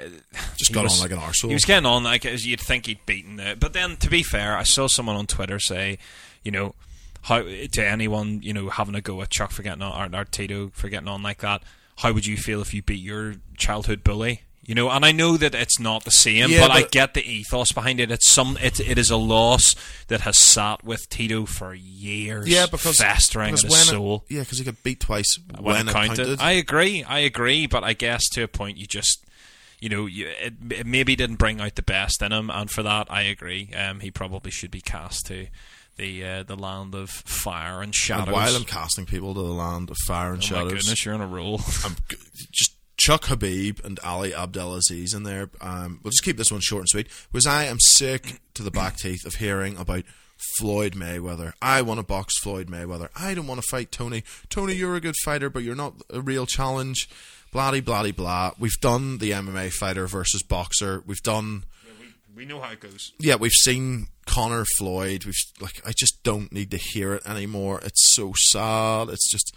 Just 0.58 0.70
he 0.70 0.74
got 0.74 0.84
was- 0.84 1.00
on 1.02 1.10
like 1.10 1.12
an 1.18 1.20
arsehole. 1.24 1.48
He 1.50 1.54
was 1.54 1.66
getting 1.66 1.86
on 1.86 2.04
like 2.04 2.26
as 2.26 2.46
you'd 2.46 2.60
think 2.60 2.86
he'd 2.88 3.06
beaten 3.06 3.40
it, 3.40 3.60
but 3.60 3.74
then 3.74 3.96
to 3.98 4.10
be 4.10 4.24
fair, 4.24 4.58
I 4.58 4.64
saw 4.64 4.88
someone 4.88 5.16
on 5.16 5.26
Twitter 5.28 5.60
say, 5.60 5.98
you 6.44 6.52
know, 6.52 6.76
how 7.24 7.42
to 7.42 7.86
anyone 7.86 8.42
you 8.44 8.54
know 8.54 8.70
having 8.70 8.96
a 8.96 9.02
go 9.02 9.22
at 9.22 9.30
Chuck 9.32 9.52
for 9.52 9.64
getting 9.64 9.82
on 9.84 10.14
or, 10.16 10.20
or 10.20 10.26
Tito 10.26 10.70
for 10.74 10.90
getting 10.90 11.08
on 11.08 11.24
like 11.24 11.40
that. 11.40 11.64
How 12.00 12.12
would 12.12 12.26
you 12.26 12.36
feel 12.36 12.62
if 12.62 12.74
you 12.74 12.82
beat 12.82 13.02
your 13.02 13.36
childhood 13.58 14.04
bully? 14.04 14.42
You 14.66 14.74
know, 14.74 14.90
and 14.90 15.06
I 15.06 15.12
know 15.12 15.38
that 15.38 15.54
it's 15.54 15.80
not 15.80 16.06
the 16.06 16.12
same, 16.12 16.50
Yeah, 16.50 16.68
but, 16.68 16.72
I 16.72 16.82
get 16.84 17.14
the 17.14 17.22
ethos 17.24 17.72
behind 17.72 18.00
it. 18.00 18.10
It's 18.10 18.32
some, 18.32 18.58
it, 18.60 18.80
it 18.80 18.98
is 18.98 19.12
a 19.12 19.18
loss 19.18 19.76
that 20.08 20.22
has 20.22 20.40
sat 20.40 20.84
with 20.84 21.08
Tito 21.08 21.46
for 21.46 21.76
years, 21.76 22.48
yeah, 22.48 22.66
because 22.66 22.98
festering 22.98 23.52
because 23.52 23.64
in 23.64 23.70
his 23.70 23.82
it- 23.82 23.92
soul. 23.92 24.26
yeah, 24.28 24.40
because 24.40 24.58
he 24.58 24.66
got 24.66 24.82
beat 24.82 25.02
twice 25.02 25.38
when, 25.60 25.64
when, 25.64 25.88
it 25.88 25.92
counted. 25.92 26.42
I 26.42 26.54
agree, 26.54 27.04
I 27.04 27.20
agree, 27.20 27.68
but 27.68 27.84
I 27.84 27.94
guess 27.94 28.28
to 28.30 28.42
a 28.42 28.48
point, 28.48 28.78
you 28.78 28.88
just, 28.88 29.24
you 29.80 29.88
know, 29.90 30.08
you, 30.08 30.30
it, 30.42 30.54
it 30.72 30.88
maybe 30.88 31.16
didn't 31.16 31.36
bring 31.36 31.62
out 31.62 31.76
the 31.76 31.84
best 31.84 32.24
in 32.24 32.32
him, 32.32 32.50
and 32.50 32.68
for 32.72 32.82
that, 32.82 33.06
I 33.12 33.22
agree. 33.22 33.70
Um, 33.76 34.00
he 34.00 34.10
probably 34.10 34.50
should 34.50 34.72
be 34.72 34.82
cast 34.82 35.28
to 35.28 35.46
the 35.98 36.26
uh, 36.26 36.44
the 36.44 36.56
land 36.56 36.96
of 36.96 37.10
fire 37.10 37.82
and 37.82 37.94
shadows. 37.94 38.28
and 38.28 38.34
while 38.34 38.56
I'm 38.56 38.64
casting 38.64 39.06
people 39.06 39.34
to 39.34 39.42
the 39.42 39.54
land 39.54 39.90
of 39.90 39.98
fire 40.08 40.34
and 40.34 40.40
oh 40.40 40.46
shadows, 40.46 40.72
my 40.72 40.78
goodness, 40.78 41.06
you're 41.06 41.14
on 41.14 41.22
a 41.22 41.28
roll. 41.28 41.62
I'm 41.84 41.96
just 42.52 42.75
Chuck 43.06 43.26
Khabib 43.26 43.86
and 43.86 44.00
Ali 44.04 44.34
Abdelaziz 44.34 45.14
in 45.14 45.22
there. 45.22 45.52
Um, 45.62 46.00
we'll 46.02 46.10
just 46.10 46.24
keep 46.24 46.38
this 46.38 46.52
one 46.52 46.60
short 46.60 46.80
and 46.82 46.90
sweet. 46.90 47.08
Because 47.32 47.46
I 47.46 47.66
am 47.66 47.80
sick 47.80 48.42
to 48.56 48.64
the 48.64 48.72
back 48.72 48.98
teeth 48.98 49.28
of 49.28 49.36
hearing 49.36 49.78
about 49.78 50.06
Floyd 50.58 50.94
Mayweather. 50.94 51.54
I 51.62 51.84
want 51.84 52.00
to 52.00 52.04
box 52.04 52.40
Floyd 52.40 52.66
Mayweather. 52.68 53.10
I 53.16 53.36
don't 53.36 53.46
want 53.46 53.62
to 53.62 53.68
fight 53.70 53.92
Tony. 53.92 54.24
Tony, 54.50 54.74
you're 54.74 54.96
a 54.96 55.00
good 55.00 55.14
fighter, 55.24 55.52
but 55.52 55.62
you're 55.62 55.76
not 55.76 55.94
a 56.10 56.20
real 56.20 56.48
challenge. 56.48 57.08
Blah 57.52 57.80
blah 57.80 58.10
blah. 58.10 58.54
We've 58.58 58.82
done 58.82 59.20
the 59.20 59.30
MMA 59.32 59.72
fighter 59.74 60.08
versus 60.08 60.42
boxer. 60.42 61.04
We've 61.06 61.22
done 61.22 61.66
we 62.36 62.46
know 62.46 62.60
how 62.60 62.72
it 62.72 62.80
goes. 62.80 63.14
yeah, 63.20 63.36
we've 63.36 63.52
seen 63.52 64.08
Conor 64.26 64.66
Floyd. 64.78 65.26
We've 65.26 65.36
like 65.62 65.80
I 65.86 65.92
just 65.92 66.24
don't 66.24 66.52
need 66.52 66.72
to 66.72 66.78
hear 66.78 67.14
it 67.14 67.28
anymore. 67.28 67.82
It's 67.84 68.16
so 68.16 68.34
sad. 68.36 69.10
It's 69.10 69.30
just 69.30 69.56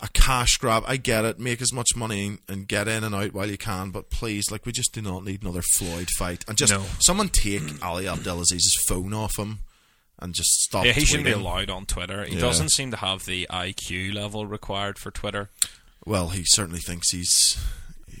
a 0.00 0.08
cash 0.08 0.56
grab. 0.58 0.82
I 0.86 0.96
get 0.96 1.24
it. 1.24 1.38
Make 1.38 1.62
as 1.62 1.72
much 1.72 1.96
money 1.96 2.38
and 2.48 2.68
get 2.68 2.86
in 2.88 3.02
and 3.04 3.14
out 3.14 3.32
while 3.32 3.50
you 3.50 3.56
can, 3.58 3.90
but 3.90 4.10
please, 4.10 4.50
like 4.50 4.66
we 4.66 4.72
just 4.72 4.92
do 4.92 5.00
not 5.02 5.24
need 5.24 5.42
another 5.42 5.62
Floyd 5.74 6.08
fight. 6.18 6.44
And 6.48 6.58
just 6.58 6.72
No. 6.72 6.84
someone 7.00 7.28
take 7.30 7.62
Ali 7.82 8.04
Abdelaziz's 8.04 8.76
phone 8.88 9.14
off 9.14 9.38
him 9.38 9.60
and 10.18 10.34
just 10.34 10.50
stop. 10.62 10.84
Yeah, 10.84 10.92
he 10.92 11.04
shouldn't 11.04 11.26
be 11.26 11.32
allowed 11.32 11.70
on 11.70 11.86
Twitter. 11.86 12.24
He 12.24 12.34
Yeah. 12.34 12.40
doesn't 12.40 12.70
seem 12.70 12.90
to 12.90 12.96
have 12.98 13.24
the 13.26 13.46
IQ 13.50 14.12
level 14.14 14.46
required 14.46 14.98
for 14.98 15.10
Twitter. 15.10 15.48
Well, 16.04 16.28
he 16.28 16.42
certainly 16.44 16.80
thinks 16.80 17.10
he's 17.10 17.58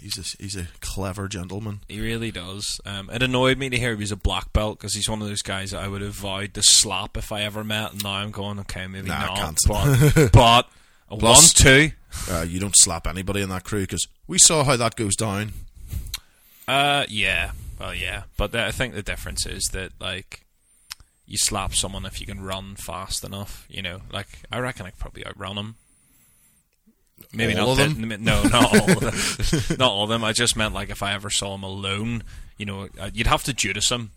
he's 0.00 0.18
a, 0.18 0.42
he's 0.42 0.56
a 0.56 0.68
clever 0.80 1.26
gentleman. 1.28 1.80
He 1.88 2.00
really 2.00 2.30
does. 2.30 2.80
Um, 2.84 3.10
it 3.10 3.22
annoyed 3.22 3.58
me 3.58 3.68
to 3.70 3.78
hear 3.78 3.90
he 3.90 3.96
was 3.96 4.12
a 4.12 4.16
black 4.16 4.52
belt 4.52 4.78
because 4.78 4.94
he's 4.94 5.08
one 5.08 5.20
of 5.22 5.28
those 5.28 5.42
guys 5.42 5.70
that 5.72 5.82
I 5.82 5.88
would 5.88 6.00
have 6.02 6.14
vowed 6.14 6.54
to 6.54 6.62
slap 6.62 7.16
if 7.16 7.32
I 7.32 7.42
ever 7.42 7.62
met. 7.64 7.92
And 7.92 8.02
now 8.04 8.12
I'm 8.14 8.30
going, 8.30 8.58
okay, 8.60 8.86
maybe 8.86 9.08
Nah, 9.08 9.34
not. 9.34 9.56
But, 9.66 10.30
but 10.32 10.68
I 11.10 11.16
Plus- 11.16 11.36
want 11.38 11.56
to. 11.56 11.92
Uh, 12.30 12.42
you 12.48 12.58
don't 12.58 12.74
slap 12.76 13.06
anybody 13.06 13.42
in 13.42 13.48
that 13.50 13.64
crew 13.64 13.82
because 13.82 14.06
we 14.26 14.38
saw 14.38 14.64
how 14.64 14.76
that 14.76 14.96
goes 14.96 15.14
down. 15.16 15.52
Uh, 16.66 17.04
yeah. 17.08 17.50
Well, 17.78 17.94
yeah. 17.94 18.22
But 18.36 18.54
I 18.54 18.70
think 18.72 18.94
the 18.94 19.02
difference 19.02 19.44
is 19.46 19.64
that, 19.72 19.92
like, 20.00 20.44
you 21.26 21.36
slap 21.36 21.74
someone 21.74 22.06
if 22.06 22.20
you 22.20 22.26
can 22.26 22.40
run 22.40 22.74
fast 22.76 23.22
enough. 23.22 23.66
You 23.68 23.82
know, 23.82 24.00
like, 24.12 24.26
I 24.50 24.58
reckon 24.58 24.86
I 24.86 24.90
could 24.90 24.98
probably 24.98 25.26
outrun 25.26 25.56
them. 25.56 25.76
Maybe 27.32 27.54
All 27.54 27.74
not 27.76 27.82
of 27.88 27.94
the- 27.98 28.06
them? 28.06 28.24
No, 28.24 28.42
not 28.44 28.64
all 28.80 28.90
of 28.90 29.00
them. 29.00 29.76
not 29.78 29.90
all 29.90 30.02
of 30.04 30.08
them. 30.08 30.24
I 30.24 30.32
just 30.32 30.56
meant, 30.56 30.74
like, 30.74 30.90
if 30.90 31.02
I 31.02 31.12
ever 31.12 31.30
saw 31.30 31.54
him 31.54 31.62
alone, 31.62 32.22
you 32.56 32.66
know, 32.66 32.88
uh, 32.98 33.10
you'd 33.12 33.26
have 33.26 33.44
to 33.44 33.52
Judas 33.52 33.90
him. 33.90 34.10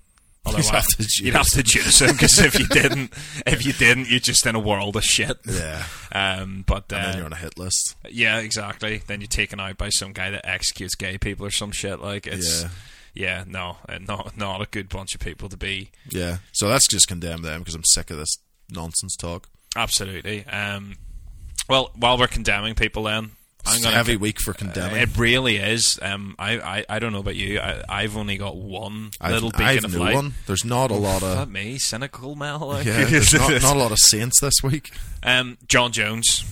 Otherwise, 0.46 0.70
have 0.70 0.86
to 0.88 1.08
you'd 1.24 1.36
have 1.36 1.48
to 1.48 1.64
Judas 1.64 2.00
him 2.02 2.14
because 2.14 2.40
if 2.40 2.58
you 2.58 2.66
didn't, 2.68 3.14
if 3.46 3.66
you 3.66 3.74
didn't, 3.74 4.10
you're 4.10 4.20
just 4.20 4.46
in 4.46 4.56
a 4.56 4.60
world 4.60 4.96
of 4.96 5.04
shit. 5.04 5.38
Yeah, 5.46 5.84
Um, 6.12 6.64
but 6.66 6.92
and 6.92 7.02
uh, 7.02 7.06
then 7.08 7.18
you're 7.18 7.26
on 7.26 7.34
a 7.34 7.38
hit 7.38 7.58
list. 7.60 7.96
yeah, 8.10 8.40
exactly. 8.40 9.02
Then 9.06 9.22
you're 9.22 9.28
taken 9.28 9.60
out 9.60 9.78
by 9.78 9.90
some 9.90 10.14
guy 10.14 10.30
that 10.32 10.46
executes 10.48 10.96
gay 10.96 11.18
people 11.18 11.46
or 11.46 11.52
some 11.52 11.72
shit. 11.72 12.00
Like 12.00 12.26
it's 12.26 12.64
Yeah. 12.64 12.70
yeah, 13.14 13.44
no, 13.48 13.78
uh, 13.88 14.00
not 14.00 14.38
not 14.38 14.62
a 14.62 14.66
good 14.66 14.90
bunch 14.90 15.14
of 15.14 15.20
people 15.22 15.50
to 15.50 15.58
be. 15.58 15.92
Yeah, 16.10 16.38
so 16.54 16.68
let's 16.68 16.88
just 16.88 17.08
condemn 17.08 17.42
them 17.44 17.60
because 17.60 17.76
I'm 17.76 17.84
sick 17.86 18.10
of 18.10 18.18
this 18.18 18.38
nonsense 18.72 19.16
talk. 19.16 19.50
Absolutely. 19.76 20.46
Um, 20.48 20.96
well, 21.68 21.92
while 21.96 22.18
we're 22.18 22.28
condemning 22.28 22.74
people, 22.76 23.04
then 23.04 23.32
I'm 23.66 23.74
It's 23.76 23.82
a 23.82 23.84
gonna 23.84 23.96
heavy 23.98 24.16
week 24.16 24.40
for 24.42 24.54
condemning. 24.54 24.98
It 25.02 25.18
really 25.18 25.58
is. 25.58 26.00
Um, 26.02 26.36
I, 26.40 26.60
I, 26.60 26.86
I 26.90 27.00
don't 27.00 27.12
know 27.14 27.20
about 27.20 27.36
you. 27.36 27.60
I, 27.60 27.84
I've 27.88 28.16
only 28.18 28.38
got 28.38 28.56
one 28.58 29.12
I've, 29.22 29.34
little 29.34 29.52
beacon 29.52 29.66
I've 29.66 29.84
of 29.86 29.94
no 29.94 30.00
light. 30.00 30.16
one. 30.16 30.34
There's 30.48 30.66
not 30.66 30.92
a 30.92 30.96
lot 30.96 31.22
of 31.24 31.50
me, 31.52 31.78
cynical 31.78 32.36
Mel. 32.36 32.82
Yeah. 32.84 33.06
There's 33.06 33.34
not, 33.34 33.52
not 33.62 33.76
a 33.76 33.80
lot 33.80 33.92
of 33.92 34.00
saints 34.00 34.40
this 34.42 34.64
week. 34.64 34.92
um, 35.24 35.58
Jon 35.68 35.92
Jones. 35.92 36.44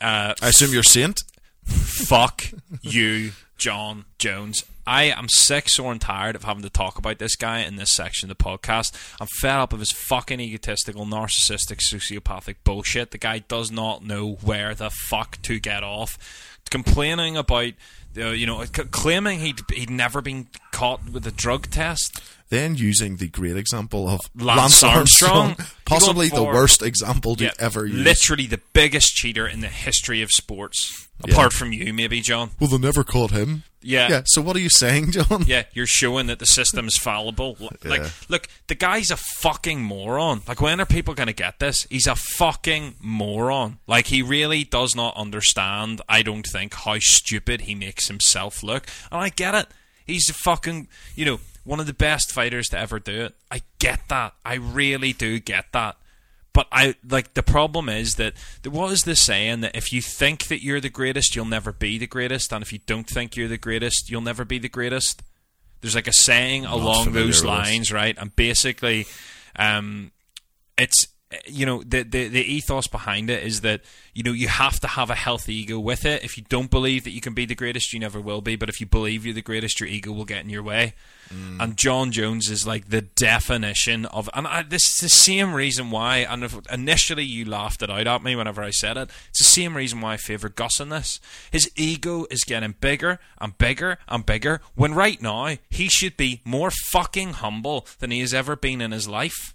Uh, 0.00 0.34
I 0.42 0.48
assume 0.48 0.72
you're 0.72 0.82
saint. 0.82 1.22
Fuck 1.64 2.44
you, 2.82 3.32
Jon 3.58 4.04
Jones. 4.18 4.64
I 4.86 5.04
am 5.04 5.28
sick, 5.30 5.70
sore, 5.70 5.92
and 5.92 6.00
tired 6.00 6.36
of 6.36 6.44
having 6.44 6.62
to 6.62 6.68
talk 6.68 6.98
about 6.98 7.18
this 7.18 7.36
guy 7.36 7.60
in 7.60 7.76
this 7.76 7.94
section 7.94 8.30
of 8.30 8.36
the 8.36 8.44
podcast. 8.44 8.92
I'm 9.18 9.26
fed 9.40 9.52
up 9.56 9.72
of 9.72 9.80
his 9.80 9.92
fucking 9.92 10.40
egotistical, 10.40 11.06
narcissistic, 11.06 11.78
sociopathic 11.90 12.56
bullshit. 12.64 13.10
The 13.10 13.18
guy 13.18 13.38
does 13.38 13.70
not 13.70 14.04
know 14.04 14.32
where 14.42 14.74
the 14.74 14.90
fuck 14.90 15.40
to 15.42 15.58
get 15.58 15.82
off. 15.82 16.18
Complaining 16.70 17.36
about, 17.36 17.72
uh, 18.16 18.28
you 18.30 18.46
know, 18.46 18.64
c- 18.64 18.70
claiming 18.90 19.40
he'd, 19.40 19.60
he'd 19.72 19.90
never 19.90 20.20
been 20.20 20.48
caught 20.72 21.08
with 21.10 21.26
a 21.26 21.30
drug 21.30 21.70
test. 21.70 22.20
Then 22.50 22.74
using 22.74 23.16
the 23.16 23.28
great 23.28 23.56
example 23.56 24.08
of 24.08 24.20
Lance 24.36 24.82
Armstrong. 24.82 25.56
possibly 25.84 26.28
Going 26.28 26.44
the 26.44 26.48
worst 26.52 26.82
example 26.82 27.36
to 27.36 27.44
Yeah, 27.44 27.50
ever 27.58 27.86
use. 27.86 27.96
Literally 28.04 28.46
the 28.46 28.60
biggest 28.72 29.14
cheater 29.14 29.46
in 29.46 29.60
the 29.60 29.68
history 29.68 30.20
of 30.22 30.30
sports. 30.30 31.03
Yeah. 31.24 31.32
Apart 31.34 31.52
from 31.52 31.72
you, 31.72 31.92
maybe, 31.94 32.20
Jon. 32.20 32.50
Well, 32.60 32.68
they 32.68 32.78
never 32.78 33.04
caught 33.04 33.30
him. 33.30 33.62
Yeah. 33.80 34.08
Yeah. 34.08 34.22
So 34.26 34.42
what 34.42 34.56
are 34.56 34.60
you 34.60 34.68
saying, 34.70 35.12
Jon? 35.12 35.44
Yeah, 35.46 35.64
you're 35.72 35.86
showing 35.86 36.26
that 36.26 36.38
the 36.38 36.46
system's 36.46 36.96
fallible. 36.96 37.56
Like, 37.84 38.00
Yeah. 38.00 38.08
look, 38.28 38.48
the 38.66 38.74
guy's 38.74 39.10
a 39.10 39.16
fucking 39.16 39.80
moron. 39.82 40.42
Like, 40.48 40.60
when 40.60 40.80
are 40.80 40.86
people 40.86 41.14
going 41.14 41.26
to 41.28 41.32
get 41.34 41.60
this? 41.60 41.86
He's 41.90 42.06
a 42.06 42.16
fucking 42.16 42.96
moron. 43.00 43.78
Like, 43.86 44.08
he 44.08 44.22
really 44.22 44.64
does 44.64 44.96
not 44.96 45.16
understand, 45.16 46.00
I 46.08 46.22
don't 46.22 46.46
think, 46.46 46.74
how 46.74 46.96
stupid 46.98 47.62
he 47.62 47.74
makes 47.74 48.08
himself 48.08 48.62
look. 48.62 48.86
And 49.12 49.20
I 49.20 49.28
get 49.28 49.54
it. 49.54 49.66
He's 50.06 50.28
a 50.28 50.34
fucking, 50.34 50.88
you 51.14 51.24
know, 51.24 51.40
one 51.64 51.80
of 51.80 51.86
the 51.86 51.94
best 51.94 52.32
fighters 52.32 52.68
to 52.68 52.78
ever 52.78 52.98
do 52.98 53.22
it. 53.22 53.34
I 53.50 53.62
get 53.78 54.08
that. 54.08 54.34
I 54.44 54.54
really 54.54 55.12
do 55.14 55.38
get 55.38 55.66
that. 55.72 55.96
But 56.54 56.68
I 56.70 56.94
like 57.06 57.34
the 57.34 57.42
problem 57.42 57.88
is 57.88 58.14
that 58.14 58.32
there 58.62 58.72
was 58.72 59.02
this 59.02 59.22
saying 59.22 59.60
that 59.60 59.76
if 59.76 59.92
you 59.92 60.00
think 60.00 60.46
that 60.46 60.62
you're 60.62 60.80
the 60.80 60.88
greatest, 60.88 61.34
you'll 61.36 61.44
never 61.44 61.72
be 61.72 61.98
the 61.98 62.06
greatest, 62.06 62.52
and 62.52 62.62
if 62.62 62.72
you 62.72 62.78
don't 62.86 63.08
think 63.08 63.36
you're 63.36 63.48
the 63.48 63.58
greatest, 63.58 64.08
you'll 64.08 64.22
never 64.22 64.44
be 64.44 64.58
the 64.58 64.68
greatest. 64.68 65.22
There's 65.80 65.96
like 65.96 66.06
a 66.06 66.12
saying 66.12 66.64
along 66.64 67.12
those 67.12 67.44
lines, 67.44 67.92
right? 67.92 68.16
And 68.16 68.34
basically, 68.34 69.06
um, 69.56 70.12
it's 70.78 71.08
you 71.46 71.66
know 71.66 71.82
the, 71.82 72.02
the 72.02 72.28
the 72.28 72.42
ethos 72.42 72.86
behind 72.86 73.30
it 73.30 73.42
is 73.42 73.60
that 73.62 73.80
you 74.12 74.22
know 74.22 74.32
you 74.32 74.48
have 74.48 74.80
to 74.80 74.88
have 74.88 75.10
a 75.10 75.14
healthy 75.14 75.54
ego 75.54 75.78
with 75.78 76.04
it. 76.04 76.24
If 76.24 76.36
you 76.36 76.44
don't 76.48 76.70
believe 76.70 77.04
that 77.04 77.10
you 77.10 77.20
can 77.20 77.34
be 77.34 77.46
the 77.46 77.54
greatest, 77.54 77.92
you 77.92 78.00
never 78.00 78.20
will 78.20 78.40
be. 78.40 78.56
But 78.56 78.68
if 78.68 78.80
you 78.80 78.86
believe 78.86 79.24
you're 79.24 79.34
the 79.34 79.42
greatest, 79.42 79.80
your 79.80 79.88
ego 79.88 80.12
will 80.12 80.24
get 80.24 80.44
in 80.44 80.50
your 80.50 80.62
way. 80.62 80.94
Mm. 81.32 81.62
And 81.62 81.76
Jon 81.76 82.12
Jones 82.12 82.50
is 82.50 82.66
like 82.66 82.88
the 82.88 83.02
definition 83.02 84.04
of, 84.06 84.28
and 84.34 84.46
I, 84.46 84.62
this 84.62 84.82
is 84.82 84.96
the 85.00 85.08
same 85.08 85.54
reason 85.54 85.90
why. 85.90 86.18
And 86.18 86.44
if 86.44 86.58
initially 86.70 87.24
you 87.24 87.44
laughed 87.44 87.82
it 87.82 87.90
out 87.90 88.06
at 88.06 88.22
me 88.22 88.36
whenever 88.36 88.62
I 88.62 88.70
said 88.70 88.96
it, 88.96 89.10
it's 89.30 89.38
the 89.38 89.44
same 89.44 89.76
reason 89.76 90.00
why 90.00 90.14
I 90.14 90.16
favour 90.16 90.48
Gus 90.48 90.80
in 90.80 90.90
this. 90.90 91.20
His 91.50 91.70
ego 91.76 92.26
is 92.30 92.44
getting 92.44 92.74
bigger 92.80 93.18
and 93.38 93.56
bigger 93.56 93.98
and 94.08 94.24
bigger. 94.24 94.60
When 94.74 94.94
right 94.94 95.20
now 95.20 95.56
he 95.70 95.88
should 95.88 96.16
be 96.16 96.40
more 96.44 96.70
fucking 96.70 97.34
humble 97.34 97.86
than 97.98 98.10
he 98.10 98.20
has 98.20 98.34
ever 98.34 98.56
been 98.56 98.80
in 98.80 98.92
his 98.92 99.08
life. 99.08 99.54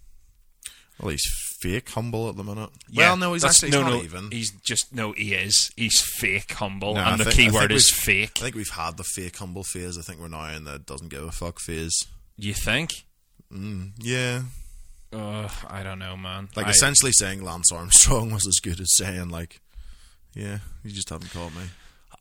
Well, 0.99 1.11
he's 1.11 1.48
fake 1.61 1.89
humble 1.89 2.29
at 2.29 2.35
the 2.37 2.43
minute. 2.43 2.69
Yeah, 2.89 3.09
well, 3.09 3.17
no, 3.17 3.33
he's 3.33 3.41
that's- 3.41 3.63
actually 3.63 3.69
he's 3.69 3.75
no, 3.75 3.81
not 3.83 3.97
no, 3.97 4.03
even. 4.03 4.31
He's 4.31 4.51
just 4.63 4.93
no, 4.93 5.11
he 5.13 5.33
is. 5.33 5.71
He's 5.75 5.99
fake 6.01 6.51
humble, 6.53 6.95
No, 6.95 7.01
I 7.01 7.11
and 7.11 7.19
the 7.19 7.25
think- 7.25 7.33
I 7.33 7.37
key 7.37 7.43
think 7.49 7.53
word 7.61 7.71
is 7.71 7.91
fake. 7.93 8.31
I 8.37 8.41
think 8.43 8.55
we've 8.55 8.69
had 8.69 8.97
the 8.97 9.03
fake 9.03 9.37
humble 9.37 9.63
phase. 9.63 9.97
I 9.97 10.01
think 10.01 10.19
we're 10.19 10.27
now 10.27 10.45
in 10.49 10.63
the 10.65 10.79
doesn't 10.79 11.09
give 11.09 11.23
a 11.23 11.31
fuck 11.31 11.59
phase. 11.59 11.93
You 12.37 12.53
think? 12.53 13.03
Yeah, 13.51 14.43
Uh, 15.11 15.49
I 15.67 15.81
don't 15.83 15.97
know, 15.99 16.15
man. 16.15 16.49
like 16.55 16.67
I- 16.67 16.69
essentially 16.71 17.11
saying 17.11 17.43
Lance 17.43 17.71
Armstrong 17.71 18.31
was 18.33 18.45
as 18.47 18.59
good 18.61 18.79
as 18.79 18.95
saying 18.95 19.29
like, 19.29 19.59
yeah, 20.35 20.59
you 20.83 20.91
just 20.91 21.09
haven't 21.09 21.31
caught 21.31 21.53
me. 21.55 21.63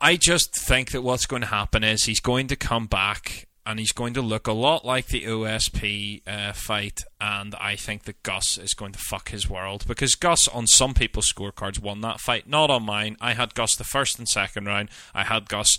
I 0.00 0.16
just 0.16 0.54
think 0.66 0.92
that 0.92 1.02
what's 1.02 1.26
going 1.26 1.42
to 1.42 1.48
happen 1.48 1.82
is 1.84 2.04
he's 2.04 2.20
going 2.20 2.46
to 2.48 2.56
come 2.56 2.86
back 2.86 3.46
and 3.68 3.78
he's 3.78 3.92
going 3.92 4.14
to 4.14 4.22
look 4.22 4.46
a 4.46 4.52
lot 4.52 4.86
like 4.86 5.08
the 5.08 5.24
OSP 5.24 6.22
uh, 6.26 6.54
fight, 6.54 7.00
and 7.20 7.54
I 7.56 7.76
think 7.76 8.04
that 8.04 8.22
Gus 8.22 8.56
is 8.56 8.72
going 8.72 8.92
to 8.92 8.98
fuck 8.98 9.28
his 9.28 9.50
world 9.50 9.84
because 9.86 10.14
Gus, 10.14 10.48
on 10.48 10.66
some 10.66 10.94
people's 10.94 11.30
scorecards, 11.30 11.78
won 11.78 12.00
that 12.00 12.18
fight, 12.18 12.48
not 12.48 12.70
on 12.70 12.84
mine. 12.84 13.18
I 13.20 13.34
had 13.34 13.54
Gus 13.54 13.76
the 13.76 13.84
first 13.84 14.18
and 14.18 14.26
second 14.26 14.64
round. 14.64 14.88
I 15.14 15.24
had 15.24 15.50
Gus 15.50 15.78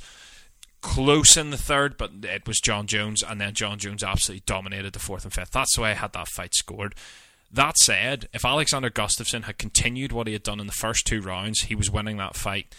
close 0.81 1.35
in 1.35 1.49
the 1.49 1.57
third, 1.57 1.97
but 1.97 2.11
it 2.21 2.47
was 2.47 2.59
Jon 2.59 2.85
Jones, 2.85 3.23
and 3.23 3.41
then 3.41 3.55
Jon 3.55 3.79
Jones 3.79 4.03
absolutely 4.03 4.43
dominated 4.45 4.93
the 4.93 4.99
fourth 4.99 5.23
and 5.23 5.33
fifth. 5.33 5.49
That's 5.49 5.75
the 5.75 5.81
way 5.81 5.89
I 5.89 5.95
had 5.95 6.13
that 6.13 6.27
fight 6.27 6.53
scored. 6.53 6.93
That 7.51 7.75
said, 7.77 8.29
if 8.35 8.45
Alexander 8.45 8.91
Gustafsson 8.91 9.45
had 9.45 9.57
continued 9.57 10.11
what 10.11 10.27
he 10.27 10.33
had 10.33 10.43
done 10.43 10.59
in 10.59 10.67
the 10.67 10.73
first 10.73 11.07
two 11.07 11.21
rounds, 11.21 11.61
he 11.61 11.73
was 11.73 11.89
winning 11.89 12.17
that 12.17 12.35
fight. 12.35 12.75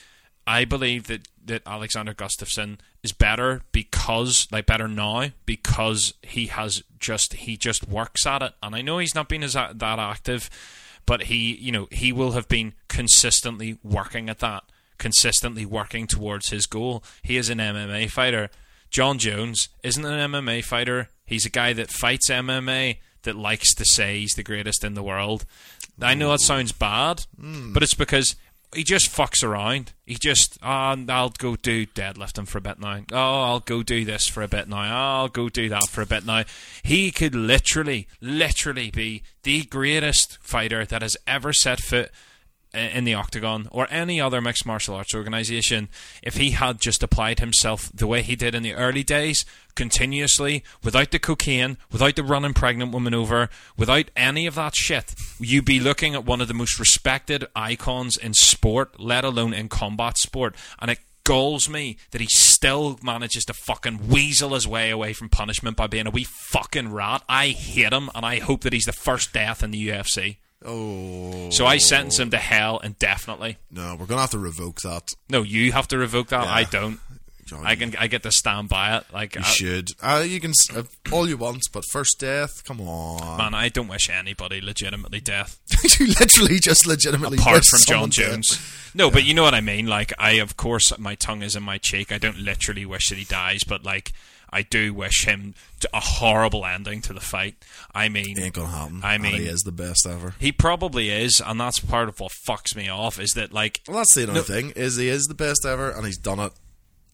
I 0.51 0.65
believe 0.65 1.07
that, 1.07 1.29
that 1.45 1.63
Alexander 1.65 2.13
Gustafsson 2.13 2.79
is 3.05 3.13
better 3.13 3.63
because, 3.71 4.49
like, 4.51 4.67
better 4.67 4.89
now 4.89 5.29
because 5.47 6.13
he 6.23 6.47
has 6.49 6.83
just 6.99 7.35
he 7.35 7.57
just 7.57 7.89
works 7.89 8.27
at 8.27 8.43
it. 8.43 8.55
And 8.61 8.75
I 8.75 8.83
know 8.83 8.99
he's 8.99 9.15
not 9.15 9.29
been 9.29 9.45
as 9.45 9.53
that 9.53 9.81
active, 9.81 10.51
but 11.07 11.25
he, 11.25 11.55
you 11.55 11.71
know, 11.71 11.87
he 11.93 12.13
will 12.13 12.33
have 12.33 12.49
been 12.49 12.73
consistently 12.89 13.79
working 13.85 14.29
at 14.29 14.41
that, 14.41 14.65
consistently 14.99 15.65
working 15.65 16.09
towards 16.09 16.51
his 16.51 16.67
goal. 16.67 17.05
He 17.23 17.37
is 17.37 17.49
an 17.49 17.59
MMA 17.59 18.11
fighter. 18.11 18.51
Jon 18.91 19.19
Jones 19.19 19.69
isn't 19.85 20.05
an 20.05 20.33
MMA 20.33 20.65
fighter. 20.65 21.11
He's 21.25 21.47
a 21.47 21.51
guy 21.51 21.75
that 21.75 21.93
fights 21.93 22.29
MMA 22.29 22.97
that 23.23 23.37
likes 23.37 23.73
to 23.75 23.85
say 23.85 24.19
he's 24.19 24.35
the 24.35 24.43
greatest 24.43 24.83
in 24.83 24.95
the 24.95 25.03
world. 25.05 25.47
I 26.03 26.15
know 26.15 26.33
that 26.33 26.41
sounds 26.41 26.73
bad, 26.73 27.27
hmm. 27.39 27.73
but 27.73 27.85
it's 27.85 27.95
because 27.95 28.35
he 28.75 28.85
just 28.85 29.11
fucks 29.11 29.43
around. 29.43 29.93
He 30.07 30.15
just, 30.15 30.59
oh, 30.63 30.67
I'll 30.69 31.31
go 31.31 31.57
do 31.57 31.87
deadlifting 31.87 32.47
for 32.47 32.59
a 32.59 32.61
bit 32.61 32.79
now. 32.79 33.01
Oh, 33.13 33.43
I'll 33.43 33.61
go 33.61 33.83
do 33.83 34.05
this 34.05 34.27
for 34.29 34.43
a 34.43 34.49
bit 34.49 34.69
now. 34.69 34.79
Ah, 34.79 35.21
I'll 35.21 35.29
go 35.29 35.49
do 35.49 35.69
that 35.69 35.89
for 35.89 36.03
a 36.03 36.07
bit 36.07 36.25
now. 36.25 36.45
He 36.83 37.11
could 37.11 37.35
literally, 37.35 38.07
literally 38.21 38.91
be 38.91 39.23
the 39.43 39.65
greatest 39.65 40.39
fighter 40.41 40.85
that 40.85 41.03
has 41.03 41.17
ever 41.27 41.53
set 41.53 41.81
foot 41.81 42.11
in 42.73 43.05
the 43.05 43.15
octagon 43.15 43.69
or 43.73 43.87
any 43.91 44.21
other 44.21 44.41
mixed 44.41 44.65
martial 44.65 44.95
arts 44.95 45.15
organization 45.15 45.89
if 46.23 46.37
he 46.37 46.51
had 46.51 46.81
just 46.81 47.03
applied 47.03 47.41
himself 47.41 47.91
the 47.93 48.07
way 48.07 48.23
he 48.23 48.37
did 48.37 48.55
in 48.55 48.63
the 48.63 48.75
early 48.75 49.03
days 49.03 49.45
continuously 49.75 50.63
without 50.85 51.11
the 51.11 51.19
cocaine 51.19 51.77
without 51.91 52.15
the 52.17 52.23
running 52.23 52.55
pregnant 52.55 52.93
woman 52.93 53.15
over 53.15 53.49
without 53.77 54.11
any 54.17 54.47
of 54.47 54.55
that 54.55 54.77
shit 54.77 55.15
you'd 55.41 55.65
be 55.65 55.81
looking 55.81 56.15
at 56.15 56.25
one 56.25 56.41
of 56.41 56.49
the 56.49 56.55
most 56.55 56.79
respected 56.79 57.45
icons 57.57 58.17
in 58.17 58.35
sport 58.35 59.01
let 59.01 59.25
alone 59.25 59.53
in 59.53 59.69
combat 59.69 60.17
sport 60.17 60.55
and 60.79 60.91
it 60.91 60.99
galls 61.25 61.69
me 61.69 61.97
that 62.11 62.21
he 62.21 62.27
still 62.29 62.99
manages 63.03 63.45
to 63.45 63.53
fucking 63.53 64.09
weasel 64.09 64.55
his 64.55 64.67
way 64.67 64.91
away 64.91 65.13
from 65.13 65.29
punishment 65.29 65.77
by 65.77 65.87
being 65.87 66.07
a 66.07 66.11
wee 66.11 66.25
fucking 66.25 66.93
rat. 66.93 67.23
I 67.29 67.49
hate 67.49 67.93
him, 67.93 68.11
and 68.15 68.25
I 68.27 68.41
hope 68.41 68.63
that 68.63 68.73
he's 68.73 68.87
the 68.87 68.93
first 68.93 69.33
death 69.33 69.63
in 69.63 69.71
the 69.71 69.89
UFC. 69.89 70.39
Oh, 70.65 71.51
So 71.51 71.67
I 71.67 71.79
sentence 71.79 72.19
him 72.19 72.31
to 72.31 72.37
hell 72.39 72.79
indefinitely. 72.81 73.57
no, 73.71 73.97
we're 73.99 74.07
gonna 74.07 74.21
have 74.21 74.31
to 74.31 74.39
revoke 74.39 74.81
that. 74.83 75.09
No, 75.29 75.43
you 75.43 75.73
have 75.73 75.89
to 75.89 75.99
revoke 75.99 76.29
that. 76.29 76.45
Yeah. 76.45 76.53
I 76.53 76.65
don't. 76.65 77.01
John, 77.47 77.67
I 77.67 77.75
can. 77.75 77.97
I 77.99 78.07
get 78.07 78.23
to 78.23 78.31
stand 78.31 78.69
by 78.69 78.97
it. 78.99 79.05
Like, 79.13 79.35
You 79.35 79.41
I- 79.41 79.45
should. 79.45 79.89
Uh, 80.01 80.25
you 80.27 80.39
can 80.39 80.53
uh, 80.77 80.83
all 81.11 81.29
you 81.29 81.37
want, 81.37 81.63
but 81.73 81.83
first 81.91 82.21
death. 82.21 82.63
Come 82.65 82.81
on, 82.81 83.39
man, 83.39 83.55
I 83.55 83.69
don't 83.71 83.89
wish 83.89 84.09
anybody 84.09 84.61
legitimately 84.61 85.21
death 85.21 85.59
you 85.99 86.07
literally 86.07 86.61
just 86.61 86.87
legitimately 86.87 87.39
apart 87.39 87.65
from 87.65 87.81
Jon. 87.87 88.11
Jones. 88.11 88.61
No, 88.95 89.11
but 89.11 89.25
you 89.25 89.35
know 89.35 89.43
what 89.43 89.55
I 89.55 89.61
mean. 89.63 89.87
Like, 89.87 90.13
I 90.19 90.33
of 90.33 90.57
course 90.57 90.97
my 90.99 91.15
tongue 91.17 91.43
is 91.43 91.57
in 91.57 91.63
my 91.65 91.79
cheek. 91.79 92.13
I 92.13 92.19
don't 92.19 92.39
literally 92.39 92.87
wish 92.87 93.09
that 93.09 93.19
he 93.19 93.25
dies, 93.25 93.61
but 93.67 93.83
like. 93.85 94.13
I 94.53 94.63
do 94.63 94.93
wish 94.93 95.25
him 95.25 95.55
a 95.95 96.01
horrible 96.01 96.67
ending 96.67 97.01
to 97.03 97.13
the 97.13 97.21
fight. 97.21 97.55
I 97.95 98.09
mean, 98.09 98.39
Ain't 98.39 98.55
gonna 98.55 98.69
happen. 98.69 99.01
I 99.05 99.15
And 99.15 99.23
mean, 99.23 99.35
he 99.37 99.47
is 99.47 99.61
the 99.61 99.73
best 99.73 100.07
ever. 100.07 100.35
He 100.41 100.51
probably 100.53 101.11
is, 101.11 101.41
and 101.45 101.61
that's 101.61 101.79
part 101.79 102.09
of 102.09 102.19
what 102.21 102.33
fucks 102.33 102.75
me 102.75 102.89
off. 102.89 103.19
Is 103.21 103.31
that 103.33 103.53
like, 103.53 103.81
Well, 103.87 103.99
that's 103.99 104.15
the 104.15 104.25
other 104.25 104.33
No. 104.35 104.43
thing 104.43 104.71
is 104.71 104.97
he 104.97 105.09
is 105.09 105.27
the 105.27 105.35
best 105.35 105.65
ever, 105.65 105.91
and 105.91 106.05
he's 106.05 106.19
done 106.19 106.41
it 106.41 106.53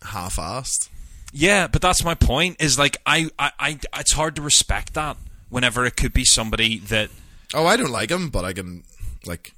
half-assed. 0.02 0.88
yeah, 1.32 1.66
but 1.66 1.82
that's 1.82 2.04
my 2.04 2.14
point. 2.14 2.56
Is 2.60 2.78
like, 2.78 2.96
I, 3.06 3.30
I, 3.38 3.52
I, 3.58 3.78
it's 3.98 4.12
hard 4.12 4.36
to 4.36 4.42
respect 4.42 4.94
that 4.94 5.16
whenever 5.48 5.84
it 5.84 5.96
could 5.96 6.12
be 6.12 6.24
somebody 6.24 6.78
that 6.78 7.10
Oh, 7.54 7.66
I 7.66 7.76
don't 7.76 7.90
like 7.90 8.10
him, 8.10 8.28
but 8.30 8.44
I 8.44 8.52
can 8.52 8.82
like 9.24 9.52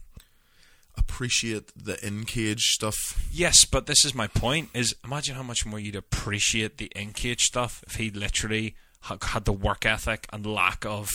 appreciate 0.99 1.73
the 1.77 2.05
in 2.07 2.25
cage 2.25 2.62
stuff. 2.73 2.95
Yes, 3.33 3.65
but 3.65 3.87
this 3.87 4.05
is 4.05 4.15
my 4.15 4.27
point: 4.27 4.70
is 4.75 4.95
imagine 5.05 5.35
how 5.37 5.43
much 5.43 5.65
more 5.65 5.79
you'd 5.79 5.97
appreciate 5.97 6.79
the 6.79 6.91
in 6.95 7.12
cage 7.12 7.43
stuff 7.43 7.83
if 7.87 7.95
he 7.97 8.11
literally 8.11 8.77
had 9.03 9.45
the 9.45 9.53
work 9.53 9.87
ethic 9.87 10.27
and 10.33 10.45
lack 10.45 10.85
of, 10.85 11.09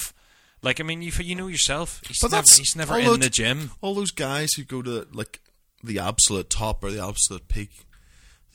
like, 0.61 0.79
I 0.79 0.83
mean, 0.83 1.01
you 1.01 1.11
you 1.19 1.35
know 1.35 1.47
yourself, 1.47 2.01
he's 2.07 2.19
But 2.21 2.31
never, 2.31 2.45
he's 2.55 2.75
never 2.75 2.97
in 2.97 3.05
those- 3.05 3.19
the 3.19 3.29
gym. 3.29 3.71
All 3.81 3.93
those 3.93 4.11
guys 4.11 4.53
who 4.53 4.63
go 4.63 4.81
to 4.81 5.07
like 5.11 5.41
the 5.83 5.99
absolute 5.99 6.49
top 6.49 6.83
or 6.83 6.91
the 6.91 7.03
absolute 7.05 7.47
peak, 7.49 7.85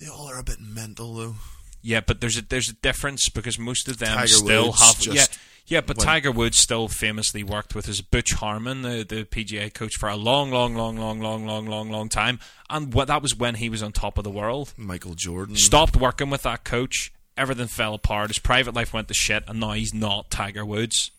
they 0.01 0.09
all 0.09 0.29
are 0.31 0.39
a 0.39 0.43
bit 0.43 0.61
mental 0.61 1.15
though. 1.15 1.35
Yeah, 1.83 2.01
but 2.01 2.21
there's 2.21 2.37
a 2.37 2.43
there's 2.43 2.69
a 2.69 2.73
difference 2.75 3.29
because 3.29 3.59
most 3.59 3.87
of 3.89 3.99
them 3.99 4.17
Tiger 4.17 4.27
still 4.29 4.67
Woods 4.69 4.81
have 4.83 4.99
just 5.01 5.17
yeah 5.33 5.39
yeah, 5.69 5.81
but 5.81 5.97
went- 5.99 6.07
Tiger 6.07 6.33
Woods 6.33 6.59
still 6.59 6.89
famously 6.89 7.43
worked 7.45 7.75
with 7.75 7.87
his 7.87 8.01
Butch 8.01 8.33
Harmon, 8.33 8.83
the 8.83 9.05
the 9.09 9.25
PGA 9.25 9.73
coach, 9.73 9.95
for 9.97 10.09
a 10.09 10.17
long, 10.17 10.51
long, 10.51 10.75
long, 10.75 10.97
long, 10.99 11.21
long, 11.21 11.47
long, 11.47 11.67
long, 11.67 11.91
long 11.91 12.09
time, 12.09 12.41
and 12.69 12.93
what 12.93 13.09
that 13.09 13.23
was 13.23 13.37
when 13.37 13.55
he 13.55 13.69
was 13.69 13.83
on 13.83 13.93
top 13.93 14.19
of 14.19 14.25
the 14.25 14.31
world. 14.31 14.75
Michael 14.77 15.15
Jordan. 15.15 15.57
Stopped 15.57 15.97
working 15.97 16.31
with 16.31 16.43
that 16.43 16.65
coach, 16.65 17.13
everything 17.37 17.69
fell 17.69 17.95
apart. 17.95 18.29
His 18.31 18.39
private 18.39 18.75
life 18.75 18.93
went 18.93 19.09
to 19.09 19.15
shit, 19.15 19.45
and 19.47 19.61
now 19.61 19.73
he's 19.73 19.95
not 19.95 20.31
Tiger 20.31 20.65
Woods. 20.65 21.11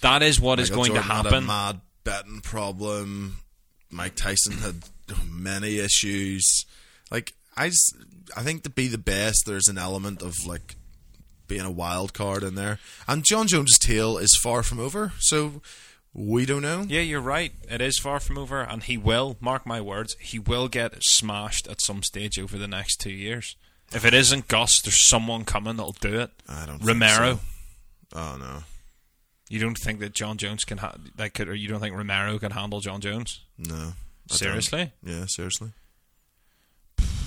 That 0.00 0.22
is 0.22 0.40
what 0.40 0.58
is 0.60 0.70
Michael 0.70 0.84
going 0.84 0.94
Jordan 0.94 1.08
to 1.08 1.14
Had 1.14 1.26
a 1.26 1.28
happen. 1.30 1.46
mad 1.46 1.80
betting 2.04 2.40
problem. 2.40 3.36
Mike 3.90 4.14
Tyson 4.16 4.58
had 4.58 4.76
many 5.30 5.78
issues. 5.78 6.64
Like 7.10 7.32
I, 7.56 7.68
just, 7.68 7.96
I 8.36 8.42
think 8.42 8.62
to 8.64 8.70
be 8.70 8.86
the 8.88 8.98
best, 8.98 9.44
there's 9.46 9.66
an 9.68 9.78
element 9.78 10.22
of 10.22 10.34
like 10.46 10.76
being 11.48 11.62
a 11.62 11.70
wild 11.70 12.12
card 12.14 12.42
in 12.42 12.54
there. 12.54 12.78
And 13.08 13.24
Jon 13.24 13.46
Jones's 13.48 13.78
tale 13.78 14.18
is 14.18 14.38
far 14.40 14.62
from 14.62 14.78
over, 14.78 15.12
so 15.18 15.60
we 16.14 16.46
don't 16.46 16.62
know. 16.62 16.84
Yeah, 16.88 17.00
you're 17.00 17.20
right. 17.20 17.52
It 17.70 17.80
is 17.80 17.98
far 17.98 18.20
from 18.20 18.38
over, 18.38 18.60
and 18.60 18.82
he 18.82 18.96
will, 18.96 19.36
mark 19.40 19.66
my 19.66 19.80
words, 19.80 20.14
he 20.20 20.38
will 20.38 20.68
get 20.68 20.94
smashed 21.00 21.66
at 21.66 21.80
some 21.80 22.02
stage 22.02 22.38
over 22.38 22.56
the 22.58 22.68
next 22.68 22.96
two 22.96 23.10
years. 23.12 23.56
If 23.92 24.04
it 24.04 24.12
isn't 24.14 24.48
Gus, 24.48 24.80
there's 24.82 25.08
someone 25.08 25.44
coming 25.44 25.76
that'll 25.76 25.92
do 25.92 26.20
it. 26.20 26.30
I 26.48 26.66
don't. 26.66 26.84
Romero. 26.84 27.34
so. 27.36 27.40
Oh 28.14 28.36
no, 28.38 28.58
You 29.50 29.60
don't 29.60 29.76
think 29.76 30.00
that 30.00 30.14
Jon 30.14 30.36
Jones 30.38 30.64
can 30.64 30.78
ha- 30.78 30.96
that 31.16 31.34
could, 31.34 31.48
or 31.48 31.54
you 31.54 31.68
don't 31.68 31.80
think 31.80 31.94
Romero 31.94 32.38
can 32.38 32.52
handle 32.52 32.80
Jon 32.80 33.00
Jones? 33.00 33.40
no. 33.58 33.74
I 33.74 34.32
don't. 34.32 34.38
Seriously? 34.38 34.92
Yeah, 35.02 35.24
seriously. 35.26 35.70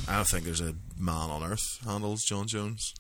I 0.07 0.15
don't 0.18 0.27
think 0.27 0.45
there's 0.45 0.61
a 0.61 0.76
man 0.99 1.30
on 1.31 1.43
earth 1.43 1.80
handles 1.84 2.23
Jon 2.23 2.48
Jones 2.48 2.93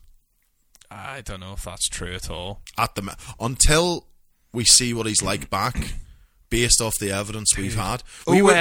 I 0.91 1.21
don't 1.21 1.39
know 1.39 1.53
if 1.53 1.63
that's 1.63 1.87
true 1.87 2.13
at 2.13 2.29
all. 2.29 2.61
at 2.77 2.95
the 2.95 3.15
until 3.39 4.07
we 4.53 4.65
see 4.65 4.93
what 4.93 5.05
he's 5.05 5.23
like 5.23 5.49
back, 5.49 5.93
based 6.49 6.81
off 6.81 6.97
the 6.99 7.11
evidence 7.11 7.55
we've 7.57 7.75
had. 7.75 8.03
We 8.27 8.41
were- 8.41 8.51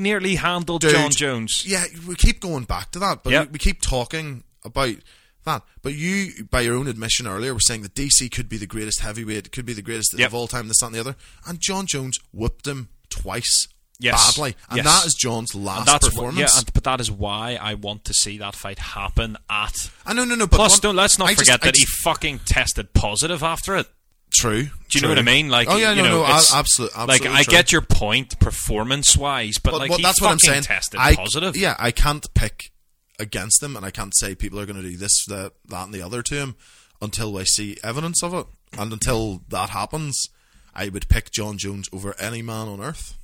nearly 0.00 0.34
handled 0.34 0.80
Dude, 0.80 0.90
Jon 0.92 1.10
Jones. 1.12 1.62
Yeah, 1.64 1.84
we 2.06 2.16
keep 2.16 2.40
going 2.40 2.64
back 2.64 2.90
to 2.92 2.98
that, 2.98 3.22
but 3.22 3.32
Yep. 3.32 3.46
we, 3.46 3.52
we 3.52 3.58
keep 3.60 3.80
talking 3.80 4.42
about 4.64 4.96
that. 5.44 5.62
But 5.82 5.94
you, 5.94 6.44
by 6.50 6.62
your 6.62 6.74
own 6.74 6.88
admission 6.88 7.28
earlier, 7.28 7.54
were 7.54 7.60
saying 7.60 7.82
that 7.82 7.94
DC 7.94 8.28
could 8.32 8.48
be 8.48 8.56
the 8.56 8.66
greatest 8.66 9.00
heavyweight, 9.00 9.52
could 9.52 9.64
be 9.66 9.72
the 9.72 9.82
greatest 9.82 10.18
Yep. 10.18 10.26
of 10.26 10.34
all 10.34 10.48
time, 10.48 10.66
this, 10.66 10.80
that, 10.80 10.86
and 10.86 10.94
the 10.96 11.00
other. 11.00 11.16
And 11.46 11.60
Jon 11.60 11.86
Jones 11.86 12.18
whipped 12.32 12.66
him 12.66 12.88
twice 13.08 13.68
Yes. 14.00 14.32
badly. 14.34 14.56
And 14.70 14.78
Yes. 14.78 14.86
that 14.86 15.06
is 15.06 15.14
Jon's 15.14 15.54
last 15.54 15.78
And 15.80 15.86
that's 15.88 16.06
wh- 16.06 16.10
performance. 16.10 16.52
yeah, 16.54 16.58
and, 16.58 16.72
but 16.72 16.84
that 16.84 17.00
is 17.00 17.10
why 17.10 17.56
I 17.60 17.74
want 17.74 18.04
to 18.06 18.14
see 18.14 18.38
that 18.38 18.56
fight 18.56 18.78
happen 18.78 19.36
at. 19.48 19.90
I 20.06 20.12
know, 20.14 20.24
no, 20.24 20.34
no, 20.34 20.46
but 20.46 20.56
Plus, 20.56 20.72
one- 20.72 20.80
don't 20.80 20.96
let's 20.96 21.18
not 21.18 21.28
I 21.30 21.34
forget 21.34 21.62
I 21.62 21.66
that 21.66 21.76
he 21.76 21.84
fucking 22.02 22.40
tested 22.46 22.92
positive 22.94 23.42
after 23.42 23.76
it. 23.76 23.86
True. 24.32 24.62
Do 24.64 24.70
you 24.94 25.00
know 25.02 25.08
what 25.08 25.18
I 25.18 25.22
mean? 25.22 25.48
Like, 25.50 25.68
oh 25.68 25.76
yeah, 25.76 25.90
you 25.90 26.02
no, 26.02 26.08
know, 26.08 26.18
no, 26.18 26.24
it's- 26.24 26.54
absolutely, 26.54 27.04
Like, 27.04 27.26
I 27.26 27.42
get 27.42 27.72
your 27.72 27.82
point, 27.82 28.38
performance-wise, 28.40 29.58
but, 29.62 29.74
like, 29.74 29.92
he 29.92 30.02
that's 30.02 30.20
what 30.20 30.30
I'm 30.30 30.38
saying. 30.38 30.62
tested 30.62 30.98
I, 31.00 31.14
positive. 31.16 31.56
Yeah, 31.56 31.76
I 31.78 31.90
can't 31.90 32.32
pick 32.34 32.70
against 33.18 33.60
them, 33.60 33.76
and 33.76 33.84
I 33.84 33.90
can't 33.90 34.16
say 34.16 34.34
people 34.34 34.58
are 34.60 34.66
going 34.66 34.80
to 34.82 34.88
do 34.88 34.96
this, 34.96 35.24
that, 35.26 35.52
that, 35.68 35.84
and 35.84 35.92
the 35.94 36.00
other 36.02 36.22
to 36.22 36.34
him 36.34 36.56
until 37.02 37.36
I 37.36 37.44
see 37.44 37.76
evidence 37.84 38.22
of 38.22 38.32
it. 38.34 38.46
And 38.78 38.92
until 38.92 39.42
that 39.48 39.70
happens, 39.70 40.28
I 40.74 40.88
would 40.88 41.08
pick 41.08 41.30
Jon 41.32 41.58
Jones 41.58 41.88
over 41.92 42.14
any 42.20 42.40
man 42.40 42.68
on 42.68 42.80
earth, 42.80 43.18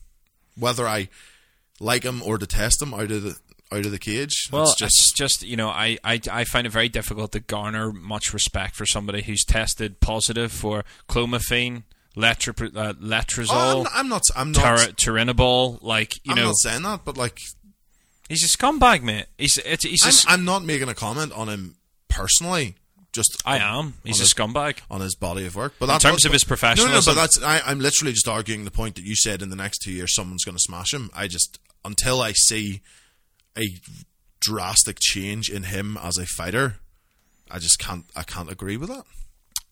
whether 0.58 0.86
I 0.86 1.08
like 1.80 2.04
him 2.04 2.22
or 2.22 2.38
detest 2.38 2.80
him 2.82 2.94
out 2.94 3.10
of 3.10 3.22
the 3.22 3.36
out 3.72 3.84
of 3.84 3.90
the 3.90 3.98
cage. 3.98 4.48
Well, 4.52 4.62
it's 4.62 4.76
just 4.76 5.16
just 5.16 5.42
you 5.42 5.56
know, 5.56 5.68
I, 5.68 5.98
I 6.04 6.20
I 6.30 6.44
find 6.44 6.66
it 6.66 6.70
very 6.70 6.88
difficult 6.88 7.32
to 7.32 7.40
garner 7.40 7.92
much 7.92 8.32
respect 8.32 8.76
for 8.76 8.86
somebody 8.86 9.22
who's 9.22 9.44
tested 9.44 10.00
positive 10.00 10.52
for 10.52 10.84
clomiphene, 11.08 11.82
letri- 12.16 12.76
uh, 12.76 12.94
Oh, 13.50 13.80
I'm, 13.80 13.86
I'm 13.92 14.08
not. 14.08 14.22
I'm 14.36 14.52
not. 14.52 14.78
Tur- 14.78 15.12
turinabol. 15.12 15.82
Like 15.82 16.14
you 16.24 16.32
I'm 16.32 16.36
know, 16.36 16.44
not 16.46 16.56
saying 16.58 16.82
that, 16.82 17.00
but 17.04 17.16
like, 17.16 17.40
he's 18.28 18.44
a 18.44 18.56
scumbag, 18.58 19.02
mate. 19.02 19.26
He's 19.36 19.58
it's, 19.58 19.84
he's 19.84 20.02
a 20.04 20.06
I'm, 20.06 20.08
s- 20.10 20.24
I'm 20.28 20.44
not 20.44 20.64
making 20.64 20.88
a 20.88 20.94
comment 20.94 21.32
on 21.32 21.48
him 21.48 21.76
personally. 22.08 22.76
Just 23.16 23.43
I 23.47 23.59
am. 23.59 23.94
He's 24.05 24.18
a 24.20 24.24
his- 24.24 24.34
scumbag. 24.34 24.78
on 24.90 25.01
his 25.01 25.14
body 25.16 25.47
of 25.47 25.56
work. 25.56 25.72
But 25.80 25.88
in 25.88 25.98
terms 25.98 26.16
what- 26.22 26.26
of 26.26 26.32
his 26.32 26.44
professional. 26.44 26.86
No, 26.86 26.93
no, 26.93 26.98
professionalism- 27.01 27.40
but 27.40 27.44
that's 27.51 27.64
I, 27.66 27.70
I'm 27.70 27.80
literally 27.80 28.12
just 28.12 28.28
arguing 28.28 28.64
the 28.64 28.70
point 28.70 28.94
that 28.97 29.05
you 29.05 29.16
said 29.16 29.40
in 29.43 29.48
the 29.51 29.56
next 29.56 29.78
two 29.78 29.90
years 29.90 30.14
someone's 30.14 30.44
going 30.44 30.56
to 30.56 30.62
smash 30.62 30.93
him. 30.94 31.10
I 31.14 31.26
just 31.26 31.59
until 31.84 32.20
I 32.20 32.32
see 32.32 32.82
a 33.59 33.64
drastic 34.40 34.98
change 35.01 35.48
in 35.48 35.64
him 35.64 35.98
as 36.02 36.18
a 36.18 36.26
fighter, 36.26 36.76
I 37.51 37.59
just 37.59 37.78
can't. 37.78 38.05
I 38.14 38.22
can't 38.22 38.51
agree 38.52 38.76
with 38.76 38.90
that. 38.90 39.05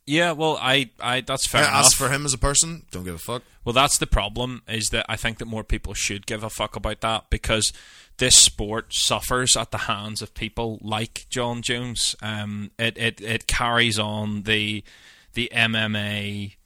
Yeah, 0.07 0.33
well, 0.33 0.59
I, 0.61 0.91
I 1.01 1.23
that's 1.23 1.47
fair 1.47 1.63
Yeah, 1.63 1.69
enough. 1.71 1.87
as 1.87 1.95
for 1.95 2.11
him 2.11 2.25
as 2.27 2.35
a 2.35 2.39
person, 2.39 2.85
don't 2.91 3.05
give 3.05 3.15
a 3.15 3.19
fuck. 3.19 3.43
Well, 3.65 3.73
that's 3.73 3.97
the 3.99 4.07
problem. 4.07 4.63
Is 4.69 4.89
that 4.91 5.07
I 5.09 5.17
think 5.17 5.39
that 5.39 5.47
more 5.47 5.65
people 5.65 5.95
should 5.95 6.27
give 6.27 6.43
a 6.45 6.51
fuck 6.51 6.77
about 6.77 7.01
that 7.01 7.31
because 7.31 7.73
this 8.19 8.37
sport 8.37 8.93
suffers 8.93 9.57
at 9.57 9.71
the 9.71 9.79
hands 9.79 10.21
of 10.21 10.35
people 10.35 10.79
like 10.83 11.27
Jon 11.31 11.63
Jones. 11.63 12.15
Um, 12.23 12.71
it 12.79 12.99
it 12.99 13.21
it 13.23 13.47
carries 13.47 13.99
on 13.99 14.43
the 14.43 14.85
the 15.33 15.51
MMA 15.55 16.57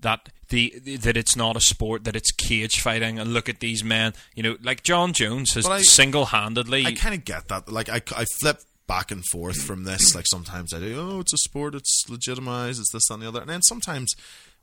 that 0.00 0.30
the 0.48 0.70
that 1.00 1.16
it's 1.16 1.36
not 1.36 1.56
a 1.56 1.60
sport 1.60 2.04
that 2.04 2.16
it's 2.16 2.30
cage 2.30 2.80
fighting 2.80 3.18
and 3.18 3.32
look 3.34 3.48
at 3.48 3.60
these 3.60 3.82
men 3.82 4.12
you 4.34 4.42
know 4.42 4.56
like 4.62 4.82
Jon 4.82 5.12
Jones 5.12 5.54
has 5.54 5.66
I- 5.66 5.80
single-handedly 5.82 6.86
I 6.86 6.92
kind 6.92 7.14
of 7.14 7.24
get 7.24 7.48
that. 7.48 7.70
Like 7.70 7.88
I, 7.88 8.00
I 8.16 8.24
flip 8.40 8.60
back 8.86 9.10
and 9.10 9.24
forth 9.24 9.62
from 9.62 9.84
this. 9.84 10.14
Like 10.14 10.26
sometimes 10.28 10.72
I 10.72 10.78
do. 10.80 10.96
Oh, 10.98 11.20
it's 11.20 11.32
a 11.32 11.38
sport. 11.38 11.74
It's 11.74 12.04
legitimized. 12.08 12.80
It's 12.80 12.92
this 12.92 13.10
and 13.10 13.22
the 13.22 13.28
other. 13.28 13.40
And 13.40 13.50
then 13.50 13.62
sometimes 13.62 14.14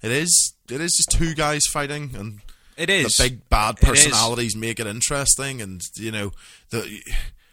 it 0.01 0.11
is. 0.11 0.53
It 0.69 0.81
is 0.81 0.93
just 0.95 1.11
two 1.11 1.33
guys 1.33 1.65
fighting 1.67 2.11
and. 2.15 2.39
it 2.77 2.89
is 2.89 3.17
the 3.17 3.23
big 3.25 3.49
bad 3.49 3.75
It 3.81 3.85
personalities 3.85 4.55
make 4.55 4.79
it 4.79 4.87
interesting, 4.87 5.61
and 5.61 5.81
you 5.95 6.11
know 6.11 6.31
the 6.69 7.01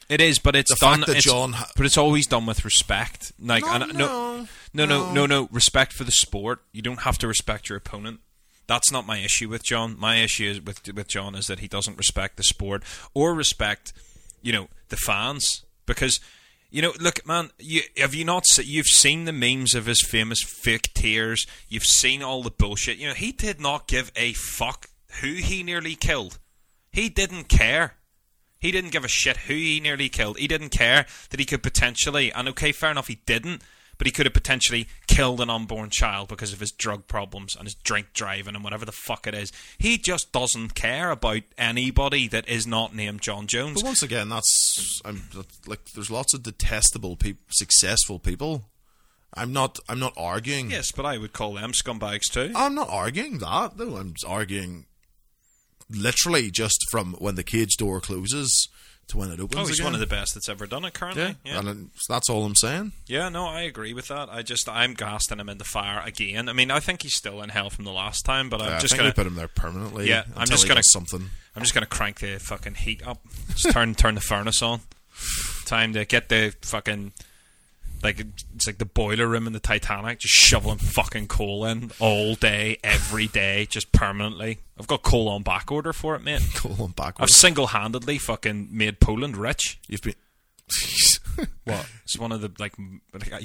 It 0.09 0.21
is, 0.21 0.39
but 0.39 0.57
it's 0.57 0.71
The 0.73 0.77
done. 0.81 0.99
fact 0.99 1.07
that 1.09 1.17
it's, 1.19 1.27
Jon 1.27 1.55
but 1.77 1.87
it's 1.87 1.99
always 1.99 2.27
done 2.27 2.47
with 2.47 2.65
respect. 2.65 3.33
Like, 3.41 3.65
No, 3.65 3.73
and, 3.73 3.95
no, 3.95 4.47
no, 4.73 4.85
no, 4.85 4.87
no. 4.87 5.13
no, 5.13 5.27
no. 5.27 5.49
Respect 5.53 5.93
for 5.93 6.05
the 6.05 6.13
sport. 6.13 6.63
You 6.73 6.83
don't 6.83 7.01
have 7.03 7.19
to 7.19 7.29
respect 7.29 7.69
your 7.69 7.79
opponent. 7.79 8.21
That's 8.67 8.91
not 8.93 9.05
my 9.07 9.19
issue 9.19 9.49
with 9.49 9.65
Jon. 9.65 9.97
My 9.99 10.17
issue 10.23 10.49
is 10.49 10.61
with 10.61 10.93
with 10.95 11.09
Jon 11.09 11.35
is 11.35 11.47
that 11.49 11.59
he 11.59 11.69
doesn't 11.69 11.99
respect 11.99 12.37
the 12.37 12.43
sport 12.45 12.83
or 13.15 13.35
respect, 13.35 13.93
you 14.43 14.53
know, 14.53 14.69
the 14.89 14.97
fans 14.97 15.65
because. 15.87 16.21
You 16.71 16.83
know, 16.83 16.93
look, 17.01 17.27
man. 17.27 17.51
You, 17.59 17.83
have 17.97 18.15
you 18.15 18.25
not? 18.25 18.47
se- 18.47 18.63
You've 18.65 18.87
seen 18.87 19.25
the 19.25 19.33
memes 19.33 19.75
of 19.75 19.87
his 19.87 20.03
famous 20.07 20.43
fake 20.43 20.95
tears. 20.95 21.47
You've 21.69 21.85
seen 21.85 22.23
all 22.23 22.43
the 22.43 22.51
bullshit. 22.51 22.99
You 22.99 23.09
know, 23.09 23.15
he 23.15 23.33
did 23.33 23.61
not 23.61 23.89
give 23.89 24.13
a 24.15 24.33
fuck 24.35 24.89
who 25.21 25.35
he 25.35 25.63
nearly 25.63 25.97
killed. 25.97 26.39
He 26.93 27.09
didn't 27.09 27.49
care. 27.49 27.95
He 28.61 28.71
didn't 28.71 28.93
give 28.93 29.05
a 29.05 29.09
shit 29.09 29.37
who 29.39 29.55
he 29.55 29.81
nearly 29.81 30.09
killed. 30.09 30.39
He 30.39 30.47
didn't 30.47 30.69
care 30.69 31.07
that 31.31 31.41
he 31.41 31.47
could 31.47 31.63
potentially, 31.63 32.31
and 32.33 32.49
okay, 32.51 32.73
fair 32.73 32.91
enough, 32.91 33.09
he 33.09 33.21
didn't, 33.27 33.63
but 34.01 34.07
he 34.07 34.11
could 34.13 34.25
have 34.25 34.33
potentially 34.33 34.89
killed 35.07 35.43
an 35.43 35.51
unborn 35.51 35.91
child 35.91 36.27
because 36.27 36.55
of 36.55 36.61
his 36.61 36.73
drug 36.73 37.07
problems 37.07 37.55
and 37.55 37.65
his 37.67 37.75
drink 37.75 38.07
driving 38.15 38.55
and 38.55 38.65
whatever 38.65 38.87
the 38.87 38.93
fuck 38.93 39.27
it 39.27 39.35
is. 39.35 39.53
He 39.77 39.99
just 39.99 40.33
doesn't 40.33 40.75
care 40.75 41.11
about 41.11 41.43
anybody 41.59 42.27
that 42.29 42.49
is 42.49 42.67
not 42.67 42.95
named 42.95 43.21
Jon 43.21 43.47
Jones. 43.47 43.75
But 43.83 43.89
once 43.89 44.03
again, 44.03 44.31
that's 44.31 45.03
I'm 45.05 45.25
like 45.67 45.85
there's 45.91 46.11
lots 46.11 46.33
of 46.33 46.43
detestable 46.43 47.17
people, 47.17 47.45
successful 47.51 48.19
people. 48.19 48.71
I'm 49.35 49.53
not 49.53 49.79
I'm 49.87 49.99
not 49.99 50.15
arguing. 50.17 50.71
Yes, 50.71 50.93
but 50.93 51.05
I 51.05 51.19
would 51.19 51.35
call 51.35 51.53
them 51.53 51.73
scumbags 51.73 52.33
too. 52.33 52.53
I'm 52.57 52.75
not 52.75 52.89
arguing 52.89 53.37
that. 53.41 53.77
No, 53.77 53.97
I'm 53.97 54.15
arguing 54.27 54.87
literally 55.91 56.51
just 56.51 56.87
from 56.91 57.17
when 57.19 57.35
the 57.35 57.45
cage 57.45 57.77
door 57.77 58.01
closes 58.01 58.67
to 59.11 59.19
when 59.19 59.31
it 59.31 59.39
opens. 59.41 59.57
Oh, 59.57 59.67
he's 59.67 59.79
again. 59.79 59.85
one 59.93 59.95
of 59.95 60.01
the 60.01 60.07
best 60.07 60.35
that's 60.35 60.49
ever 60.49 60.67
done 60.67 60.85
it 60.85 60.95
currently. 60.95 61.23
yeah, 61.23 61.35
Yeah. 61.45 61.59
and 61.71 61.91
that's 62.09 62.29
all 62.29 62.45
I'm 62.45 62.55
saying. 62.57 62.93
Yeah, 63.07 63.29
no, 63.29 63.47
I 63.47 63.63
agree 63.63 63.93
with 63.95 64.09
that. 64.09 64.29
I 64.31 64.43
just 64.43 64.69
I'm 64.69 64.95
gassing 64.95 65.39
him 65.39 65.49
in 65.49 65.59
the 65.59 65.65
fire 65.65 66.03
again. 66.05 66.49
I 66.49 66.53
mean, 66.53 66.71
I 66.71 66.81
think 66.81 67.03
he's 67.03 67.15
still 67.15 67.43
in 67.43 67.51
hell 67.51 67.71
from 67.71 67.85
the 67.85 67.93
last 67.93 68.25
time, 68.25 68.49
but 68.49 68.61
I'm 68.61 68.69
Yeah, 68.71 68.77
I 68.77 68.81
just 68.81 68.93
think 68.95 69.03
gonna 69.03 69.15
put 69.15 69.27
him 69.27 69.35
there 69.37 69.49
permanently. 69.49 70.09
Yeah, 70.09 70.25
I'm 70.37 70.47
just 70.49 70.65
he 70.65 70.69
gonna- 70.69 70.83
something. 70.83 71.31
I'm 71.55 71.63
just 71.63 71.75
gonna 71.75 71.87
crank 71.87 72.21
the 72.21 72.39
fucking 72.39 72.75
heat 72.77 73.07
up. 73.07 73.21
Just 73.51 73.71
turn 73.73 73.95
turn 73.97 74.15
the 74.15 74.21
furnace 74.21 74.63
on. 74.63 74.81
Time 75.67 75.93
to 75.93 76.05
get 76.05 76.29
the 76.29 76.55
fucking 76.63 77.13
like 78.03 78.21
it's 78.55 78.67
like 78.67 78.79
the 78.79 78.85
boiler 78.85 79.27
room 79.27 79.47
in 79.47 79.53
the 79.53 79.61
Titanic, 79.61 80.21
just 80.21 80.35
shoveling 80.35 80.79
fucking 80.79 81.29
coal 81.29 81.65
in 81.65 81.91
all 81.99 82.35
day, 82.35 82.79
every 82.83 83.27
day, 83.27 83.67
just 83.69 83.93
permanently. 83.93 84.59
I've 84.79 84.87
got 84.87 85.03
coal 85.03 85.29
on 85.29 85.43
back 85.43 85.71
order 85.71 85.93
for 85.93 86.15
it, 86.15 86.23
mate. 86.25 86.43
Go 86.63 86.71
on 86.85 86.93
back 86.93 87.15
order. 87.21 87.25
I've 87.25 87.31
single 87.31 87.69
handedly 87.69 88.19
fucking 88.19 88.69
made 88.71 89.01
Poland 89.01 89.37
rich. 89.37 89.79
You've 89.89 90.03
been. 90.03 90.15
What? 91.65 91.87
It's 92.05 92.19
one 92.19 92.33
of 92.33 92.43
the 92.43 92.51
like 92.59 92.75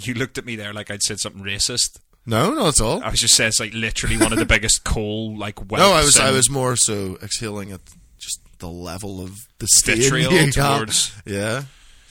you 0.06 0.16
looked 0.16 0.38
at 0.38 0.46
me 0.46 0.56
there 0.58 0.74
like 0.74 0.92
I'd 0.92 1.02
said 1.04 1.20
something 1.20 1.44
racist. 1.44 2.00
no, 2.26 2.54
not 2.54 2.80
at 2.80 2.82
all. 2.82 3.02
I 3.02 3.10
was 3.10 3.20
just 3.22 3.36
saying 3.36 3.50
it's 3.50 3.60
like 3.60 3.74
literally 3.74 4.18
one 4.18 4.34
of 4.34 4.40
the 4.40 4.46
biggest 4.46 4.84
coal 4.84 5.38
like 5.38 5.60
No, 5.72 5.92
I 5.94 6.04
was 6.04 6.16
welts 6.16 6.20
I 6.20 6.32
was 6.32 6.50
more 6.50 6.76
so 6.76 7.18
exhaling 7.24 7.72
at 7.72 7.80
just 8.18 8.42
the 8.60 8.68
level 8.68 9.22
of 9.22 9.48
the 9.60 9.68
Vitriol 9.86 10.32
towards- 10.52 11.14
yeah, 11.26 11.64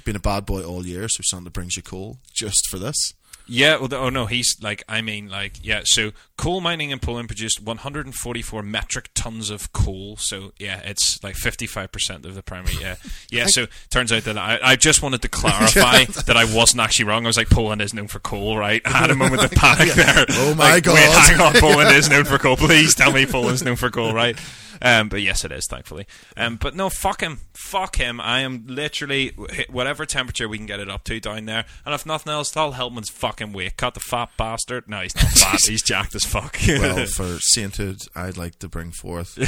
been 0.04 0.16
a 0.16 0.20
bad 0.20 0.46
boy 0.46 0.62
all 0.62 0.86
year, 0.86 1.08
so 1.08 1.22
Santa 1.24 1.50
brings 1.50 1.76
you 1.76 1.82
coal 1.82 2.18
just 2.32 2.68
for 2.68 2.78
this. 2.78 3.14
Yeah, 3.46 3.76
well, 3.76 3.92
oh 3.92 4.08
no, 4.08 4.24
he's 4.24 4.56
like, 4.62 4.84
I 4.88 5.02
mean, 5.02 5.28
like, 5.28 5.58
yeah. 5.62 5.82
So 5.84 6.12
coal 6.38 6.62
mining 6.62 6.88
in 6.92 6.98
Poland 6.98 7.28
produced 7.28 7.60
144 7.62 8.62
metric 8.62 9.10
tons 9.14 9.50
of 9.50 9.70
coal. 9.74 10.16
So 10.16 10.52
yeah, 10.58 10.80
it's 10.82 11.22
like 11.22 11.34
55 11.34 11.92
percent 11.92 12.24
of 12.24 12.34
the 12.34 12.42
primary. 12.42 12.76
Yeah, 12.80 12.96
yeah. 13.30 13.44
So 13.46 13.66
turns 13.90 14.12
out 14.12 14.24
that 14.24 14.38
I, 14.38 14.58
I 14.62 14.76
just 14.76 15.02
wanted 15.02 15.20
to 15.22 15.28
clarify 15.28 16.04
that 16.26 16.36
I 16.38 16.44
wasn't 16.56 16.80
actually 16.80 17.04
wrong. 17.04 17.24
I 17.24 17.26
was 17.26 17.36
like, 17.36 17.50
Poland 17.50 17.82
is 17.82 17.92
known 17.92 18.08
for 18.08 18.18
coal, 18.18 18.56
right? 18.56 18.80
I 18.86 18.90
had 18.90 19.10
a 19.10 19.14
moment 19.14 19.44
of 19.44 19.50
panic 19.54 19.92
there. 19.92 20.24
Oh 20.30 20.54
my 20.54 20.70
Like, 20.76 20.84
God. 20.84 20.94
Wait, 20.94 21.10
hang 21.10 21.40
on, 21.42 21.52
Poland 21.60 21.94
is 21.94 22.08
known 22.08 22.24
for 22.24 22.38
coal. 22.38 22.56
Please 22.56 22.94
tell 22.94 23.12
me 23.12 23.26
Poland's 23.26 23.62
known 23.62 23.76
for 23.76 23.90
coal, 23.90 24.14
right? 24.14 24.38
Um, 24.84 25.08
but 25.08 25.22
yes, 25.22 25.44
it 25.46 25.50
is, 25.50 25.66
thankfully. 25.66 26.06
Um, 26.36 26.56
but 26.56 26.76
no, 26.76 26.90
fuck 26.90 27.22
him, 27.22 27.40
fuck 27.54 27.96
him. 27.96 28.20
I 28.20 28.40
am 28.40 28.64
literally 28.66 29.30
whatever 29.70 30.04
temperature 30.04 30.46
we 30.46 30.58
can 30.58 30.66
get 30.66 30.78
it 30.78 30.90
up 30.90 31.04
to 31.04 31.18
down 31.18 31.46
there. 31.46 31.64
And 31.86 31.94
if 31.94 32.04
nothing 32.04 32.30
else, 32.30 32.50
tell 32.50 32.72
Heltman's 32.74 33.08
fucking 33.08 33.52
weight 33.54 33.78
cut. 33.78 33.94
The 33.94 34.00
fat 34.00 34.28
bastard. 34.36 34.86
No, 34.86 35.00
he's 35.00 35.16
not 35.16 35.24
fat. 35.32 35.58
he's 35.66 35.82
jacked 35.82 36.14
as 36.14 36.24
fuck. 36.24 36.58
Well, 36.68 37.06
for 37.14 37.38
sainthood, 37.40 38.00
I'd 38.14 38.36
like 38.36 38.58
to 38.58 38.68
bring 38.68 38.92
forth 38.92 39.38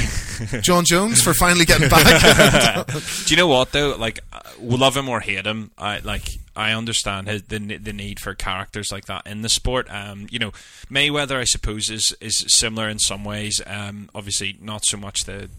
Jon 0.63 0.83
Jones 0.85 1.21
for 1.21 1.35
finally 1.35 1.65
getting 1.65 1.87
back. 1.89 2.87
Do 2.87 2.99
you 3.27 3.37
know 3.37 3.47
what 3.47 3.71
though? 3.71 3.95
Like, 3.95 4.19
uh, 4.33 4.39
love 4.59 4.97
him 4.97 5.07
or 5.07 5.19
hate 5.19 5.45
him, 5.45 5.69
I 5.77 5.99
like. 5.99 6.27
I 6.57 6.73
understand 6.73 7.27
his, 7.27 7.43
the 7.43 7.59
the 7.59 7.93
need 7.93 8.19
for 8.19 8.33
characters 8.33 8.91
like 8.91 9.05
that 9.05 9.27
in 9.27 9.43
the 9.43 9.49
sport. 9.49 9.87
Um, 9.89 10.27
you 10.31 10.39
know, 10.39 10.51
Mayweather, 10.89 11.37
I 11.37 11.43
suppose, 11.43 11.89
is 11.89 12.15
is 12.19 12.43
similar 12.47 12.89
in 12.89 12.99
some 12.99 13.23
ways. 13.23 13.61
Um, 13.65 14.09
obviously, 14.15 14.57
not 14.59 14.83
so 14.83 14.97
much 14.97 15.25
the 15.25 15.49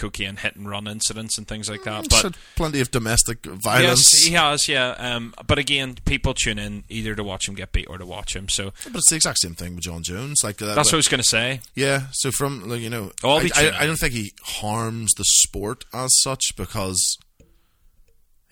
cookie 0.00 0.24
and 0.24 0.38
hit 0.38 0.56
and 0.56 0.68
run 0.68 0.88
incidents 0.88 1.36
and 1.36 1.46
things 1.46 1.68
like 1.68 1.84
that. 1.84 2.08
But 2.10 2.36
plenty 2.56 2.80
of 2.80 2.90
domestic 2.90 3.44
violence. 3.44 4.12
yes, 4.12 4.24
he 4.24 4.34
has. 4.34 4.68
Yeah. 4.68 4.94
Um, 4.98 5.34
but 5.46 5.58
again, 5.58 5.96
people 6.04 6.34
tune 6.34 6.58
in 6.58 6.84
either 6.88 7.14
to 7.14 7.22
watch 7.22 7.46
him 7.46 7.54
get 7.54 7.72
beat 7.72 7.86
or 7.88 7.98
to 7.98 8.06
watch 8.06 8.34
him. 8.34 8.48
So 8.48 8.72
But 8.84 8.96
it's 8.96 9.10
the 9.10 9.16
exact 9.16 9.38
same 9.38 9.54
thing 9.54 9.74
with 9.74 9.84
Jon 9.84 10.02
Jones. 10.02 10.40
Like 10.42 10.60
uh, 10.60 10.74
that's 10.74 10.88
what 10.88 10.94
I 10.94 10.96
was 10.96 11.08
going 11.08 11.22
to 11.22 11.28
say. 11.28 11.60
Yeah, 11.74 12.04
so 12.12 12.30
from 12.32 12.68
like, 12.68 12.80
you 12.80 12.90
know, 12.90 13.12
I'll 13.22 13.38
I, 13.54 13.72
I, 13.78 13.86
don't 13.86 13.98
think 13.98 14.14
he 14.14 14.32
harms 14.42 15.12
the 15.16 15.24
sport 15.24 15.84
as 15.92 16.10
such 16.22 16.56
because 16.56 17.18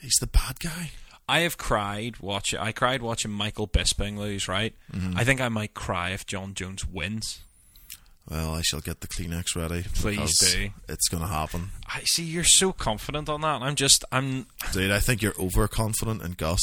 he's 0.01 0.16
the 0.20 0.27
bad 0.27 0.61
guy. 0.61 0.91
I 1.29 1.41
have 1.41 1.59
cried 1.59 2.19
watching. 2.21 2.59
I 2.59 2.73
cried 2.73 3.03
watching 3.03 3.31
Michael 3.31 3.69
Bisping 3.69 4.17
lose. 4.17 4.49
Right. 4.49 4.75
Mm-hmm. 4.93 5.19
I 5.19 5.25
think 5.25 5.41
I 5.41 5.49
might 5.49 5.75
cry 5.75 6.11
if 6.11 6.27
Jon 6.27 6.55
Jones 6.55 6.87
wins. 6.87 7.41
Well, 8.31 8.55
I 8.55 8.61
shall 8.63 8.81
get 8.81 9.01
the 9.01 9.09
Kleenex 9.09 9.57
ready. 9.57 9.85
Please 9.95 10.39
do. 10.39 10.69
It's 10.87 11.09
going 11.09 11.23
to 11.23 11.29
happen, 11.29 11.71
I 11.87 12.01
see 12.05 12.25
you're 12.25 12.45
so 12.45 12.73
confident 12.73 13.29
on 13.31 13.41
that. 13.41 13.63
I'm 13.63 13.75
just. 13.75 14.05
I'm. 14.13 14.47
dude. 14.73 14.91
I 14.91 15.01
think 15.01 15.23
you're 15.23 15.39
overconfident 15.39 16.23
in 16.23 16.33
Gus. 16.33 16.61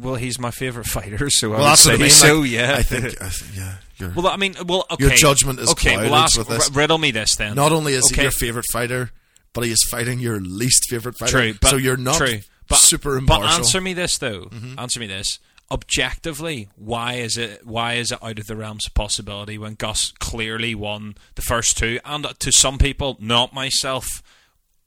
Well, 0.00 0.16
he's 0.16 0.40
my 0.40 0.50
favorite 0.50 0.86
fighter, 0.86 1.30
so 1.30 1.48
I 1.48 1.50
Well, 1.50 1.60
would 1.60 1.66
that's 1.70 1.82
say 1.82 1.90
what 1.92 2.00
I 2.00 2.02
mean. 2.02 2.10
so. 2.10 2.38
like, 2.40 2.50
yeah. 2.50 2.74
I 2.76 2.82
think. 2.82 3.04
I 3.22 3.28
th- 3.28 3.52
yeah, 3.56 3.74
you're. 3.98 4.10
Well, 4.10 4.26
I 4.26 4.36
mean, 4.36 4.56
well, 4.66 4.84
okay. 4.90 5.04
Your 5.04 5.14
judgment 5.14 5.60
is 5.60 5.70
okay. 5.70 5.96
Well, 5.96 6.14
ask, 6.16 6.36
with 6.36 6.48
this. 6.48 6.70
riddle 6.72 6.98
me 6.98 7.12
this 7.12 7.36
then. 7.36 7.54
not 7.54 7.70
only 7.70 7.94
is 7.94 8.04
okay. 8.06 8.16
he 8.16 8.22
your 8.22 8.32
favorite 8.32 8.66
fighter, 8.72 9.12
but 9.52 9.64
he 9.64 9.70
is 9.70 9.86
fighting 9.90 10.18
your 10.18 10.40
least 10.40 10.88
favorite 10.88 11.16
fighter. 11.16 11.52
true, 11.52 11.68
so 11.70 11.76
you're 11.76 11.96
not 11.96 12.16
true. 12.16 12.40
But, 12.72 12.78
super 12.80 13.20
But 13.20 13.42
answer 13.42 13.80
me 13.80 13.94
this 13.94 14.18
though. 14.18 14.46
Mm-hmm. 14.46 14.78
Answer 14.78 15.00
me 15.00 15.06
this. 15.06 15.38
Objectively, 15.70 16.68
why 16.76 17.14
is 17.14 17.38
it 17.38 17.66
why 17.66 17.94
is 17.94 18.12
it 18.12 18.18
out 18.22 18.38
of 18.38 18.46
the 18.46 18.56
realms 18.56 18.86
of 18.86 18.92
possibility 18.94 19.56
when 19.56 19.74
Gus 19.74 20.12
clearly 20.18 20.74
won 20.74 21.14
the 21.34 21.40
first 21.42 21.78
two, 21.78 21.98
and 22.04 22.26
to 22.40 22.52
some 22.52 22.76
people, 22.76 23.16
not 23.20 23.54
myself, 23.54 24.22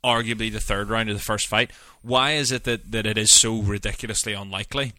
arguably 0.04 0.52
the 0.52 0.60
third 0.60 0.90
round 0.90 1.10
of 1.10 1.16
the 1.18 1.24
first 1.24 1.48
fight? 1.48 1.72
Why 2.04 2.34
is 2.34 2.52
it 2.52 2.66
that, 2.66 2.92
that 2.92 3.08
it 3.08 3.18
is 3.18 3.34
so 3.34 3.62
ridiculously 3.62 4.34
unlikely? 4.34 4.94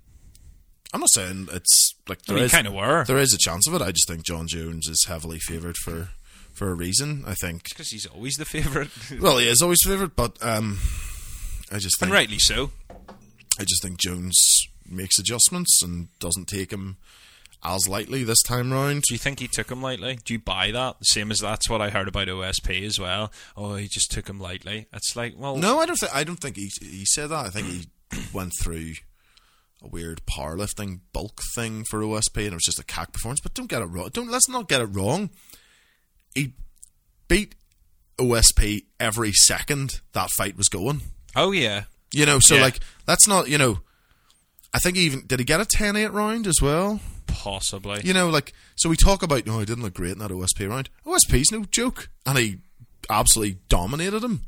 I'm 0.92 1.00
not 1.00 1.10
saying 1.10 1.48
it's 1.52 1.94
like 2.08 2.18
I 2.20 2.22
there 2.26 2.34
mean, 2.36 2.44
is- 2.46 2.52
kind 2.52 2.66
of 2.66 2.72
were 2.74 3.04
there 3.04 3.18
is 3.18 3.32
a 3.32 3.38
chance 3.38 3.68
of 3.68 3.74
it. 3.74 3.82
I 3.82 3.92
just 3.92 4.08
think 4.08 4.24
Jon 4.24 4.48
Jones 4.48 4.88
is 4.88 5.04
heavily 5.06 5.38
favoured 5.38 5.76
for 5.84 6.08
for 6.52 6.70
a 6.70 6.74
reason. 6.74 7.22
I 7.26 7.34
think. 7.34 7.68
because 7.68 7.90
he's 7.90 8.06
always 8.06 8.34
the 8.34 8.44
favorite, 8.44 8.88
Well, 9.20 9.38
he 9.38 9.48
is 9.48 9.62
always 9.62 9.82
favourite, 9.84 10.16
but 10.16 10.36
um, 10.42 10.78
I 11.70 11.78
just 11.78 12.01
and 12.01 12.09
think 12.09 12.12
rightly 12.12 12.38
so. 12.38 12.70
I 13.59 13.64
just 13.64 13.82
think 13.82 13.98
Jones 13.98 14.66
makes 14.88 15.18
adjustments 15.18 15.82
and 15.82 16.09
doesn't 16.20 16.47
take 16.47 16.72
him 16.72 16.97
as 17.64 17.88
lightly 17.88 18.22
this 18.22 18.43
time 18.43 18.72
round. 18.72 19.02
Do 19.02 19.14
you 19.14 19.18
think 19.18 19.40
he 19.40 19.48
took 19.48 19.70
him 19.70 19.82
lightly? 19.82 20.18
Do 20.24 20.34
you 20.34 20.38
buy 20.38 20.70
that? 20.70 20.97
Same 21.02 21.30
as 21.30 21.40
that's 21.40 21.68
what 21.68 21.80
I 21.82 21.90
heard 21.90 22.06
about 22.06 22.28
OSP 22.28 22.84
as 22.84 23.01
well. 23.01 23.32
Oh, 23.56 23.74
he 23.74 23.88
just 23.88 24.10
took 24.10 24.28
him 24.28 24.38
lightly. 24.38 24.86
It's 24.93 25.16
like, 25.16 25.34
well, 25.36 25.56
No, 25.56 25.80
I 25.80 25.86
don't 25.86 25.97
think 25.97 26.14
I 26.14 26.22
don't 26.24 26.36
think 26.40 26.56
he 26.56 26.70
he 26.80 27.05
said 27.06 27.30
that. 27.30 27.47
I 27.47 27.51
think 27.51 27.66
he 27.66 27.86
went 28.32 28.52
through 28.62 28.93
a 29.82 29.88
weird 29.88 30.22
powerlifting 30.26 31.01
bulk 31.12 31.40
thing 31.55 31.84
for 31.90 32.01
OSP, 32.01 32.36
and 32.36 32.47
it 32.48 32.55
was 32.55 32.62
just 32.64 32.78
a 32.78 32.84
cack 32.84 33.12
performance. 33.12 33.40
But 33.40 33.55
don't 33.55 33.68
get 33.68 33.82
it 33.82 33.86
wrong. 33.86 34.10
Don't 34.12 34.30
let's 34.30 34.48
not 34.48 34.68
get 34.68 34.80
it 34.80 34.86
wrong. 34.86 35.30
He 36.34 36.52
beat 37.28 37.55
OSP 38.18 38.84
every 39.01 39.32
second 39.32 40.01
that 40.12 40.30
fight 40.30 40.56
was 40.56 40.68
going. 40.68 41.02
Oh 41.36 41.52
yeah, 41.52 41.84
You 42.12 42.24
know, 42.26 42.38
so 42.40 42.54
Yeah. 42.56 42.62
like 42.62 42.80
that's 43.06 43.28
not 43.28 43.48
you 43.48 43.58
know. 43.58 43.80
I 44.74 44.78
think 44.78 44.96
he 44.96 45.04
even 45.04 45.26
did 45.26 45.38
he 45.38 45.44
get 45.44 45.60
a 45.60 45.64
10-8 45.64 46.12
round 46.12 46.46
as 46.46 46.56
well. 46.60 47.00
possibly. 47.26 48.00
You 48.04 48.12
know, 48.12 48.28
like 48.28 48.52
so 48.74 48.88
we 48.88 48.96
talk 48.96 49.22
about 49.22 49.46
no, 49.46 49.58
he 49.58 49.64
didn't 49.64 49.82
look 49.84 49.94
great 49.94 50.12
in 50.12 50.18
that 50.18 50.30
OSP 50.30 50.68
round. 50.68 50.88
OSP's 51.06 51.50
no 51.52 51.64
joke, 51.70 52.08
and 52.26 52.36
he 52.38 52.58
absolutely 53.08 53.58
dominated 53.68 54.22
him. 54.24 54.42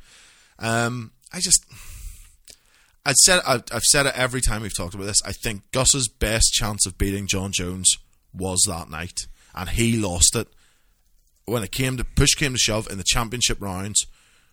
Um, 0.58 1.12
I 1.32 1.40
just, 1.40 1.64
I'd 3.06 3.16
said 3.16 3.40
I've, 3.46 3.62
I've 3.72 3.82
said 3.84 4.06
it 4.06 4.14
every 4.16 4.40
time 4.40 4.62
we've 4.62 4.76
talked 4.76 4.94
about 4.94 5.04
this. 5.06 5.22
I 5.24 5.32
think 5.32 5.62
Gus's 5.72 6.08
best 6.08 6.52
chance 6.52 6.84
of 6.86 6.98
beating 6.98 7.26
Jon 7.26 7.52
Jones 7.52 7.96
was 8.34 8.62
that 8.66 8.90
night, 8.90 9.26
and 9.54 9.68
he 9.70 9.96
lost 9.96 10.34
it 10.36 10.48
when 11.46 11.62
it 11.62 11.72
came 11.72 11.96
to 11.96 12.04
push 12.04 12.34
came 12.34 12.52
to 12.52 12.58
shove 12.58 12.90
in 12.90 12.98
the 12.98 13.04
championship 13.04 13.60
rounds. 13.62 14.04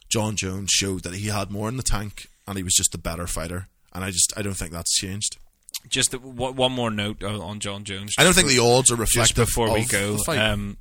Jon 0.09 0.35
Jones 0.35 0.71
showed 0.71 1.03
that 1.03 1.15
he 1.15 1.27
had 1.27 1.51
more 1.51 1.67
in 1.69 1.77
the 1.77 1.83
tank, 1.83 2.27
and 2.47 2.57
he 2.57 2.63
was 2.63 2.73
just 2.73 2.93
a 2.95 2.97
better 2.97 3.27
fighter. 3.27 3.67
And 3.93 4.03
I 4.03 4.11
just 4.11 4.33
I 4.37 4.41
don't 4.41 4.55
think 4.55 4.71
that's 4.71 4.93
changed. 4.95 5.37
Just 5.89 6.11
the- 6.11 6.19
one 6.19 6.55
one 6.55 6.71
more 6.71 6.91
note 6.91 7.23
on 7.23 7.35
on 7.41 7.59
Jon 7.59 7.83
Jones. 7.83 8.15
I 8.17 8.23
don't 8.23 8.33
just 8.33 8.39
think 8.45 8.49
the 8.49 8.63
odds 8.63 8.91
are 8.91 8.97
just 8.97 9.13
reflective 9.15 9.45
before 9.47 9.73
we 9.73 9.85
go. 9.85 10.13
the 10.17 10.23
fight. 10.23 10.39
Um, 10.39 10.77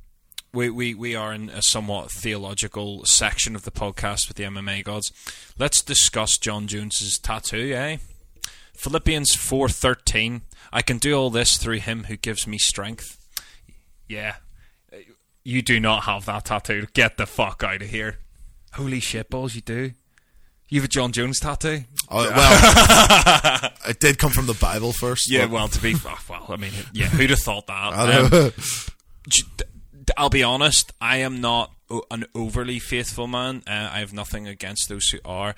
we, 0.53 0.69
we 0.69 0.93
we 0.93 1.15
are 1.15 1.33
in 1.33 1.49
a 1.49 1.61
somewhat 1.61 2.11
theological 2.11 3.03
section 3.05 3.55
of 3.55 3.63
the 3.63 3.71
podcast 3.71 4.27
with 4.29 4.37
the 4.37 4.43
MMA 4.45 4.83
gods. 4.83 5.11
Let's 5.59 5.81
discuss 5.81 6.37
Jon 6.37 6.67
Jones's 6.67 7.19
tattoo. 7.19 7.73
Eh? 7.75 7.97
Philippians 8.73 9.35
four 9.35 9.69
thirteen. 9.69 10.41
I 10.71 10.81
can 10.81 10.97
do 10.97 11.13
all 11.13 11.29
this 11.29 11.57
through 11.57 11.79
Him 11.79 12.05
who 12.05 12.15
gives 12.17 12.47
me 12.47 12.57
strength. 12.57 13.17
Yeah, 14.07 14.35
you 15.43 15.61
do 15.61 15.79
not 15.79 16.03
have 16.03 16.25
that 16.25 16.45
tattoo. 16.45 16.87
Get 16.93 17.17
the 17.17 17.25
fuck 17.25 17.63
out 17.63 17.81
of 17.81 17.89
here. 17.89 18.17
Holy 18.75 18.99
shit 18.99 19.29
balls, 19.29 19.55
you 19.55 19.61
do. 19.61 19.91
You 20.67 20.81
have 20.81 20.85
a 20.85 20.91
Jon 20.91 21.11
Jones 21.11 21.39
tattoo. 21.39 21.83
Oh, 22.09 22.29
well, 22.29 23.71
it 23.87 23.99
did 23.99 24.17
come 24.17 24.31
from 24.31 24.47
the 24.47 24.55
Bible 24.55 24.91
first. 24.93 25.29
Yeah, 25.31 25.41
but- 25.45 25.51
well, 25.51 25.67
to 25.67 25.81
be 25.81 25.93
oh, 26.05 26.19
well, 26.29 26.45
I 26.49 26.55
mean, 26.55 26.71
yeah, 26.91 27.05
who'd 27.07 27.29
have 27.29 27.39
thought 27.39 27.67
that? 27.67 27.93
Um, 27.93 28.51
j- 29.29 29.43
d- 29.57 29.63
d- 30.05 30.13
I'll 30.17 30.29
be 30.29 30.43
honest. 30.43 30.91
I 30.99 31.17
am 31.17 31.39
not 31.39 31.71
an 32.09 32.25
overly 32.33 32.79
faithful 32.79 33.27
man. 33.27 33.61
Uh, 33.67 33.89
I 33.93 33.99
have 33.99 34.11
nothing 34.13 34.47
against 34.47 34.89
those 34.89 35.07
who 35.09 35.19
are. 35.23 35.55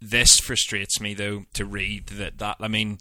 This 0.00 0.38
frustrates 0.38 1.00
me 1.00 1.14
though 1.14 1.44
to 1.54 1.64
read 1.64 2.06
that. 2.08 2.38
That 2.38 2.56
I 2.60 2.68
mean, 2.68 2.98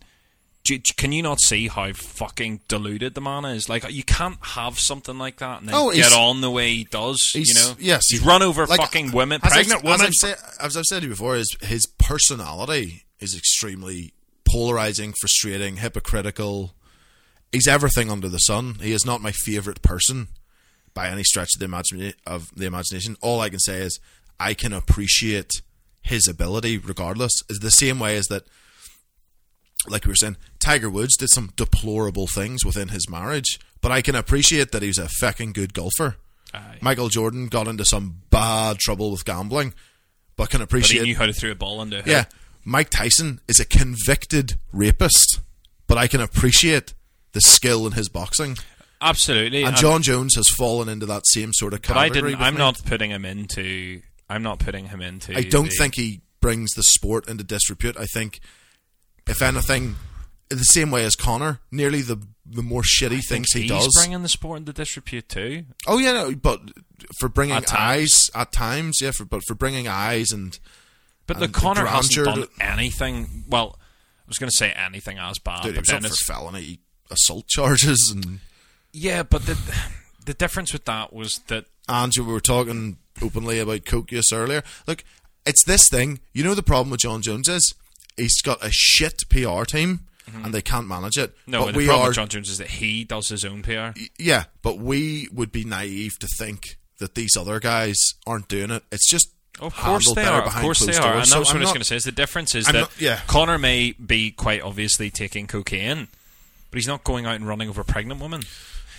can 0.97 1.11
you 1.11 1.23
not 1.23 1.39
see 1.41 1.67
how 1.67 1.91
fucking 1.93 2.61
deluded 2.67 3.15
the 3.15 3.21
man 3.21 3.45
is? 3.45 3.69
Like, 3.69 3.91
you 3.91 4.03
can't 4.03 4.37
have 4.41 4.77
something 4.79 5.17
like 5.17 5.37
that 5.37 5.61
and 5.61 5.69
then 5.69 5.75
Oh, 5.75 5.91
get 5.91 6.13
on 6.13 6.41
the 6.41 6.51
way 6.51 6.69
he 6.75 6.83
does. 6.83 7.31
You 7.33 7.53
know, 7.55 7.73
yes, 7.79 8.03
he's 8.09 8.21
run 8.21 8.43
over 8.43 8.67
like, 8.67 8.79
fucking 8.79 9.11
women, 9.11 9.41
as 9.43 9.51
I've- 9.53 9.67
pregnant 9.67 9.79
as 9.85 9.91
women. 9.91 10.05
I've, 10.07 10.13
said, 10.13 10.35
as 10.59 10.77
I've 10.77 10.85
said 10.85 10.99
to 10.99 11.05
you 11.05 11.11
before, 11.13 11.35
his 11.35 11.55
his 11.61 11.85
personality 11.97 13.05
is 13.19 13.35
extremely 13.35 14.13
polarizing, 14.45 15.13
frustrating, 15.19 15.77
hypocritical. 15.77 16.73
He's 17.51 17.67
everything 17.67 18.11
under 18.11 18.29
the 18.29 18.37
sun. 18.39 18.75
He 18.81 18.91
is 18.91 19.05
not 19.05 19.21
my 19.21 19.31
favorite 19.31 19.81
person 19.81 20.27
by 20.93 21.07
any 21.09 21.23
stretch 21.23 21.49
of 21.55 21.59
the 21.67 22.13
of 22.27 22.51
the 22.55 22.65
imagination. 22.65 23.15
All 23.21 23.41
I 23.41 23.49
can 23.49 23.59
say 23.59 23.77
is 23.79 23.99
I 24.39 24.53
can 24.53 24.73
appreciate 24.73 25.61
his 26.01 26.27
ability, 26.27 26.77
regardless. 26.77 27.31
Is 27.49 27.59
the 27.59 27.71
same 27.71 27.99
way 27.99 28.17
as 28.17 28.27
that. 28.27 28.43
Like 29.89 30.05
we 30.05 30.09
were 30.09 30.15
saying, 30.15 30.37
Tiger 30.59 30.89
Woods 30.89 31.17
did 31.17 31.29
some 31.29 31.51
deplorable 31.55 32.27
things 32.27 32.63
within 32.65 32.89
his 32.89 33.09
marriage, 33.09 33.59
but 33.81 33.91
I 33.91 34.01
can 34.01 34.15
appreciate 34.15 34.71
that 34.71 34.81
he's 34.81 34.97
a 34.97 35.07
fucking 35.07 35.53
good 35.53 35.73
golfer. 35.73 36.15
Aye. 36.53 36.77
Michael 36.81 37.09
Jordan 37.09 37.47
got 37.47 37.67
into 37.67 37.85
some 37.85 38.21
bad 38.29 38.79
trouble 38.79 39.11
with 39.11 39.25
gambling, 39.25 39.73
but 40.35 40.49
can 40.49 40.59
but 40.59 40.61
he 40.61 40.63
appreciate. 40.63 41.03
knew 41.03 41.15
how 41.15 41.25
to 41.25 41.33
throw 41.33 41.51
a 41.51 41.55
ball 41.55 41.81
into. 41.81 41.99
a 41.99 42.03
yeah, 42.09 42.25
Mike 42.65 42.89
Tyson 42.89 43.39
is 43.47 43.59
a 43.59 43.65
convicted 43.65 44.55
rapist, 44.73 45.39
but 45.87 45.97
I 45.97 46.07
can 46.07 46.21
appreciate 46.21 46.93
the 47.33 47.41
skill 47.41 47.85
in 47.85 47.93
his 47.93 48.09
boxing. 48.09 48.57
absolutely. 49.01 49.63
And 49.63 49.75
Jon 49.75 50.01
Jones 50.01 50.35
has 50.35 50.47
fallen 50.49 50.89
into 50.89 51.05
that 51.05 51.23
same 51.27 51.53
sort 51.53 51.73
of 51.73 51.81
But 51.83 51.97
I 51.97 52.09
didn't. 52.09 52.35
I'm 52.41 52.55
me. 52.55 52.57
not 52.59 52.83
putting 52.85 53.11
him 53.11 53.25
into. 53.25 54.01
I'm 54.29 54.43
not 54.43 54.59
putting 54.59 54.87
him 54.87 55.01
into. 55.01 55.35
I 55.37 55.43
don't 55.43 55.65
the- 55.69 55.75
think 55.77 55.95
he 55.95 56.21
brings 56.41 56.71
the 56.71 56.83
sport 56.83 57.27
into 57.29 57.43
disrepute. 57.43 57.97
I 57.97 58.05
think 58.05 58.39
if 59.29 59.41
anything, 59.41 59.95
in 60.51 60.57
the 60.57 60.63
same 60.63 60.91
way 60.91 61.05
as 61.05 61.15
Conor, 61.15 61.59
nearly 61.71 62.01
the 62.01 62.17
the 62.51 62.63
more 62.63 62.81
shitty 62.81 63.21
things 63.23 63.51
he 63.53 63.61
he's 63.61 63.69
does. 63.69 63.93
bringing 63.95 64.23
the 64.23 64.29
sport 64.29 64.57
into 64.57 64.73
disrepute 64.73 65.29
too. 65.29 65.65
oh 65.87 65.99
yeah, 65.99 66.11
no, 66.13 66.33
but 66.35 66.59
for 67.19 67.29
bringing 67.29 67.55
At 67.55 67.71
eyes 67.73 68.29
at 68.33 68.51
times, 68.51 68.99
yeah, 69.01 69.11
for, 69.11 69.25
but 69.25 69.41
for 69.47 69.53
bringing 69.53 69.87
eyes 69.87 70.31
and 70.31 70.57
But 71.27 71.37
the 71.37 71.45
And 71.45 71.53
Conor 71.53 71.85
hasn't 71.85 72.25
done 72.25 72.47
anything. 72.59 73.43
Well, 73.47 73.77
I 73.79 74.25
was 74.27 74.37
going 74.37 74.49
to 74.49 74.55
say 74.57 74.71
anything 74.71 75.17
as 75.19 75.37
bad, 75.39 75.63
dude, 75.63 75.75
but 75.75 75.85
then 75.87 76.01
for 76.01 76.07
it's 76.07 76.25
felony 76.25 76.79
assault 77.11 77.47
charges 77.47 78.11
and. 78.13 78.39
yeah. 78.91 79.23
But 79.23 79.45
the 79.45 79.57
the 80.25 80.33
difference 80.33 80.73
with 80.73 80.85
that 80.85 81.13
was 81.13 81.39
that 81.47 81.65
Andrew, 81.87 82.25
we 82.25 82.33
were 82.33 82.39
talking 82.39 82.97
openly 83.21 83.59
about 83.59 83.85
coke 83.85 84.11
use 84.11 84.31
earlier. 84.33 84.63
Look, 84.87 85.03
it's 85.45 85.63
this 85.65 85.87
thing. 85.89 86.19
You 86.33 86.43
know 86.43 86.55
the 86.55 86.63
problem 86.63 86.89
with 86.91 87.01
Jon 87.01 87.21
Jones 87.21 87.47
is 87.47 87.73
he's 88.19 88.41
got 88.41 88.63
a 88.63 88.69
shit 88.71 89.23
PR 89.29 89.63
team 89.63 90.01
and 90.43 90.53
they 90.53 90.61
can't 90.61 90.87
manage 90.87 91.17
it. 91.17 91.31
Mm-hmm. 91.35 91.51
no. 91.51 91.65
but 91.65 91.71
the 91.73 91.77
we 91.79 91.85
problem 91.87 92.05
are. 92.05 92.09
with 92.09 92.15
Jon 92.15 92.27
Jones 92.29 92.49
is 92.51 92.59
that 92.59 92.67
he 92.67 93.03
does 93.03 93.29
his 93.29 93.43
own 93.43 93.63
PR. 93.63 93.97
yeah, 94.19 94.43
but 94.61 94.77
we 94.77 95.27
would 95.33 95.51
be 95.51 95.63
naive 95.63 96.19
to 96.19 96.27
think 96.27 96.77
that 96.99 97.15
these 97.15 97.35
other 97.35 97.59
guys 97.59 97.95
aren't 98.27 98.47
doing 98.47 98.69
it. 98.69 98.83
It's 98.91 99.09
just 99.09 99.29
Of 99.59 99.75
course 99.75 100.13
they 100.13 100.23
are. 100.25 100.43
Of 100.43 100.53
course 100.53 100.81
they 100.85 100.95
are. 100.97 101.15
And 101.15 101.27
So 101.27 101.39
what 101.39 101.49
I'm 101.49 101.55
I 101.57 101.59
was 101.61 101.67
not- 101.69 101.73
going 101.73 101.79
to 101.81 101.85
say. 101.85 101.95
Is 101.95 102.03
the 102.03 102.11
difference 102.11 102.53
is 102.53 102.67
I'm 102.67 102.73
that 102.73 102.79
not- 102.81 103.01
yeah. 103.01 103.21
Conor 103.25 103.57
may 103.57 103.93
be 103.93 104.29
quite 104.31 104.61
obviously 104.61 105.09
taking 105.09 105.47
cocaine, 105.47 106.07
but 106.69 106.77
he's 106.77 106.87
not 106.87 107.03
going 107.03 107.25
out 107.25 107.35
and 107.35 107.47
running 107.47 107.67
over 107.69 107.81
a 107.81 107.85
pregnant 107.85 108.21
women. 108.21 108.43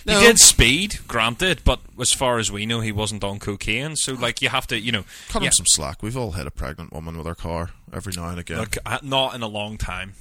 No. 0.05 0.19
He 0.19 0.25
did 0.25 0.39
speed, 0.39 0.99
granted, 1.07 1.61
but 1.63 1.79
as 1.99 2.11
far 2.11 2.39
as 2.39 2.51
we 2.51 2.65
know, 2.65 2.79
he 2.79 2.91
wasn't 2.91 3.23
on 3.23 3.39
cocaine. 3.39 3.95
So, 3.95 4.13
like, 4.13 4.41
you 4.41 4.49
have 4.49 4.65
to, 4.67 4.79
you 4.79 4.91
know, 4.91 5.03
Cut 5.29 5.41
yeah, 5.41 5.47
him 5.49 5.53
some 5.53 5.65
slack. 5.67 6.01
We've 6.01 6.17
all 6.17 6.31
hit 6.31 6.47
a 6.47 6.51
pregnant 6.51 6.91
woman 6.91 7.17
with 7.17 7.27
our 7.27 7.35
car 7.35 7.69
every 7.93 8.13
now 8.15 8.29
and 8.29 8.39
again. 8.39 8.57
look, 8.57 8.77
uh, 8.85 8.99
not 9.03 9.35
in 9.35 9.41
a 9.43 9.47
long 9.47 9.77
time. 9.77 10.13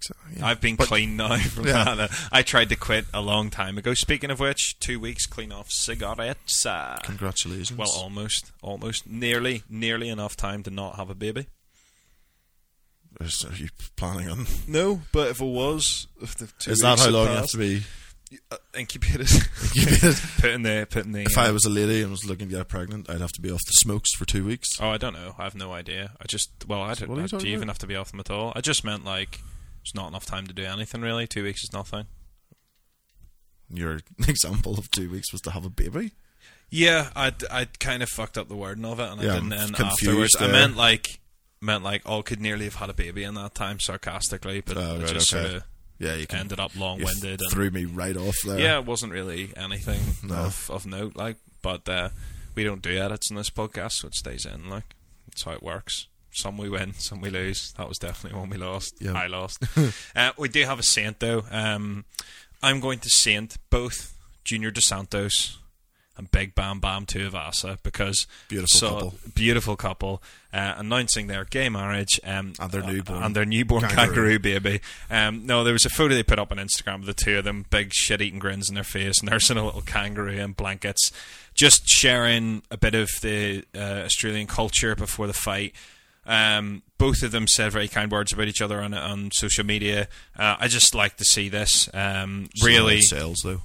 So, 0.00 0.14
yeah. 0.36 0.46
I've 0.46 0.60
been 0.60 0.76
But- 0.76 0.88
clean 0.88 1.16
now 1.16 1.38
from 1.38 1.66
Yeah. 1.66 1.94
that. 1.94 2.10
I 2.30 2.42
tried 2.42 2.68
to 2.68 2.76
quit 2.76 3.06
a 3.14 3.22
long 3.22 3.48
time 3.48 3.78
ago. 3.78 3.94
Speaking 3.94 4.30
of 4.30 4.38
which, 4.40 4.78
two 4.78 5.00
weeks 5.00 5.24
clean 5.24 5.50
off 5.52 5.70
cigarettes. 5.70 6.66
Uh, 6.66 6.98
Congratulations. 7.04 7.78
well, 7.78 7.90
almost, 7.90 8.52
almost, 8.60 9.06
nearly, 9.06 9.62
nearly 9.70 10.10
enough 10.10 10.36
time 10.36 10.62
to 10.64 10.70
not 10.70 10.96
have 10.96 11.08
a 11.08 11.14
baby. 11.14 11.46
Are 13.20 13.26
you 13.56 13.68
planning 13.96 14.28
on? 14.28 14.46
No, 14.66 15.02
but 15.12 15.28
if 15.28 15.40
it 15.40 15.44
was, 15.44 16.08
if 16.20 16.34
the 16.36 16.48
two 16.58 16.72
Is 16.72 16.80
that 16.80 16.98
how 16.98 17.10
long 17.10 17.28
you 17.28 17.34
have 17.36 17.48
to 17.50 17.56
be? 17.58 17.82
Uh, 18.50 18.56
incubated? 18.76 19.30
Incubated? 19.30 20.16
putting 20.40 20.62
the 20.62 20.86
putting 20.90 21.12
the. 21.12 21.22
If 21.22 21.38
uh, 21.38 21.42
I 21.42 21.50
was 21.50 21.64
a 21.64 21.70
lady 21.70 22.02
and 22.02 22.10
was 22.10 22.24
looking 22.24 22.48
to 22.48 22.56
get 22.56 22.68
pregnant, 22.68 23.08
I'd 23.10 23.20
have 23.20 23.32
to 23.32 23.40
be 23.40 23.50
off 23.50 23.60
the 23.66 23.72
smokes 23.72 24.14
for 24.14 24.24
two 24.24 24.44
weeks. 24.44 24.68
oh, 24.80 24.88
I 24.90 24.96
don't 24.96 25.12
know. 25.14 25.34
I 25.38 25.44
have 25.44 25.54
no 25.54 25.72
idea. 25.72 26.12
I 26.20 26.24
just 26.26 26.50
well, 26.68 26.82
I 26.82 26.94
don't. 26.94 27.08
What 27.08 27.18
are 27.18 27.22
you 27.22 27.28
do 27.38 27.48
you 27.48 27.54
even 27.54 27.68
have 27.68 27.78
to 27.78 27.86
be 27.86 27.96
off 27.96 28.10
them 28.10 28.20
at 28.20 28.30
all? 28.30 28.52
I 28.56 28.60
just 28.60 28.84
meant 28.84 29.04
like 29.04 29.40
it's 29.82 29.94
not 29.94 30.08
enough 30.08 30.26
time 30.26 30.46
to 30.46 30.52
do 30.52 30.64
anything 30.64 31.00
really. 31.02 31.26
Two 31.26 31.44
weeks 31.44 31.62
is 31.64 31.72
nothing. 31.72 32.06
Your 33.70 34.00
example 34.28 34.78
of 34.78 34.90
two 34.90 35.10
weeks 35.10 35.32
was 35.32 35.40
to 35.42 35.50
have 35.50 35.64
a 35.64 35.70
baby. 35.70 36.12
Yeah, 36.70 37.10
I 37.14 37.32
I 37.50 37.66
kind 37.78 38.02
of 38.02 38.08
fucked 38.08 38.36
up 38.38 38.48
the 38.48 38.56
wording 38.56 38.84
of 38.84 38.98
it, 39.00 39.10
and 39.10 39.20
Yeah, 39.22 39.32
I 39.32 39.34
didn't. 39.34 39.52
And 39.52 39.78
afterwards, 39.80 40.36
I 40.40 40.48
meant 40.48 40.76
like 40.76 41.20
meant 41.60 41.84
like 41.84 42.02
oh, 42.04 42.22
could 42.22 42.40
nearly 42.40 42.64
have 42.64 42.76
had 42.76 42.90
a 42.90 42.94
baby 42.94 43.22
in 43.22 43.34
that 43.34 43.54
time, 43.54 43.78
sarcastically, 43.80 44.60
but 44.60 44.76
Oh, 44.76 44.98
right, 44.98 45.06
just 45.06 45.32
okay. 45.32 45.42
sort 45.44 45.56
of 45.56 45.62
Yeah, 45.98 46.14
you 46.14 46.26
can, 46.26 46.40
ended 46.40 46.58
up 46.60 46.76
long-winded. 46.76 47.40
and, 47.40 47.50
threw 47.52 47.70
me 47.70 47.84
right 47.84 48.16
off 48.16 48.34
there. 48.44 48.58
yeah, 48.58 48.78
it 48.78 48.86
wasn't 48.86 49.12
really 49.12 49.52
anything 49.56 50.00
No. 50.28 50.34
of 50.36 50.70
of 50.70 50.86
note, 50.86 51.16
like. 51.16 51.36
But 51.62 51.88
uh, 51.88 52.10
we 52.54 52.62
don't 52.64 52.82
do 52.82 52.98
edits 52.98 53.30
in 53.30 53.36
this 53.36 53.48
podcast, 53.50 53.92
so 53.92 54.08
it 54.08 54.14
stays 54.14 54.44
in. 54.44 54.68
Like 54.68 54.94
that's 55.28 55.42
how 55.44 55.52
it 55.52 55.62
works. 55.62 56.08
Some 56.32 56.58
we 56.58 56.68
win, 56.68 56.94
some 56.94 57.20
we 57.20 57.30
lose. 57.30 57.72
That 57.78 57.88
was 57.88 57.96
definitely 57.98 58.38
one 58.38 58.50
we 58.50 58.56
lost. 58.56 58.94
Yeah. 59.00 59.12
I 59.14 59.28
lost. 59.28 59.62
uh, 60.16 60.32
we 60.36 60.48
do 60.48 60.64
have 60.64 60.78
a 60.80 60.82
saint 60.82 61.20
though. 61.20 61.44
Um, 61.50 62.04
I'm 62.62 62.80
going 62.80 62.98
to 62.98 63.08
saint 63.08 63.56
both 63.70 64.14
Junior 64.44 64.70
Dos 64.72 64.86
Santos 64.86 65.58
and 66.16 66.30
Big 66.30 66.54
Bam 66.54 66.78
Bam 66.80 67.06
Tuivasa 67.06 67.78
because 67.82 68.26
Beautiful 68.48 68.78
so- 68.78 68.88
couple. 68.90 69.14
beautiful 69.34 69.76
couple, 69.76 70.22
uh, 70.52 70.74
announcing 70.76 71.26
their 71.26 71.44
gay 71.44 71.68
marriage 71.68 72.20
um, 72.24 72.52
And 72.60 72.70
their 72.70 72.84
uh, 72.84 72.90
newborn 72.92 73.22
and 73.22 73.34
their 73.36 73.44
newborn 73.44 73.82
kangaroo. 73.82 74.06
kangaroo, 74.06 74.38
baby. 74.38 74.80
Um, 75.10 75.44
no, 75.46 75.64
there 75.64 75.72
was 75.72 75.84
a 75.84 75.90
photo 75.90 76.14
they 76.14 76.22
put 76.22 76.38
up 76.38 76.52
on 76.52 76.58
Instagram 76.58 76.96
of 77.00 77.06
the 77.06 77.14
two 77.14 77.38
of 77.38 77.44
them, 77.44 77.66
big 77.70 77.92
shit-eating 77.92 78.38
grins 78.38 78.68
in 78.68 78.74
their 78.76 78.84
face, 78.84 79.22
nursing 79.22 79.56
a 79.56 79.64
little 79.64 79.82
kangaroo 79.82 80.30
in 80.38 80.52
blankets, 80.52 81.10
just 81.54 81.86
sharing 81.88 82.62
a 82.70 82.76
bit 82.76 82.94
of 82.94 83.08
the 83.22 83.64
uh, 83.74 84.02
Australian 84.04 84.46
culture 84.46 84.94
before 84.94 85.26
the 85.26 85.32
fight. 85.32 85.74
Um, 86.26 86.82
both 86.96 87.22
of 87.22 87.32
them 87.32 87.46
said 87.46 87.70
very 87.72 87.86
kind 87.86 88.10
words 88.10 88.32
about 88.32 88.48
each 88.48 88.62
other 88.62 88.80
on 88.80 88.94
on 88.94 89.30
social 89.34 89.62
media. 89.64 90.08
Uh, 90.38 90.56
I 90.58 90.68
just 90.68 90.94
like 90.94 91.16
to 91.18 91.24
see 91.24 91.50
this. 91.50 91.90
Um, 91.92 92.48
really, 92.62 93.02
sells 93.02 93.40
though. 93.44 93.60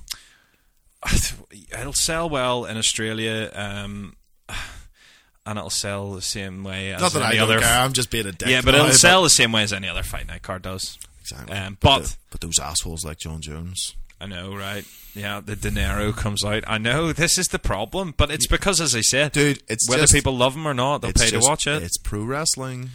it'll 1.78 1.94
sell 1.94 2.30
well 2.30 2.66
in 2.66 2.78
Australia, 2.78 3.52
um, 3.54 4.16
and 5.46 5.58
it'll 5.58 5.70
sell 5.70 6.14
the 6.14 6.22
same 6.22 6.64
way 6.64 6.94
as 6.94 7.02
Not 7.02 7.14
that 7.14 7.24
any 7.32 7.40
I 7.40 7.44
other. 7.44 7.60
care. 7.60 7.80
I'm 7.80 7.94
just 7.94 8.10
being 8.12 8.28
a 8.28 8.32
dick. 8.32 8.48
yeah, 8.50 8.62
but 8.64 8.76
it'll 8.76 8.92
sell 8.92 9.24
the 9.24 9.30
same 9.30 9.52
way 9.52 9.64
as 9.64 9.74
any 9.74 9.88
other 9.88 10.04
fight 10.04 10.28
night 10.28 10.42
card 10.42 10.62
does. 10.62 10.98
Exactly. 11.22 11.56
Um, 11.56 11.78
but 11.80 12.00
but- 12.00 12.04
the- 12.08 12.16
but 12.32 12.42
those 12.42 12.60
assholes 12.60 13.04
like 13.06 13.18
Jon 13.20 13.42
Jones. 13.42 13.96
I 14.22 14.26
know, 14.26 14.54
right? 14.54 14.84
Yeah, 15.16 15.40
the 15.40 15.56
dinero 15.56 16.12
comes 16.12 16.44
out. 16.44 16.66
I 16.68 16.78
know 16.78 17.14
this 17.14 17.38
is 17.38 17.48
the 17.48 17.58
problem, 17.60 18.14
but 18.18 18.30
it's 18.30 18.48
because, 18.48 18.82
as 18.82 18.94
I 18.94 19.00
said, 19.00 19.32
Dude, 19.32 19.64
it's 19.70 19.88
whether 19.90 20.04
just- 20.04 20.14
people 20.14 20.36
love 20.36 20.56
him 20.56 20.68
or 20.68 20.74
not, 20.74 21.02
they'll 21.02 21.14
pay 21.14 21.30
just- 21.30 21.34
to 21.34 21.40
watch 21.50 21.66
it. 21.68 21.82
It's 21.84 21.98
pro 21.98 22.22
wrestling. 22.24 22.90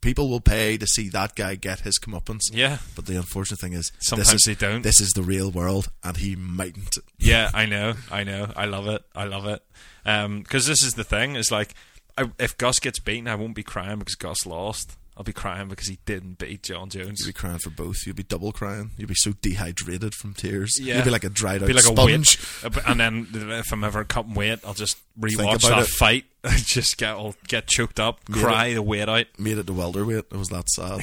People 0.00 0.28
will 0.28 0.40
pay 0.40 0.76
to 0.76 0.86
see 0.86 1.08
that 1.08 1.34
guy 1.34 1.56
get 1.56 1.80
his 1.80 1.98
comeuppance. 1.98 2.42
Yeah, 2.52 2.78
But 2.94 3.06
the 3.06 3.16
unfortunate 3.16 3.58
thing 3.60 3.72
is, 3.72 3.90
Sometimes 3.98 4.30
this 4.30 4.46
is, 4.46 4.56
they 4.58 4.66
don't. 4.66 4.82
This 4.82 5.00
is 5.00 5.10
the 5.10 5.22
real 5.22 5.50
world, 5.50 5.88
and 6.02 6.16
he 6.16 6.36
mightn't. 6.36 6.96
yeah, 7.18 7.50
I 7.52 7.66
know, 7.66 7.94
I 8.10 8.22
know. 8.24 8.52
I 8.56 8.66
love 8.66 8.86
it. 8.86 9.02
I 9.14 9.24
love 9.24 9.46
it. 9.46 9.62
Um, 10.06 10.42
because 10.42 10.66
this 10.66 10.82
is 10.82 10.94
the 10.94 11.04
thing: 11.04 11.34
is 11.34 11.50
like, 11.50 11.74
I, 12.16 12.30
if 12.38 12.56
Gus 12.56 12.78
gets 12.78 13.00
beaten, 13.00 13.26
I 13.26 13.34
won't 13.34 13.54
be 13.54 13.62
crying 13.64 13.98
because 13.98 14.14
Gus 14.14 14.46
lost. 14.46 14.96
I'll 15.16 15.22
be 15.24 15.32
crying 15.32 15.68
because 15.68 15.86
he 15.86 15.98
didn't 16.06 16.38
beat 16.38 16.64
Jon 16.64 16.90
Jones. 16.90 17.20
You'll 17.20 17.28
be 17.28 17.32
crying 17.34 17.58
for 17.58 17.70
both. 17.70 17.98
You'll 18.04 18.16
be 18.16 18.24
double 18.24 18.50
crying. 18.50 18.90
You'll 18.96 19.06
be 19.08 19.14
so 19.14 19.32
dehydrated 19.40 20.12
from 20.12 20.34
tears. 20.34 20.76
Yeah. 20.80 20.96
You'll 20.96 21.04
be 21.04 21.10
like 21.10 21.22
a 21.22 21.28
dried 21.28 21.62
out 21.62 21.68
be 21.68 21.72
like 21.72 21.84
sponge. 21.84 22.38
a 22.64 22.68
weight, 22.70 22.78
and 22.88 22.98
then 22.98 23.28
if 23.32 23.72
I'm 23.72 23.84
ever 23.84 24.02
cutting 24.02 24.34
weight, 24.34 24.58
I'll 24.66 24.74
just 24.74 24.96
rewatch 25.18 25.62
that 25.68 25.82
it. 25.82 25.86
fight. 25.88 26.24
I 26.44 26.56
just 26.56 26.98
get 26.98 27.10
I'll 27.10 27.36
get 27.46 27.68
choked 27.68 28.00
up, 28.00 28.18
Yeah. 28.28 28.42
cry 28.42 28.74
the 28.74 28.82
weight 28.82 29.08
out 29.08 29.26
Made 29.38 29.56
it 29.58 29.66
to 29.68 29.72
welterweight. 29.72 30.26
It 30.32 30.36
was 30.36 30.48
that 30.48 30.68
sad. 30.68 31.00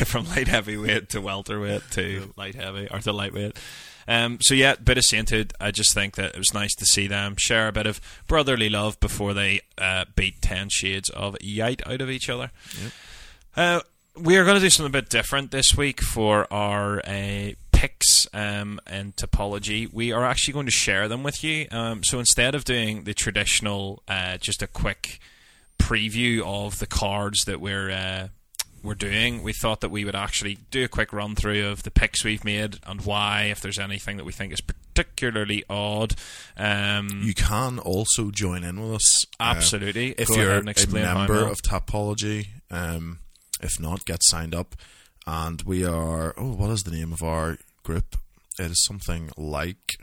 from 0.06 0.26
light 0.28 0.48
heavyweight 0.48 1.10
to 1.10 1.20
welterweight 1.20 1.82
to 1.92 2.32
light 2.36 2.54
heavy 2.56 2.88
or 2.90 2.98
to 3.00 3.12
lightweight. 3.12 3.56
Um, 4.10 4.38
so 4.40 4.54
yeah, 4.54 4.74
bit 4.74 4.98
of 4.98 5.04
sainthood. 5.04 5.52
I 5.60 5.70
just 5.70 5.94
think 5.94 6.16
that 6.16 6.34
it 6.34 6.38
was 6.38 6.52
nice 6.52 6.74
to 6.74 6.84
see 6.84 7.06
them 7.06 7.36
share 7.38 7.68
a 7.68 7.72
bit 7.72 7.86
of 7.86 8.00
brotherly 8.26 8.68
love 8.68 8.98
before 8.98 9.34
they 9.34 9.60
uh, 9.78 10.06
beat 10.16 10.42
ten 10.42 10.68
shades 10.68 11.08
of 11.10 11.36
yite 11.36 11.86
out 11.86 12.00
of 12.00 12.10
each 12.10 12.28
other. 12.28 12.50
Uh, 13.56 13.80
we 14.16 14.36
are 14.36 14.44
going 14.44 14.56
to 14.56 14.60
do 14.60 14.68
something 14.68 14.90
a 14.90 15.00
bit 15.00 15.10
different 15.10 15.52
this 15.52 15.76
week 15.76 16.02
for 16.02 16.52
our 16.52 16.98
uh, 17.06 17.50
picks 17.70 18.26
um, 18.34 18.80
and 18.84 19.14
Tapology. 19.14 19.90
We 19.92 20.10
are 20.12 20.24
actually 20.24 20.54
going 20.54 20.66
to 20.66 20.72
share 20.72 21.06
them 21.06 21.22
with 21.22 21.44
you. 21.44 21.68
Um, 21.70 22.02
so 22.02 22.18
instead 22.18 22.56
of 22.56 22.64
doing 22.64 23.04
the 23.04 23.14
traditional, 23.14 24.02
uh, 24.08 24.38
just 24.38 24.60
a 24.60 24.66
quick 24.66 25.20
preview 25.78 26.42
of 26.44 26.80
the 26.80 26.86
cards 26.88 27.44
that 27.44 27.60
we're 27.60 27.92
uh, 27.92 28.28
we're 28.82 28.94
doing, 28.94 29.42
we 29.42 29.52
thought 29.52 29.80
that 29.80 29.90
we 29.90 30.04
would 30.04 30.14
actually 30.14 30.58
do 30.70 30.84
a 30.84 30.88
quick 30.88 31.12
run 31.12 31.34
through 31.34 31.66
of 31.66 31.82
the 31.82 31.90
picks 31.90 32.24
we've 32.24 32.44
made 32.44 32.78
and 32.86 33.04
why, 33.04 33.44
if 33.44 33.60
there's 33.60 33.78
anything 33.78 34.16
that 34.16 34.24
we 34.24 34.32
think 34.32 34.52
is 34.52 34.60
particularly 34.60 35.64
odd. 35.68 36.14
Um, 36.56 37.20
you 37.22 37.34
can 37.34 37.78
also 37.78 38.30
join 38.30 38.64
in 38.64 38.80
with 38.80 38.96
us. 38.96 39.24
uh, 39.38 39.44
Absolutely. 39.56 40.10
if 40.12 40.28
Go 40.28 40.36
you're 40.36 40.52
a 40.58 40.62
member 40.62 41.46
of 41.46 41.58
Tapology, 41.62 42.48
um, 42.70 43.18
if 43.60 43.78
not, 43.78 44.04
get 44.04 44.20
signed 44.22 44.54
up. 44.54 44.74
And 45.26 45.62
we 45.62 45.84
are. 45.84 46.34
Oh, 46.36 46.52
what 46.52 46.70
is 46.70 46.82
the 46.82 46.90
name 46.90 47.12
of 47.12 47.22
our 47.22 47.58
group? 47.82 48.16
It 48.58 48.70
is 48.70 48.84
something 48.84 49.30
like. 49.36 49.96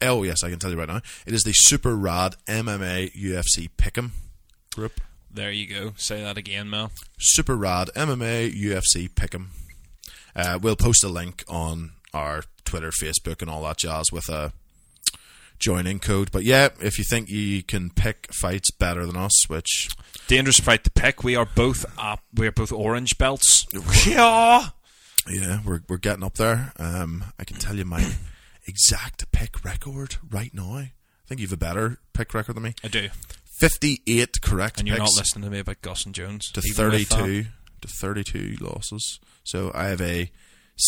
Oh 0.00 0.22
yes, 0.22 0.42
I 0.44 0.50
can 0.50 0.58
tell 0.58 0.70
you 0.70 0.78
right 0.78 0.88
now. 0.88 1.00
It 1.26 1.34
is 1.34 1.42
the 1.42 1.52
Super 1.52 1.96
Rad 1.96 2.36
MMA 2.46 3.12
UFC 3.14 3.68
Pick'em 3.76 4.10
group. 4.74 5.00
There 5.34 5.50
you 5.50 5.66
go. 5.66 5.92
Say 5.96 6.22
that 6.22 6.36
again, 6.38 6.70
Mel. 6.70 6.92
Super 7.18 7.56
Rad 7.56 7.90
MMA 7.94 8.54
UFC 8.54 9.08
Pick'em. 9.10 9.48
Uh, 10.34 10.58
we'll 10.60 10.76
post 10.76 11.04
a 11.04 11.08
link 11.08 11.44
on 11.48 11.92
our 12.12 12.44
Twitter, 12.64 12.90
Facebook, 12.90 13.40
and 13.40 13.50
all 13.50 13.62
that 13.64 13.78
jazz 13.78 14.10
with 14.10 14.28
a 14.28 14.52
joining 15.58 16.00
code. 16.00 16.30
But 16.32 16.44
yeah, 16.44 16.70
if 16.80 16.98
you 16.98 17.04
think 17.04 17.28
you 17.28 17.62
can 17.62 17.90
pick 17.90 18.28
fights 18.32 18.70
better 18.70 19.06
than 19.06 19.16
us, 19.16 19.48
which 19.48 19.88
Dangerous 20.26 20.58
fight 20.58 20.84
to 20.84 20.90
pick. 20.90 21.22
We 21.22 21.36
are 21.36 21.44
both 21.44 21.84
up. 21.98 22.20
We 22.32 22.46
are 22.46 22.52
both 22.52 22.72
orange 22.72 23.18
belts. 23.18 23.66
yeah. 24.06 24.68
yeah, 25.28 25.60
we're 25.64 25.82
we're 25.86 25.98
getting 25.98 26.24
up 26.24 26.34
there. 26.34 26.72
Um, 26.78 27.24
I 27.38 27.44
can 27.44 27.58
tell 27.58 27.76
you 27.76 27.84
my 27.84 28.14
exact 28.66 29.30
pick 29.32 29.62
record 29.62 30.16
right 30.30 30.52
now. 30.54 30.76
I 30.76 30.92
think 31.26 31.42
you've 31.42 31.52
a 31.52 31.58
better 31.58 31.98
pick 32.14 32.32
record 32.32 32.56
than 32.56 32.62
me. 32.62 32.74
I 32.82 32.88
do. 32.88 33.08
Fifty-eight 33.58 34.40
correct 34.42 34.78
And 34.80 34.88
you're 34.88 34.96
picks 34.98 35.14
not 35.14 35.20
listening 35.20 35.44
to 35.44 35.50
me 35.50 35.58
about 35.60 35.80
Gus 35.82 36.04
and 36.06 36.14
Jones. 36.14 36.50
to 36.52 36.60
even 36.64 36.90
with 36.90 37.08
that. 37.08 37.16
thirty-two 37.18 37.48
to 37.82 37.88
32 37.88 38.56
losses. 38.60 39.20
So 39.44 39.70
I 39.74 39.84
have 39.88 40.00
a 40.00 40.30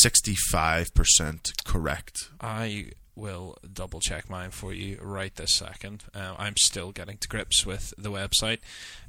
65% 0.04 1.64
correct. 1.64 2.30
I 2.40 2.90
will 3.14 3.56
double 3.72 4.00
check 4.00 4.28
mine 4.30 4.50
for 4.50 4.72
you 4.72 4.98
right 5.02 5.34
this 5.34 5.54
second. 5.54 6.04
Uh, 6.14 6.34
I'm 6.38 6.54
still 6.58 6.92
getting 6.92 7.18
to 7.18 7.28
grips 7.28 7.66
with 7.66 7.92
the 7.98 8.10
website. 8.10 8.58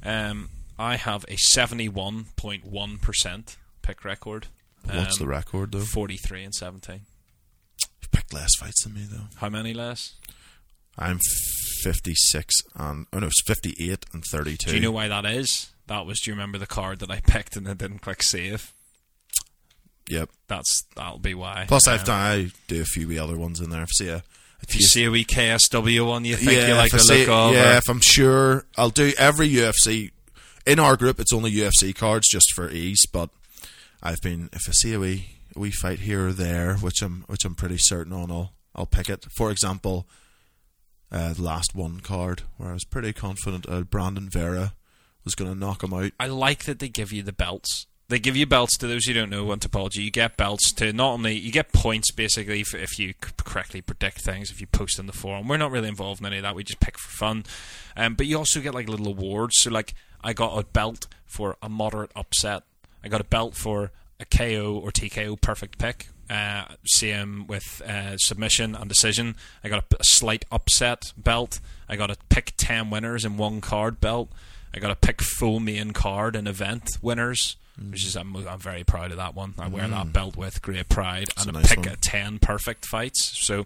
Um, 0.04 0.50
I 0.78 0.96
have 0.96 1.24
a 1.28 1.36
71.1% 1.36 3.56
pick 3.82 4.04
record. 4.04 4.46
What's 4.84 5.20
Um, 5.20 5.26
the 5.26 5.30
record 5.30 5.72
though? 5.72 5.80
43 5.80 6.44
and 6.44 6.54
17. 6.54 7.00
You've 8.02 8.10
picked 8.10 8.32
less 8.32 8.50
fights 8.58 8.84
than 8.84 8.94
me 8.94 9.06
though. 9.10 9.28
How 9.36 9.48
many 9.48 9.72
less? 9.74 10.14
I'm 10.98 11.18
56 11.82 12.54
and 12.74 13.06
oh 13.12 13.18
no, 13.20 13.26
it's 13.26 13.42
58 13.46 14.06
and 14.12 14.24
32. 14.24 14.70
Do 14.70 14.74
you 14.76 14.80
know 14.82 14.90
why 14.92 15.08
that 15.08 15.24
is? 15.24 15.70
That 15.86 16.04
was. 16.06 16.20
Do 16.20 16.30
you 16.30 16.34
remember 16.34 16.58
the 16.58 16.66
card 16.66 16.98
that 17.00 17.10
I 17.10 17.20
picked 17.20 17.56
and 17.56 17.68
I 17.68 17.74
didn't 17.74 18.00
click 18.00 18.22
save? 18.22 18.72
Yep. 20.08 20.30
That's 20.48 20.84
that'll 20.96 21.18
be 21.18 21.34
why. 21.34 21.66
Plus, 21.68 21.86
I've 21.86 22.00
Um, 22.00 22.06
done 22.06 22.20
I 22.20 22.50
do 22.66 22.80
a 22.80 22.84
few 22.84 23.08
wee 23.08 23.18
other 23.18 23.36
ones 23.36 23.60
in 23.60 23.70
there. 23.70 23.86
See 23.88 24.08
a, 24.08 24.22
If 24.62 24.74
you 24.74 24.80
see 24.82 25.04
a 25.04 25.10
wee 25.10 25.24
KSW 25.24 26.06
one, 26.06 26.24
you 26.24 26.36
think 26.36 26.50
you 26.52 26.74
like 26.74 26.88
if 26.88 26.94
I 26.94 26.96
the 26.98 27.04
see- 27.04 27.18
look 27.20 27.28
of. 27.28 27.52
Yeah, 27.54 27.76
if 27.78 27.88
I'm 27.88 28.00
sure, 28.00 28.64
I'll 28.76 28.90
do 28.90 29.12
every 29.18 29.48
UFC. 29.48 30.10
In 30.66 30.78
our 30.78 30.96
group, 30.96 31.20
it's 31.20 31.32
only 31.32 31.50
UFC 31.52 31.94
cards 31.94 32.28
just 32.28 32.52
for 32.54 32.70
ease. 32.70 33.06
But 33.10 33.30
I've 34.02 34.20
been 34.20 34.48
if 34.52 34.68
I 34.68 34.72
see 34.72 34.92
a 34.94 35.00
wee 35.00 35.26
a 35.54 35.58
wee 35.58 35.70
fight 35.70 36.00
here 36.00 36.28
or 36.28 36.32
there, 36.32 36.74
which 36.76 37.02
I'm 37.02 37.24
which 37.26 37.44
I'm 37.44 37.54
pretty 37.54 37.78
certain 37.78 38.12
on, 38.12 38.30
I'll 38.30 38.52
I'll 38.74 38.86
pick 38.86 39.08
it. 39.08 39.26
For 39.36 39.50
example, 39.50 40.06
uh, 41.10 41.32
the 41.32 41.42
last 41.42 41.74
one 41.74 42.00
card 42.00 42.42
where 42.56 42.70
I 42.70 42.74
was 42.74 42.84
pretty 42.84 43.12
confident 43.12 43.66
uh, 43.68 43.82
Brandon 43.82 44.28
Vera 44.28 44.74
was 45.24 45.34
going 45.34 45.52
to 45.52 45.58
knock 45.58 45.82
him 45.82 45.92
out. 45.92 46.12
I 46.18 46.26
like 46.26 46.64
that 46.64 46.78
they 46.78 46.88
give 46.88 47.12
you 47.12 47.22
the 47.22 47.32
belts. 47.32 47.86
They 48.08 48.18
give 48.18 48.36
you 48.36 48.46
belts 48.46 48.78
to 48.78 48.86
those 48.86 49.04
who 49.04 49.12
don't 49.12 49.28
know 49.28 49.50
on 49.50 49.60
Tapology. 49.60 49.96
You 49.96 50.10
get 50.10 50.38
belts 50.38 50.72
to 50.74 50.94
not 50.94 51.12
only 51.12 51.36
you 51.36 51.52
get 51.52 51.74
points 51.74 52.10
basically 52.10 52.60
if, 52.60 52.74
if 52.74 52.98
you 52.98 53.12
correctly 53.44 53.82
predict 53.82 54.22
things. 54.22 54.50
If 54.50 54.62
you 54.62 54.66
post 54.66 54.98
in 54.98 55.06
the 55.06 55.12
forum, 55.12 55.46
we're 55.46 55.58
not 55.58 55.70
really 55.70 55.88
involved 55.88 56.20
in 56.20 56.26
any 56.26 56.38
of 56.38 56.44
that. 56.44 56.54
We 56.54 56.64
just 56.64 56.80
pick 56.80 56.98
for 56.98 57.10
fun. 57.10 57.44
Um, 57.96 58.14
but 58.14 58.26
you 58.26 58.38
also 58.38 58.60
get 58.60 58.74
like 58.74 58.88
little 58.88 59.08
awards. 59.08 59.56
So 59.58 59.70
like 59.70 59.94
I 60.22 60.32
got 60.32 60.58
a 60.58 60.64
belt 60.64 61.06
for 61.26 61.58
a 61.62 61.68
moderate 61.68 62.10
upset. 62.16 62.62
I 63.04 63.08
got 63.08 63.20
a 63.20 63.24
belt 63.24 63.54
for 63.54 63.92
a 64.18 64.24
KO 64.24 64.80
or 64.82 64.90
TKO 64.90 65.38
perfect 65.38 65.78
pick. 65.78 66.08
Uh, 66.30 66.64
same 66.84 67.46
with 67.46 67.80
uh, 67.86 68.16
submission 68.18 68.74
and 68.74 68.88
decision. 68.88 69.34
I 69.64 69.68
got 69.68 69.84
a, 69.92 69.96
a 69.96 70.04
slight 70.04 70.44
upset 70.52 71.12
belt. 71.16 71.60
I 71.88 71.96
got 71.96 72.10
a 72.10 72.16
pick 72.28 72.52
ten 72.56 72.90
winners 72.90 73.24
in 73.24 73.36
one 73.38 73.60
card 73.60 74.00
belt. 74.00 74.28
I 74.74 74.78
got 74.78 74.90
a 74.90 74.96
pick 74.96 75.22
full 75.22 75.58
main 75.60 75.92
card 75.92 76.36
and 76.36 76.46
event 76.46 76.98
winners, 77.00 77.56
which 77.90 78.04
is 78.04 78.14
I'm, 78.16 78.36
I'm 78.36 78.58
very 78.58 78.84
proud 78.84 79.10
of 79.10 79.16
that 79.16 79.34
one. 79.34 79.54
I 79.58 79.68
wear 79.68 79.88
that 79.88 80.12
belt 80.12 80.36
with 80.36 80.60
great 80.60 80.88
pride, 80.90 81.28
That's 81.28 81.46
and 81.46 81.56
a, 81.56 81.60
nice 81.60 81.68
pick 81.74 81.86
one. 81.86 81.96
ten 82.02 82.38
perfect 82.38 82.84
fights. 82.84 83.32
So 83.46 83.64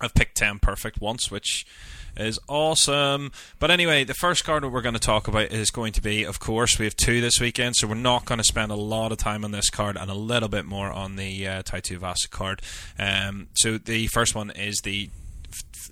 I've 0.00 0.14
picked 0.14 0.36
10 0.36 0.60
perfect 0.60 1.00
once, 1.00 1.30
which 1.30 1.66
is 2.16 2.38
awesome. 2.48 3.32
But 3.58 3.70
anyway, 3.70 4.04
the 4.04 4.14
first 4.14 4.44
card 4.44 4.62
that 4.62 4.68
we're 4.68 4.82
going 4.82 4.94
to 4.94 5.00
talk 5.00 5.28
about 5.28 5.52
is 5.52 5.70
going 5.70 5.92
to 5.94 6.02
be, 6.02 6.24
of 6.24 6.40
course, 6.40 6.78
we 6.78 6.84
have 6.86 6.96
two 6.96 7.20
this 7.20 7.40
weekend, 7.40 7.76
so 7.76 7.86
we're 7.86 7.94
not 7.94 8.24
going 8.24 8.38
to 8.38 8.44
spend 8.44 8.72
a 8.72 8.76
lot 8.76 9.12
of 9.12 9.18
time 9.18 9.44
on 9.44 9.50
this 9.50 9.70
card 9.70 9.96
and 9.96 10.10
a 10.10 10.14
little 10.14 10.48
bit 10.48 10.64
more 10.64 10.90
on 10.90 11.16
the 11.16 11.46
uh, 11.46 11.62
Tai 11.62 11.80
Tuivasa 11.80 12.30
card. 12.30 12.62
Um, 12.98 13.48
so 13.54 13.78
the 13.78 14.06
first 14.08 14.34
one 14.34 14.50
is 14.50 14.80
the 14.82 15.10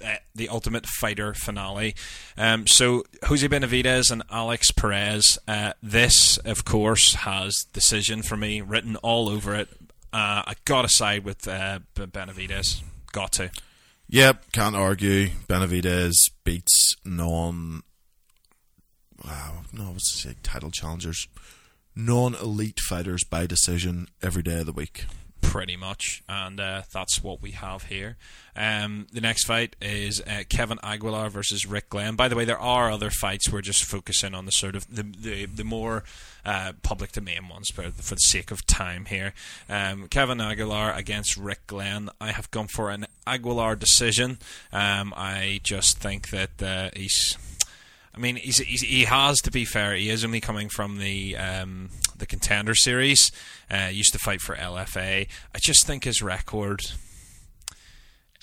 uh, 0.05 0.17
the 0.35 0.49
Ultimate 0.49 0.87
Fighter 0.87 1.35
finale. 1.35 1.95
Um, 2.37 2.67
so 2.69 3.05
Jose 3.25 3.47
Benavidez 3.49 4.11
and 4.13 4.23
Alex 4.31 4.71
Perez. 4.71 5.39
Uh, 5.49 5.73
this, 5.83 6.37
of 6.39 6.65
course, 6.65 7.15
has 7.15 7.67
decision 7.73 8.23
for 8.23 8.37
me 8.37 8.61
written 8.61 8.95
all 8.97 9.29
over 9.29 9.55
it. 9.55 9.69
Uh, 10.13 10.43
I 10.47 10.55
got 10.65 10.83
to 10.83 10.89
side 10.89 11.25
with 11.25 11.49
uh, 11.49 11.81
B- 11.95 12.05
Benavidez. 12.05 12.83
Got 13.13 13.33
to. 13.33 13.51
Yep, 14.11 14.53
can't 14.53 14.75
argue. 14.75 15.29
Benavidez 15.49 16.15
beats 16.43 16.97
non. 17.05 17.83
Wow, 19.23 19.65
no, 19.71 19.91
what's 19.91 20.11
to 20.13 20.29
say? 20.29 20.35
Title 20.43 20.71
challengers, 20.71 21.29
non-elite 21.95 22.81
fighters 22.81 23.23
by 23.25 23.47
decision 23.47 24.09
every 24.23 24.43
day 24.43 24.61
of 24.61 24.67
the 24.67 24.73
week. 24.73 25.05
Pretty 25.49 25.77
much, 25.77 26.23
and 26.29 26.61
uh, 26.61 26.83
that's 26.93 27.23
what 27.23 27.41
we 27.41 27.53
have 27.53 27.85
here. 27.85 28.19
Um, 28.55 29.07
the 29.11 29.23
next 29.23 29.47
fight 29.47 29.77
is 29.81 30.21
uh, 30.21 30.43
Kevin 30.49 30.79
Aguilar 30.83 31.31
versus 31.31 31.65
Rick 31.65 31.89
Glenn. 31.89 32.17
By 32.17 32.29
the 32.29 32.37
way, 32.37 32.45
there 32.45 32.59
are 32.59 32.91
other 32.91 33.09
fights. 33.09 33.51
We're 33.51 33.63
just 33.63 33.83
focusing 33.83 34.35
on 34.35 34.45
the 34.45 34.53
sort 34.53 34.77
of 34.77 34.95
the 34.95 35.03
the, 35.03 35.47
the 35.47 35.65
more 35.65 36.05
uh, 36.45 36.73
public 36.83 37.13
domain 37.13 37.49
ones, 37.49 37.71
but 37.71 37.95
for 37.95 38.15
the 38.15 38.21
sake 38.21 38.51
of 38.51 38.67
time 38.67 39.07
here. 39.07 39.33
Um, 39.71 40.09
Kevin 40.09 40.39
Aguilar 40.41 40.93
against 40.93 41.39
Rick 41.39 41.67
Glenn. 41.67 42.11
I 42.21 42.33
have 42.33 42.51
gone 42.51 42.69
for 42.69 42.91
an 42.91 43.07
Aguilar 43.27 43.77
decision. 43.77 44.39
Um, 44.71 45.15
I 45.17 45.61
just 45.63 45.99
think 45.99 46.29
that 46.29 46.63
uh, 46.63 46.91
he's. 46.95 47.39
I 48.15 48.19
mean, 48.19 48.37
he's, 48.37 48.59
he's, 48.59 48.83
he 48.83 49.05
has 49.05 49.39
to 49.43 49.51
be 49.51 49.65
fair. 49.65 49.95
He 49.95 50.11
is 50.11 50.25
only 50.25 50.41
coming 50.41 50.69
from 50.69 50.99
the 50.99 51.37
um, 51.37 51.91
the 52.17 52.27
contender 52.27 52.75
series. 52.75 53.31
Uh, 53.71 53.89
used 53.93 54.13
to 54.13 54.19
fight 54.19 54.41
for 54.41 54.57
LFA. 54.57 55.29
I 55.55 55.59
just 55.59 55.87
think 55.87 56.05
his 56.05 56.23
record. 56.23 56.83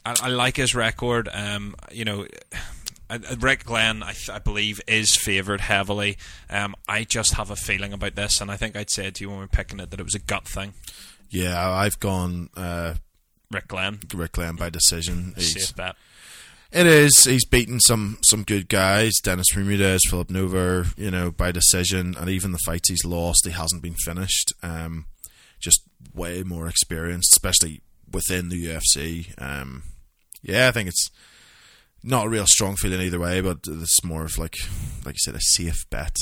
I, 0.06 0.16
I 0.22 0.30
like 0.30 0.58
his 0.58 0.76
record. 0.76 1.30
Um, 1.34 1.76
you 1.92 2.06
know, 2.06 2.28
uh, 3.10 3.20
uh, 3.30 3.36
Rick 3.40 3.66
Glenn, 3.66 4.04
I, 4.04 4.14
I 4.32 4.40
believe, 4.40 4.82
is 4.88 5.16
favoured 5.16 5.62
heavily. 5.62 6.18
Um, 6.50 6.76
I 6.88 7.04
just 7.04 7.34
have 7.34 7.52
a 7.52 7.56
feeling 7.56 7.94
about 7.94 8.16
this, 8.16 8.42
and 8.42 8.50
I 8.50 8.58
think 8.58 8.76
I'd 8.76 8.90
said 8.90 9.16
to 9.16 9.24
you 9.24 9.30
when 9.30 9.40
we 9.40 9.44
were 9.44 9.50
picking 9.50 9.80
it 9.80 9.92
that 9.92 10.00
it 10.00 10.04
was 10.04 10.16
a 10.16 10.20
gut 10.20 10.48
thing. 10.48 10.74
Yeah, 11.30 11.70
I've 11.70 12.00
gone 12.00 12.50
uh, 12.56 12.96
Rick 13.52 13.68
Glenn, 13.68 14.00
Rick 14.14 14.34
Glenn 14.34 14.56
by 14.56 14.70
decision. 14.70 15.34
Safe 15.38 15.76
bet. 15.76 15.96
It 16.76 16.88
is. 16.88 17.24
He's 17.24 17.46
beaten 17.46 17.80
some 17.80 18.18
some 18.24 18.44
good 18.44 18.68
guys. 18.68 19.14
Dennis 19.24 19.54
Bermudez, 19.54 20.02
Phillipe 20.10 20.28
Nover, 20.28 20.94
you 20.98 21.10
know, 21.10 21.32
by 21.32 21.54
decision, 21.54 22.18
and 22.20 22.30
even 22.30 22.52
the 22.52 22.60
fights 22.66 22.90
he's 22.90 23.06
lost, 23.06 23.46
he 23.46 23.54
hasn't 23.54 23.82
been 23.82 23.96
finished. 23.96 24.52
Um, 24.62 25.06
just 25.58 25.84
way 26.14 26.44
more 26.44 26.68
experienced, 26.68 27.32
especially 27.32 27.82
within 28.12 28.50
the 28.50 28.62
UFC. 28.66 29.34
Um, 29.42 29.84
yeah, 30.42 30.68
I 30.68 30.72
think 30.72 30.90
it's 30.90 31.10
not 32.04 32.26
a 32.26 32.30
real 32.30 32.46
strong 32.46 32.76
feeling 32.76 33.00
either 33.00 33.22
way, 33.22 33.40
but 33.40 33.60
it's 33.66 34.04
more 34.04 34.26
of 34.26 34.38
like, 34.38 34.58
like 35.06 35.16
you 35.16 35.20
said, 35.20 35.36
a 35.36 35.42
safe 35.42 35.90
bet. 35.90 36.18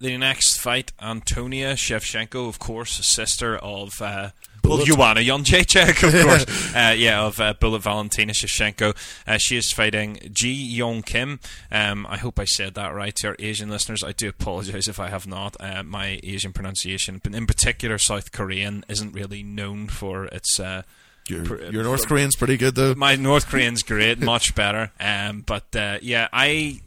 The 0.00 0.18
next 0.18 0.58
fight, 0.58 0.90
Antonia 1.00 1.74
Shevchenko, 1.74 2.48
of 2.48 2.58
course, 2.58 3.06
sister 3.06 3.56
of 3.56 4.02
uh, 4.02 4.30
well, 4.64 4.76
Bullet. 4.78 4.86
Joanna 4.86 5.20
Jędrzejczyk, 5.20 6.02
of 6.02 6.12
course. 6.26 6.74
uh, 6.74 6.94
yeah, 6.96 7.22
of 7.22 7.40
uh, 7.40 7.54
Bullet 7.60 7.80
Valentina 7.82 8.32
Shevchenko. 8.32 8.96
Uh, 9.26 9.38
she 9.38 9.56
is 9.56 9.72
fighting 9.72 10.18
Ji 10.32 10.78
Yeon 10.78 11.04
Kim. 11.04 11.40
Um, 11.70 12.06
I 12.08 12.16
hope 12.18 12.38
I 12.38 12.44
said 12.44 12.74
that 12.74 12.94
right 12.94 13.14
to 13.16 13.28
our 13.28 13.36
Asian 13.38 13.70
listeners. 13.70 14.02
I 14.04 14.12
do 14.12 14.28
apologize 14.28 14.88
if 14.88 14.98
I 15.00 15.08
have 15.08 15.26
not. 15.26 15.56
Uh, 15.60 15.82
my 15.82 16.20
Asian 16.22 16.52
pronunciation, 16.52 17.20
but 17.22 17.34
in 17.34 17.46
particular, 17.46 17.98
South 17.98 18.32
Korean, 18.32 18.84
isn't 18.88 19.12
really 19.12 19.42
known 19.42 19.88
for 19.88 20.26
its. 20.26 20.58
Uh, 20.60 20.82
Your, 21.28 21.70
your 21.70 21.84
North 21.84 22.06
Korean's 22.08 22.34
pretty 22.36 22.56
good 22.56 22.74
though. 22.74 22.94
my 22.94 23.14
North 23.16 23.46
Korean's 23.50 23.82
great, 23.82 24.18
much 24.20 24.54
better. 24.54 24.90
Um, 24.98 25.42
but 25.46 25.74
uh, 25.76 25.98
yeah, 26.02 26.28
I. 26.32 26.80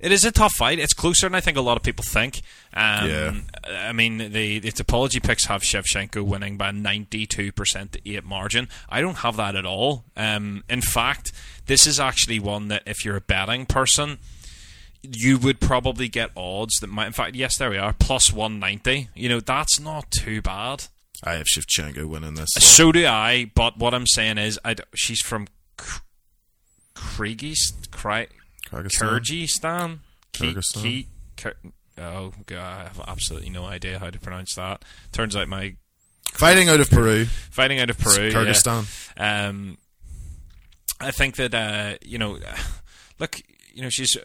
It 0.00 0.12
is 0.12 0.24
a 0.24 0.30
tough 0.30 0.52
fight. 0.54 0.78
It's 0.78 0.92
closer 0.94 1.26
than 1.26 1.34
I 1.34 1.40
think 1.40 1.56
a 1.56 1.60
lot 1.60 1.76
of 1.76 1.82
people 1.82 2.04
think. 2.08 2.40
Um, 2.72 3.08
Yeah. 3.08 3.32
I 3.68 3.92
mean, 3.92 4.18
the, 4.18 4.58
the 4.60 4.70
Tapology 4.70 5.22
picks 5.22 5.46
have 5.46 5.62
Shevchenko 5.62 6.22
winning 6.22 6.56
by 6.56 6.70
92% 6.70 7.90
to 7.90 8.08
8 8.10 8.24
margin. 8.24 8.68
I 8.88 9.00
don't 9.00 9.18
have 9.18 9.36
that 9.36 9.56
at 9.56 9.66
all. 9.66 10.04
Um, 10.16 10.62
in 10.68 10.80
fact, 10.82 11.32
this 11.66 11.86
is 11.86 11.98
actually 11.98 12.38
one 12.38 12.68
that 12.68 12.82
if 12.86 13.04
you're 13.04 13.16
a 13.16 13.20
betting 13.20 13.66
person, 13.66 14.18
you 15.02 15.36
would 15.38 15.60
probably 15.60 16.08
get 16.08 16.30
odds 16.36 16.74
that 16.80 16.88
might. 16.88 17.06
In 17.08 17.12
fact, 17.12 17.34
yes, 17.34 17.56
there 17.58 17.70
we 17.70 17.78
are, 17.78 17.92
plus 17.92 18.32
190. 18.32 19.08
You 19.14 19.28
know, 19.28 19.40
that's 19.40 19.80
not 19.80 20.10
too 20.12 20.40
bad. 20.42 20.84
I 21.24 21.34
have 21.34 21.46
Shevchenko 21.46 22.04
winning 22.06 22.34
this. 22.34 22.50
So 22.58 22.92
do 22.92 23.04
I, 23.04 23.50
but 23.54 23.78
what 23.78 23.92
I'm 23.94 24.06
saying 24.06 24.38
is, 24.38 24.58
I 24.64 24.76
she's 24.94 25.20
from 25.20 25.48
Kyrgyz, 26.94 27.88
Kry- 27.90 28.28
Kyrgyzstan? 28.70 30.00
Kyrgyzstan? 30.32 31.06
Ki- 31.36 31.52
oh 31.98 32.32
god, 32.46 32.58
I 32.58 32.82
have 32.84 33.00
absolutely 33.06 33.50
no 33.50 33.64
idea 33.64 33.98
how 33.98 34.10
to 34.10 34.18
pronounce 34.18 34.54
that. 34.54 34.84
Turns 35.12 35.36
out 35.36 35.48
my 35.48 35.76
Fighting 36.32 36.68
out 36.68 36.78
of 36.78 36.90
Peru, 36.90 37.24
fighting 37.24 37.80
out 37.80 37.90
of 37.90 37.98
Peru, 37.98 38.26
yeah. 38.26 38.32
Kyrgyzstan. 38.32 38.86
Um, 39.16 39.78
I 41.00 41.10
think 41.10 41.36
that 41.36 41.54
uh, 41.54 41.94
you 42.04 42.18
know, 42.18 42.38
look, 43.18 43.40
you 43.72 43.82
know, 43.82 43.88
she's 43.88 44.16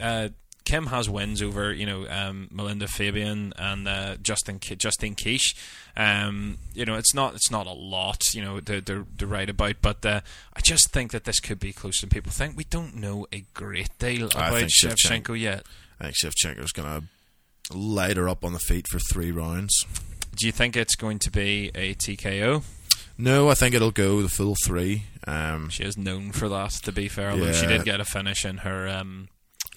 uh, 0.00 0.28
Kim 0.66 0.86
has 0.88 1.08
wins 1.08 1.40
over 1.40 1.72
you 1.72 1.86
know 1.86 2.06
um, 2.10 2.48
Melinda 2.50 2.86
Fabian 2.88 3.54
and 3.56 3.88
uh, 3.88 4.16
Justin 4.16 4.58
Justine 4.60 5.14
Kish. 5.14 5.54
Um, 5.96 6.58
you 6.74 6.84
know, 6.84 6.96
it's 6.96 7.14
not 7.14 7.34
it's 7.34 7.50
not 7.50 7.66
a 7.66 7.72
lot 7.72 8.34
you 8.34 8.42
know 8.42 8.60
to, 8.60 8.82
to, 8.82 9.06
to 9.16 9.26
write 9.26 9.48
about, 9.48 9.76
but 9.80 10.04
uh, 10.04 10.20
I 10.54 10.60
just 10.60 10.90
think 10.92 11.12
that 11.12 11.24
this 11.24 11.40
could 11.40 11.58
be 11.58 11.72
closer 11.72 12.02
than 12.02 12.10
people 12.10 12.32
think. 12.32 12.56
We 12.56 12.64
don't 12.64 12.96
know 12.96 13.26
a 13.32 13.44
great 13.54 13.96
deal 13.98 14.26
about 14.26 14.52
Shevchenko- 14.64 14.96
Shevchenko 14.96 15.40
yet. 15.40 15.62
I 15.98 16.10
think 16.10 16.16
Shevchenko's 16.22 16.72
going 16.72 17.00
to 17.70 17.74
light 17.76 18.16
her 18.18 18.28
up 18.28 18.44
on 18.44 18.52
the 18.52 18.58
feet 18.58 18.86
for 18.88 18.98
three 18.98 19.32
rounds. 19.32 19.86
Do 20.34 20.44
you 20.46 20.52
think 20.52 20.76
it's 20.76 20.96
going 20.96 21.18
to 21.20 21.30
be 21.30 21.70
a 21.74 21.94
TKO? 21.94 22.62
No, 23.16 23.48
I 23.48 23.54
think 23.54 23.74
it'll 23.74 23.90
go 23.90 24.20
the 24.20 24.28
full 24.28 24.54
three. 24.66 25.04
Um, 25.26 25.70
She 25.70 25.82
is 25.82 25.96
known 25.96 26.32
for 26.32 26.50
that, 26.50 26.72
to 26.82 26.92
be 26.92 27.08
fair. 27.08 27.30
Although 27.30 27.52
she 27.52 27.66
did 27.66 27.84
get 27.84 28.00
a 28.00 28.04
finish 28.04 28.44
in 28.44 28.58
her. 28.58 28.86
Um, 28.86 29.28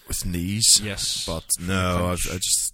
with 0.10 0.26
knees. 0.26 0.82
Yes. 0.84 1.26
But 1.26 1.46
no, 1.62 2.08
I, 2.08 2.12
I 2.12 2.36
just. 2.36 2.74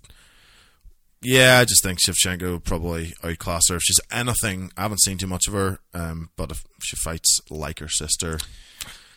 Yeah, 1.22 1.60
I 1.60 1.66
just 1.66 1.84
think 1.84 2.00
Shevchenko 2.00 2.64
probably 2.64 3.14
outclass 3.24 3.64
her. 3.70 3.78
If 3.78 3.84
she's 3.84 4.00
anything, 4.12 4.72
I 4.78 4.84
haven't 4.84 5.02
seen 5.02 5.18
too 5.18 5.28
much 5.28 5.48
of 5.48 5.54
her, 5.54 5.80
um, 5.94 6.30
but 6.36 6.52
if 6.52 6.64
she 6.82 6.96
fights 6.98 7.40
like 7.50 7.80
her 7.80 7.88
sister, 7.90 8.38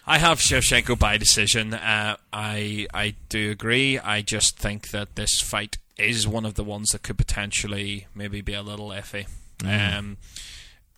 I 0.07 0.17
have 0.17 0.39
Shevchenko 0.39 0.99
by 0.99 1.19
decision. 1.19 1.75
Uh, 1.75 2.17
I 2.33 2.87
I 2.95 3.15
do 3.29 3.51
agree. 3.51 3.99
I 3.99 4.23
just 4.23 4.59
think 4.59 4.91
that 4.91 5.17
this 5.17 5.41
fight 5.41 5.77
is 5.99 6.27
one 6.27 6.47
of 6.47 6.55
the 6.55 6.65
ones 6.65 6.91
that 6.91 7.03
could 7.03 7.19
potentially 7.19 8.07
maybe 8.15 8.41
be 8.41 8.55
a 8.55 8.63
little 8.63 8.89
iffy. 8.89 9.27
Um, 9.65 10.17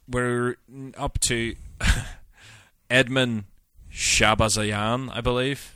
we're 0.07 0.57
up 0.97 1.19
to 1.21 1.57
Edmund 2.91 3.45
Shabazayan, 3.93 5.11
I 5.13 5.21
believe. 5.21 5.75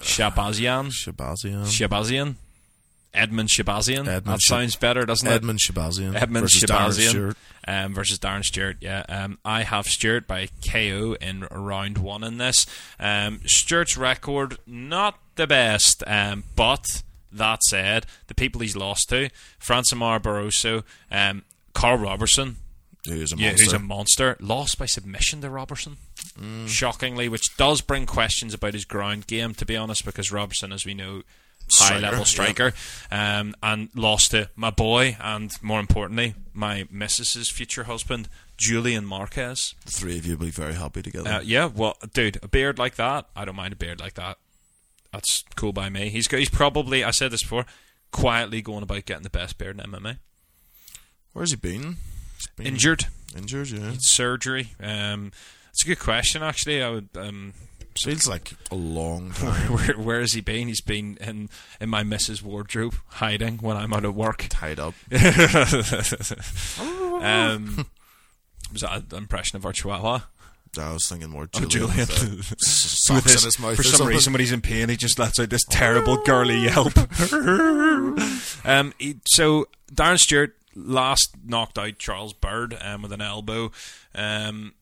Shabazian, 0.00 0.90
Shabazian. 0.90 1.64
Shabazian, 1.66 2.34
Edmund 3.14 3.48
Shabazian. 3.48 4.08
Edmund 4.08 4.24
that 4.26 4.40
sounds 4.40 4.76
better, 4.76 5.04
doesn't 5.04 5.26
it? 5.28 5.32
Edmund 5.32 5.58
Shabazian. 5.60 6.14
Edmund 6.14 6.44
versus 6.44 6.62
Darren 6.62 6.88
Shabazian 6.88 7.08
Stewart. 7.08 7.36
um, 7.68 7.94
versus 7.94 8.18
Darren 8.18 8.42
Stewart. 8.42 8.76
Yeah, 8.80 9.04
um, 9.08 9.38
I 9.44 9.62
have 9.62 9.86
Stewart 9.86 10.26
by 10.26 10.48
KO 10.66 11.16
in 11.20 11.46
round 11.50 11.98
one 11.98 12.24
in 12.24 12.38
this. 12.38 12.66
Um, 12.98 13.40
Stewart's 13.44 13.96
record 13.96 14.58
not 14.66 15.18
the 15.36 15.46
best, 15.46 16.02
um, 16.06 16.44
but 16.56 17.02
that 17.30 17.62
said, 17.64 18.06
the 18.26 18.34
people 18.34 18.60
he's 18.60 18.76
lost 18.76 19.08
to: 19.10 19.28
Francimar 19.60 20.20
Barroso, 20.20 20.82
um, 21.10 21.42
Carl 21.74 21.98
Robertson. 21.98 22.56
Who's 23.06 23.32
a 23.32 23.36
Yeah, 23.36 23.48
monster. 23.48 23.64
who's 23.64 23.72
a 23.72 23.78
monster. 23.78 24.36
Lost 24.40 24.78
by 24.78 24.86
submission 24.86 25.40
to 25.40 25.50
Robertson. 25.50 25.96
Shockingly, 26.66 27.28
which 27.28 27.56
does 27.56 27.80
bring 27.80 28.06
questions 28.06 28.54
about 28.54 28.74
his 28.74 28.84
ground 28.84 29.26
game, 29.26 29.54
to 29.54 29.66
be 29.66 29.76
honest, 29.76 30.04
because 30.04 30.30
Robertson, 30.32 30.72
as 30.72 30.86
we 30.86 30.94
know, 30.94 31.22
high 31.72 31.86
Striker, 31.86 32.00
level 32.02 32.18
yeah. 32.18 32.24
striker, 32.24 32.72
um, 33.10 33.54
and 33.62 33.88
lost 33.94 34.30
to 34.30 34.48
my 34.56 34.70
boy, 34.70 35.16
and 35.20 35.52
more 35.62 35.80
importantly, 35.80 36.34
my 36.54 36.86
missus's 36.90 37.48
future 37.50 37.84
husband, 37.84 38.28
Julian 38.56 39.04
Marquez. 39.04 39.74
the 39.84 39.90
three 39.90 40.18
of 40.18 40.26
you 40.26 40.36
will 40.36 40.46
be 40.46 40.50
very 40.50 40.74
happy 40.74 41.02
together. 41.02 41.28
Uh, 41.30 41.40
yeah, 41.40 41.66
well, 41.66 41.96
dude, 42.14 42.38
a 42.42 42.48
beard 42.48 42.78
like 42.78 42.94
that, 42.96 43.26
I 43.34 43.44
don't 43.44 43.56
mind 43.56 43.72
a 43.72 43.76
beard 43.76 44.00
like 44.00 44.14
that. 44.14 44.38
That's 45.12 45.44
cool 45.56 45.72
by 45.72 45.88
me. 45.88 46.08
He's 46.08 46.26
he's 46.30 46.48
probably, 46.48 47.04
I 47.04 47.10
said 47.10 47.30
this 47.32 47.42
before, 47.42 47.66
quietly 48.12 48.62
going 48.62 48.82
about 48.82 49.04
getting 49.04 49.22
the 49.24 49.30
best 49.30 49.58
beard 49.58 49.78
in 49.78 49.90
MMA. 49.90 50.18
Where's 51.32 51.50
he 51.50 51.56
been? 51.56 51.96
Injured. 52.62 53.06
Injured, 53.36 53.70
yeah. 53.70 53.92
surgery? 53.98 54.74
Um, 54.82 55.32
it's 55.70 55.82
a 55.84 55.88
good 55.88 55.98
question, 55.98 56.42
actually. 56.42 56.82
I 56.82 56.90
would. 56.90 57.08
Um, 57.16 57.54
Feels 58.02 58.26
like 58.26 58.52
a 58.70 58.74
long 58.74 59.32
time 59.34 59.70
where 59.70 59.98
where 59.98 60.20
has 60.20 60.32
he 60.32 60.40
been? 60.40 60.66
He's 60.66 60.80
been 60.80 61.18
in 61.20 61.50
in 61.78 61.90
my 61.90 62.02
missus' 62.02 62.42
wardrobe, 62.42 62.94
hiding 63.08 63.58
when 63.58 63.76
I'm 63.76 63.92
out 63.92 64.06
of 64.06 64.14
work. 64.16 64.46
tied 64.48 64.80
up. 64.80 64.94
um, 66.80 67.86
was 68.72 68.80
that 68.80 69.12
an 69.12 69.18
impression 69.18 69.56
of 69.56 69.66
our 69.66 69.72
Chihuahua? 69.72 70.20
I 70.78 70.92
was 70.94 71.06
thinking 71.06 71.28
more 71.28 71.48
Oh, 71.54 71.60
Julian. 71.66 71.68
Julian. 71.68 71.98
with, 71.98 72.48
his- 72.48 73.06
in 73.10 73.14
his 73.16 73.58
mouth 73.58 73.74
for 73.76 73.80
or 73.80 73.84
some 73.84 73.92
something. 73.98 74.06
reason, 74.06 74.32
when 74.32 74.40
he's 74.40 74.52
in 74.52 74.62
pain, 74.62 74.88
he 74.88 74.96
just 74.96 75.18
lets 75.18 75.38
out 75.38 75.50
this 75.50 75.64
terrible 75.68 76.16
girly 76.24 76.60
yelp. 76.64 76.96
um, 78.64 78.94
he, 78.98 79.16
so 79.26 79.68
Darren 79.92 80.18
Stewart 80.18 80.56
last 80.74 81.34
knocked 81.44 81.78
out 81.78 81.98
Charles 81.98 82.32
Byrd 82.32 82.76
um, 82.80 83.02
with 83.02 83.12
an 83.12 83.20
elbow. 83.20 83.72
Um, 84.14 84.74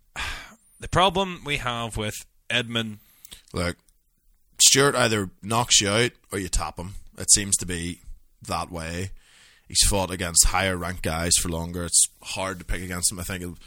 the 0.81 0.89
problem 0.89 1.43
we 1.45 1.59
have 1.59 1.97
with 1.97 2.15
Edmund 2.49 2.99
Look, 3.53 3.77
Stewart 4.61 4.95
either 4.95 5.31
knocks 5.43 5.81
you 5.81 5.89
out 5.89 6.13
or 6.33 6.39
you 6.39 6.49
tap 6.49 6.79
him. 6.79 6.95
It 7.19 7.31
seems 7.31 7.57
to 7.59 7.67
be 7.67 8.01
that 8.43 8.71
way. 8.71 9.11
He's 9.69 9.87
fought 9.87 10.11
against 10.11 10.47
higher 10.47 10.77
ranked 10.77 11.03
guys 11.03 11.33
for 11.41 11.49
longer. 11.49 11.85
It's 11.85 12.09
hard 12.23 12.59
to 12.59 12.65
pick 12.65 12.83
against 12.83 13.13
him. 13.13 13.21
I 13.21 13.23
think. 13.23 13.59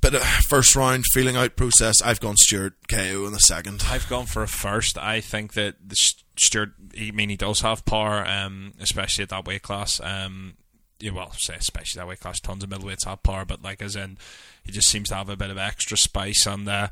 But 0.00 0.14
uh, 0.14 0.18
first 0.48 0.74
round 0.76 1.04
feeling 1.12 1.36
out 1.36 1.56
process, 1.56 2.00
I've 2.02 2.20
gone 2.20 2.36
Stewart 2.36 2.74
KO 2.88 3.26
in 3.26 3.32
the 3.32 3.38
second. 3.38 3.84
I've 3.88 4.08
gone 4.08 4.26
for 4.26 4.42
a 4.42 4.48
first. 4.48 4.96
I 4.98 5.20
think 5.20 5.54
that 5.54 5.76
the 5.86 5.96
Stewart, 6.38 6.70
I 6.98 7.10
mean, 7.10 7.28
he 7.28 7.36
does 7.36 7.60
have 7.60 7.84
power, 7.84 8.26
um, 8.26 8.72
especially 8.80 9.22
at 9.22 9.28
that 9.30 9.46
weight 9.46 9.62
class. 9.62 10.00
Um, 10.02 10.54
yeah, 11.00 11.12
well, 11.12 11.32
say 11.32 11.54
especially 11.54 11.98
that 11.98 12.08
weight 12.08 12.20
class. 12.20 12.40
Tons 12.40 12.62
of 12.62 12.70
middleweights 12.70 13.06
have 13.06 13.22
power, 13.22 13.44
but 13.44 13.62
like 13.62 13.82
as 13.82 13.96
in, 13.96 14.18
he 14.64 14.72
just 14.72 14.88
seems 14.88 15.08
to 15.08 15.14
have 15.14 15.28
a 15.28 15.36
bit 15.36 15.50
of 15.50 15.58
extra 15.58 15.96
spice. 15.96 16.46
And 16.46 16.68
uh, 16.68 16.88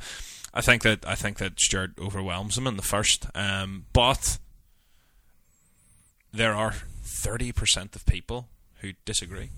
I 0.55 0.61
think 0.61 0.83
that 0.83 1.07
I 1.07 1.15
think 1.15 1.39
that 1.39 1.61
Stewart 1.61 1.93
overwhelms 1.99 2.57
him 2.57 2.67
in 2.67 2.77
the 2.77 2.83
first. 2.83 3.27
Um, 3.35 3.87
but 3.93 4.39
there 6.33 6.55
are 6.55 6.75
thirty 7.03 7.53
percent 7.53 7.95
of 7.97 8.07
people 8.07 8.49
who 8.81 8.93
disagree. 9.05 9.51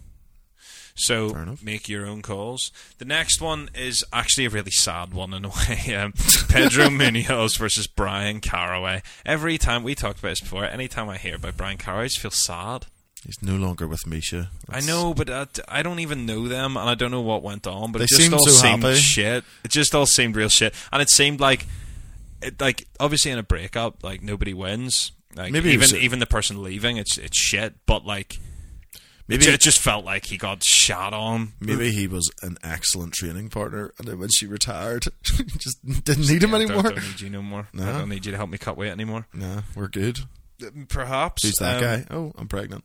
So 0.94 1.56
make 1.62 1.88
your 1.88 2.06
own 2.06 2.20
calls. 2.20 2.70
The 2.98 3.04
next 3.04 3.40
one 3.40 3.70
is 3.74 4.04
actually 4.12 4.46
a 4.46 4.50
really 4.50 4.70
sad 4.70 5.14
one 5.14 5.32
in 5.32 5.44
a 5.44 5.48
way. 5.68 5.94
Um, 5.94 6.12
Pedro 6.48 6.86
Munhoz 6.88 7.56
versus 7.58 7.86
Bryan 7.86 8.40
Caraway. 8.40 9.02
Every 9.24 9.56
time 9.56 9.82
we 9.82 9.94
talked 9.94 10.18
about 10.18 10.30
this 10.30 10.40
before, 10.40 10.64
anytime 10.64 11.08
I 11.08 11.16
hear 11.16 11.36
about 11.36 11.56
Bryan 11.56 11.78
Caraway, 11.78 12.04
I 12.04 12.06
just 12.08 12.18
feel 12.18 12.30
sad. 12.30 12.86
He's 13.24 13.42
no 13.42 13.56
longer 13.56 13.86
with 13.86 14.00
Miesha. 14.06 14.48
I 14.68 14.80
know, 14.80 15.12
but 15.12 15.28
I, 15.28 15.46
I 15.68 15.82
don't 15.82 15.98
even 16.00 16.24
know 16.24 16.48
them, 16.48 16.76
and 16.76 16.88
I 16.88 16.94
don't 16.94 17.10
know 17.10 17.20
what 17.20 17.42
went 17.42 17.66
on. 17.66 17.92
But 17.92 17.98
They 17.98 18.04
it 18.04 18.08
just 18.08 18.22
seemed 18.22 18.34
all 18.34 18.46
so 18.46 18.50
seemed 18.50 18.82
happy. 18.82 18.96
shit. 18.96 19.44
It 19.62 19.70
just 19.70 19.94
all 19.94 20.06
seemed 20.06 20.36
real 20.36 20.48
shit, 20.48 20.74
and 20.90 21.02
it 21.02 21.10
seemed 21.10 21.38
like, 21.38 21.66
it, 22.40 22.58
like 22.60 22.86
obviously 22.98 23.30
in 23.30 23.38
a 23.38 23.42
breakup, 23.42 24.02
like 24.02 24.22
nobody 24.22 24.54
wins. 24.54 25.12
Like 25.36 25.52
Maybe 25.52 25.68
even 25.70 25.80
was 25.80 25.94
even 25.94 26.18
the 26.18 26.26
person 26.26 26.62
leaving, 26.62 26.96
it's 26.96 27.18
it's 27.18 27.38
shit. 27.38 27.74
But 27.86 28.04
like, 28.06 28.38
Maybe 29.28 29.44
it, 29.46 29.54
it 29.54 29.60
just 29.60 29.80
felt 29.80 30.04
like 30.04 30.24
he 30.24 30.36
got 30.38 30.64
shot 30.64 31.12
on. 31.12 31.52
Maybe 31.60 31.92
he 31.92 32.08
was 32.08 32.28
an 32.42 32.56
excellent 32.64 33.12
training 33.12 33.50
partner, 33.50 33.92
and 33.98 34.08
then 34.08 34.18
when 34.18 34.30
she 34.30 34.46
retired, 34.46 35.04
just 35.22 35.78
didn't 36.04 36.26
need 36.26 36.42
him 36.42 36.54
anymore. 36.54 36.82
Don't, 36.82 36.94
don't 36.96 37.04
need 37.04 37.20
you 37.20 37.30
no 37.30 37.42
more. 37.42 37.68
No. 37.72 37.84
I 37.84 37.98
don't 37.98 38.08
need 38.08 38.24
you 38.24 38.32
to 38.32 38.38
help 38.38 38.50
me 38.50 38.58
cut 38.58 38.76
weight 38.76 38.90
anymore. 38.90 39.26
Nah, 39.34 39.60
we're 39.76 39.88
good. 39.88 40.20
Perhaps. 40.88 41.44
Who's 41.44 41.54
that 41.60 41.76
um, 41.76 41.80
guy? 41.80 42.06
Oh, 42.10 42.32
I'm 42.36 42.48
pregnant. 42.48 42.84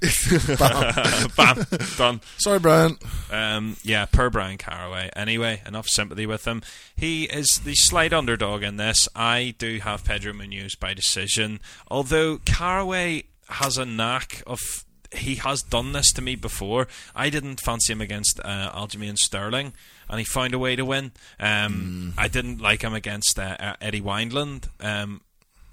Bam, 0.58 1.28
Bam. 1.36 1.66
done. 1.96 2.20
Sorry, 2.38 2.58
Bryan. 2.58 2.96
Um, 3.30 3.76
yeah, 3.82 4.06
per 4.06 4.30
Bryan 4.30 4.58
Caraway. 4.58 5.10
Anyway, 5.16 5.62
enough 5.66 5.88
sympathy 5.88 6.26
with 6.26 6.46
him. 6.46 6.62
He 6.96 7.24
is 7.24 7.60
the 7.64 7.74
slight 7.74 8.12
underdog 8.12 8.62
in 8.62 8.76
this. 8.76 9.08
I 9.14 9.54
do 9.58 9.78
have 9.78 10.04
Pedro 10.04 10.32
Munhoz 10.32 10.78
by 10.78 10.94
decision, 10.94 11.60
although 11.88 12.38
Caraway 12.38 13.24
has 13.48 13.78
a 13.78 13.84
knack 13.84 14.42
of. 14.46 14.58
He 15.14 15.36
has 15.36 15.62
done 15.62 15.92
this 15.92 16.12
to 16.12 16.20
me 16.22 16.36
before. 16.36 16.86
I 17.16 17.30
didn't 17.30 17.60
fancy 17.60 17.94
him 17.94 18.02
against 18.02 18.38
uh, 18.44 18.70
Aljamain 18.72 19.16
Sterling, 19.16 19.72
and 20.06 20.18
he 20.18 20.24
found 20.26 20.52
a 20.52 20.58
way 20.58 20.76
to 20.76 20.84
win. 20.84 21.12
Um, 21.40 22.12
I 22.18 22.28
didn't 22.28 22.60
like 22.60 22.82
him 22.82 22.92
against 22.92 23.38
uh, 23.38 23.56
uh, 23.58 23.76
Eddie 23.80 24.02
Wineland. 24.02 24.68
Um, 24.80 25.22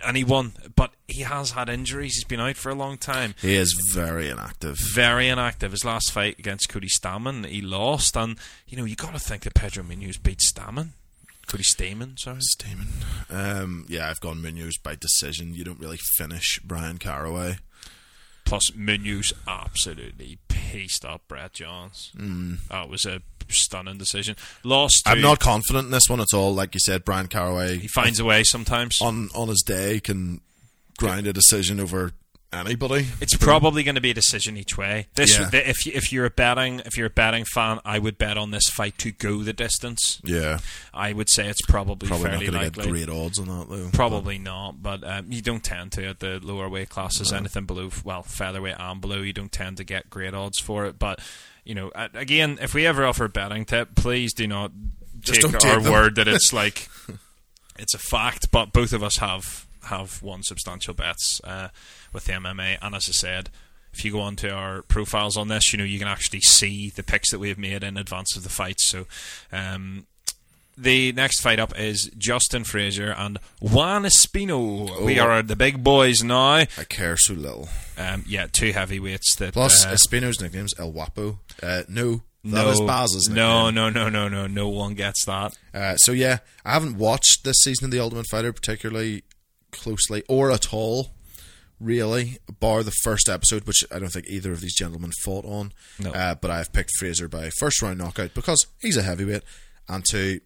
and 0.04 0.18
he 0.18 0.24
won, 0.24 0.54
but 0.76 0.92
he 1.08 1.22
has 1.22 1.52
had 1.52 1.70
injuries. 1.70 2.16
He's 2.16 2.24
been 2.24 2.40
out 2.40 2.56
for 2.58 2.70
a 2.70 2.76
long 2.76 2.98
time 2.98 3.36
He 3.42 3.56
is 3.56 3.74
very 3.94 4.30
inactive. 4.30 4.78
very 4.94 5.30
inactive. 5.30 5.72
His 5.72 5.86
last 5.86 6.12
fight 6.12 6.40
against 6.40 6.70
Cody 6.70 6.88
Stamann, 6.90 7.46
he 7.46 7.62
lost, 7.62 8.18
and 8.18 8.38
you 8.68 8.78
know 8.78 8.86
you 8.86 8.96
got 8.96 9.14
to 9.14 9.20
think 9.20 9.44
that 9.44 9.54
Pedro 9.54 9.84
Munhoz 9.84 10.22
beat 10.22 10.40
Stamann, 10.40 10.90
Cody 11.48 11.64
Stamann. 11.64 12.18
Sorry, 12.20 12.40
Damon. 12.58 12.88
Um, 13.30 13.86
yeah, 13.88 14.10
I've 14.10 14.20
gone 14.20 14.42
Munhoz 14.42 14.82
by 14.82 14.96
decision. 14.96 15.54
You 15.54 15.64
don't 15.64 15.80
really 15.80 16.00
finish 16.18 16.60
Bryan 16.64 16.98
Caraway. 16.98 17.58
Plus 18.46 18.72
Munhoz 18.72 19.34
absolutely 19.48 20.38
pieced 20.48 21.04
up 21.04 21.28
Brett 21.28 21.54
Johns. 21.54 22.12
Mm. 22.16 22.60
That 22.70 22.90
was 22.90 23.06
a 23.06 23.22
stunning 23.50 23.98
decision. 23.98 24.36
Lost. 24.64 25.04
To, 25.06 25.12
I'm 25.12 25.22
not 25.22 25.40
confident 25.40 25.86
in 25.86 25.92
this 25.92 26.08
one 26.08 26.20
at 26.20 26.34
all. 26.34 26.54
Like 26.54 26.74
you 26.74 26.80
said, 26.80 27.04
Bryan 27.04 27.28
Caraway 27.28 27.78
He 27.80 27.88
finds 27.88 28.20
a 28.20 28.26
way 28.26 28.44
sometimes. 28.44 29.02
on 29.02 29.30
on 29.36 29.48
his 29.50 29.64
day 29.66 30.00
can 30.00 30.42
grind 30.98 31.28
a 31.28 31.34
decision 31.34 31.80
over 31.80 32.12
anybody. 32.56 33.08
It's 33.22 33.36
probably 33.38 33.84
going 33.84 33.96
to 33.96 34.02
be 34.02 34.12
a 34.12 34.14
decision 34.14 34.58
each 34.58 34.78
way. 34.78 35.08
This, 35.16 35.38
Yeah. 35.38 35.50
the, 35.50 35.70
if 35.70 35.86
you, 35.86 35.92
if 35.96 36.12
you're 36.12 36.26
a 36.26 36.30
betting 36.30 36.82
if 36.86 36.98
you're 36.98 37.08
a 37.08 37.12
betting 37.12 37.46
fan, 37.46 37.80
I 37.86 38.00
would 38.00 38.18
bet 38.18 38.38
on 38.38 38.52
this 38.52 38.68
fight 38.70 38.98
to 39.00 39.12
go 39.12 39.44
the 39.44 39.54
distance. 39.54 40.20
Yeah, 40.24 40.60
I 40.94 41.14
would 41.14 41.30
say 41.30 41.48
it's 41.48 41.62
probably, 41.68 42.08
probably 42.08 42.24
not 42.26 42.32
fairly 42.32 42.46
going 42.48 42.60
to 42.60 42.66
get 42.72 42.78
likely. 42.78 42.92
great 42.92 43.10
odds 43.10 43.40
on 43.40 43.48
that 43.48 43.68
though. 43.70 43.90
Probably 43.94 44.38
not, 44.38 44.82
but 44.82 45.04
um, 45.04 45.32
you 45.32 45.42
don't 45.42 45.64
tend 45.64 45.92
to 45.94 46.06
at 46.08 46.20
the 46.20 46.40
lower 46.42 46.70
weight 46.70 46.90
classes. 46.90 47.32
Anything 47.34 47.66
below, 47.66 47.90
well, 48.04 48.24
featherweight 48.24 48.76
and 48.80 49.02
below, 49.02 49.18
you 49.22 49.34
don't 49.34 49.52
tend 49.52 49.78
to 49.78 49.84
get 49.84 50.10
great 50.10 50.34
odds 50.34 50.60
for 50.60 50.86
it. 50.86 50.98
But 50.98 51.20
you 51.64 51.76
know, 51.76 51.92
again, 51.96 52.58
if 52.62 52.74
we 52.74 52.86
ever 52.86 53.06
offer 53.06 53.26
a 53.26 53.30
betting 53.30 53.66
tip, 53.66 53.96
please 53.96 54.34
do 54.34 54.48
not 54.48 54.72
Just 55.20 55.42
take 55.42 55.66
our 55.66 55.80
take 55.80 55.90
word 55.92 56.16
that 56.16 56.28
it's 56.30 56.54
like 56.54 56.90
it's 57.78 57.94
a 57.94 57.98
fact. 58.00 58.52
But 58.52 58.72
both 58.72 58.94
of 58.94 59.02
us 59.04 59.18
have 59.18 59.65
have 59.86 60.22
won 60.22 60.44
substantial 60.44 60.94
bets 60.94 61.40
uh, 61.44 61.70
with 62.14 62.26
the 62.26 62.34
MMA. 62.34 62.78
And 62.82 62.96
as 62.96 63.06
I 63.08 63.12
said, 63.14 63.50
if 63.94 64.04
you 64.04 64.12
go 64.12 64.22
onto 64.22 64.50
our 64.50 64.82
profiles 64.84 65.38
on 65.38 65.48
this, 65.48 65.72
you 65.72 65.78
know 65.78 65.86
you 65.86 66.00
can 66.00 66.08
actually 66.08 66.42
see 66.42 66.90
the 66.90 67.04
picks 67.04 67.32
that 67.32 67.40
we 67.40 67.50
have 67.50 67.58
made 67.58 67.84
in 67.84 67.98
advance 67.98 68.36
of 68.36 68.44
the 68.44 68.50
fight. 68.50 68.80
So. 68.80 69.06
Um, 69.52 70.08
the 70.78 71.14
next 71.14 71.40
fight 71.40 71.58
up 71.58 71.80
is 71.80 72.12
Justin 72.18 72.66
Frazier 72.66 73.16
and 73.18 73.40
Juan 73.62 74.04
Espino. 74.04 75.06
We 75.06 75.22
Oh. 75.22 75.24
are 75.26 75.42
the 75.42 75.56
big 75.56 75.86
boys 75.86 76.22
now. 76.22 76.56
I 76.56 76.66
care 76.90 77.16
so 77.16 77.34
little. 77.34 77.70
Um, 77.98 78.26
yeah, 78.28 78.48
two 78.52 78.74
heavyweights 78.74 79.36
that. 79.36 79.54
Plus, 79.54 79.86
uh, 79.86 79.96
Espino's 79.96 80.42
nickname's 80.42 80.74
El 80.78 80.92
Guapo. 80.92 81.40
Uh, 81.64 81.84
no, 81.88 82.24
that 82.44 82.66
no, 82.66 82.70
is 82.72 82.82
Bas's 82.82 83.30
no, 83.30 83.70
no, 83.70 83.90
no, 83.90 84.10
no, 84.10 84.28
no, 84.28 84.48
no 84.48 84.68
one 84.68 84.96
gets 84.96 85.24
that. 85.24 85.58
Uh, 85.74 85.96
so 85.96 86.12
yeah, 86.12 86.40
I 86.66 86.74
haven't 86.74 86.98
watched 86.98 87.46
this 87.46 87.56
season 87.64 87.86
of 87.86 87.92
The 87.92 88.00
Ultimate 88.02 88.28
Fighter 88.30 88.52
particularly 88.52 89.24
closely 89.76 90.24
or 90.28 90.52
at 90.52 90.74
all, 90.74 91.12
really, 91.80 92.38
bar 92.60 92.84
the 92.84 92.92
first 93.04 93.28
episode, 93.30 93.66
which 93.68 93.84
I 93.94 94.00
don't 94.00 94.10
think 94.10 94.28
either 94.28 94.52
of 94.52 94.62
these 94.62 94.76
gentlemen 94.76 95.12
fought 95.24 95.46
on. 95.46 95.74
No. 96.00 96.12
Uh, 96.12 96.36
but 96.36 96.50
I've 96.52 96.72
picked 96.74 96.92
Frazier 96.98 97.28
by 97.28 97.50
first 97.60 97.82
round 97.82 97.98
knockout 98.00 98.34
because 98.34 98.66
he's 98.80 98.98
a 98.98 99.04
heavyweight, 99.04 99.44
and 99.90 100.04
to 100.12 100.40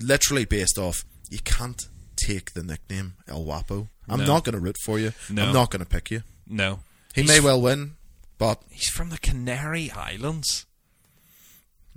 literally 0.00 0.44
based 0.44 0.78
off, 0.78 1.04
you 1.30 1.38
can't 1.44 1.80
take 2.16 2.52
the 2.54 2.62
nickname 2.62 3.14
El 3.28 3.44
Guapo. 3.44 3.88
I'm 4.08 4.20
No. 4.20 4.26
not 4.26 4.44
going 4.44 4.54
to 4.54 4.60
root 4.60 4.76
for 4.84 4.98
you. 4.98 5.12
No. 5.30 5.46
I'm 5.46 5.52
not 5.54 5.70
going 5.70 5.80
to 5.80 5.88
pick 5.88 6.10
you. 6.10 6.22
No, 6.46 6.80
He 7.14 7.22
He's 7.22 7.30
may 7.30 7.40
well 7.40 7.60
win, 7.60 7.92
but 8.38 8.62
He's 8.70 8.88
from 8.90 9.08
the 9.10 9.18
Canary 9.18 9.90
Islands. 9.90 10.66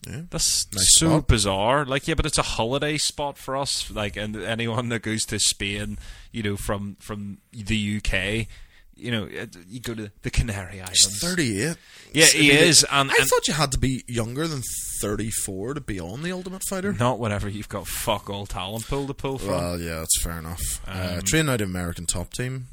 Yeah. 0.07 0.21
That's 0.29 0.65
Nice 0.73 0.97
so 0.99 1.07
spot. 1.09 1.27
bizarre. 1.27 1.85
Like, 1.85 2.07
yeah, 2.07 2.15
but 2.15 2.25
it's 2.25 2.37
a 2.37 2.41
holiday 2.43 2.97
spot 2.97 3.37
for 3.37 3.55
us. 3.55 3.89
Like, 3.91 4.15
and 4.15 4.35
anyone 4.35 4.89
that 4.89 5.01
goes 5.01 5.23
to 5.25 5.39
Spain, 5.39 5.97
you 6.31 6.43
know, 6.43 6.57
from 6.57 6.95
from 6.99 7.39
the 7.51 7.97
UK, 7.97 8.47
you 8.95 9.11
know, 9.11 9.27
you 9.67 9.79
go 9.81 9.93
to 9.93 10.11
the 10.21 10.29
Canary 10.29 10.73
He's 10.89 11.05
Islands. 11.05 11.19
38. 11.19 11.77
Yeah, 12.13 12.25
he 12.27 12.51
I 12.51 12.53
mean, 12.55 12.63
is, 12.63 12.85
and- 12.89 13.11
I 13.11 13.15
and- 13.19 13.27
thought 13.27 13.47
you 13.47 13.53
had 13.53 13.71
to 13.73 13.77
be 13.77 14.03
younger 14.07 14.47
than 14.47 14.61
34 15.01 15.73
to 15.73 15.81
be 15.81 15.99
on 15.99 16.21
the 16.23 16.31
Ultimate 16.31 16.61
Fighter. 16.69 16.93
Not 16.93 17.19
whenever 17.19 17.49
you've 17.49 17.67
got 17.67 17.87
fuck 17.87 18.29
all 18.29 18.45
talent 18.45 18.87
pool 18.87 19.07
to 19.07 19.13
pull 19.13 19.37
from. 19.37 19.49
Well, 19.49 19.79
yeah, 19.81 19.99
that's 19.99 20.21
fair 20.23 20.39
enough. 20.39 20.61
uh, 20.87 21.15
Um, 21.17 21.21
trained 21.23 21.49
out 21.49 21.59
American 21.61 22.05
top 22.05 22.31
team, 22.33 22.67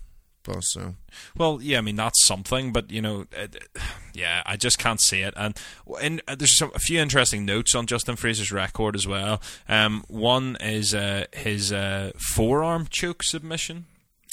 so 0.61 0.95
Well, 1.37 1.61
yeah, 1.63 1.79
I 1.79 1.81
mean 1.81 1.97
that's 1.97 2.27
something, 2.27 2.73
but 2.73 2.91
you 2.91 3.01
know, 3.03 3.27
it, 3.33 3.55
it- 3.57 3.69
yeah, 4.15 4.43
I 4.45 4.57
just 4.57 4.79
can't 4.79 5.01
see 5.01 5.21
it. 5.23 5.33
And, 5.39 5.57
and 6.03 6.21
uh, 6.29 6.35
there's 6.35 6.57
some, 6.59 6.71
a 6.75 6.79
few 6.79 7.01
interesting 7.01 7.47
notes 7.47 7.75
on 7.75 7.87
Justin 7.87 8.17
Frazier's 8.17 8.53
record 8.53 8.95
as 8.95 9.07
well. 9.07 9.41
Um, 9.69 10.05
one 10.09 10.57
is 10.61 10.95
uh, 10.95 11.25
his 11.33 11.73
uh, 11.73 12.13
forearm 12.35 12.89
choke 12.91 13.23
submission. 13.23 13.87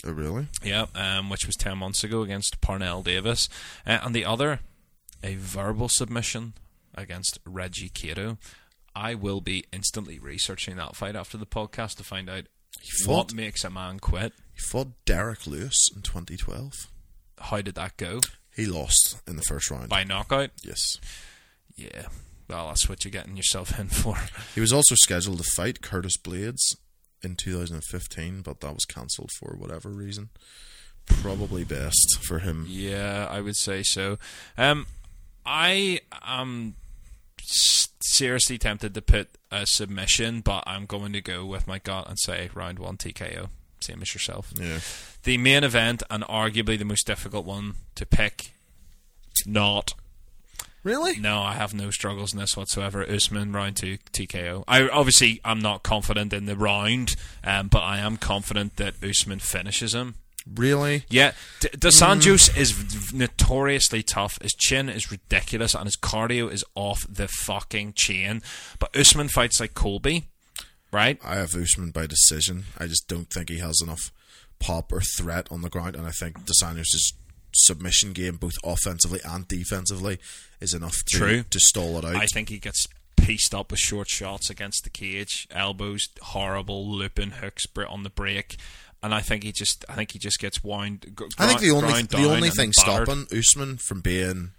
oh, 0.06 0.12
really. 0.12 0.48
Yeah, 0.62 0.88
um, 0.96 1.30
which 1.30 1.46
was 1.46 1.56
10 1.56 1.78
months 1.78 2.04
ago 2.04 2.24
against 2.24 2.60
Parnell 2.60 3.04
Davis. 3.04 3.48
Uh, 3.88 4.00
and 4.04 4.14
the 4.14 4.26
other, 4.26 4.60
a 5.24 5.36
verbal 5.36 5.88
submission 5.90 6.54
against 6.94 7.40
Reggie 7.46 7.88
Cato. 7.90 8.38
I 8.94 9.16
will 9.16 9.40
be 9.40 9.64
instantly 9.72 10.20
researching 10.20 10.76
that 10.76 10.98
fight 10.98 11.16
after 11.16 11.38
the 11.38 11.46
podcast 11.46 11.96
to 11.98 12.04
find 12.04 12.30
out 12.30 12.48
what 13.06 13.34
makes 13.34 13.64
a 13.64 13.70
man 13.70 14.00
quit. 14.00 14.34
He 14.60 14.66
fought 14.66 14.90
Derrick 15.06 15.48
Lewis 15.48 15.90
in 15.96 16.02
2012. 16.02 16.74
How 17.40 17.62
did 17.62 17.76
that 17.76 17.96
go? 17.96 18.20
He 18.54 18.66
lost 18.66 19.22
in 19.26 19.38
the 19.38 19.42
first 19.44 19.72
round. 19.72 19.88
By 19.88 20.04
knockout? 20.04 20.50
Yes. 20.62 20.98
Yeah. 21.78 22.08
Well, 22.50 22.68
that's 22.68 22.90
what 22.90 23.06
you're 23.06 23.12
getting 23.12 23.38
yourself 23.38 23.80
in 23.80 23.88
for. 23.88 24.18
He 24.56 24.60
was 24.60 24.74
also 24.74 24.96
scheduled 24.96 25.38
to 25.38 25.50
fight 25.56 25.82
Curtis 25.82 26.18
Blaydes 26.18 26.76
in 27.24 27.38
2015, 27.38 28.42
but 28.42 28.60
that 28.60 28.74
was 28.74 28.84
cancelled 28.84 29.32
for 29.40 29.56
whatever 29.56 29.88
reason. 29.88 30.28
Probably 31.06 31.64
best 31.64 32.20
for 32.22 32.40
him. 32.40 32.66
Yeah, 32.68 33.28
I 33.32 33.40
would 33.40 33.56
say 33.56 33.82
so. 33.82 34.18
Um, 34.58 34.88
I 35.46 36.02
am 36.22 36.76
seriously 38.02 38.58
tempted 38.58 38.94
to 38.94 39.02
put 39.02 39.30
a 39.52 39.66
submission, 39.66 40.42
but 40.42 40.66
I'm 40.68 40.86
going 40.86 41.14
to 41.14 41.22
go 41.22 41.46
with 41.46 41.66
my 41.66 41.80
gut 41.80 42.10
and 42.10 42.20
say 42.20 42.50
round 42.54 42.78
one 42.78 42.98
TKO. 42.98 43.48
Same 43.82 44.02
as 44.02 44.14
yourself. 44.14 44.52
Yeah. 44.60 44.80
The 45.24 45.38
main 45.38 45.64
event 45.64 46.04
and 46.10 46.24
arguably 46.24 46.78
the 46.78 46.86
most 46.86 47.08
difficult 47.08 47.46
one 47.46 47.76
to 47.96 48.06
pick. 48.06 48.52
Not. 49.46 49.94
Really? 50.84 51.20
No, 51.20 51.42
I 51.42 51.54
have 51.54 51.74
no 51.74 51.92
struggles 51.92 52.34
in 52.34 52.40
this 52.40 52.56
whatsoever. 52.56 53.04
Usman 53.04 53.52
round 53.52 53.78
two 53.78 53.98
TKO. 54.14 54.64
I 54.68 54.88
obviously 54.88 55.42
I'm 55.44 55.60
not 55.60 55.84
confident 55.84 56.32
in 56.34 56.46
the 56.46 56.56
round, 56.56 57.16
um, 57.44 57.68
but 57.68 57.80
I 57.80 58.00
am 58.00 58.18
confident 58.18 58.78
that 58.78 59.04
Usman 59.04 59.40
finishes 59.40 59.94
him. 59.94 60.16
Really? 60.56 61.04
Yeah, 61.10 61.34
D- 61.60 61.70
Dos 61.78 62.02
Anjos 62.02 62.56
is 62.58 63.14
notoriously 63.14 64.02
tough. 64.04 64.42
His 64.42 64.54
chin 64.54 64.90
is 64.90 65.12
ridiculous, 65.12 65.76
and 65.76 65.84
his 65.84 65.98
cardio 65.98 66.52
is 66.52 66.64
off 66.76 67.06
the 67.10 67.28
fucking 67.28 67.94
chain. 67.96 68.42
But 68.80 68.96
Usman 68.96 69.28
fights 69.28 69.60
like 69.60 69.74
Colby, 69.74 70.28
right? 70.92 71.20
I 71.24 71.36
have 71.36 71.56
Usman 71.56 71.92
by 71.92 72.08
decision. 72.08 72.66
I 72.78 72.88
just 72.88 73.08
don't 73.08 73.30
think 73.30 73.50
he 73.50 73.60
has 73.60 73.80
enough 73.82 74.12
pop 74.60 74.92
or 74.92 75.02
threat 75.02 75.48
on 75.52 75.62
the 75.62 75.70
ground, 75.70 75.96
and 75.96 76.06
I 76.06 76.12
think 76.12 76.46
Dos 76.46 76.62
Anjos' 76.64 77.14
submission 77.54 78.14
game, 78.14 78.36
both 78.36 78.56
offensively 78.64 79.20
and 79.26 79.48
defensively, 79.48 80.20
is 80.60 80.74
enough 80.74 80.98
to, 81.08 81.18
True. 81.18 81.44
to 81.44 81.60
stall 81.60 81.98
it 81.98 82.06
out. 82.06 82.16
I 82.16 82.26
think 82.28 82.50
he 82.50 82.60
gets 82.60 82.86
pieced 83.18 83.54
up 83.54 83.72
with 83.72 83.80
short 83.80 84.08
shots 84.10 84.50
against 84.50 84.84
the 84.84 84.90
cage, 84.90 85.48
elbows, 85.52 86.08
horrible 86.22 86.90
looping 86.90 87.32
hooks 87.32 87.66
br- 87.66 87.86
on 87.86 88.04
the 88.04 88.10
break, 88.10 88.58
and 89.02 89.14
I 89.14 89.22
think 89.22 89.44
he 89.44 89.52
just, 89.52 89.86
I 89.88 89.94
think 89.94 90.12
he 90.12 90.20
just 90.20 90.40
gets 90.40 90.64
wound. 90.64 91.16
Gr- 91.16 91.26
I 91.38 91.48
think 91.48 91.62
the 91.62 91.72
only 91.72 92.02
the 92.04 92.30
only 92.30 92.50
thing 92.50 92.72
battered. 92.76 93.08
stopping 93.08 93.28
Usman 93.38 93.78
from 93.78 94.02
being, 94.02 94.52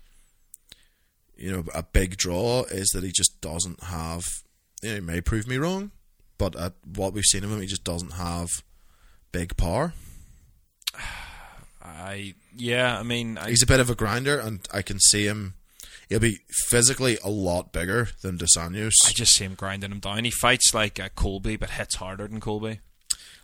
you 1.37 1.53
know, 1.53 1.65
a 1.75 1.83
big 1.83 2.17
draw 2.17 2.63
is 2.65 2.89
that 2.89 3.05
he 3.05 3.13
just 3.13 3.41
doesn't 3.41 3.83
have. 3.85 4.25
You 4.83 4.89
know, 4.89 4.95
he 4.95 5.01
may 5.01 5.21
prove 5.21 5.47
me 5.47 5.59
wrong, 5.59 5.91
but 6.41 6.57
at 6.57 6.73
what 6.97 7.13
we've 7.13 7.23
seen 7.25 7.45
of 7.45 7.53
him, 7.53 7.61
he 7.61 7.67
just 7.69 7.85
doesn't 7.85 8.15
have 8.15 8.49
big 9.31 9.57
power. 9.57 9.93
I, 11.83 12.35
yeah, 12.57 12.99
I 12.99 13.03
mean, 13.03 13.39
I, 13.39 13.51
He's 13.51 13.63
a 13.63 13.67
bit 13.67 13.81
of 13.81 13.91
a 13.91 13.95
grinder, 13.95 14.39
and 14.39 14.67
I 14.73 14.83
can 14.83 14.99
see 14.99 15.27
him. 15.27 15.55
He'll 16.09 16.19
be 16.19 16.39
physically 16.69 17.19
a 17.23 17.31
lot 17.31 17.73
bigger 17.73 18.09
than 18.23 18.37
Dos 18.37 18.57
Anjos. 18.57 18.93
I 19.07 19.11
just 19.13 19.33
see 19.35 19.45
him 19.45 19.55
grinding 19.55 19.93
him 19.93 20.01
down. 20.01 20.25
He 20.25 20.31
fights 20.33 20.75
like 20.75 20.99
uh, 20.99 21.09
Colby, 21.15 21.57
but 21.57 21.71
hits 21.71 21.97
harder 21.97 22.27
than 22.27 22.41
Colby. 22.41 22.81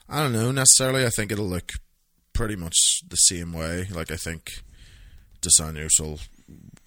I 0.09 0.20
don't 0.20 0.32
know 0.32 0.51
necessarily. 0.51 1.05
I 1.06 1.10
think 1.10 1.31
it'll 1.31 1.47
look 1.47 1.73
pretty 2.32 2.56
much 2.56 2.77
the 3.09 3.16
same 3.16 3.52
way. 3.52 3.86
Like 3.93 4.10
I 4.10 4.16
think 4.16 4.51
Dos 5.43 5.60
Anjos 5.60 6.01
will 6.01 6.18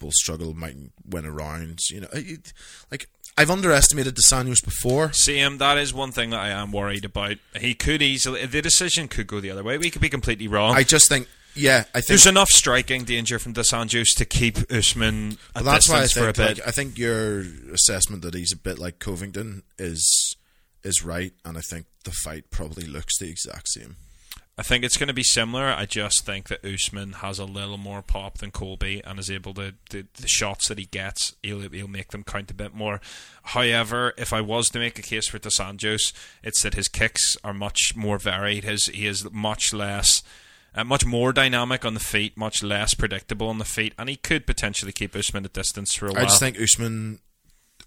will 0.02 0.12
struggle, 0.12 0.52
might 0.54 0.76
win 1.08 1.24
a 1.24 1.30
round. 1.30 1.78
You 1.90 2.00
know, 2.02 2.08
it- 2.12 2.52
like 2.90 3.08
I've 3.36 3.50
underestimated 3.50 4.14
Dos 4.14 4.30
Anjos 4.32 4.62
before. 4.64 5.12
Same. 5.12 5.58
That 5.58 5.78
is 5.78 5.94
one 5.94 6.12
thing 6.12 6.30
that 6.30 6.40
I 6.40 6.48
am 6.48 6.72
worried 6.72 7.04
about. 7.04 7.36
He 7.58 7.74
could 7.74 8.02
easily. 8.02 8.44
The 8.44 8.60
decision 8.60 9.08
could 9.08 9.26
go 9.26 9.40
the 9.40 9.50
other 9.50 9.62
way. 9.62 9.78
We 9.78 9.90
could 9.90 10.02
be 10.02 10.10
completely 10.10 10.48
wrong. 10.48 10.76
I 10.76 10.82
just 10.82 11.08
think, 11.08 11.26
yeah, 11.54 11.84
I 11.94 12.00
think 12.00 12.08
There's 12.08 12.26
enough 12.26 12.48
striking 12.48 13.04
danger 13.04 13.38
from 13.38 13.52
Dos 13.52 13.70
Anjos 13.70 14.14
to 14.16 14.24
keep 14.24 14.70
Usman 14.70 15.38
at 15.54 15.64
that's 15.64 15.88
why 15.88 15.98
I 15.98 16.02
distance 16.02 16.12
for 16.24 16.30
a 16.30 16.32
think 16.32 16.56
bit. 16.56 16.58
like, 16.58 16.68
I 16.68 16.70
think 16.70 16.98
your 16.98 17.40
assessment 17.72 18.22
that 18.22 18.34
he's 18.34 18.52
a 18.52 18.56
bit 18.56 18.78
like 18.78 18.98
Covington 18.98 19.62
is 19.78 20.36
is 20.82 21.04
right, 21.04 21.32
and 21.44 21.56
I 21.56 21.60
think 21.60 21.86
the 22.04 22.12
fight 22.12 22.50
probably 22.50 22.84
looks 22.86 23.18
the 23.18 23.28
exact 23.28 23.68
same. 23.68 23.96
I 24.58 24.62
think 24.62 24.84
it's 24.84 24.98
going 24.98 25.08
to 25.08 25.14
be 25.14 25.22
similar. 25.22 25.68
I 25.68 25.86
just 25.86 26.26
think 26.26 26.48
that 26.48 26.64
Usman 26.64 27.14
has 27.14 27.38
a 27.38 27.46
little 27.46 27.78
more 27.78 28.02
pop 28.02 28.38
than 28.38 28.50
Colby 28.50 29.02
and 29.04 29.18
is 29.18 29.30
able 29.30 29.54
to 29.54 29.74
the, 29.88 30.06
the 30.14 30.28
shots 30.28 30.68
that 30.68 30.78
he 30.78 30.84
gets, 30.84 31.34
he'll, 31.42 31.60
he'll 31.60 31.88
make 31.88 32.10
them 32.10 32.24
count 32.24 32.50
a 32.50 32.54
bit 32.54 32.74
more. 32.74 33.00
However, 33.42 34.12
if 34.18 34.34
I 34.34 34.42
was 34.42 34.68
to 34.70 34.78
make 34.78 34.98
a 34.98 35.02
case 35.02 35.28
for 35.28 35.38
Dos 35.38 35.58
Anjos, 35.58 36.12
it's 36.42 36.62
that 36.62 36.74
his 36.74 36.88
kicks 36.88 37.38
are 37.42 37.54
much 37.54 37.94
more 37.96 38.18
varied. 38.18 38.64
His 38.64 38.86
he 38.86 39.06
is 39.06 39.30
much 39.30 39.72
less. 39.72 40.22
Uh, 40.72 40.84
much 40.84 41.04
more 41.04 41.32
dynamic 41.32 41.84
on 41.84 41.94
the 41.94 42.00
feet, 42.00 42.36
much 42.36 42.62
less 42.62 42.94
predictable 42.94 43.48
on 43.48 43.58
the 43.58 43.64
feet, 43.64 43.92
and 43.98 44.08
he 44.08 44.14
could 44.14 44.46
potentially 44.46 44.92
keep 44.92 45.16
Usman 45.16 45.44
at 45.44 45.52
distance 45.52 45.94
for 45.94 46.06
a 46.06 46.12
while. 46.12 46.22
I 46.22 46.26
just 46.26 46.38
think 46.38 46.60
Usman 46.60 47.18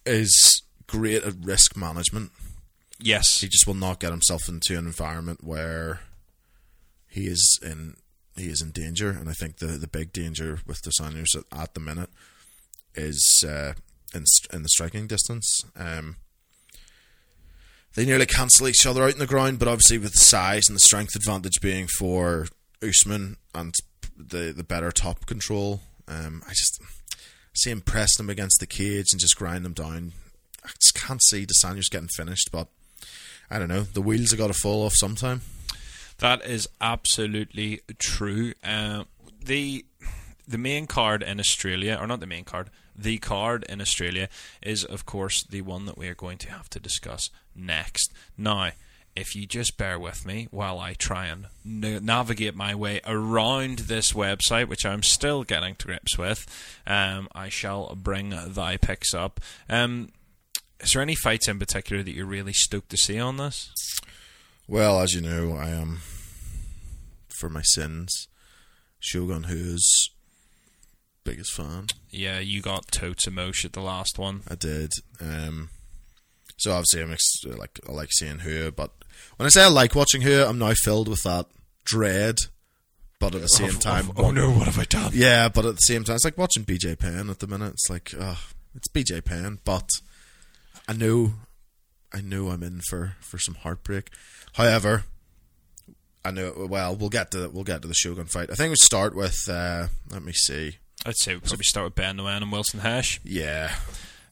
is 0.06 0.64
great 0.88 1.24
at 1.24 1.34
risk 1.42 1.78
management. 1.78 2.32
yes, 3.00 3.40
He 3.40 3.48
just 3.48 3.66
will 3.68 3.74
not 3.74 4.02
get 4.02 4.12
himself 4.12 4.50
into 4.50 4.78
an 4.78 4.86
environment 4.86 5.46
where 5.46 6.02
he 7.14 7.28
is 7.28 7.60
in 7.62 7.96
he 8.36 8.48
is 8.48 8.62
in 8.62 8.72
danger, 8.72 9.12
and 9.12 9.30
I 9.30 9.34
think 9.34 9.58
the 9.58 9.68
the 9.68 9.88
big 9.88 10.12
danger 10.12 10.60
with 10.66 10.82
Dos 10.82 11.00
Anjos 11.00 11.36
at, 11.36 11.46
at 11.58 11.74
the 11.76 11.80
minute 11.80 12.10
is 12.96 13.46
uh, 13.48 13.74
in 14.16 14.24
in 14.52 14.64
the 14.64 14.70
striking 14.70 15.06
distance. 15.06 15.64
Um, 15.76 16.16
they 17.96 18.06
nearly 18.06 18.26
cancel 18.26 18.68
each 18.68 18.88
other 18.88 19.04
out 19.04 19.14
in 19.14 19.20
the 19.20 19.28
ground, 19.28 19.60
but 19.60 19.68
obviously 19.68 20.00
with 20.00 20.14
the 20.14 20.18
size 20.18 20.64
and 20.68 20.76
the 20.76 20.82
strength 20.82 21.16
advantage 21.16 21.62
being 21.62 21.88
for 22.00 22.48
Usman 22.82 23.38
and 23.54 23.76
the 24.18 24.52
the 24.52 24.64
better 24.64 24.92
top 24.92 25.28
control, 25.28 25.82
um, 26.08 26.42
I 26.48 26.50
just 26.50 26.82
see 27.54 27.70
him 27.70 27.82
pressing 27.82 28.26
them 28.26 28.32
against 28.32 28.60
the 28.60 28.66
cage 28.66 29.08
and 29.12 29.22
just 29.22 29.38
grind 29.38 29.64
them 29.64 29.74
down. 29.74 30.14
I 30.66 30.70
just 30.82 30.96
can't 30.96 31.22
see 31.22 31.46
Dos 31.46 31.64
Anjos 31.64 31.92
getting 31.92 32.10
finished, 32.16 32.50
but 32.52 32.70
I 33.52 33.60
don't 33.60 33.68
know. 33.68 33.84
The 33.84 34.02
wheels 34.02 34.32
have 34.32 34.40
got 34.40 34.48
to 34.48 34.54
fall 34.54 34.84
off 34.84 34.94
sometime. 34.96 35.42
That 36.20 36.46
is 36.46 36.68
absolutely 36.80 37.82
true. 38.00 38.54
Uh, 38.64 39.04
the 39.44 39.86
the 40.48 40.58
main 40.58 40.88
card 40.88 41.24
in 41.24 41.40
Australia, 41.40 41.98
or 42.00 42.08
not 42.08 42.20
the 42.20 42.28
main 42.28 42.44
card, 42.44 42.70
the 42.96 43.18
card 43.18 43.66
in 43.70 43.82
Australia 43.82 44.30
is, 44.62 44.84
of 44.84 45.06
course, 45.06 45.44
the 45.44 45.62
one 45.62 45.86
that 45.86 45.98
we 45.98 46.08
are 46.08 46.16
going 46.16 46.38
to 46.40 46.52
have 46.52 46.70
to 46.72 46.80
discuss 46.80 47.30
next. 47.56 48.12
Now, 48.38 48.72
if 49.16 49.36
you 49.36 49.46
just 49.46 49.78
bear 49.78 50.00
with 50.00 50.26
me 50.26 50.48
while 50.52 50.80
I 50.80 50.94
try 50.94 51.28
and 51.28 51.48
na- 51.64 52.00
navigate 52.00 52.56
my 52.56 52.76
way 52.76 53.00
around 53.06 53.80
this 53.80 54.14
website, 54.14 54.68
which 54.68 54.86
I'm 54.86 55.04
still 55.04 55.44
getting 55.44 55.76
to 55.76 55.88
grips 55.88 56.18
with, 56.18 56.46
um, 56.88 57.28
I 57.34 57.50
shall 57.50 57.96
bring 57.96 58.34
thy 58.48 58.78
picks 58.78 59.14
up. 59.14 59.40
Um, 59.70 60.10
is 60.80 60.92
there 60.92 61.02
any 61.02 61.16
fights 61.16 61.48
in 61.48 61.60
particular 61.60 62.04
that 62.04 62.14
you're 62.14 62.26
really 62.26 62.54
stoked 62.54 62.90
to 62.90 62.98
see 62.98 63.20
on 63.20 63.38
this? 63.38 63.72
Well, 64.68 65.00
as 65.00 65.14
you 65.14 65.22
know, 65.22 65.56
I 65.56 65.70
am 65.70 66.00
for 67.30 67.50
my 67.50 67.62
sins 67.64 68.28
Shogun 69.00 69.44
who's 69.44 70.10
biggest 71.26 71.54
fan. 71.54 71.88
Yeah, 72.10 72.40
you 72.40 72.62
got 72.62 72.88
totes 72.88 73.28
emotion 73.28 73.68
at 73.70 73.74
the 73.74 73.82
last 73.82 74.18
one. 74.18 74.44
I 74.50 74.56
did. 74.56 74.92
Um, 75.20 75.70
so 76.58 76.72
obviously, 76.72 77.02
I'm 77.02 77.12
ex- 77.12 77.44
like 77.46 77.80
I 77.88 77.92
like 77.92 78.10
seeing 78.12 78.40
her, 78.40 78.72
but 78.72 78.92
when 79.36 79.46
I 79.46 79.50
say 79.50 79.64
I 79.64 79.68
like 79.68 79.94
watching 79.96 80.22
her, 80.22 80.46
I'm 80.46 80.58
now 80.58 80.74
filled 80.74 81.10
with 81.10 81.22
that 81.24 81.48
dread. 81.84 82.38
But 83.20 83.36
at 83.36 83.42
the 83.42 83.48
same 83.48 83.74
time, 83.80 84.12
oh 84.18 84.32
no, 84.32 84.52
what 84.52 84.68
have 84.68 84.80
I 84.80 84.86
done? 84.86 85.12
yeah. 85.14 85.50
But 85.50 85.66
at 85.66 85.76
the 85.76 85.82
same 85.82 86.04
time, 86.04 86.16
it's 86.16 86.26
like 86.26 86.38
watching 86.38 86.64
BJ 86.64 86.98
Penn 86.98 87.30
at 87.30 87.40
the 87.40 87.48
minute. 87.48 87.74
It's 87.74 87.90
like, 87.90 88.14
oh, 88.18 88.40
it's 88.76 88.88
BJ 88.88 89.24
Penn, 89.24 89.60
but 89.66 89.90
I 90.88 90.94
know, 90.94 91.34
I 92.14 92.22
know 92.22 92.50
I'm 92.50 92.64
in 92.64 92.82
for 92.90 93.16
for 93.20 93.38
some 93.38 93.56
heartbreak. 93.56 94.10
However, 94.54 95.04
I 96.26 96.32
know. 96.32 96.68
Well, 96.70 96.96
we'll 96.96 97.10
get 97.10 97.32
to 97.32 97.50
we'll 97.50 97.64
get 97.64 97.82
to 97.82 97.88
the 97.88 97.94
Shogun 97.94 98.26
fight. 98.26 98.50
I 98.52 98.56
think 98.56 98.70
we 98.72 98.76
start 98.78 99.16
with. 99.16 99.48
Uh, 99.50 99.88
let 100.10 100.24
me 100.24 100.32
see. 100.34 100.78
I'd 101.06 101.18
say 101.18 101.34
we 101.36 101.42
probably 101.42 101.64
start 101.66 101.86
with 101.86 101.96
Ben 101.96 102.18
Nguyen 102.18 102.44
and 102.44 102.52
Wilson 102.52 102.80
Reis. 102.82 103.20
Yeah, 103.26 103.76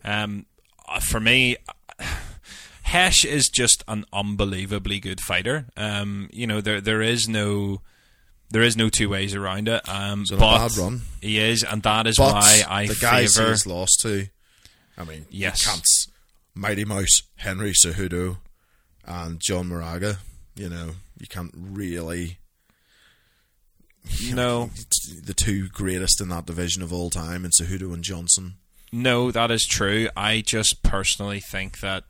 Um, 0.05 0.45
uh, 0.87 0.99
for 1.01 1.19
me, 1.19 1.57
Reis 2.93 3.25
is 3.25 3.49
just 3.49 3.83
an 3.87 4.05
unbelievably 4.13 4.99
good 4.99 5.19
fighter. 5.21 5.65
Um, 5.77 6.29
you 6.31 6.47
know, 6.47 6.61
there 6.61 6.81
there 6.81 7.01
is 7.01 7.27
no 7.27 7.81
there 8.49 8.61
is 8.63 8.75
no 8.77 8.89
two 8.89 9.09
ways 9.09 9.33
around 9.35 9.67
it. 9.67 9.81
Um, 9.87 10.19
He's 10.21 10.31
on 10.31 10.37
a 10.37 10.41
but 10.41 10.57
bad 10.69 10.77
run. 10.77 11.01
he 11.21 11.39
is, 11.39 11.63
and 11.63 11.81
that 11.83 12.07
is 12.07 12.17
but 12.17 12.33
why 12.33 12.63
I 12.67 12.87
the 12.87 12.95
guys 13.01 13.35
favor. 13.37 13.49
he's 13.49 13.65
lost 13.65 13.99
to. 14.03 14.27
I 14.97 15.03
mean, 15.05 15.25
Yes. 15.29 15.61
you 15.65 15.71
can't 15.71 15.81
s- 15.81 16.07
Mighty 16.53 16.83
Mouse, 16.85 17.21
Henry 17.37 17.71
Cejudo, 17.73 18.37
and 19.05 19.39
John 19.39 19.67
Moraga. 19.67 20.17
You 20.55 20.69
know, 20.69 20.91
you 21.19 21.27
can't 21.27 21.53
really 21.55 22.37
No, 24.33 24.69
the 25.23 25.33
two 25.33 25.67
greatest 25.69 26.21
in 26.21 26.29
that 26.29 26.45
division 26.45 26.81
of 26.81 26.91
all 26.91 27.09
time, 27.09 27.45
and 27.45 27.53
Cejudo 27.53 27.93
and 27.93 28.03
Johnson. 28.03 28.55
No, 28.91 29.31
that 29.31 29.51
is 29.51 29.65
true. 29.65 30.09
I 30.17 30.41
just 30.41 30.83
personally 30.83 31.39
think 31.39 31.79
that 31.79 32.03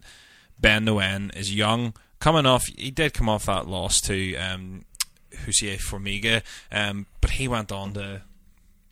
Ben 0.59 0.85
Nguyen 0.85 1.35
is 1.35 1.53
young, 1.53 1.93
coming 2.19 2.45
off. 2.45 2.65
He 2.65 2.91
did 2.91 3.13
come 3.13 3.29
off 3.29 3.45
that 3.45 3.67
loss 3.67 4.01
to 4.01 4.35
um, 4.37 4.85
Jussier 5.31 5.77
Formiga, 5.79 6.41
um, 6.71 7.05
but 7.19 7.31
he 7.31 7.47
went 7.47 7.71
on 7.71 7.93
to, 7.93 8.21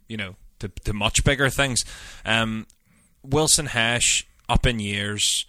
you 0.08 0.18
know, 0.18 0.36
to, 0.60 0.70
to 0.84 0.94
much 0.94 1.24
bigger 1.24 1.50
things. 1.50 1.84
Um, 2.26 2.68
Wilson 3.24 3.70
Reis, 3.74 4.24
up 4.48 4.66
in 4.66 4.80
years. 4.80 5.46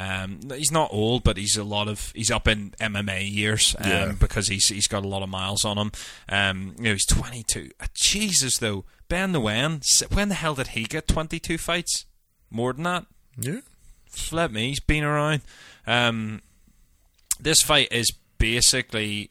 Um, 0.00 0.38
he's 0.54 0.70
not 0.70 0.90
old, 0.92 1.24
but 1.24 1.36
he's 1.36 1.56
a 1.56 1.64
lot 1.64 1.88
of 1.88 2.12
he's 2.14 2.30
up 2.30 2.46
in 2.46 2.70
MMA 2.80 3.28
years 3.34 3.74
um, 3.80 3.90
Yeah. 3.90 4.12
because 4.18 4.46
he's 4.46 4.68
he's 4.68 4.86
got 4.86 5.04
a 5.04 5.08
lot 5.08 5.22
of 5.24 5.28
miles 5.28 5.64
on 5.64 5.76
him. 5.76 5.90
Um, 6.28 6.74
you 6.78 6.84
know, 6.84 6.92
he's 6.92 7.06
22. 7.06 7.70
Uh, 7.80 7.86
Jesus, 7.94 8.58
though, 8.58 8.84
Ben 9.08 9.32
Nguyen, 9.32 9.82
when 10.14 10.28
the 10.28 10.36
hell 10.36 10.54
did 10.54 10.68
he 10.68 10.84
get 10.84 11.08
22 11.08 11.58
fights? 11.58 12.04
More 12.50 12.72
than 12.72 12.84
that? 12.84 13.06
Yeah, 13.40 13.60
Flip 14.10 14.50
me, 14.52 14.68
he's 14.68 14.80
been 14.80 15.02
around. 15.04 15.40
Um, 15.86 16.42
this 17.40 17.60
fight 17.62 17.88
is 17.90 18.12
basically 18.38 19.30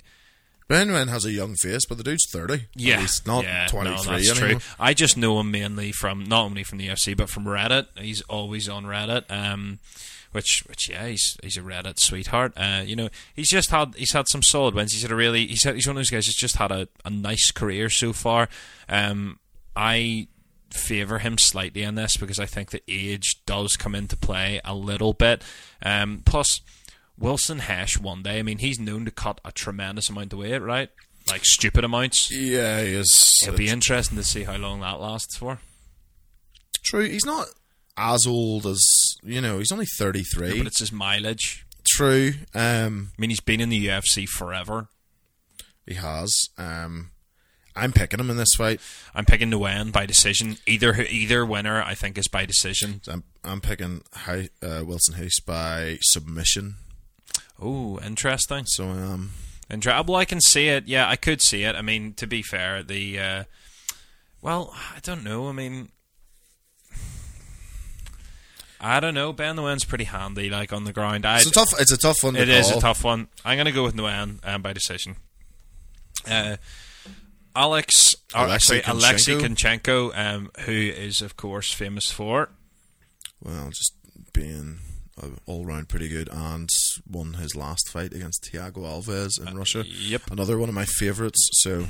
Ben 0.67 0.89
Nguyen 0.89 1.07
has 1.07 1.23
a 1.25 1.31
young 1.31 1.55
face, 1.55 1.85
but 1.85 1.97
the 1.97 2.03
dude's 2.03 2.29
thirty. 2.29 2.65
yeah, 2.75 2.99
he's 2.99 3.25
not 3.25 3.43
yeah, 3.45 3.67
twenty 3.67 3.91
no, 3.91 4.03
that's 4.03 4.29
anymore. 4.29 4.59
true. 4.59 4.69
I 4.79 4.93
just 4.93 5.15
know 5.17 5.39
him 5.39 5.49
mainly 5.49 5.91
from 5.93 6.25
not 6.25 6.43
only 6.43 6.63
from 6.63 6.77
the 6.77 6.87
UFC 6.89 7.15
but 7.15 7.29
from 7.29 7.45
Reddit. 7.45 7.87
He's 7.97 8.21
always 8.23 8.67
on 8.67 8.83
Reddit. 8.85 9.23
Um, 9.31 9.79
which, 10.31 10.63
which, 10.67 10.89
yeah, 10.89 11.07
he's 11.07 11.37
he's 11.41 11.57
a 11.57 11.61
Reddit 11.61 11.99
sweetheart. 11.99 12.53
Uh, 12.55 12.83
you 12.85 12.95
know, 12.95 13.09
he's 13.35 13.49
just 13.49 13.69
had 13.69 13.95
he's 13.95 14.13
had 14.13 14.27
some 14.27 14.43
solid 14.43 14.75
wins. 14.75 14.93
He's 14.93 15.01
had 15.01 15.11
a 15.11 15.15
really 15.15 15.47
he's 15.47 15.63
had, 15.63 15.75
he's 15.75 15.87
one 15.87 15.95
of 15.95 15.99
those 15.99 16.09
guys 16.09 16.25
who's 16.25 16.35
just 16.35 16.57
had 16.57 16.71
a, 16.71 16.87
a 17.05 17.09
nice 17.09 17.51
career 17.51 17.89
so 17.89 18.13
far. 18.13 18.49
Um, 18.89 19.39
I 19.75 20.27
favor 20.71 21.19
him 21.19 21.37
slightly 21.37 21.83
in 21.83 21.95
this 21.95 22.17
because 22.17 22.39
I 22.39 22.45
think 22.45 22.71
the 22.71 22.83
age 22.87 23.41
does 23.45 23.77
come 23.77 23.95
into 23.95 24.17
play 24.17 24.61
a 24.65 24.75
little 24.75 25.13
bit. 25.13 25.43
Um, 25.81 26.23
plus, 26.25 26.61
Wilson 27.17 27.61
Reis 27.67 27.97
one 27.97 28.23
day. 28.23 28.39
I 28.39 28.43
mean, 28.43 28.59
he's 28.59 28.79
known 28.79 29.05
to 29.05 29.11
cut 29.11 29.41
a 29.43 29.51
tremendous 29.51 30.09
amount 30.09 30.33
of 30.33 30.39
weight, 30.39 30.59
right? 30.59 30.89
Like 31.29 31.43
stupid 31.43 31.83
amounts. 31.83 32.31
Yeah, 32.31 32.81
he 32.81 32.93
is. 32.93 33.39
It'll 33.43 33.57
be 33.57 33.69
interesting 33.69 34.17
to 34.17 34.23
see 34.23 34.43
how 34.43 34.55
long 34.55 34.81
that 34.81 34.99
lasts 34.99 35.35
for. 35.37 35.59
True, 36.83 37.05
he's 37.05 37.25
not 37.25 37.47
as 37.97 38.25
old 38.27 38.65
as 38.65 38.81
you 39.23 39.41
know. 39.41 39.57
He's 39.57 39.71
only 39.71 39.87
thirty 39.97 40.23
three. 40.23 40.57
But 40.57 40.67
it's 40.67 40.79
his 40.79 40.91
mileage. 40.91 41.65
True, 41.89 42.33
um, 42.53 43.11
I 43.17 43.21
mean, 43.21 43.29
he's 43.29 43.39
been 43.39 43.61
in 43.61 43.69
the 43.69 43.87
UFC 43.87 44.27
forever. 44.27 44.89
he 45.85 45.95
has. 45.95 46.33
Um, 46.57 47.11
I'm 47.77 47.93
picking 47.93 48.19
him 48.19 48.29
in 48.29 48.37
this 48.37 48.55
fight. 48.57 48.81
I'm 49.15 49.23
picking 49.25 49.51
Nguyen 49.51 49.91
by 49.91 50.05
decision. 50.05 50.57
Either 50.65 50.93
either 51.09 51.45
winner, 51.45 51.81
I 51.81 51.93
think, 51.93 52.17
is 52.17 52.27
by 52.27 52.45
decision. 52.45 53.01
I'm 53.07 53.23
I'm 53.43 53.61
picking 53.61 54.01
Hi, 54.13 54.49
uh, 54.61 54.83
Wilson 54.85 55.15
House 55.15 55.39
by 55.39 55.99
submission. 56.01 56.75
Oh, 57.61 57.99
interesting. 57.99 58.65
So 58.65 58.89
um, 58.89 59.31
well, 59.69 60.15
I 60.15 60.25
can 60.25 60.41
see 60.41 60.67
it. 60.67 60.87
Yeah, 60.87 61.07
I 61.07 61.15
could 61.15 61.41
see 61.41 61.63
it. 61.63 61.75
I 61.75 61.81
mean, 61.81 62.13
to 62.15 62.27
be 62.27 62.41
fair, 62.41 62.83
the 62.83 63.19
uh, 63.19 63.43
well, 64.41 64.73
I 64.95 64.99
don't 65.01 65.23
know. 65.23 65.47
I 65.47 65.51
mean, 65.51 65.89
I 68.79 68.99
don't 68.99 69.13
know. 69.15 69.33
Ben 69.33 69.55
Nguyen's 69.55 69.85
pretty 69.85 70.03
handy, 70.03 70.49
like 70.49 70.71
on 70.71 70.83
the 70.83 70.93
ground. 70.93 71.25
I, 71.25 71.37
it's 71.37 71.47
a 71.47 71.51
tough. 71.51 71.69
It's 71.79 71.91
a 71.91 71.97
tough 71.97 72.23
one. 72.23 72.35
To 72.35 72.41
It 72.41 72.49
is 72.49 72.69
a 72.69 72.79
tough 72.79 73.03
one. 73.03 73.27
I'm 73.43 73.57
going 73.57 73.65
to 73.65 73.71
go 73.71 73.83
with 73.83 73.95
Nguyen 73.95 74.39
um, 74.43 74.61
by 74.61 74.73
decision. 74.73 75.15
Uh, 76.29 76.57
Alex, 77.55 78.15
Alexei 78.35 78.81
Alexei 78.85 79.33
Kunchenko. 79.35 79.81
Kunchenko, 80.11 80.11
um, 80.17 80.51
who 80.61 80.71
is 80.71 81.21
of 81.21 81.37
course 81.37 81.73
famous 81.73 82.11
for 82.11 82.49
Well, 83.43 83.69
just 83.69 83.93
being 84.33 84.79
all 85.47 85.65
round 85.65 85.89
pretty 85.89 86.07
good, 86.07 86.29
and 86.31 86.69
won 87.09 87.33
his 87.35 87.55
last 87.55 87.89
fight 87.89 88.13
against 88.13 88.47
Thiago 88.51 88.83
Alves 88.83 89.39
in 89.45 89.57
Russia. 89.57 89.79
Uh, 89.79 89.83
yep. 89.87 90.21
another 90.29 90.59
one 90.59 90.69
of 90.69 90.75
my 90.75 90.85
favourites. 90.85 91.49
So 91.53 91.87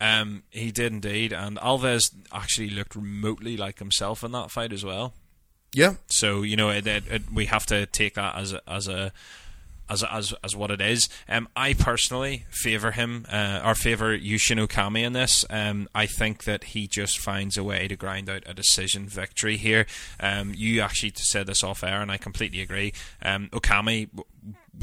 Um, 0.00 0.44
he 0.50 0.70
did 0.70 0.92
indeed, 0.92 1.32
and 1.32 1.56
Alves 1.58 2.14
actually 2.32 2.70
looked 2.70 2.94
remotely 2.94 3.56
like 3.56 3.80
himself 3.80 4.22
in 4.22 4.30
that 4.32 4.50
fight 4.52 4.72
as 4.72 4.84
well. 4.84 5.14
Yeah, 5.76 5.96
So 6.06 6.40
you 6.40 6.56
know, 6.56 6.70
it, 6.70 6.86
it, 6.86 7.04
it, 7.06 7.22
we 7.30 7.46
have 7.46 7.66
to 7.66 7.84
take 7.84 8.14
that 8.14 8.34
as 8.34 8.54
a, 8.54 8.62
as 8.66 8.88
a 8.88 9.12
as 9.90 10.02
as 10.02 10.34
as 10.42 10.56
what 10.56 10.70
it 10.70 10.80
is. 10.80 11.08
Um, 11.28 11.48
I 11.54 11.74
personally 11.74 12.46
favor 12.50 12.92
him 12.92 13.26
uh, 13.30 13.60
or 13.62 13.74
favor 13.74 14.16
Yushin 14.16 14.64
Okami 14.66 15.02
in 15.02 15.12
this. 15.12 15.44
Um, 15.50 15.86
I 15.94 16.06
think 16.06 16.44
that 16.44 16.64
he 16.64 16.86
just 16.86 17.18
finds 17.18 17.58
a 17.58 17.62
way 17.62 17.88
to 17.88 17.94
grind 17.96 18.30
out 18.30 18.42
a 18.46 18.54
decision 18.54 19.06
victory 19.06 19.58
here. 19.58 19.86
Um, 20.18 20.54
you 20.56 20.80
actually 20.80 21.12
said 21.16 21.46
this 21.46 21.62
off 21.62 21.84
air, 21.84 22.00
and 22.00 22.10
I 22.10 22.16
completely 22.16 22.62
agree. 22.62 22.92
Um, 23.22 23.48
Okami. 23.52 24.08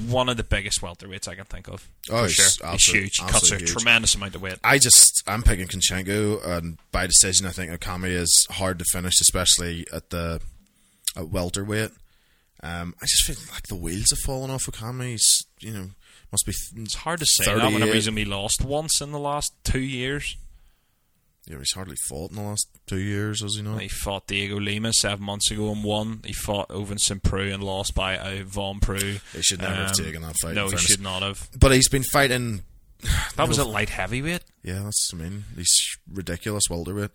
One 0.08 0.28
of 0.28 0.38
the 0.38 0.44
biggest 0.44 0.82
welterweights 0.82 1.28
I 1.28 1.36
can 1.36 1.46
think 1.46 1.68
of. 1.68 1.88
Oh, 2.10 2.26
sure. 2.26 2.72
He's 2.72 2.86
huge. 2.86 3.18
He 3.18 3.28
cuts 3.28 3.52
a 3.52 3.58
huge. 3.58 3.70
tremendous 3.70 4.16
amount 4.16 4.34
of 4.34 4.42
weight. 4.42 4.58
I 4.64 4.80
just 4.80 5.22
I'm 5.28 5.44
picking 5.44 5.68
Kunchenko, 5.68 6.44
and 6.44 6.78
by 6.92 7.06
decision, 7.06 7.46
I 7.46 7.52
think 7.52 7.72
Okami 7.72 8.10
is 8.10 8.48
hard 8.50 8.80
to 8.80 8.86
finish, 8.86 9.22
especially 9.22 9.86
at 9.94 10.10
the 10.10 10.42
at 11.16 11.30
welterweight. 11.30 11.92
Um, 12.62 12.96
I 13.02 13.06
just 13.06 13.26
feel 13.26 13.36
like 13.54 13.68
the 13.68 13.76
wheels 13.76 14.10
have 14.12 14.20
fallen 14.20 14.50
off 14.52 14.66
Okami. 14.66 15.12
He's 15.12 15.46
you 15.60 15.72
know 15.72 15.90
must 16.32 16.46
be 16.46 16.54
It's 16.82 16.96
hard 16.96 17.20
to 17.20 17.26
say 17.26 17.46
that 17.46 17.58
whenever 17.66 17.80
38. 17.92 17.94
he's 17.96 18.08
only 18.08 18.26
lost 18.26 18.64
once 18.64 19.02
in 19.02 19.12
the 19.12 19.20
last 19.20 19.54
two 19.64 19.80
years. 19.82 20.36
know, 21.50 21.60
he's 21.60 21.74
hardly 21.74 21.98
fought 22.08 22.30
in 22.32 22.38
the 22.38 22.42
last 22.44 22.68
two 22.88 23.00
years, 23.00 23.42
has 23.42 23.56
he 23.56 23.62
not? 23.62 23.82
He 23.82 23.90
fought 23.90 24.28
Diego 24.28 24.60
Lima 24.60 24.94
seven 24.94 25.26
months 25.26 25.52
ago 25.52 25.72
and 25.74 25.84
won. 25.84 26.22
He 26.26 26.32
fought 26.34 26.70
Ovin 26.70 26.98
St. 27.00 27.22
And 27.34 27.62
lost 27.64 27.94
by 27.94 28.18
uh, 28.18 28.44
Von 28.46 28.80
Preux. 28.80 29.18
He 29.34 29.42
should 29.42 29.60
never 29.62 29.76
have 29.76 29.90
Um, 29.90 30.06
taken 30.06 30.22
that 30.22 30.36
fight. 30.42 30.56
No, 30.56 30.64
he 30.66 30.70
fairness. 30.72 30.86
should 30.86 31.02
not 31.02 31.22
have. 31.22 31.50
But 31.60 31.74
he's 31.74 31.90
been 31.90 32.04
fighting. 32.04 32.62
That 33.36 33.50
was 33.50 33.58
a 33.58 33.66
light 33.66 33.90
heavyweight. 33.90 34.44
Yeah, 34.64 34.84
that's 34.84 35.12
I 35.14 35.18
mean 35.18 35.44
he's 35.58 35.98
ridiculous 36.10 36.64
welterweight. 36.70 37.12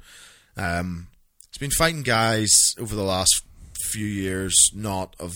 Um, 0.58 1.06
he's 1.50 1.58
been 1.58 1.70
fighting 1.70 2.02
guys 2.02 2.52
over 2.78 2.94
the 2.94 3.02
last 3.04 3.42
few 3.88 4.06
years, 4.06 4.54
not 4.74 5.14
of 5.18 5.32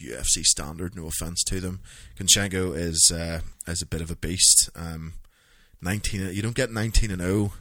UFC 0.00 0.42
standard. 0.42 0.94
No 0.96 1.06
offense 1.06 1.42
to 1.44 1.60
them. 1.60 1.80
Kunchenko 2.18 2.76
is 2.76 3.10
uh, 3.14 3.40
is 3.66 3.82
a 3.82 3.86
bit 3.86 4.00
of 4.00 4.10
a 4.10 4.16
beast. 4.16 4.68
Um, 4.76 5.14
nineteen. 5.80 6.28
You 6.34 6.42
don't 6.42 6.54
get 6.54 6.70
nineteen 6.70 7.10
and 7.10 7.22
zero 7.22 7.52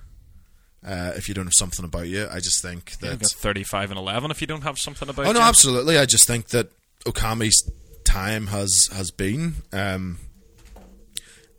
uh, 0.85 1.13
if 1.15 1.27
you 1.27 1.33
don't 1.33 1.45
have 1.45 1.53
something 1.57 1.85
about 1.85 2.07
you. 2.07 2.27
I 2.29 2.35
just 2.39 2.61
think 2.61 2.93
You 3.01 3.09
that. 3.09 3.19
got 3.19 3.31
35 3.31 3.89
and 3.91 3.97
11 3.99 4.29
if 4.29 4.39
you 4.39 4.45
don't 4.47 4.61
have 4.61 4.77
something 4.77 5.09
about 5.09 5.23
you. 5.23 5.29
Oh 5.29 5.33
no, 5.33 5.39
you. 5.39 5.45
absolutely. 5.45 5.97
I 5.97 6.05
just 6.05 6.27
think 6.27 6.49
that 6.49 6.69
Okami's 7.05 7.69
time 8.03 8.47
has 8.47 8.71
has 8.93 9.09
been. 9.11 9.55
Um, 9.73 10.19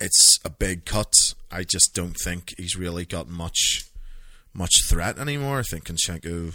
it's 0.01 0.39
a 0.45 0.51
big 0.51 0.85
cut. 0.85 1.13
I 1.51 1.63
just 1.65 1.95
don't 1.95 2.17
think 2.23 2.55
he's 2.59 2.77
really 2.77 3.05
got 3.05 3.29
much 3.29 3.85
much 4.55 4.73
threat 4.89 5.19
anymore. 5.19 5.59
I 5.59 5.63
think 5.63 5.85
Kunchenko 5.85 6.55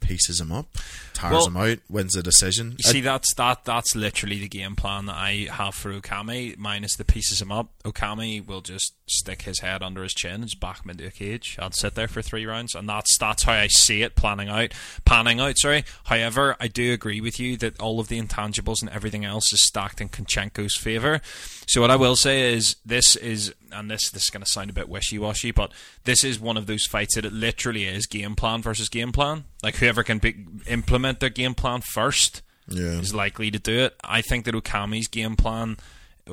pieces 0.00 0.40
him 0.40 0.52
up, 0.52 0.66
tires 1.12 1.32
Well- 1.32 1.46
him 1.46 1.56
out, 1.56 1.78
wins 1.88 2.12
the 2.12 2.22
decision. 2.22 2.76
You 2.78 2.90
see, 2.90 3.00
that's 3.00 3.32
that. 3.34 3.64
That's 3.64 3.94
literally 3.94 4.38
the 4.38 4.48
game 4.48 4.76
plan 4.76 5.06
that 5.06 5.16
I 5.16 5.48
have 5.50 5.74
for 5.74 5.92
Okami. 5.92 6.56
Minus 6.56 6.96
the 6.96 7.04
pieces 7.04 7.40
him 7.40 7.50
up, 7.52 7.70
Okami 7.84 8.44
will 8.46 8.60
just 8.60 8.92
stick 9.08 9.42
his 9.42 9.60
head 9.60 9.82
under 9.82 10.02
his 10.02 10.12
chin 10.12 10.34
and 10.34 10.44
just 10.44 10.60
back 10.60 10.84
him 10.84 10.90
into 10.90 11.06
a 11.06 11.10
cage. 11.10 11.56
I'll 11.58 11.70
sit 11.72 11.94
there 11.94 12.08
for 12.08 12.22
three 12.22 12.46
rounds, 12.46 12.74
and 12.74 12.88
that's 12.88 13.16
that's 13.18 13.44
how 13.44 13.52
I 13.52 13.66
see 13.68 14.02
it 14.02 14.14
planning 14.16 14.48
out, 14.48 14.72
panning 15.04 15.40
out. 15.40 15.58
Sorry. 15.58 15.84
However, 16.04 16.56
I 16.60 16.68
do 16.68 16.92
agree 16.92 17.20
with 17.20 17.38
you 17.40 17.56
that 17.58 17.80
all 17.80 18.00
of 18.00 18.08
the 18.08 18.20
intangibles 18.20 18.80
and 18.80 18.90
everything 18.90 19.24
else 19.24 19.52
is 19.52 19.62
stacked 19.64 20.00
in 20.00 20.08
Kunchenko's 20.08 20.76
favor. 20.76 21.20
So 21.66 21.80
what 21.80 21.90
I 21.90 21.96
will 21.96 22.16
say 22.16 22.52
is 22.54 22.76
this 22.84 23.16
is, 23.16 23.52
and 23.76 23.90
this 23.90 24.10
this 24.10 24.24
is 24.24 24.30
going 24.30 24.42
to 24.44 24.50
sound 24.50 24.70
a 24.70 24.72
bit 24.72 24.88
wishy 24.88 25.18
washy, 25.18 25.50
but 25.50 25.72
this 26.04 26.24
is 26.24 26.40
one 26.40 26.56
of 26.56 26.66
those 26.66 26.84
fights 26.86 27.14
that 27.14 27.24
it 27.24 27.32
literally 27.32 27.84
is 27.84 28.06
game 28.06 28.34
plan 28.34 28.62
versus 28.62 28.88
game 28.88 29.12
plan. 29.12 29.44
Like 29.62 29.76
whoever 29.76 30.02
can 30.02 30.18
be, 30.18 30.46
implement 30.66 31.20
their 31.20 31.30
game 31.30 31.54
plan 31.54 31.80
first 31.82 32.42
Yeah. 32.68 32.98
is 33.00 33.14
likely 33.14 33.50
to 33.50 33.58
do 33.58 33.78
it. 33.80 33.96
I 34.02 34.22
think 34.22 34.44
that 34.44 34.54
Okami's 34.54 35.08
game 35.08 35.36
plan 35.36 35.76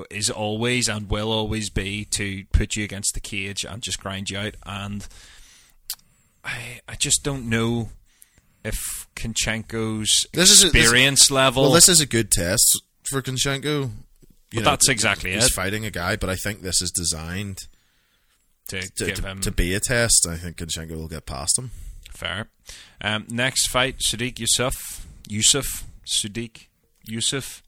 is 0.09 0.29
always 0.31 0.87
and 0.89 1.09
will 1.09 1.31
always 1.31 1.69
be 1.69 2.05
to 2.05 2.45
put 2.51 2.75
you 2.75 2.83
against 2.83 3.13
the 3.13 3.19
cage 3.19 3.63
and 3.63 3.83
just 3.83 3.99
grind 3.99 4.29
you 4.31 4.37
out. 4.39 4.55
And 4.65 5.07
I 6.43 6.79
I 6.87 6.95
just 6.95 7.23
don't 7.23 7.47
know 7.49 7.89
if 8.63 9.07
Kunchenko's 9.15 10.25
This 10.33 10.49
is 10.49 10.63
a- 10.63 10.69
this- 10.69 10.83
experience 10.83 11.29
level. 11.29 11.63
Well, 11.63 11.71
this 11.73 11.89
is 11.89 11.99
a 11.99 12.05
good 12.05 12.31
test 12.31 12.81
for 13.03 13.21
Konchenko. 13.21 13.91
You 14.53 14.61
Well, 14.61 14.69
that's 14.69 14.87
exactly 14.87 15.31
he's 15.31 15.39
it. 15.39 15.43
He's 15.45 15.53
fighting 15.55 15.83
a 15.83 15.89
guy, 15.89 16.15
but 16.15 16.29
I 16.29 16.35
think 16.35 16.61
this 16.61 16.79
is 16.79 16.91
designed 16.91 17.57
to, 18.67 18.81
to, 18.81 19.05
give 19.05 19.15
to, 19.15 19.21
him 19.23 19.41
to 19.41 19.51
be 19.51 19.73
a 19.73 19.79
test. 19.79 20.27
I 20.29 20.37
think 20.37 20.57
Kunchenko 20.57 20.95
will 20.95 21.07
get 21.07 21.25
past 21.25 21.57
him. 21.57 21.71
Fair. 22.11 22.49
Um, 23.01 23.25
next 23.31 23.67
fight, 23.69 23.97
Sadiq 23.97 24.37
Yusuf. 24.37 25.07
Yusuf. 25.27 25.85
Sadiq 26.05 26.67
Yusuf. 27.03 27.63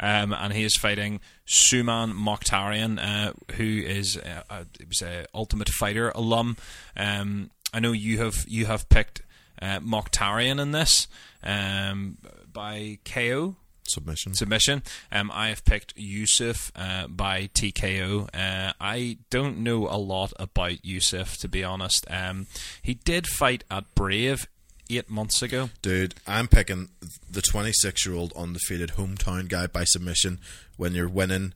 Um, 0.00 0.32
and 0.32 0.52
he 0.52 0.64
is 0.64 0.76
fighting 0.76 1.20
Suman 1.46 2.12
Mokhtarian, 2.12 2.98
uh, 3.00 3.32
who 3.54 3.64
is 3.86 4.16
uh, 4.16 4.42
uh, 4.50 4.64
it 4.80 4.88
was 4.88 5.02
a 5.02 5.26
Ultimate 5.32 5.68
Fighter 5.68 6.10
alum. 6.10 6.56
Um, 6.96 7.52
I 7.72 7.78
know 7.78 7.92
you 7.92 8.18
have 8.18 8.44
you 8.48 8.66
have 8.66 8.88
picked 8.88 9.22
uh, 9.62 9.78
Mokhtarian 9.78 10.60
in 10.60 10.72
this 10.72 11.06
um, 11.44 12.18
by 12.52 12.98
KO 13.04 13.54
Submission. 13.88 14.34
submission. 14.34 14.82
Um, 15.12 15.30
I 15.32 15.48
have 15.48 15.64
picked 15.64 15.92
Yusuf 15.96 16.70
uh, 16.76 17.06
by 17.08 17.48
TKO. 17.54 18.28
Uh, 18.34 18.72
I 18.80 19.18
don't 19.30 19.58
know 19.58 19.88
a 19.88 19.96
lot 19.98 20.32
about 20.38 20.84
Yusuf 20.84 21.36
to 21.38 21.48
be 21.48 21.62
honest. 21.64 22.06
Um, 22.10 22.46
he 22.82 22.94
did 22.94 23.26
fight 23.26 23.64
at 23.70 23.94
Brave 23.94 24.46
eight 24.90 25.10
months 25.10 25.42
ago. 25.42 25.70
Dude, 25.82 26.14
I'm 26.26 26.46
picking 26.48 26.88
the 27.30 27.42
26 27.42 28.06
year 28.06 28.14
old 28.14 28.32
undefeated 28.34 28.90
hometown 28.90 29.48
guy 29.48 29.66
by 29.66 29.84
submission 29.84 30.38
when 30.76 30.94
you're 30.94 31.08
winning 31.08 31.54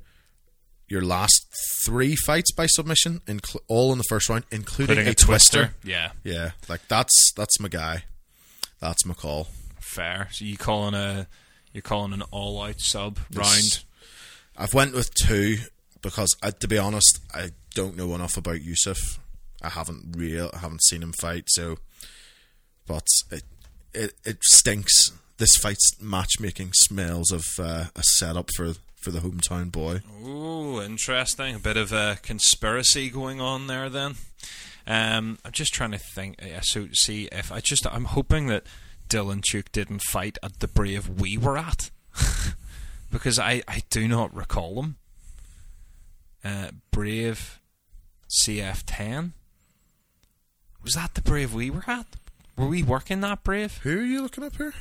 your 0.88 1.02
last 1.02 1.46
three 1.86 2.16
fights 2.16 2.50
by 2.50 2.66
submission, 2.66 3.20
incl- 3.26 3.60
all 3.68 3.92
in 3.92 3.98
the 3.98 4.04
first 4.08 4.28
round, 4.28 4.42
including, 4.50 4.96
Putting 4.96 5.06
a, 5.06 5.12
a 5.12 5.14
twister. 5.14 5.66
twister. 5.66 5.74
Yeah, 5.88 6.10
Yeah, 6.24 6.50
like 6.68 6.80
that's 6.88 7.32
that's 7.36 7.60
my 7.60 7.68
guy. 7.68 8.02
That's 8.80 9.06
my 9.06 9.14
call. 9.14 9.46
fair. 9.78 10.28
So 10.32 10.44
you 10.44 10.56
calling 10.56 10.94
a 10.94 11.28
you're 11.72 11.82
calling 11.82 12.12
an 12.12 12.22
all 12.30 12.62
out 12.62 12.80
sub 12.80 13.18
round. 13.34 13.84
I've 14.56 14.74
went 14.74 14.94
with 14.94 15.14
two 15.14 15.58
because, 16.02 16.36
I, 16.42 16.50
to 16.50 16.68
be 16.68 16.78
honest, 16.78 17.20
I 17.32 17.50
don't 17.74 17.96
know 17.96 18.14
enough 18.14 18.36
about 18.36 18.62
Yusuf. 18.62 18.98
I 19.62 19.68
haven't 19.68 20.16
real, 20.16 20.50
I 20.54 20.58
haven't 20.58 20.82
seen 20.84 21.02
him 21.02 21.12
fight, 21.12 21.44
so. 21.48 21.78
But 22.86 23.06
it 23.30 23.44
it, 23.94 24.14
it 24.24 24.44
stinks. 24.44 25.12
This 25.38 25.56
fight's 25.56 26.00
matchmaking 26.00 26.72
smells 26.74 27.30
of 27.30 27.44
uh, 27.58 27.86
a 27.94 28.02
setup 28.02 28.50
for 28.54 28.74
for 29.00 29.10
the 29.10 29.20
hometown 29.20 29.72
boy. 29.72 30.00
Ooh, 30.22 30.82
interesting. 30.82 31.54
A 31.54 31.58
bit 31.58 31.76
of 31.76 31.92
a 31.92 32.18
conspiracy 32.22 33.08
going 33.08 33.40
on 33.40 33.66
there 33.66 33.88
then. 33.88 34.16
Um, 34.86 35.38
I'm 35.44 35.52
just 35.52 35.72
trying 35.72 35.92
to 35.92 35.98
think. 35.98 36.40
Yeah, 36.44 36.60
so 36.62 36.88
see 36.92 37.28
if 37.32 37.50
I 37.52 37.60
just 37.60 37.86
I'm 37.86 38.04
hoping 38.04 38.48
that 38.48 38.64
Dylan 39.10 39.44
Chuk 39.44 39.70
didn't 39.72 40.02
fight 40.02 40.38
at 40.42 40.60
the 40.60 40.68
Brave 40.68 41.20
we 41.20 41.36
were 41.36 41.58
at 41.58 41.90
because 43.12 43.38
I 43.38 43.62
I 43.68 43.82
do 43.90 44.08
not 44.08 44.34
recall 44.34 44.80
him. 44.82 44.96
Uh, 46.42 46.68
Brave 46.90 47.60
CF10 48.42 49.32
was 50.82 50.94
that 50.94 51.14
the 51.14 51.20
Brave 51.20 51.52
we 51.52 51.68
were 51.68 51.84
at? 51.86 52.06
Were 52.56 52.68
we 52.68 52.82
working 52.82 53.20
that 53.20 53.42
Brave? 53.44 53.78
Who 53.78 53.98
are 53.98 54.04
you 54.04 54.22
looking 54.22 54.44
up 54.44 54.56
here? 54.56 54.74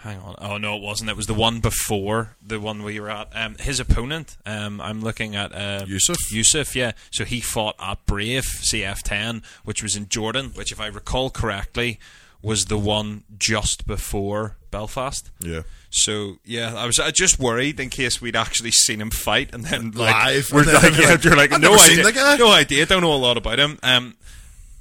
Hang 0.00 0.18
on. 0.20 0.34
Oh 0.38 0.58
no, 0.58 0.76
it 0.76 0.82
wasn't. 0.82 1.10
It 1.10 1.16
was 1.16 1.26
the 1.26 1.34
one 1.34 1.60
before 1.60 2.36
the 2.44 2.60
one 2.60 2.82
we 2.82 3.00
were 3.00 3.10
at. 3.10 3.28
Um, 3.34 3.56
his 3.58 3.80
opponent. 3.80 4.36
Um, 4.44 4.80
I'm 4.80 5.00
looking 5.00 5.34
at 5.34 5.52
uh, 5.52 5.84
Yusuf? 5.86 6.18
Yusuf, 6.30 6.76
yeah. 6.76 6.92
So 7.10 7.24
he 7.24 7.40
fought 7.40 7.76
at 7.78 8.04
Brave 8.06 8.44
CF10, 8.44 9.42
which 9.64 9.82
was 9.82 9.96
in 9.96 10.08
Jordan, 10.08 10.52
which, 10.54 10.70
if 10.70 10.80
I 10.80 10.86
recall 10.86 11.30
correctly, 11.30 11.98
was 12.42 12.66
the 12.66 12.78
one 12.78 13.24
just 13.38 13.86
before 13.86 14.56
Belfast. 14.70 15.30
Yeah. 15.40 15.62
So 15.90 16.36
yeah, 16.44 16.74
I 16.76 16.86
was 16.86 16.98
I 16.98 17.10
just 17.10 17.38
worried 17.38 17.80
in 17.80 17.90
case 17.90 18.20
we'd 18.20 18.36
actually 18.36 18.72
seen 18.72 19.00
him 19.00 19.10
fight, 19.10 19.54
and 19.54 19.64
then 19.64 19.92
like 19.92 20.14
Live, 20.14 20.52
we're 20.52 20.64
like, 20.72 20.98
yeah, 20.98 21.08
like, 21.10 21.24
you're 21.24 21.36
like 21.36 21.52
"I've 21.52 21.60
no 21.60 21.74
idea, 21.74 22.04
the 22.04 22.12
guy." 22.12 22.36
no 22.36 22.50
idea, 22.50 22.86
don't 22.86 23.02
know 23.02 23.14
a 23.14 23.16
lot 23.16 23.36
about 23.36 23.58
him. 23.58 23.78
Um, 23.82 24.16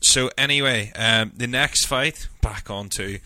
so 0.02 0.30
anyway, 0.38 0.91
um, 0.95 1.32
the 1.36 1.48
next 1.48 1.86
fight 1.86 2.27
back 2.41 2.69
on 2.69 2.90
to 2.90 3.19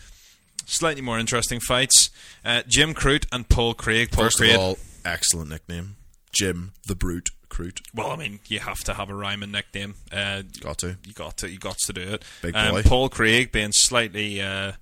slightly 0.66 1.02
more 1.02 1.18
interesting 1.20 1.60
fights. 1.60 2.12
Uh, 2.46 2.62
Jim 2.68 2.94
Crute 2.94 3.26
and 3.32 3.50
Paul 3.50 3.74
Craig. 3.74 4.12
Paul 4.12 4.26
First 4.26 4.38
Craig. 4.38 4.56
of 4.56 4.62
all, 4.62 4.78
excellent 5.04 5.50
nickname, 5.50 5.96
Jim 6.32 6.74
the 6.88 6.96
Brute 6.96 7.30
Crute. 7.50 7.82
well, 7.94 8.12
I 8.12 8.16
mean, 8.16 8.40
you 8.48 8.60
have 8.60 8.80
to 8.86 8.94
have 8.94 9.10
a 9.10 9.16
rhyming 9.16 9.52
nickname. 9.52 9.96
Uh, 10.12 10.44
Got 10.62 10.78
to. 10.80 10.98
you 11.06 11.14
got 11.14 11.38
to, 11.38 11.50
you 11.50 11.58
got 11.60 11.78
to 11.86 11.94
do 11.94 12.02
it. 12.02 12.24
Big 12.42 12.56
um, 12.56 12.72
boy. 12.72 12.84
Paul 12.84 13.10
Craig 13.10 13.52
being 13.52 13.72
slightly, 13.74 14.42
uh, 14.42 14.74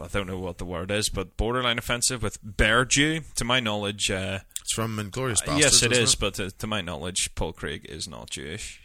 I 0.00 0.06
don't 0.12 0.26
know 0.26 0.38
what 0.38 0.58
the 0.58 0.64
word 0.64 0.90
is, 0.90 1.08
but 1.08 1.36
borderline 1.36 1.78
offensive 1.78 2.22
with 2.22 2.38
bear 2.42 2.84
Jew. 2.84 3.20
To 3.36 3.44
my 3.44 3.60
knowledge, 3.60 4.10
uh, 4.10 4.40
It's 4.60 4.72
from 4.74 4.96
Inglourious 4.96 5.42
uh, 5.46 5.52
Basterds. 5.52 5.58
yes, 5.60 5.82
it 5.82 5.92
is. 5.92 6.14
But 6.14 6.38
uh, 6.40 6.50
to 6.58 6.66
my 6.66 6.80
knowledge, 6.80 7.34
Paul 7.34 7.52
Craig 7.52 7.84
is 7.88 8.08
not 8.08 8.30
Jewish. 8.30 8.80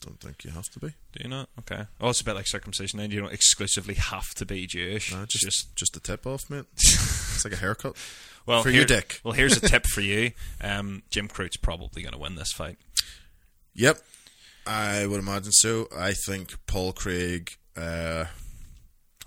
Don't 0.00 0.18
think 0.18 0.44
you 0.44 0.50
have 0.50 0.68
to 0.70 0.80
be. 0.80 0.88
Do 1.12 1.22
you 1.22 1.28
not? 1.28 1.48
Okay. 1.60 1.84
Oh, 2.00 2.08
it's 2.10 2.20
a 2.20 2.24
bit 2.24 2.34
like 2.34 2.48
circumcision. 2.48 2.98
Then 2.98 3.12
you 3.12 3.20
don't 3.20 3.32
exclusively 3.32 3.94
have 3.94 4.34
to 4.34 4.44
be 4.44 4.66
Jewish. 4.66 5.12
No, 5.14 5.24
just, 5.26 5.44
just 5.44 5.76
just 5.76 5.96
a 5.96 6.00
tip 6.00 6.26
off, 6.26 6.50
mate. 6.50 6.64
it's 6.76 7.44
like 7.44 7.54
a 7.54 7.58
haircut. 7.58 7.96
Well 8.46 8.62
for 8.62 8.70
here- 8.70 8.78
your 8.80 8.86
dick. 8.86 9.20
Well, 9.24 9.34
here's 9.34 9.56
a 9.56 9.60
tip 9.68 9.86
for 9.86 10.00
you. 10.00 10.32
Um, 10.60 11.02
Jim 11.10 11.28
Crute's 11.28 11.56
probably 11.56 12.02
going 12.02 12.12
to 12.12 12.18
win 12.18 12.34
this 12.34 12.52
fight. 12.52 12.76
Yep, 13.74 13.98
I 14.66 15.06
would 15.06 15.18
imagine 15.20 15.52
so. 15.52 15.88
I 15.96 16.12
think 16.26 16.54
Paul 16.66 16.92
Craig 16.92 17.56
uh, 17.76 18.26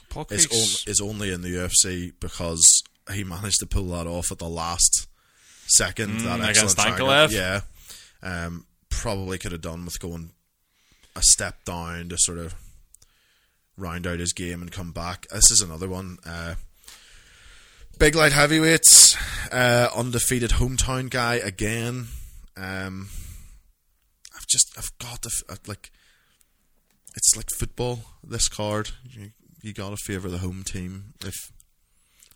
Paul 0.10 0.28
is, 0.30 0.46
on, 0.52 0.92
is 0.92 1.02
only 1.02 1.32
in 1.32 1.42
the 1.42 1.50
UFC 1.50 2.14
because 2.20 2.64
he 3.12 3.24
managed 3.24 3.60
to 3.60 3.66
pull 3.66 3.86
that 3.86 4.08
off 4.08 4.32
at 4.32 4.38
the 4.38 4.48
last 4.50 5.08
second. 5.68 6.20
that 6.22 6.40
Mm, 6.40 6.50
against 6.50 6.78
excellent. 6.80 6.98
Ankalaev? 7.00 7.32
yeah. 7.32 7.62
Um, 8.22 8.66
probably 8.90 9.38
could 9.38 9.52
have 9.52 9.62
done 9.62 9.84
with 9.86 10.00
going 10.00 10.32
a 11.16 11.22
step 11.24 11.64
down 11.66 12.10
to 12.10 12.18
sort 12.20 12.38
of 12.38 12.54
round 13.78 14.06
out 14.08 14.20
his 14.20 14.34
game 14.34 14.62
and 14.62 14.72
come 14.72 14.92
back. 14.92 15.28
This 15.30 15.50
is 15.52 15.62
another 15.62 15.88
one. 15.90 16.18
Uh, 16.26 16.56
big 18.00 18.16
light 18.16 18.34
heavyweights, 18.34 19.16
uh, 19.52 19.90
undefeated 19.96 20.52
hometown 20.52 21.10
guy 21.10 21.36
again. 21.36 22.08
Um, 22.58 23.10
I've 24.36 24.48
just 24.48 24.74
I've 24.78 24.92
got 25.00 25.22
to 25.24 25.30
I've, 25.50 25.68
like 25.68 25.92
it's 27.16 27.36
like 27.36 27.50
football. 27.58 28.00
This 28.24 28.48
card 28.48 28.92
you, 29.04 29.32
you 29.62 29.74
got 29.74 29.90
to 29.92 29.98
favor 29.98 30.30
the 30.30 30.40
home 30.40 30.64
team 30.64 31.14
if 31.26 31.34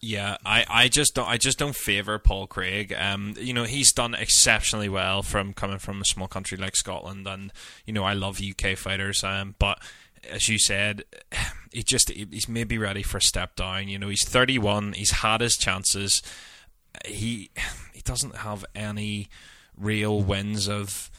Yeah, 0.02 0.38
I, 0.46 0.66
I 0.70 0.88
just 0.88 1.16
don't 1.16 1.28
I 1.28 1.38
just 1.38 1.60
don't 1.60 1.76
favor 1.76 2.18
Paul 2.20 2.48
Craig. 2.48 2.94
Um, 2.98 3.36
you 3.40 3.54
know 3.54 3.64
he's 3.64 3.92
done 3.94 4.14
exceptionally 4.14 4.90
well 4.90 5.22
from 5.24 5.54
coming 5.54 5.80
from 5.80 6.02
a 6.02 6.06
small 6.06 6.28
country 6.28 6.58
like 6.58 6.76
Scotland, 6.76 7.28
and 7.28 7.52
you 7.86 7.94
know 7.94 8.04
I 8.04 8.14
love 8.14 8.40
UK 8.42 8.78
fighters. 8.78 9.24
Um, 9.24 9.56
but 9.60 9.80
as 10.30 10.50
you 10.50 10.60
said, 10.60 11.04
he 11.72 11.84
just 11.84 12.10
he's 12.10 12.50
maybe 12.50 12.78
ready 12.78 13.04
for 13.04 13.18
a 13.18 13.22
step 13.22 13.56
down. 13.56 13.88
You 13.88 14.00
know, 14.00 14.10
he's 14.10 14.28
31. 14.28 14.94
He's 14.94 15.12
had 15.12 15.42
his 15.42 15.58
chances. 15.58 16.22
He 17.06 17.52
he 17.94 18.02
doesn't 18.02 18.38
have 18.38 18.66
any 18.76 19.30
real 19.78 20.22
wins 20.22 20.68
of 20.68 21.10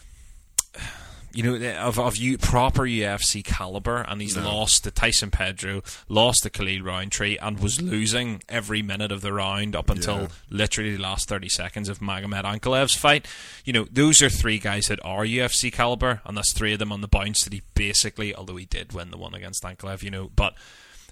you 1.33 1.43
know 1.43 1.79
of 1.79 1.99
of 1.99 2.17
you 2.17 2.39
proper 2.39 2.83
UFC 2.83 3.43
caliber, 3.45 4.03
and 4.09 4.21
he's 4.21 4.37
lost 4.37 4.85
to 4.85 4.91
Tyson 4.91 5.31
Pedro, 5.31 5.83
lost 6.09 6.43
to 6.43 6.51
Khalil 6.51 6.83
Rountree, 6.83 7.37
and 7.39 7.59
was 7.61 7.81
losing 7.81 8.43
every 8.49 8.83
minute 8.83 9.13
of 9.13 9.21
the 9.21 9.33
round 9.33 9.75
up 9.77 9.91
until 9.91 10.23
Yeah. 10.23 10.29
literally 10.51 10.97
the 10.97 11.03
last 11.03 11.29
thirty 11.29 11.49
seconds 11.49 11.89
of 11.89 12.01
Magomed 12.01 12.45
Ankalaev's 12.45 12.95
fight. 12.95 13.27
You 13.65 13.73
know, 13.73 13.87
those 13.91 14.21
are 14.23 14.29
three 14.31 14.59
guys 14.59 14.87
that 14.89 14.99
are 15.05 15.25
UFC 15.25 15.73
caliber, 15.73 16.21
and 16.25 16.37
that's 16.37 16.53
three 16.53 16.73
of 16.73 16.79
them 16.79 16.93
on 16.93 17.01
the 17.01 17.09
bounce 17.09 17.45
that 17.45 17.53
he 17.53 17.63
basically, 17.75 18.35
although 18.35 18.57
he 18.57 18.67
did 18.67 18.93
win 18.93 19.11
the 19.11 19.17
one 19.19 19.35
against 19.35 19.63
Ankalev, 19.63 20.03
you 20.03 20.11
know, 20.11 20.31
but 20.35 20.55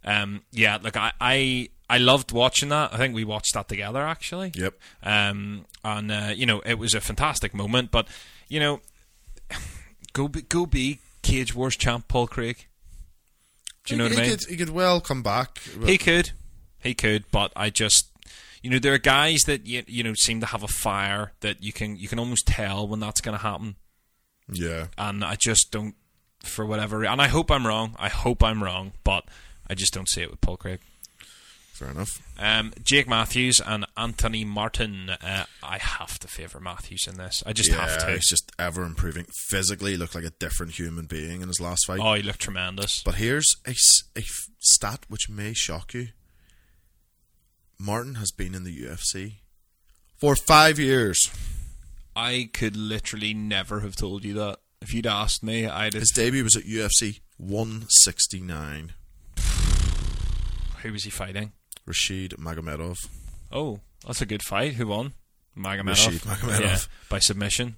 um, 0.04 0.42
yeah, 0.52 0.78
look, 0.82 0.96
I. 0.96 1.12
I 1.20 1.68
I 1.90 1.96
loved 1.96 2.32
watching 2.32 2.68
that. 2.68 2.92
I 2.92 2.98
think 2.98 3.14
we 3.14 3.24
watched 3.24 3.54
that 3.54 3.66
together 3.66 4.06
actually. 4.06 4.52
Yep. 4.54 4.74
Um, 5.02 5.64
and 5.82 6.12
uh, 6.12 6.32
you 6.36 6.44
know, 6.44 6.60
it 6.60 6.74
was 6.78 6.92
a 6.92 7.00
fantastic 7.00 7.54
moment. 7.54 7.90
But 7.90 8.08
you 8.46 8.60
know, 8.60 8.82
go 10.18 10.26
be, 10.26 10.42
go 10.42 10.66
be 10.66 10.98
Cage 11.22 11.54
Wars 11.54 11.76
champ 11.76 12.08
Paul 12.08 12.26
Craig. 12.26 12.66
Do 13.84 13.94
you 13.94 13.98
know 13.98 14.08
he, 14.08 14.10
what 14.10 14.18
I 14.18 14.22
mean? 14.22 14.38
Could, 14.38 14.48
he 14.48 14.56
could 14.56 14.70
well 14.70 15.00
come 15.00 15.22
back. 15.22 15.58
He 15.84 15.96
could, 15.96 16.32
he 16.80 16.94
could, 16.94 17.24
but 17.30 17.52
I 17.54 17.70
just, 17.70 18.10
you 18.62 18.68
know, 18.68 18.80
there 18.80 18.92
are 18.92 18.98
guys 18.98 19.42
that 19.46 19.66
you 19.66 19.84
you 19.86 20.02
know 20.02 20.14
seem 20.14 20.40
to 20.40 20.46
have 20.46 20.64
a 20.64 20.68
fire 20.68 21.32
that 21.40 21.62
you 21.62 21.72
can 21.72 21.96
you 21.96 22.08
can 22.08 22.18
almost 22.18 22.46
tell 22.46 22.88
when 22.88 22.98
that's 22.98 23.20
going 23.20 23.36
to 23.36 23.42
happen, 23.42 23.76
yeah. 24.52 24.86
and 24.98 25.24
I 25.24 25.36
just 25.36 25.70
don't, 25.70 25.94
for 26.42 26.66
whatever, 26.66 27.04
and 27.04 27.22
I 27.22 27.28
hope 27.28 27.50
I'm 27.50 27.66
wrong. 27.66 27.94
I 27.98 28.08
hope 28.08 28.42
I'm 28.42 28.62
wrong, 28.62 28.92
but 29.04 29.24
I 29.70 29.74
just 29.74 29.94
don't 29.94 30.08
see 30.08 30.22
it 30.22 30.30
with 30.30 30.40
Paul 30.40 30.56
Craig. 30.56 30.80
Fair 31.78 31.90
enough. 31.90 32.20
Um, 32.40 32.72
Jake 32.82 33.06
Matthews 33.06 33.60
and 33.64 33.86
Anthony 33.96 34.44
Martin. 34.44 35.10
Uh, 35.10 35.44
I 35.62 35.78
have 35.78 36.18
to 36.18 36.26
favour 36.26 36.58
Matthews 36.58 37.06
in 37.06 37.18
this. 37.18 37.44
I 37.46 37.52
just 37.52 37.70
yeah, 37.70 37.86
have 37.86 38.04
to. 38.04 38.10
he's 38.10 38.28
just 38.28 38.50
ever 38.58 38.82
improving. 38.82 39.26
Physically, 39.48 39.92
he 39.92 39.96
looked 39.96 40.16
like 40.16 40.24
a 40.24 40.30
different 40.40 40.72
human 40.72 41.06
being 41.06 41.40
in 41.40 41.46
his 41.46 41.60
last 41.60 41.86
fight. 41.86 42.00
Oh, 42.02 42.14
he 42.14 42.22
looked 42.22 42.40
tremendous. 42.40 43.00
But 43.04 43.14
here's 43.14 43.46
a, 43.64 43.76
a 44.16 44.24
stat 44.58 45.06
which 45.08 45.28
may 45.30 45.52
shock 45.52 45.94
you. 45.94 46.08
Martin 47.78 48.16
has 48.16 48.32
been 48.32 48.56
in 48.56 48.64
the 48.64 48.76
UFC 48.76 49.34
for 50.16 50.34
five 50.34 50.80
years. 50.80 51.30
I 52.16 52.50
could 52.52 52.76
literally 52.76 53.34
never 53.34 53.80
have 53.80 53.94
told 53.94 54.24
you 54.24 54.34
that. 54.34 54.58
If 54.82 54.92
you'd 54.92 55.06
asked 55.06 55.44
me, 55.44 55.68
I'd 55.68 55.94
have. 55.94 56.02
His 56.02 56.10
debut 56.10 56.42
was 56.42 56.56
at 56.56 56.64
UFC 56.64 57.20
169. 57.36 58.94
Who 60.82 60.92
was 60.92 61.04
he 61.04 61.10
fighting? 61.10 61.52
Rashid 61.88 62.32
Magomedov. 62.38 62.96
Oh, 63.50 63.80
that's 64.06 64.20
a 64.22 64.26
good 64.26 64.42
fight. 64.42 64.74
Who 64.74 64.86
won? 64.86 65.14
Magomedov. 65.56 65.88
Rashid 65.88 66.20
Magomedov. 66.22 66.60
Yeah, 66.60 66.78
by 67.08 67.18
submission. 67.18 67.76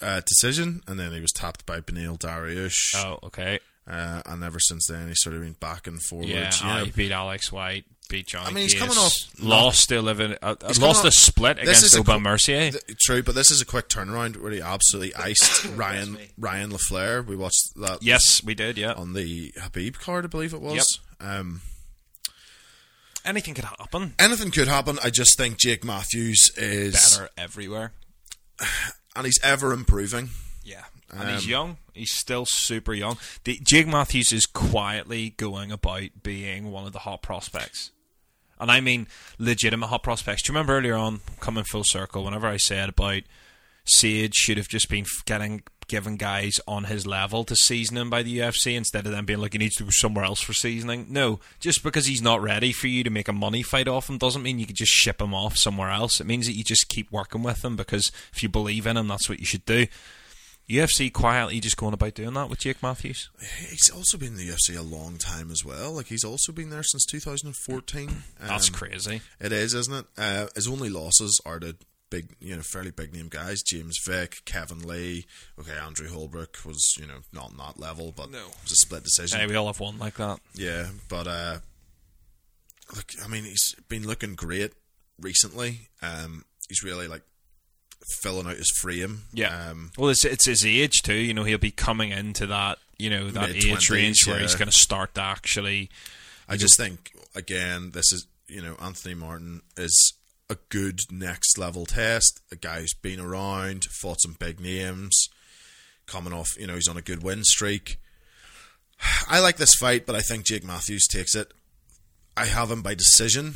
Uh, 0.00 0.20
decision, 0.20 0.82
and 0.86 1.00
then 1.00 1.12
he 1.12 1.20
was 1.20 1.32
tapped 1.32 1.64
by 1.66 1.80
Beneil 1.80 2.18
Dariush. 2.18 2.94
Oh, 2.96 3.18
okay. 3.24 3.58
Uh, 3.88 4.20
and 4.26 4.42
ever 4.44 4.58
since 4.60 4.86
then, 4.88 5.08
he's 5.08 5.22
sort 5.22 5.34
of 5.36 5.42
been 5.42 5.54
back 5.54 5.86
and 5.86 6.02
forwards. 6.02 6.28
Yeah, 6.28 6.50
know, 6.64 6.84
he 6.84 6.90
beat 6.90 7.12
Alex 7.12 7.50
White, 7.52 7.84
beat 8.10 8.26
Johnny 8.26 8.50
I 8.50 8.52
mean, 8.52 8.62
he's 8.64 8.72
Case, 8.74 8.82
coming 8.82 8.98
off- 8.98 9.12
Lost 9.40 9.90
live 9.92 10.18
in, 10.20 10.36
uh, 10.42 10.56
He's 10.66 10.80
lost 10.80 10.98
coming 11.02 11.08
a 11.08 11.12
split 11.12 11.58
against 11.60 11.84
is 11.84 11.94
a 11.94 12.00
Aubin 12.00 12.16
qu- 12.16 12.20
Mercier. 12.20 12.70
th- 12.72 12.82
true, 13.00 13.22
but 13.22 13.36
this 13.36 13.50
is 13.52 13.60
a 13.60 13.64
quick 13.64 13.88
turnaround 13.88 14.36
where 14.38 14.50
he 14.50 14.60
absolutely 14.60 15.14
iced 15.14 15.64
Ryan 15.76 16.18
Ryan 16.36 16.72
LaFlare. 16.72 17.24
We 17.24 17.36
watched 17.36 17.74
that 17.76 18.02
yes, 18.02 18.42
we 18.44 18.54
did, 18.54 18.76
yeah. 18.76 18.92
on 18.92 19.12
the 19.12 19.52
Khabib 19.52 19.98
card, 20.00 20.24
I 20.24 20.28
believe 20.28 20.52
it 20.52 20.60
was. 20.60 21.00
Um, 21.20 21.62
Anything 23.26 23.54
could 23.54 23.64
happen. 23.64 24.14
anything 24.18 24.50
could 24.50 24.68
happen. 24.68 24.98
I 25.04 25.10
just 25.10 25.36
think 25.36 25.58
Jake 25.58 25.84
Matthews 25.84 26.50
is, 26.56 26.94
Better 27.18 27.28
everywhere. 27.36 27.92
and 29.16 29.26
he's 29.26 29.38
ever 29.42 29.72
improving. 29.72 30.30
Yeah, 30.64 30.84
and 31.10 31.28
he's 31.30 31.44
Um, 31.44 31.50
young. 31.50 31.76
He's 31.92 32.12
still 32.12 32.44
super 32.46 32.94
young. 32.94 33.18
The, 33.44 33.60
Jake 33.66 33.86
Matthews 33.86 34.32
is 34.32 34.46
quietly 34.46 35.30
going 35.36 35.72
about 35.72 36.04
being 36.22 36.70
one 36.70 36.86
of 36.86 36.92
the 36.92 37.00
hot 37.00 37.22
prospects, 37.22 37.90
and 38.60 38.70
I 38.70 38.80
mean 38.80 39.06
legitimate 39.38 39.86
hot 39.88 40.02
prospects. 40.02 40.42
Do 40.42 40.52
you 40.52 40.54
remember 40.56 40.76
earlier 40.78 40.94
on, 40.94 41.20
coming 41.40 41.64
full 41.64 41.84
circle, 41.84 42.24
whenever 42.24 42.46
I 42.46 42.56
said 42.58 42.88
about 42.90 43.22
Sage 43.84 44.34
should 44.34 44.56
have 44.56 44.68
just 44.68 44.88
been 44.88 45.04
f- 45.04 45.24
given 45.88 46.16
guys 46.16 46.60
on 46.66 46.84
his 46.84 47.06
level 47.06 47.44
to 47.44 47.54
season 47.56 47.96
him 47.96 48.10
by 48.10 48.22
the 48.22 48.38
UFC 48.38 48.76
instead 48.76 49.06
of 49.06 49.12
them 49.12 49.24
being 49.24 49.40
like 49.40 49.52
he 49.52 49.58
needs 49.58 49.76
to 49.76 49.84
go 49.84 49.90
somewhere 49.92 50.24
else 50.24 50.40
for 50.40 50.52
seasoning. 50.52 51.06
No, 51.10 51.40
just 51.60 51.82
because 51.82 52.06
he's 52.06 52.22
not 52.22 52.42
ready 52.42 52.72
for 52.72 52.86
you 52.88 53.04
to 53.04 53.10
make 53.10 53.28
a 53.28 53.32
money 53.32 53.62
fight 53.62 53.88
off 53.88 54.08
him 54.08 54.18
doesn't 54.18 54.42
mean 54.42 54.58
you 54.58 54.66
could 54.66 54.76
just 54.76 54.92
ship 54.92 55.20
him 55.20 55.32
off 55.34 55.56
somewhere 55.56 55.90
else. 55.90 56.20
It 56.20 56.26
means 56.26 56.46
that 56.46 56.54
you 56.54 56.64
just 56.64 56.88
keep 56.88 57.10
working 57.12 57.42
with 57.42 57.64
him 57.64 57.76
because 57.76 58.10
if 58.32 58.42
you 58.42 58.48
believe 58.48 58.86
in 58.86 58.96
him, 58.96 59.08
that's 59.08 59.28
what 59.28 59.38
you 59.40 59.46
should 59.46 59.64
do. 59.64 59.86
UFC 60.68 61.12
quietly 61.12 61.60
just 61.60 61.76
going 61.76 61.94
about 61.94 62.14
doing 62.14 62.34
that 62.34 62.50
with 62.50 62.58
Jake 62.58 62.82
Matthews. 62.82 63.30
He's 63.70 63.88
also 63.88 64.18
been 64.18 64.30
in 64.32 64.36
the 64.36 64.48
UFC 64.48 64.76
a 64.76 64.82
long 64.82 65.16
time 65.16 65.52
as 65.52 65.64
well. 65.64 65.92
Like 65.92 66.06
he's 66.08 66.24
also 66.24 66.50
been 66.50 66.70
there 66.70 66.82
since 66.82 67.06
2014. 67.06 68.10
That's 68.40 68.68
Um, 68.68 68.74
crazy. 68.74 69.20
It 69.40 69.52
is, 69.52 69.74
isn't 69.74 69.94
it? 69.94 70.06
Uh, 70.18 70.46
his 70.56 70.66
only 70.66 70.88
losses 70.90 71.40
are 71.46 71.60
to 71.60 71.76
big, 72.10 72.34
you 72.40 72.56
know, 72.56 72.62
fairly 72.62 72.90
big 72.90 73.12
name 73.12 73.28
guys: 73.28 73.62
James 73.62 73.98
Vick, 74.06 74.42
Kevin 74.44 74.86
Lee. 74.86 75.26
Okay, 75.58 75.76
Andrew 75.76 76.08
Holbrook 76.08 76.58
was, 76.64 76.94
you 76.98 77.06
know, 77.06 77.20
not 77.32 77.50
on 77.50 77.56
that 77.58 77.78
level, 77.80 78.12
but 78.16 78.30
No. 78.30 78.38
it 78.38 78.56
was 78.62 78.72
a 78.72 78.76
split 78.76 79.04
decision. 79.04 79.40
Hey, 79.40 79.46
we 79.46 79.54
all 79.56 79.66
have 79.66 79.80
one 79.80 79.98
like 79.98 80.14
that. 80.14 80.40
Yeah, 80.54 80.88
but 81.08 81.26
uh, 81.26 81.58
look, 82.94 83.06
I 83.24 83.28
mean, 83.28 83.44
he's 83.44 83.74
been 83.88 84.06
looking 84.06 84.34
great 84.34 84.72
recently. 85.20 85.88
Um, 86.02 86.44
he's 86.68 86.82
really 86.82 87.08
like 87.08 87.22
filling 88.20 88.46
out 88.46 88.56
his 88.56 88.70
frame. 88.80 89.22
Yeah. 89.32 89.70
Um, 89.70 89.90
well, 89.96 90.10
it's 90.10 90.24
it's 90.24 90.46
his 90.46 90.64
age 90.64 91.02
too. 91.02 91.14
You 91.14 91.34
know, 91.34 91.44
he'll 91.44 91.58
be 91.58 91.70
coming 91.70 92.10
into 92.10 92.46
that 92.46 92.78
you 92.98 93.10
know 93.10 93.30
that 93.30 93.50
age 93.50 93.66
Mid-twenties, 93.66 93.90
range 93.90 94.26
where 94.26 94.36
yeah. 94.36 94.42
he's 94.42 94.54
going 94.54 94.70
to 94.70 94.76
start 94.78 95.14
to 95.14 95.22
actually. 95.22 95.90
I 96.48 96.56
just 96.56 96.76
think 96.76 97.12
again, 97.34 97.90
this 97.90 98.12
is 98.12 98.26
you 98.48 98.62
know 98.62 98.76
Anthony 98.80 99.14
Martin 99.14 99.62
is 99.76 100.14
a 100.48 100.56
good 100.68 101.00
next 101.10 101.58
level 101.58 101.86
test. 101.86 102.40
A 102.52 102.56
guy 102.56 102.80
who's 102.80 102.94
been 102.94 103.20
around, 103.20 103.84
fought 103.84 104.20
some 104.20 104.36
big 104.38 104.60
names, 104.60 105.28
coming 106.06 106.32
off. 106.32 106.48
You 106.58 106.66
know, 106.66 106.74
he's 106.74 106.88
on 106.88 106.96
a 106.96 107.02
good 107.02 107.22
win 107.22 107.42
streak. 107.44 107.98
I 109.28 109.40
like 109.40 109.56
this 109.56 109.74
fight, 109.74 110.06
but 110.06 110.14
I 110.16 110.20
think 110.20 110.44
Jake 110.46 110.64
Matthews 110.64 111.06
takes 111.06 111.34
it. 111.34 111.52
I 112.36 112.46
have 112.46 112.70
him 112.70 112.82
by 112.82 112.94
decision. 112.94 113.54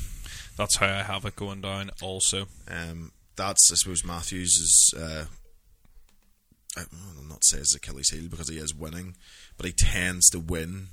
That's 0.57 0.77
how 0.77 0.87
I 0.87 1.03
have 1.03 1.25
it 1.25 1.37
going 1.37 1.61
down. 1.61 1.91
Also, 2.03 2.47
Um, 2.69 3.13
that's 3.37 3.71
I 3.73 3.77
suppose 3.77 4.05
Matthews 4.05 4.51
is. 4.57 4.95
Uh, 4.97 5.25
I, 6.77 6.83
I'll 7.17 7.25
not 7.25 7.45
say 7.45 7.59
his 7.59 7.75
Achilles 7.75 8.11
heel 8.11 8.29
because 8.31 8.49
he 8.49 8.59
is 8.59 8.75
winning, 8.75 9.17
but 9.57 9.67
he 9.67 9.73
tends 9.73 10.29
to 10.31 10.39
win. 10.39 10.89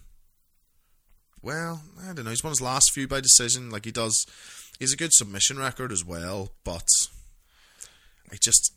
Well, 1.42 1.84
I 2.02 2.14
don't 2.14 2.24
know. 2.24 2.30
He's 2.32 2.44
won 2.44 2.52
his 2.52 2.62
last 2.62 2.92
few 2.94 3.08
by 3.08 3.20
decision. 3.22 3.70
Like 3.70 3.86
he 3.86 3.92
does, 3.92 4.26
he's 4.80 4.94
a 4.94 4.98
good 4.98 5.14
submission 5.14 5.58
record 5.60 5.92
as 5.92 6.04
well. 6.06 6.52
But 6.64 6.88
I 8.32 8.36
just 8.42 8.74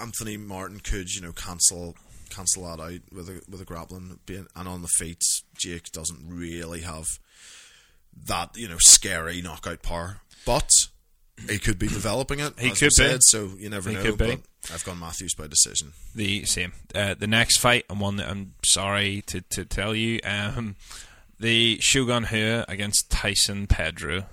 Anthony 0.00 0.36
Martin 0.36 0.80
could 0.80 1.14
you 1.14 1.20
know 1.22 1.32
cancel 1.32 1.96
cancel 2.30 2.64
that 2.64 2.82
out 2.82 3.00
with 3.12 3.28
a 3.28 3.42
with 3.50 3.60
a 3.60 3.64
grappling 3.64 4.18
being 4.26 4.46
and 4.54 4.68
on 4.68 4.82
the 4.82 4.88
feet. 4.98 5.22
Jake 5.56 5.90
doesn't 5.92 6.20
really 6.28 6.82
have 6.82 7.06
that 8.26 8.56
you 8.56 8.68
know 8.68 8.76
scary 8.78 9.40
knockout 9.42 9.82
power, 9.82 10.20
but 10.44 10.68
he 11.48 11.58
could 11.58 11.78
be 11.78 11.86
developing 11.88 12.40
it. 12.40 12.58
He 12.58 12.70
could 12.70 12.90
we 12.98 13.06
be. 13.14 13.18
so 13.20 13.50
you 13.58 13.70
never 13.70 13.90
He 13.90 13.96
know. 13.96 14.02
could 14.02 14.18
be. 14.18 14.38
I've 14.74 14.84
gone 14.84 14.98
Matthews 14.98 15.34
by 15.34 15.46
decision. 15.46 15.92
the 16.14 16.44
same. 16.44 16.72
Uh, 16.94 17.14
the 17.14 17.28
next 17.28 17.58
fight, 17.58 17.84
and 17.88 18.00
one 18.00 18.16
that 18.16 18.28
I'm 18.28 18.54
sorry 18.64 19.22
to 19.28 19.40
to 19.40 19.64
tell 19.64 19.94
you, 19.94 20.18
um, 20.24 20.76
the 21.38 21.78
Shogun 21.80 22.26
Rua 22.30 22.64
against 22.68 23.08
Tyson 23.10 23.66
Pedro. 23.66 24.24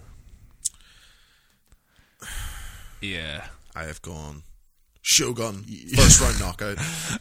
Yeah, 3.01 3.47
I 3.75 3.83
have 3.85 4.01
gone 4.01 4.43
Shogun 5.01 5.63
first 5.95 6.21
round 6.21 6.39
knockout. 6.39 6.77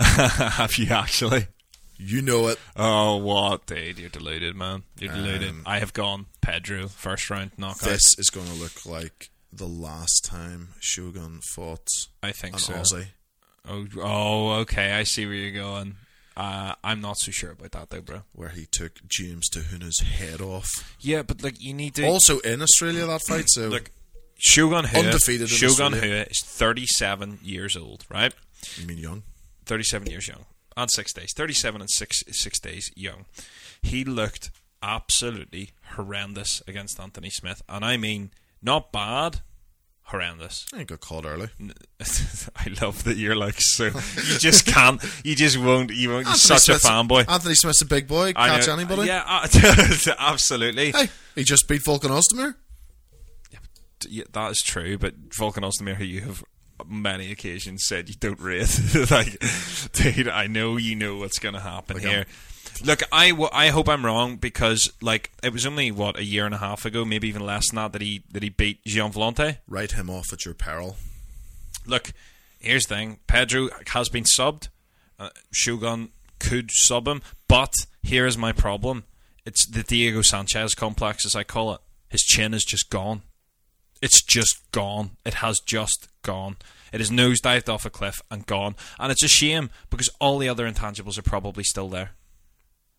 have 0.59 0.77
you 0.79 0.91
actually? 0.91 1.49
You 1.97 2.23
know 2.23 2.49
it. 2.49 2.59
Oh, 2.77 3.19
what, 3.19 3.67
dude? 3.67 3.99
You're 3.99 4.09
deluded, 4.09 4.57
man. 4.57 4.83
You're 4.99 5.13
deluded. 5.13 5.51
Um, 5.51 5.63
I 5.65 5.79
have 5.79 5.93
gone 5.93 6.27
Pedro 6.41 6.89
first 6.89 7.31
round 7.31 7.53
knockout. 7.57 7.89
This 7.89 8.19
is 8.19 8.31
going 8.31 8.47
to 8.47 8.55
look 8.55 8.85
like 8.85 9.31
the 9.53 9.67
last 9.69 10.25
time 10.25 10.71
Shogun 10.81 11.41
fought 11.55 11.87
I 12.23 12.33
think 12.33 12.59
so. 12.59 12.73
Aussie. 12.73 13.07
Oh, 13.69 13.87
oh, 13.99 14.53
okay. 14.61 14.93
I 14.93 15.05
see 15.05 15.25
where 15.27 15.35
you're 15.35 15.53
going. 15.63 15.97
Uh, 16.37 16.75
I'm 16.83 17.01
not 17.01 17.19
so 17.19 17.31
sure 17.31 17.53
about 17.53 17.71
that 17.73 17.91
though, 17.91 18.01
bro. 18.01 18.23
Where 18.33 18.49
he 18.49 18.67
took 18.67 19.07
James 19.07 19.49
Te 19.49 19.61
Huna's 19.61 20.01
head 20.01 20.41
off. 20.41 20.69
Yeah, 21.01 21.23
but 21.23 21.45
like 21.45 21.63
you 21.63 21.73
need 21.73 21.95
to 21.95 22.07
Also 22.07 22.41
in 22.41 22.61
Australia 22.61 23.07
that 23.07 23.23
fight. 23.23 23.45
So 23.49 23.69
look. 23.69 23.91
Shogun 24.45 24.85
Rua, 24.93 25.05
Undefeated 25.05 25.49
Shogun 25.49 25.93
Rua 25.95 26.27
is 26.31 26.43
37 26.45 27.39
years 27.43 27.77
old, 27.77 28.05
right? 28.11 28.33
you 28.77 28.87
mean 28.87 28.99
young? 28.99 29.23
37 29.67 30.11
years 30.11 30.29
young. 30.29 30.45
and 30.77 30.91
six 30.91 31.13
days, 31.15 31.33
thirty-seven 31.35 31.81
and 31.81 31.91
six 31.91 32.23
six 32.33 32.59
days 32.61 32.91
young. 32.95 33.25
He 33.83 34.05
looked 34.05 34.51
absolutely 34.83 35.71
horrendous 35.95 36.63
against 36.69 37.01
Anthony 37.01 37.31
Smith, 37.31 37.63
and 37.69 37.85
I 37.85 37.97
mean 37.97 38.31
not 38.61 38.93
bad, 38.93 39.41
horrendous. 40.05 40.67
I 40.75 40.85
got 40.85 41.01
called 41.01 41.25
early. 41.25 41.49
I 42.57 42.67
love 42.83 43.05
that 43.05 43.17
you're 43.17 43.37
like 43.37 43.57
so. 43.61 43.85
You 43.87 44.39
just 44.39 44.67
can't. 44.67 45.03
You 45.25 45.35
just 45.35 45.57
won't. 45.59 45.91
You 45.91 46.11
won't. 46.11 46.27
You're 46.27 46.33
Anthony 46.33 46.59
such 46.59 46.69
a 46.69 46.87
fanboy. 46.87 47.29
Anthony 47.31 47.55
Smith's 47.55 47.81
a 47.83 47.87
big 47.87 48.07
boy. 48.07 48.33
Catch 48.35 48.69
anybody? 48.69 49.07
Yeah, 49.07 49.25
uh, 49.27 49.47
absolutely. 50.19 50.93
Hey, 50.93 51.09
he 51.35 51.45
just 51.45 51.67
beat 51.69 51.83
Volkan 51.83 52.11
Ozdemir. 52.11 52.55
Yeah, 54.09 54.25
that 54.33 54.51
is 54.51 54.63
true, 54.63 54.99
but 54.99 55.29
Volkan 55.31 55.63
Ozdemir, 55.63 55.95
who 55.97 56.05
you 56.05 56.23
have 56.23 56.45
many 56.87 57.31
occasions 57.31 57.85
said 57.87 58.09
you 58.09 58.15
don't 58.19 58.41
rate, 58.41 58.79
like, 59.11 59.43
dude, 59.93 60.29
I 60.29 60.47
know 60.47 60.77
you 60.77 60.97
know 60.97 61.17
what's 61.17 61.39
going 61.39 61.55
to 61.55 61.61
happen 61.61 61.97
Like, 61.97 62.05
here. 62.07 62.27
Look, 62.85 63.03
I, 63.13 63.31
w- 63.31 63.49
I 63.53 63.69
hope 63.69 63.89
I'm 63.89 64.05
wrong 64.05 64.37
because 64.37 64.93
like 65.01 65.31
it 65.45 65.53
was 65.53 65.65
only 65.65 65.93
what 65.93 66.19
a 66.19 66.25
year 66.25 66.45
and 66.45 66.55
a 66.55 66.59
half 66.59 66.85
ago, 66.85 67.05
maybe 67.05 67.29
even 67.29 67.47
less 67.47 67.71
than 67.71 67.77
that, 67.77 67.93
that 67.93 68.03
he 68.03 68.25
that 68.33 68.43
he 68.43 68.49
beat 68.49 68.85
Gian 68.85 69.13
Villante. 69.13 69.59
Write 69.69 69.93
him 69.93 70.11
off 70.11 70.33
at 70.33 70.45
your 70.45 70.55
peril. 70.55 70.97
Look, 71.87 72.13
here's 72.59 72.87
the 72.87 72.95
thing: 72.97 73.19
Pedro 73.29 73.69
has 73.89 74.09
been 74.09 74.25
subbed. 74.25 74.69
Uh, 75.21 75.29
Shogun 75.53 76.09
could 76.41 76.71
sub 76.73 77.07
him, 77.07 77.23
but 77.47 77.73
here 78.03 78.27
is 78.27 78.37
my 78.37 78.51
problem: 78.51 79.05
it's 79.47 79.65
the 79.67 79.85
Diego 79.85 80.23
Sanchez 80.23 80.75
complex, 80.75 81.25
as 81.25 81.37
I 81.37 81.45
call 81.45 81.75
it. 81.75 81.81
His 82.09 82.23
chin 82.23 82.55
is 82.55 82.65
just 82.65 82.91
gone. 82.91 83.23
It's 84.05 84.23
just 84.23 84.71
gone. 84.71 85.13
It 85.25 85.35
has 85.35 85.61
just 85.61 86.09
gone. 86.21 86.59
It 86.93 87.01
is 87.01 87.11
nosedived 87.11 87.71
off 87.71 87.87
a 87.87 87.91
cliff 87.91 88.21
and 88.31 88.45
gone. 88.45 88.77
And 89.01 89.11
it's 89.11 89.23
a 89.25 89.29
shame 89.29 89.71
because 89.89 90.11
all 90.21 90.37
the 90.37 90.47
other 90.47 90.71
intangibles 90.71 91.17
are 91.17 91.23
probably 91.23 91.65
still 91.65 91.89
there. 91.89 92.11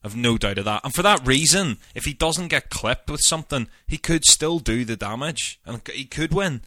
I've 0.03 0.15
no 0.15 0.39
doubt 0.39 0.57
of 0.57 0.65
that. 0.65 0.81
And 0.83 0.95
for 0.95 1.03
that 1.03 1.23
reason, 1.23 1.77
if 1.93 2.05
he 2.05 2.13
doesn't 2.13 2.47
get 2.47 2.71
clipped 2.71 3.07
with 3.07 3.21
something, 3.21 3.67
he 3.85 3.99
could 3.99 4.25
still 4.25 4.57
do 4.57 4.83
the 4.83 4.95
damage 4.95 5.59
and 5.63 5.79
he 5.93 6.05
could 6.05 6.33
win. 6.33 6.61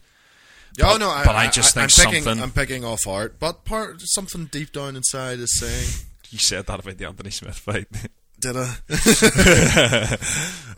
Yeah, 0.77 0.93
oh, 0.93 0.97
no, 0.97 1.09
I, 1.09 1.25
but 1.25 1.35
I 1.35 1.49
just 1.49 1.75
I, 1.75 1.87
think 1.87 1.99
am 1.99 2.05
picking, 2.05 2.23
something- 2.23 2.43
I'm 2.43 2.51
picking 2.51 2.85
off 2.85 3.05
art, 3.05 3.39
but 3.41 3.65
part 3.65 3.99
something 4.05 4.45
deep 4.45 4.71
down 4.71 4.95
inside 4.95 5.39
is 5.39 5.59
saying, 5.59 6.05
You 6.29 6.39
said 6.39 6.65
that 6.67 6.79
about 6.79 6.97
the 6.97 7.05
Anthony 7.05 7.31
Smith 7.31 7.57
fight. 7.57 7.87
"Did 8.39 8.55
I?" 8.57 8.77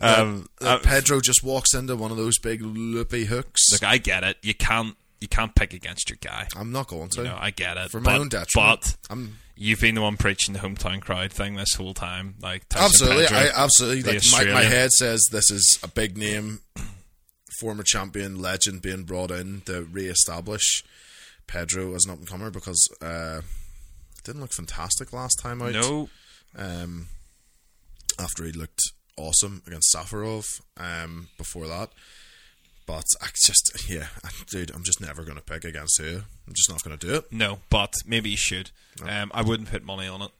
um, 0.00 0.48
uh, 0.60 0.78
Pedro 0.78 1.20
just 1.20 1.42
walks 1.44 1.74
into 1.74 1.96
one 1.96 2.10
of 2.10 2.16
those 2.16 2.38
big 2.38 2.62
loopy 2.62 3.24
hooks. 3.24 3.72
look, 3.72 3.84
I 3.84 3.98
get 3.98 4.24
it. 4.24 4.36
You 4.42 4.54
can't 4.54 4.96
you 5.20 5.28
can't 5.28 5.54
pick 5.54 5.72
against 5.72 6.10
your 6.10 6.18
guy. 6.20 6.48
I'm 6.56 6.72
not 6.72 6.88
going 6.88 7.08
to. 7.10 7.22
You 7.22 7.28
know, 7.28 7.38
I 7.38 7.50
get 7.50 7.76
it. 7.76 7.90
For 7.90 8.00
my 8.00 8.18
own 8.18 8.28
detriment. 8.28 8.80
But 8.80 8.96
I'm 9.08 9.38
you've 9.56 9.80
been 9.80 9.94
the 9.94 10.02
one 10.02 10.16
preaching 10.16 10.54
the 10.54 10.60
hometown 10.60 11.00
crowd 11.00 11.32
thing 11.32 11.54
this 11.54 11.74
whole 11.74 11.94
time. 11.94 12.34
Like 12.42 12.68
Tyson 12.68 12.86
absolutely, 12.86 13.26
Pedro, 13.26 13.38
I 13.38 13.62
absolutely 13.62 14.12
like 14.12 14.22
my, 14.32 14.52
my 14.52 14.62
head 14.62 14.90
says 14.90 15.24
this 15.30 15.50
is 15.50 15.78
a 15.82 15.88
big 15.88 16.18
name, 16.18 16.60
former 17.60 17.84
champion, 17.84 18.40
legend 18.40 18.82
being 18.82 19.04
brought 19.04 19.30
in 19.30 19.62
to 19.62 19.82
re-establish 19.84 20.82
Pedro 21.46 21.94
as 21.94 22.04
an 22.04 22.12
up 22.12 22.18
and 22.18 22.26
comer 22.26 22.50
because 22.50 22.88
uh, 23.00 23.40
it 24.18 24.24
didn't 24.24 24.40
look 24.40 24.52
fantastic 24.52 25.12
last 25.12 25.38
time 25.40 25.62
out. 25.62 25.72
No, 25.72 26.08
um, 26.56 27.06
after 28.18 28.44
he 28.44 28.52
looked 28.52 28.82
awesome 29.16 29.62
against 29.66 29.94
Safarov 29.94 30.60
um, 30.76 31.28
before 31.38 31.66
that. 31.68 31.90
But 32.86 33.04
I 33.20 33.28
just, 33.46 33.88
yeah, 33.88 34.06
dude, 34.50 34.72
I'm 34.74 34.82
just 34.84 35.00
never 35.00 35.22
going 35.22 35.36
to 35.36 35.42
pick 35.42 35.64
against 35.64 35.98
you. 36.00 36.24
I'm 36.46 36.54
just 36.54 36.68
not 36.70 36.82
going 36.82 36.98
to 36.98 37.06
do 37.06 37.14
it. 37.14 37.32
no, 37.32 37.60
but 37.70 37.92
maybe 38.06 38.30
you 38.30 38.36
should. 38.36 38.70
Um, 39.06 39.30
I 39.34 39.42
wouldn't 39.42 39.70
put 39.70 39.84
money 39.84 40.08
on 40.08 40.20
it. 40.22 40.30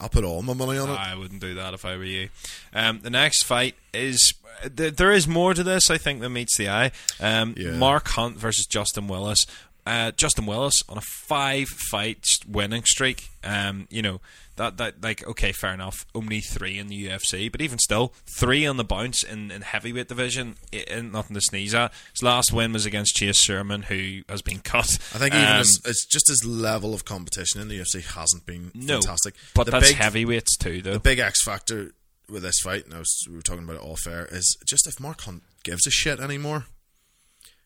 I'll 0.00 0.08
put 0.08 0.22
all 0.22 0.42
my 0.42 0.52
money 0.54 0.78
on 0.78 0.88
it. 0.90 0.92
I 0.98 1.16
wouldn't 1.16 1.40
do 1.40 1.54
that 1.54 1.74
if 1.74 1.84
I 1.84 1.96
were 1.96 2.04
you. 2.04 2.28
Um, 2.72 3.00
the 3.02 3.10
next 3.10 3.42
fight 3.42 3.74
is 3.92 4.32
th- 4.76 4.94
there 4.94 5.10
is 5.10 5.26
more 5.26 5.54
to 5.54 5.64
this. 5.64 5.90
I 5.90 5.98
think 5.98 6.20
than 6.20 6.34
meets 6.34 6.56
the 6.56 6.68
eye. 6.68 6.92
Um, 7.18 7.54
Yeah. 7.58 7.72
Mark 7.72 8.06
Hunt 8.08 8.36
versus 8.36 8.66
Justin 8.66 9.08
Willis. 9.08 9.44
Uh, 9.84 10.12
Justin 10.12 10.46
Willis 10.46 10.84
on 10.88 10.98
a 10.98 11.02
five-fight 11.02 12.24
winning 12.46 12.84
streak. 12.84 13.28
Um, 13.42 13.88
you 13.90 14.02
know 14.02 14.20
that 14.58 14.76
that 14.76 15.02
like 15.02 15.26
okay, 15.26 15.52
fair 15.52 15.72
enough. 15.72 16.06
Only 16.14 16.40
three 16.40 16.78
in 16.78 16.88
the 16.88 17.06
UFC, 17.08 17.50
but 17.50 17.60
even 17.60 17.78
still, 17.78 18.12
three 18.26 18.66
on 18.66 18.76
the 18.76 18.84
bounce 18.84 19.22
in, 19.22 19.50
in 19.50 19.62
heavyweight 19.62 20.08
division. 20.08 20.56
i 20.72 20.84
ain't 20.88 21.12
nothing 21.12 21.34
to 21.34 21.40
sneeze 21.40 21.74
at. 21.74 21.92
His 22.12 22.22
last 22.22 22.52
win 22.52 22.72
was 22.72 22.84
against 22.86 23.16
Chase 23.16 23.40
Sherman, 23.40 23.82
who 23.82 24.22
has 24.28 24.42
been 24.42 24.60
cut. 24.60 24.98
I 25.14 25.18
think 25.18 25.34
even 25.34 25.46
Um, 25.46 25.58
his, 25.58 25.80
it's 25.84 26.04
just 26.04 26.28
his 26.28 26.44
level 26.44 26.94
of 26.94 27.04
competition 27.04 27.60
in 27.60 27.68
the 27.68 27.78
UFC 27.78 28.04
hasn't 28.04 28.44
been 28.46 28.70
no, 28.74 29.00
fantastic. 29.00 29.34
but 29.54 29.64
the 29.64 29.70
that's 29.72 29.88
big, 29.88 29.96
heavyweights 29.96 30.56
too, 30.58 30.82
though. 30.82 30.92
The 30.94 31.00
big 31.00 31.18
X 31.18 31.42
factor 31.42 31.92
with 32.28 32.42
this 32.42 32.60
fight, 32.60 32.84
and 32.84 32.94
I 32.94 32.98
was, 32.98 33.24
we 33.28 33.36
were 33.36 33.42
talking 33.42 33.64
about 33.64 33.76
it 33.76 33.82
off 33.82 34.06
air, 34.06 34.28
is 34.30 34.56
just 34.66 34.86
if 34.86 35.00
Mark 35.00 35.22
Hunt 35.22 35.42
gives 35.62 35.86
a 35.86 35.90
shit 35.90 36.20
anymore. 36.20 36.66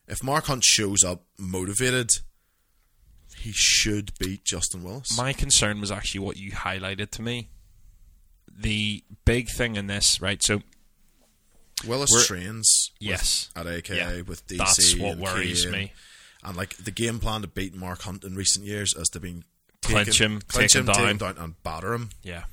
If 0.06 0.23
Mark 0.23 0.44
Hunt 0.47 0.62
shows 0.64 1.02
up 1.05 1.24
motivated, 1.39 2.10
he 3.43 3.52
should 3.52 4.12
beat 4.19 4.44
Justin 4.44 4.82
Willis. 4.82 5.16
My 5.16 5.32
concern 5.32 5.81
was 5.81 5.90
actually 5.90 6.20
what 6.20 6.36
you 6.36 6.52
highlighted 6.52 7.10
to 7.12 7.23
me. 7.23 7.48
The 8.55 9.02
big 9.24 9.48
thing 9.51 9.77
in 9.77 9.86
this, 9.86 10.20
right? 10.20 10.43
So 10.43 10.62
Willis 11.86 12.10
We're- 12.12 12.24
trains 12.27 12.90
with- 13.01 13.09
Yes. 13.09 13.48
at 13.56 13.66
AKA 13.66 13.97
Yeah. 14.16 14.20
with 14.23 14.47
DC. 14.47 14.59
That's 14.59 14.94
what 14.97 15.19
worries 15.19 15.66
me. 15.66 15.93
And 16.44 16.56
like 16.56 16.77
the 16.77 16.90
game 16.90 17.19
plan 17.19 17.43
to 17.43 17.48
beat 17.48 17.74
Mark 17.74 18.02
Hunt 18.02 18.24
in 18.24 18.35
recent 18.36 18.64
years 18.66 18.97
has 18.97 19.09
to 19.10 19.20
be 19.20 19.43
Clinch 19.82 20.20
him, 20.20 20.40
clinch 20.43 20.73
take 20.73 20.81
him, 20.81 20.86
him 20.89 20.94
take 20.94 21.05
him 21.10 21.19
down. 21.19 21.35
down, 21.35 21.44
and 21.44 21.62
batter 21.64 21.93
him. 21.94 22.10
yeah, 22.23 22.44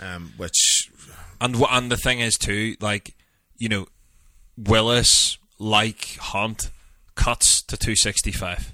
Um, 0.00 0.32
which 0.36 0.90
and 1.40 1.54
and 1.56 1.90
the 1.92 1.96
thing 1.96 2.18
is 2.20 2.34
too, 2.34 2.76
like 2.80 3.14
you 3.56 3.68
know, 3.68 3.86
Willis 4.56 5.38
like 5.58 6.16
Hunt 6.16 6.70
cuts 7.14 7.62
to 7.62 7.76
two 7.76 7.94
sixty 7.94 8.32
five. 8.32 8.72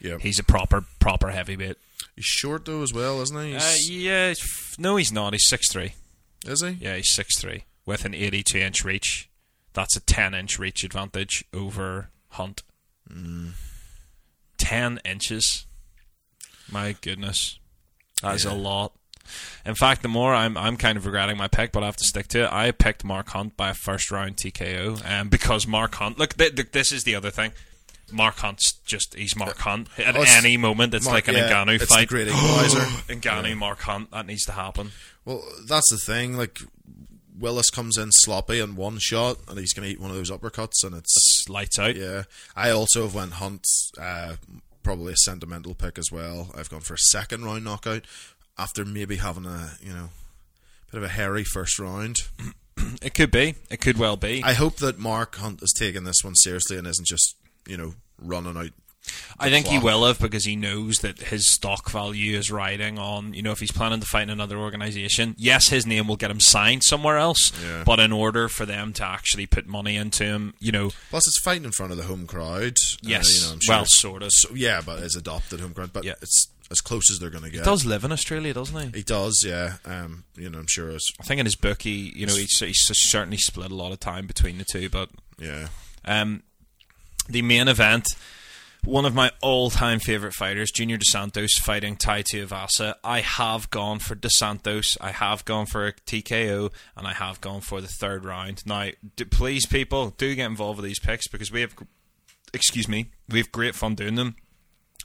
Yeah, 0.00 0.18
He's 0.18 0.38
a 0.38 0.44
proper 0.44 0.84
proper 0.98 1.30
heavyweight. 1.30 1.76
he's 2.16 2.24
short 2.24 2.64
though 2.64 2.82
as 2.82 2.92
well, 2.92 3.20
isn't 3.22 3.44
he? 3.44 3.56
Uh, 3.56 3.74
yeah, 3.88 4.34
no, 4.78 4.96
he's 4.96 5.12
not. 5.12 5.32
He's 5.32 5.46
six 5.48 5.70
three. 5.70 5.94
is 6.46 6.62
he? 6.62 6.70
Yeah, 6.80 6.96
he's 6.96 7.14
six 7.14 7.38
three 7.40 7.64
with 7.86 8.04
an 8.04 8.14
eighty 8.14 8.42
two 8.42 8.58
inch 8.58 8.84
reach. 8.84 9.28
That's 9.72 9.96
a 9.96 10.00
ten 10.00 10.34
inch 10.34 10.58
reach 10.58 10.82
advantage 10.84 11.44
over 11.54 12.10
Hunt. 12.30 12.62
Mm. 13.12 13.50
Ten 14.58 15.00
inches. 15.04 15.66
My 16.70 16.94
goodness, 17.00 17.58
that 18.22 18.34
is 18.36 18.44
Yeah. 18.44 18.52
a 18.52 18.54
lot. 18.54 18.92
In 19.64 19.74
fact, 19.74 20.02
the 20.02 20.08
more 20.08 20.34
I'm, 20.34 20.56
I'm 20.56 20.76
kind 20.76 20.96
of 20.98 21.06
regretting 21.06 21.36
my 21.36 21.46
pick, 21.48 21.70
but 21.72 21.82
I 21.82 21.86
have 21.86 21.96
to 21.96 22.04
stick 22.04 22.26
to 22.28 22.44
it. 22.44 22.52
I 22.52 22.70
picked 22.72 23.04
Mark 23.04 23.28
Hunt 23.28 23.56
by 23.56 23.70
a 23.70 23.74
first 23.74 24.10
round 24.10 24.36
TKO, 24.36 25.04
um, 25.08 25.28
because 25.28 25.66
Mark 25.66 25.94
Hunt. 25.96 26.18
Look, 26.18 26.34
th- 26.36 26.54
th- 26.56 26.72
this 26.72 26.90
is 26.92 27.04
the 27.04 27.14
other 27.14 27.30
thing. 27.30 27.52
Mark 28.12 28.36
Hunt's 28.36 28.72
just 28.86 29.14
he's 29.14 29.36
Mark 29.36 29.58
Hunt. 29.58 29.88
At 29.98 30.16
Oh, 30.16 30.24
any 30.28 30.56
moment, 30.56 30.94
it's 30.94 31.04
Mark- 31.06 31.14
like 31.14 31.28
an 31.28 31.34
yeah, 31.36 31.50
Ngannou 31.50 31.74
it's 31.80 31.84
fight. 31.92 32.08
great 32.08 32.28
equalizer. 32.28 32.80
Ngannou, 33.08 33.56
Mark 33.56 33.80
Hunt, 33.80 34.10
that 34.10 34.26
needs 34.26 34.44
to 34.46 34.52
happen. 34.52 34.90
Well, 35.24 35.42
that's 35.66 35.90
the 35.90 35.98
thing. 35.98 36.36
Like 36.36 36.58
Willis 37.38 37.70
comes 37.70 37.96
in 37.96 38.10
sloppy 38.12 38.58
in 38.60 38.76
one 38.76 38.98
shot, 38.98 39.38
and 39.48 39.58
he's 39.58 39.72
going 39.72 39.86
to 39.88 39.92
eat 39.92 40.00
one 40.00 40.10
of 40.10 40.16
those 40.16 40.30
uppercuts, 40.30 40.84
and 40.84 40.94
it's 40.94 41.16
It's 41.16 41.48
lights 41.48 41.78
out. 41.78 41.96
yeah. 41.96 42.24
I 42.56 42.70
also 42.70 43.02
have 43.04 43.14
went 43.14 43.32
Hunt, 43.34 43.64
uh, 43.98 44.36
probably 44.82 45.12
a 45.14 45.16
sentimental 45.16 45.74
pick 45.74 45.98
as 45.98 46.10
well. 46.12 46.50
I've 46.56 46.68
gone 46.70 46.80
for 46.80 46.94
a 46.94 46.98
second 46.98 47.44
round 47.44 47.64
knockout 47.64 48.04
after 48.58 48.84
maybe 48.84 49.16
having 49.16 49.46
a 49.46 49.72
you 49.82 49.92
know 49.92 50.10
bit 50.90 50.98
of 50.98 51.04
a 51.04 51.08
hairy 51.08 51.44
first 51.44 51.78
round. 51.78 52.16
It 53.02 53.12
could 53.12 53.30
be. 53.30 53.56
It 53.70 53.82
could 53.82 53.98
well 53.98 54.16
be. 54.16 54.42
I 54.42 54.54
hope 54.54 54.76
that 54.76 54.98
Mark 54.98 55.36
Hunt 55.36 55.60
has 55.60 55.70
taken 55.72 56.04
this 56.04 56.24
one 56.24 56.34
seriously 56.34 56.78
and 56.78 56.86
isn't 56.86 57.06
just 57.06 57.36
you 57.66 57.76
know 57.76 57.94
running 58.20 58.56
out. 58.56 58.70
I 59.38 59.48
think 59.48 59.66
he 59.66 59.78
will 59.78 60.04
have 60.06 60.18
because 60.20 60.44
he 60.44 60.54
knows 60.56 60.98
that 60.98 61.18
his 61.18 61.48
stock 61.50 61.90
value 61.90 62.36
is 62.36 62.50
riding 62.50 62.98
on, 62.98 63.32
you 63.32 63.42
know, 63.42 63.50
if 63.50 63.58
he's 63.58 63.72
planning 63.72 63.98
to 63.98 64.06
fight 64.06 64.24
in 64.24 64.30
another 64.30 64.58
organization, 64.58 65.34
yes, 65.38 65.68
his 65.68 65.86
name 65.86 66.06
will 66.06 66.16
get 66.16 66.30
him 66.30 66.38
signed 66.38 66.84
somewhere 66.84 67.16
else, 67.16 67.50
Yeah. 67.64 67.82
but 67.84 67.98
in 67.98 68.12
order 68.12 68.46
for 68.48 68.66
them 68.66 68.92
to 68.92 69.04
actually 69.04 69.46
put 69.46 69.66
money 69.66 69.96
into 69.96 70.24
him, 70.24 70.52
you 70.60 70.70
know, 70.70 70.90
Plus, 71.08 71.26
it's 71.26 71.40
fighting 71.40 71.64
in 71.64 71.72
front 71.72 71.92
of 71.92 71.98
the 71.98 72.04
home 72.04 72.26
crowd. 72.26 72.74
Uh, 72.78 72.96
yes, 73.00 73.34
you 73.34 73.46
know, 73.46 73.52
I'm 73.54 73.60
sure 73.60 73.74
well, 73.74 73.84
sort 73.86 74.22
of. 74.22 74.30
so, 74.32 74.50
yeah, 74.54 74.82
but 74.84 75.02
it's 75.02 75.16
adopted 75.16 75.60
home 75.60 75.72
crowd. 75.72 75.94
But 75.94 76.04
Yeah. 76.04 76.14
it's 76.20 76.48
as 76.70 76.82
close 76.82 77.10
as 77.10 77.18
they're 77.18 77.30
going 77.30 77.44
to 77.44 77.50
get. 77.50 77.60
He 77.60 77.64
does 77.64 77.86
live 77.86 78.04
in 78.04 78.12
Australia, 78.12 78.52
doesn't 78.52 78.92
he? 78.92 78.98
He 78.98 79.02
does, 79.02 79.42
yeah. 79.44 79.76
Um, 79.86 80.24
you 80.36 80.50
know, 80.50 80.58
I'm 80.58 80.66
sure 80.68 80.90
it's 80.90 81.10
I 81.18 81.24
think 81.24 81.40
in 81.40 81.46
his 81.46 81.56
book, 81.56 81.82
he, 81.82 82.12
you 82.14 82.26
know, 82.26 82.34
he's, 82.36 82.56
he's 82.58 82.78
certainly 82.92 83.38
split 83.38 83.70
a 83.72 83.74
lot 83.74 83.92
of 83.92 83.98
time 83.98 84.26
between 84.26 84.58
the 84.58 84.64
two, 84.70 84.90
but 84.90 85.08
yeah. 85.38 85.68
Um, 86.04 86.42
the 87.28 87.42
main 87.42 87.68
event, 87.68 88.06
one 88.84 89.04
of 89.04 89.14
my 89.14 89.30
all-time 89.42 89.98
favorite 89.98 90.32
fighters, 90.32 90.70
Junior 90.70 90.96
Dos 90.96 91.10
Santos, 91.10 91.58
fighting 91.58 91.96
Tai 91.96 92.22
Tuivasa. 92.22 92.94
I 93.04 93.20
have 93.20 93.70
gone 93.70 93.98
for 93.98 94.14
Dos 94.14 94.36
Santos. 94.36 94.96
I 95.00 95.10
have 95.10 95.44
gone 95.44 95.66
for 95.66 95.86
a 95.86 95.92
TKO, 95.92 96.72
and 96.96 97.06
I 97.06 97.12
have 97.12 97.40
gone 97.40 97.60
for 97.60 97.80
the 97.80 97.88
third 97.88 98.24
round. 98.24 98.64
Now, 98.66 98.88
d- 99.16 99.24
please, 99.24 99.66
people, 99.66 100.10
do 100.10 100.34
get 100.34 100.46
involved 100.46 100.78
with 100.78 100.86
these 100.86 100.98
picks 100.98 101.28
because 101.28 101.52
we 101.52 101.60
have, 101.60 101.74
excuse 102.54 102.88
me, 102.88 103.10
we 103.28 103.38
have 103.38 103.52
great 103.52 103.74
fun 103.74 103.94
doing 103.94 104.14
them. 104.14 104.36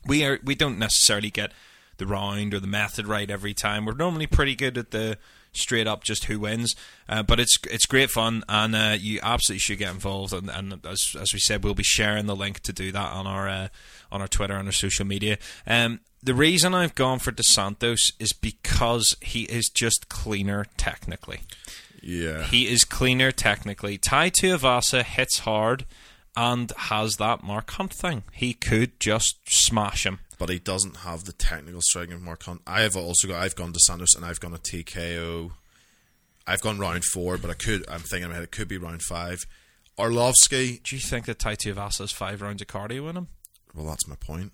We 0.05 0.23
are 0.23 0.39
we 0.43 0.55
don't 0.55 0.77
necessarily 0.77 1.31
get 1.31 1.51
the 1.97 2.05
round 2.05 2.53
or 2.53 2.59
the 2.59 2.67
method 2.67 3.07
right 3.07 3.29
every 3.29 3.53
time. 3.53 3.85
We're 3.85 3.93
normally 3.93 4.27
pretty 4.27 4.55
good 4.55 4.77
at 4.77 4.91
the 4.91 5.17
straight 5.55 5.87
up 5.87 6.03
just 6.03 6.25
who 6.25 6.39
wins, 6.39 6.75
uh, 7.09 7.23
but 7.23 7.39
it's 7.39 7.57
it's 7.69 7.85
great 7.85 8.09
fun, 8.09 8.43
and 8.49 8.75
uh, 8.75 8.95
you 8.99 9.19
absolutely 9.23 9.59
should 9.59 9.77
get 9.79 9.91
involved. 9.91 10.33
And, 10.33 10.49
and 10.49 10.85
as 10.85 11.15
as 11.19 11.33
we 11.33 11.39
said, 11.39 11.63
we'll 11.63 11.73
be 11.73 11.83
sharing 11.83 12.25
the 12.25 12.35
link 12.35 12.61
to 12.61 12.73
do 12.73 12.91
that 12.91 13.13
on 13.13 13.27
our 13.27 13.47
uh, 13.47 13.67
on 14.11 14.21
our 14.21 14.27
Twitter 14.27 14.55
and 14.55 14.67
our 14.67 14.73
social 14.73 15.05
media. 15.05 15.37
Um, 15.65 15.99
the 16.21 16.33
reason 16.33 16.73
I've 16.73 16.95
gone 16.95 17.19
for 17.19 17.31
Dos 17.31 17.53
Santos 17.53 18.11
is 18.19 18.33
because 18.33 19.15
he 19.21 19.43
is 19.43 19.69
just 19.69 20.09
cleaner 20.09 20.65
technically. 20.75 21.41
Yeah. 22.01 22.43
He 22.43 22.67
is 22.67 22.83
cleaner 22.83 23.31
technically. 23.31 23.97
Tai 23.97 24.29
Tuivasa 24.31 25.03
hits 25.03 25.39
hard 25.39 25.85
and 26.35 26.71
has 26.77 27.15
that 27.15 27.43
Mark 27.43 27.71
Hunt 27.71 27.93
thing. 27.93 28.23
He 28.31 28.53
could 28.53 28.99
just 28.99 29.37
smash 29.45 30.05
him. 30.05 30.19
But 30.37 30.49
he 30.49 30.59
doesn't 30.59 30.97
have 30.97 31.23
the 31.25 31.33
technical 31.33 31.81
striking 31.81 32.13
of 32.13 32.21
Mark 32.21 32.43
Hunt. 32.43 32.61
I 32.67 32.81
have 32.81 32.95
also 32.95 33.27
got 33.27 33.41
I've 33.41 33.55
gone 33.55 33.73
to 33.73 33.79
Santos 33.79 34.15
and 34.15 34.25
I've 34.25 34.39
gone 34.39 34.53
a 34.53 34.57
TKO. 34.57 35.51
I've 36.47 36.61
gone 36.61 36.77
round 36.77 37.03
four, 37.05 37.37
but 37.37 37.49
I 37.49 37.53
could 37.53 37.85
I'm 37.89 38.01
thinking 38.01 38.23
in 38.23 38.29
my 38.29 38.35
head 38.35 38.43
it 38.43 38.51
could 38.51 38.67
be 38.67 38.77
round 38.77 39.01
five. 39.01 39.39
Arlovsky, 39.97 40.83
Do 40.83 40.95
you 40.95 41.01
think 41.01 41.25
that 41.25 41.39
Tai 41.39 41.55
five 42.11 42.41
rounds 42.41 42.61
of 42.61 42.67
cardio 42.67 43.09
in 43.09 43.17
him? 43.17 43.27
well 43.73 43.85
that's 43.85 44.07
my 44.07 44.15
point. 44.15 44.51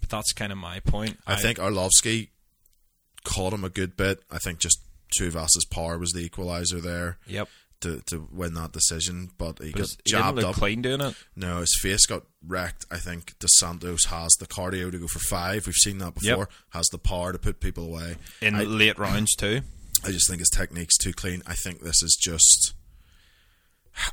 But 0.00 0.08
that's 0.08 0.32
kind 0.32 0.50
of 0.52 0.58
my 0.58 0.80
point. 0.80 1.18
I, 1.26 1.36
think 1.36 1.58
Arlovsky 1.58 2.28
caught 3.24 3.52
him 3.52 3.64
a 3.64 3.68
good 3.68 3.96
bit. 3.96 4.22
I 4.30 4.38
think 4.38 4.58
just 4.58 4.78
Tuivasa's 5.18 5.66
power 5.70 5.98
was 5.98 6.12
the 6.12 6.20
equalizer 6.20 6.80
there 6.80 7.18
Yep. 7.26 7.48
To, 7.80 8.00
to 8.06 8.28
win 8.32 8.54
that 8.54 8.72
decision, 8.72 9.30
but 9.38 9.58
he 9.62 9.72
But 9.72 9.80
got 9.80 9.88
he 9.88 9.96
didn't 10.12 10.22
jabbed 10.22 10.36
look 10.38 10.46
up. 10.46 10.54
clean 10.54 10.82
doing 10.82 11.00
it. 11.00 11.14
No, 11.36 11.60
his 11.60 11.78
face 11.80 12.06
got 12.06 12.22
wrecked. 12.46 12.84
I 12.90 12.96
think 12.98 13.38
Dos 13.38 13.50
Santos 13.58 14.04
has 14.06 14.32
the 14.38 14.46
cardio 14.46 14.90
to 14.92 14.98
go 14.98 15.06
for 15.06 15.18
five. 15.20 15.66
We've 15.66 15.74
seen 15.74 15.98
that 15.98 16.14
before. 16.14 16.48
Has 16.70 16.86
the 16.88 16.98
power 16.98 17.32
to 17.32 17.38
put 17.38 17.60
people 17.60 17.84
away. 17.84 18.16
In 18.42 18.54
I, 18.54 18.64
late 18.64 18.98
rounds 18.98 19.34
too. 19.34 19.62
I 20.04 20.10
just 20.12 20.28
think 20.28 20.38
his 20.40 20.50
technique's 20.50 20.96
too 20.96 21.12
clean. 21.12 21.42
I 21.46 21.54
think 21.54 21.80
this 21.80 22.02
is 22.02 22.16
just. 22.20 22.74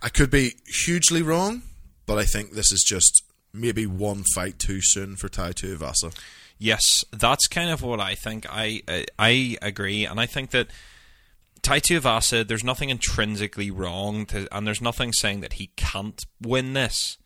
I 0.01 0.09
could 0.09 0.29
be 0.31 0.53
hugely 0.85 1.21
wrong, 1.21 1.61
but 2.05 2.17
I 2.17 2.25
think 2.25 2.51
this 2.53 2.71
is 2.71 2.83
just 2.85 3.23
maybe 3.53 3.85
one 3.85 4.23
fight 4.35 4.59
too 4.59 4.79
soon 4.81 5.15
for 5.15 5.29
Tai 5.29 5.51
Tuivasa. 5.53 6.13
Yes, 6.59 6.81
that's 7.11 7.47
kind 7.47 7.69
of 7.69 7.81
what 7.83 7.99
I 7.99 8.15
think. 8.15 8.45
I 8.49 8.81
I, 8.87 9.05
I 9.19 9.57
agree, 9.61 10.05
and 10.05 10.19
I 10.19 10.25
think 10.25 10.49
that 10.51 10.67
Tai 11.61 11.79
Tuivasa, 11.79 12.47
there's 12.47 12.63
nothing 12.63 12.89
intrinsically 12.89 13.71
wrong, 13.71 14.25
to, 14.27 14.47
and 14.55 14.65
there's 14.67 14.81
nothing 14.81 15.11
saying 15.13 15.41
that 15.41 15.53
he 15.53 15.67
can't 15.75 16.23
win 16.41 16.73
this 16.73 17.17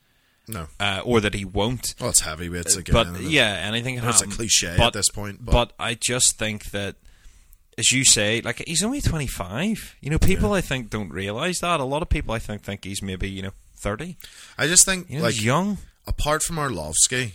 No, 0.47 0.67
uh, 0.79 1.01
or 1.03 1.19
that 1.21 1.33
he 1.33 1.45
won't. 1.45 1.93
well, 1.99 2.09
it's 2.09 2.21
heavyweights 2.21 2.75
again. 2.75 2.93
but 2.93 3.21
yeah, 3.21 3.61
anything 3.63 3.97
can 3.99 4.07
It's 4.09 4.21
a 4.21 4.27
cliche 4.27 4.75
but, 4.77 4.87
at 4.87 4.93
this 4.93 5.09
point, 5.09 5.43
But, 5.45 5.51
but- 5.51 5.73
I 5.79 5.93
just 5.95 6.37
think 6.37 6.71
that, 6.71 6.95
as 7.77 7.91
you 7.91 8.03
say, 8.03 8.41
like 8.41 8.61
he's 8.67 8.83
only 8.83 9.01
25. 9.01 9.95
You 10.01 10.09
know, 10.09 10.19
people 10.19 10.53
I 10.53 10.61
think 10.61 10.89
don't 10.89 11.09
realize 11.09 11.59
that. 11.59 11.79
A 11.79 11.83
lot 11.85 12.01
of 12.01 12.09
people 12.09 12.33
I 12.33 12.39
think 12.39 12.63
think 12.63 12.83
he's 12.83 13.01
maybe 13.01 13.29
you 13.29 13.41
know 13.41 13.53
30. 13.79 14.17
I 14.57 14.67
just 14.67 14.85
think 14.85 15.09
You 15.09 15.17
know, 15.19 15.23
like 15.23 15.35
he's 15.35 15.45
young. 15.45 15.77
apart 16.05 16.43
from 16.43 16.57
Arlovsky, 16.57 17.31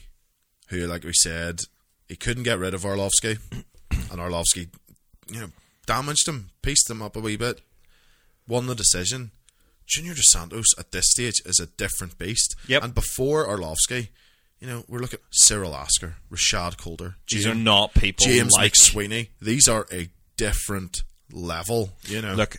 who, 0.68 0.86
like 0.86 1.04
we 1.04 1.12
said, 1.14 1.60
he 2.06 2.16
couldn't 2.16 2.42
get 2.44 2.58
rid 2.58 2.74
of 2.74 2.82
Arlovsky, 2.82 3.38
and 3.90 4.20
Arlovsky, 4.20 4.68
you 5.28 5.40
know, 5.40 5.50
damaged 5.86 6.28
him, 6.28 6.50
pieced 6.62 6.90
him 6.90 7.02
up 7.02 7.16
a 7.16 7.20
wee 7.20 7.36
bit, 7.36 7.60
won 8.46 8.66
the 8.66 8.74
decision. 8.74 9.30
Junior 9.86 10.14
Dos 10.14 10.32
Santos 10.32 10.66
at 10.78 10.90
this 10.90 11.10
stage 11.10 11.40
is 11.44 11.60
a 11.60 11.66
different 11.66 12.18
beast. 12.18 12.56
Yep. 12.66 12.82
And 12.82 12.94
before 12.94 13.46
Arlovsky, 13.46 14.08
you 14.60 14.66
know, 14.66 14.84
we're 14.88 14.98
looking 14.98 15.20
at 15.20 15.26
Cyril 15.30 15.74
Asker, 15.76 16.16
Rashad 16.30 16.76
Coulter, 16.76 17.16
These 17.30 17.46
are 17.46 17.52
James, 17.52 17.64
not 17.64 17.94
people 17.94 18.26
James 18.26 18.52
like 18.56 18.72
McSweeney. 18.72 19.28
These 19.40 19.68
are 19.68 19.86
a 19.92 20.08
different 20.36 21.02
level. 21.32 21.90
You 22.06 22.22
know, 22.22 22.34
look 22.34 22.56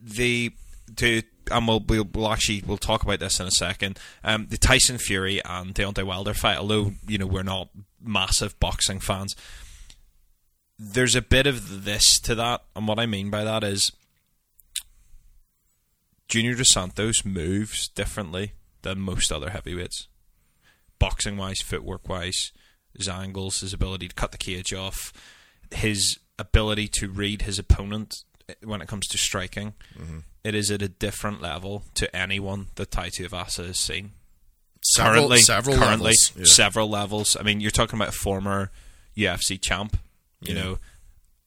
the 0.00 0.52
to 0.96 1.22
and 1.50 1.68
we'll, 1.68 1.80
we'll 1.80 2.08
we'll 2.12 2.30
actually 2.30 2.62
we'll 2.66 2.76
talk 2.76 3.02
about 3.02 3.20
this 3.20 3.40
in 3.40 3.46
a 3.46 3.52
second. 3.52 3.98
Um, 4.22 4.46
the 4.50 4.56
Tyson 4.56 4.98
Fury 4.98 5.40
and 5.44 5.74
Deontay 5.74 6.04
Wilder 6.04 6.34
fight, 6.34 6.58
although 6.58 6.92
you 7.06 7.18
know 7.18 7.26
we're 7.26 7.42
not 7.42 7.68
massive 8.02 8.58
boxing 8.60 9.00
fans, 9.00 9.34
there's 10.78 11.14
a 11.14 11.22
bit 11.22 11.46
of 11.46 11.84
this 11.84 12.18
to 12.20 12.34
that, 12.34 12.62
and 12.74 12.88
what 12.88 12.98
I 12.98 13.06
mean 13.06 13.30
by 13.30 13.44
that 13.44 13.62
is 13.64 13.92
Junior 16.28 16.54
Dos 16.54 16.72
Santos 16.72 17.24
moves 17.24 17.88
differently 17.88 18.52
than 18.82 18.98
most 19.00 19.30
other 19.30 19.50
heavyweights, 19.50 20.08
boxing 20.98 21.36
wise, 21.36 21.60
footwork 21.60 22.08
wise, 22.08 22.52
his 22.96 23.08
angles, 23.08 23.60
his 23.60 23.72
ability 23.72 24.08
to 24.08 24.14
cut 24.14 24.32
the 24.32 24.38
cage 24.38 24.72
off, 24.72 25.12
his 25.72 26.18
ability 26.38 26.88
to 26.88 27.08
read 27.08 27.42
his 27.42 27.58
opponent 27.58 28.24
when 28.62 28.80
it 28.80 28.88
comes 28.88 29.06
to 29.08 29.18
striking. 29.18 29.74
Mm-hmm. 29.98 30.18
It 30.42 30.54
is 30.54 30.70
at 30.70 30.82
a 30.82 30.88
different 30.88 31.40
level 31.40 31.84
to 31.94 32.14
anyone 32.14 32.66
that 32.74 32.90
Tai 32.90 33.08
Tuivasa 33.08 33.66
has 33.66 33.78
seen 33.78 34.12
several, 34.82 35.14
currently. 35.14 35.38
several 35.38 35.76
currently, 35.76 36.12
levels. 36.12 36.32
Yeah. 36.36 36.44
several 36.44 36.88
levels. 36.88 37.36
I 37.38 37.42
mean, 37.42 37.60
you're 37.60 37.70
talking 37.70 37.98
about 37.98 38.10
a 38.10 38.18
former 38.18 38.70
UFC 39.16 39.60
champ. 39.60 39.96
You 40.46 40.54
Yeah. 40.54 40.62
know, 40.62 40.78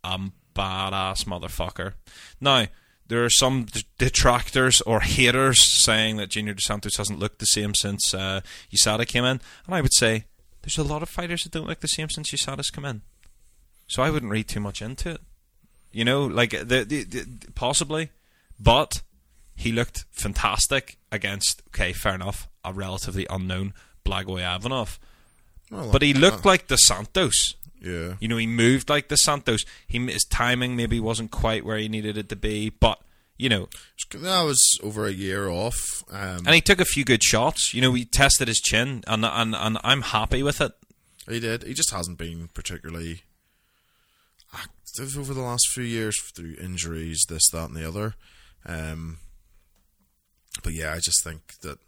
a 0.03 0.19
badass 0.56 1.26
motherfucker. 1.26 1.94
Now, 2.41 2.68
there 3.07 3.24
are 3.24 3.30
some 3.30 3.65
d- 3.65 3.84
detractors 3.98 4.82
or 4.82 4.99
haters 5.02 5.57
saying 5.84 6.18
that 6.18 6.30
Junior 6.30 6.53
Dos 6.53 6.65
Santos 6.65 6.98
hasn't 6.98 7.19
looked 7.19 7.40
the 7.40 7.45
same 7.45 7.74
since 7.76 8.14
uh, 8.14 8.41
USADA 8.72 9.07
came 9.07 9.24
in, 9.24 9.40
and 9.65 9.76
I 9.76 9.82
would 9.82 9.94
say 9.94 10.26
there's 10.61 10.78
a 10.78 10.84
lot 10.84 11.02
of 11.03 11.10
fighters 11.10 11.44
that 11.44 11.52
don't 11.53 11.68
look 11.68 11.80
the 11.80 11.88
same 11.88 12.10
since 12.10 12.32
USADA's 12.32 12.69
come 12.69 12.86
in. 12.86 13.02
So 13.88 14.03
I 14.03 14.10
wouldn't 14.10 14.32
read 14.32 14.48
too 14.49 14.60
much 14.60 14.82
into 14.82 15.11
it. 15.11 15.22
You 15.94 16.03
know, 16.03 16.26
like 16.26 16.52
the, 16.52 16.84
the, 16.84 17.03
the 17.03 17.26
possibly, 17.56 18.10
but 18.60 19.02
he 19.56 19.72
looked 19.72 20.03
fantastic 20.11 20.98
against. 21.11 21.61
Okay, 21.69 21.94
fair 21.94 22.14
enough, 22.15 22.49
a 22.65 22.74
relatively 22.74 23.26
unknown 23.30 23.74
Blagoy 24.06 24.41
Ivanov, 24.44 24.99
Well, 25.72 25.91
but 25.91 26.02
he 26.02 26.14
looked 26.14 26.45
uh, 26.45 26.49
like 26.49 26.68
the 26.68 26.78
Santos. 26.78 27.56
Yeah. 27.82 28.16
You 28.20 28.28
know, 28.28 28.38
he 28.38 28.48
moved 28.48 28.90
like 28.90 29.08
the 29.08 29.18
Santos. 29.18 29.66
He 29.88 29.99
his 30.08 30.26
timing 30.26 30.76
maybe 30.76 30.99
wasn't 30.99 31.32
quite 31.32 31.66
where 31.66 31.78
he 31.78 31.90
needed 31.90 32.18
it 32.18 32.30
to 32.30 32.36
be, 32.36 32.70
but 32.70 32.99
you 33.38 33.49
know, 33.49 33.70
That 34.12 34.41
was 34.41 34.60
over 34.82 35.06
a 35.06 35.12
year 35.12 35.48
off. 35.48 36.04
Um, 36.12 36.40
and 36.45 36.56
he 36.56 36.62
took 36.62 36.82
a 36.82 36.86
few 36.86 37.06
good 37.06 37.24
shots. 37.24 37.74
You 37.74 37.82
know, 37.82 37.94
he 37.94 38.04
tested 38.04 38.48
his 38.48 38.60
chin, 38.60 39.04
and 39.08 39.24
and 39.24 39.56
and 39.56 39.78
I'm 39.84 40.02
happy 40.02 40.41
with 40.41 40.60
it. 40.60 40.72
He 41.30 41.40
did. 41.40 41.64
He 41.64 41.74
just 41.74 41.91
hasn't 41.91 42.18
been 42.18 42.49
particularly 42.54 43.22
active 44.54 45.18
over 45.18 45.34
the 45.34 45.41
last 45.41 45.68
few 45.72 45.84
years 45.84 46.16
through 46.36 46.56
injuries, 46.60 47.26
this, 47.30 47.49
that, 47.52 47.70
and 47.70 47.76
the 47.76 47.88
other. 47.88 48.16
Um, 48.66 49.20
but 50.64 50.74
yeah, 50.74 50.94
I 50.94 50.99
just 50.99 51.24
think 51.24 51.60
that 51.62 51.80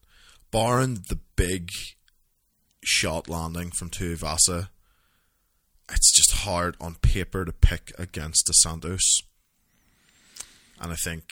barring 0.52 1.06
the 1.10 1.20
big 1.36 1.72
shot 2.84 3.30
landing 3.30 3.72
from 3.72 3.90
Tuivasa, 3.90 4.70
it's 5.92 6.12
just 6.16 6.32
hard 6.44 6.76
on 6.80 6.96
paper 6.96 7.46
to 7.46 7.52
pick 7.52 7.92
against 7.98 8.46
the 8.48 8.54
Santos. 8.54 9.22
And 10.82 10.92
I 10.92 10.96
think, 10.96 11.24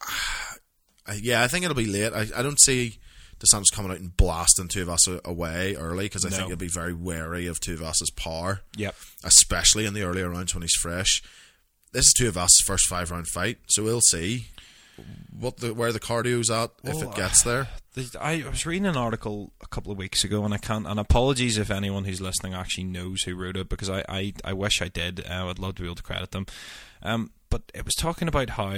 I- 1.06 1.20
yeah, 1.22 1.42
I 1.42 1.48
think 1.48 1.64
it'll 1.64 1.74
be 1.76 1.86
late. 1.86 2.12
I, 2.12 2.26
I 2.38 2.42
don't 2.42 2.60
see 2.60 2.98
the 3.38 3.46
Santos 3.46 3.70
coming 3.70 3.90
out 3.92 3.98
and 4.00 4.16
blasting 4.16 4.68
Tuivasa 4.68 5.22
away 5.24 5.74
early 5.76 6.06
because 6.06 6.24
I 6.24 6.30
No. 6.30 6.36
think 6.36 6.48
he'll 6.48 6.56
be 6.56 6.68
very 6.68 6.94
wary 6.94 7.46
of 7.46 7.60
Tuivasa's 7.60 8.10
power 8.16 8.62
Yep. 8.76 8.94
especially 9.24 9.84
in 9.86 9.92
the 9.94 10.02
earlier 10.02 10.30
rounds 10.30 10.54
when 10.54 10.62
he's 10.62 10.74
fresh. 10.80 11.22
This 11.92 12.06
is 12.06 12.14
Tuivasa's 12.18 12.62
first 12.66 12.86
five 12.88 13.10
round 13.10 13.26
fight, 13.28 13.58
so 13.68 13.82
we'll 13.82 14.00
see 14.00 14.48
what 15.38 15.58
the 15.58 15.74
where 15.74 15.92
the 15.92 16.00
cardio's 16.00 16.50
at 16.50 16.70
if 16.84 17.02
it 17.02 17.14
gets 17.14 17.42
there. 17.42 17.68
I 18.20 18.44
was 18.48 18.66
reading 18.66 18.86
an 18.86 18.96
article 18.96 19.52
a 19.62 19.66
couple 19.66 19.90
of 19.92 19.98
weeks 19.98 20.22
ago, 20.24 20.44
and 20.44 20.52
I 20.52 20.58
can't. 20.58 20.86
And 20.86 21.00
apologies 21.00 21.56
if 21.58 21.70
anyone 21.70 22.04
who's 22.04 22.20
listening 22.20 22.52
actually 22.54 22.84
knows 22.84 23.22
who 23.22 23.34
wrote 23.34 23.56
it, 23.56 23.68
because 23.68 23.88
I, 23.88 24.04
I, 24.08 24.32
I 24.44 24.52
wish 24.52 24.82
I 24.82 24.88
did. 24.88 25.24
Uh, 25.26 25.46
I'd 25.48 25.58
love 25.58 25.76
to 25.76 25.82
be 25.82 25.88
able 25.88 25.94
to 25.96 26.02
credit 26.02 26.30
them. 26.32 26.46
Um, 27.02 27.30
but 27.48 27.62
it 27.74 27.84
was 27.84 27.94
talking 27.94 28.28
about 28.28 28.50
how 28.50 28.76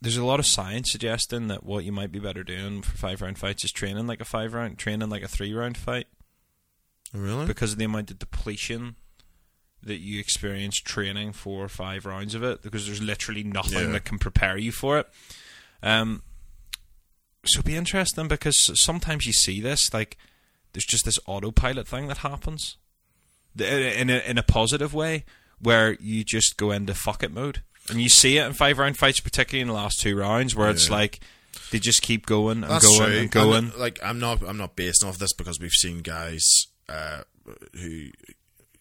there's 0.00 0.16
a 0.16 0.24
lot 0.24 0.40
of 0.40 0.46
science 0.46 0.90
suggesting 0.90 1.48
that 1.48 1.64
what 1.64 1.84
you 1.84 1.92
might 1.92 2.10
be 2.12 2.18
better 2.18 2.42
doing 2.44 2.82
for 2.82 2.96
five 2.96 3.22
round 3.22 3.38
fights 3.38 3.64
is 3.64 3.70
training 3.72 4.06
like 4.06 4.20
a 4.20 4.24
five 4.24 4.54
round, 4.54 4.78
training 4.78 5.08
like 5.08 5.22
a 5.22 5.28
three 5.28 5.52
round 5.54 5.76
fight, 5.76 6.06
Really? 7.12 7.46
because 7.46 7.72
of 7.72 7.78
the 7.78 7.84
amount 7.84 8.10
of 8.10 8.18
depletion 8.18 8.96
that 9.82 9.98
you 9.98 10.18
experience 10.18 10.76
training 10.80 11.32
four 11.32 11.64
or 11.64 11.68
five 11.68 12.04
rounds 12.06 12.34
of 12.34 12.42
it, 12.42 12.62
because 12.62 12.86
there's 12.86 13.02
literally 13.02 13.44
nothing 13.44 13.78
Yeah. 13.86 13.92
that 13.92 14.04
can 14.04 14.18
prepare 14.18 14.56
you 14.56 14.72
for 14.72 14.98
it. 14.98 15.08
Um, 15.82 16.22
so 17.44 17.60
it'll 17.60 17.66
be 17.66 17.76
interesting 17.76 18.26
because 18.26 18.56
sometimes 18.84 19.24
you 19.26 19.32
see 19.32 19.60
this 19.60 19.92
like 19.94 20.16
there's 20.72 20.84
just 20.84 21.04
this 21.04 21.18
autopilot 21.26 21.86
thing 21.86 22.08
that 22.08 22.18
happens 22.18 22.76
in 23.56 24.10
a, 24.10 24.18
in 24.28 24.36
a 24.36 24.42
positive 24.42 24.92
way 24.92 25.24
where 25.60 25.92
you 26.00 26.24
just 26.24 26.56
go 26.56 26.72
into 26.72 26.92
fuck 26.92 27.22
it 27.22 27.32
mode 27.32 27.62
and 27.88 28.00
you 28.02 28.08
see 28.08 28.36
it 28.38 28.44
in 28.46 28.52
five 28.52 28.78
round 28.78 28.96
fights 28.98 29.20
particularly 29.20 29.60
in 29.62 29.68
the 29.68 29.74
last 29.74 30.00
two 30.00 30.16
rounds 30.16 30.56
where 30.56 30.68
it's 30.70 30.90
like 30.90 31.20
they 31.70 31.78
just 31.78 32.02
keep 32.02 32.26
going 32.26 32.62
and 32.64 32.70
That's 32.72 32.84
going 32.86 33.10
true. 33.10 33.18
and 33.20 33.30
going 33.30 33.64
I'm- 33.66 33.72
like 33.78 34.00
I'm 34.02 34.18
not 34.18 34.42
I'm 34.42 34.56
not 34.58 34.74
basing 34.74 35.08
off 35.08 35.18
this 35.18 35.32
because 35.32 35.60
we've 35.60 35.70
seen 35.70 35.98
guys 36.00 36.42
uh, 36.88 37.22
who 37.74 38.08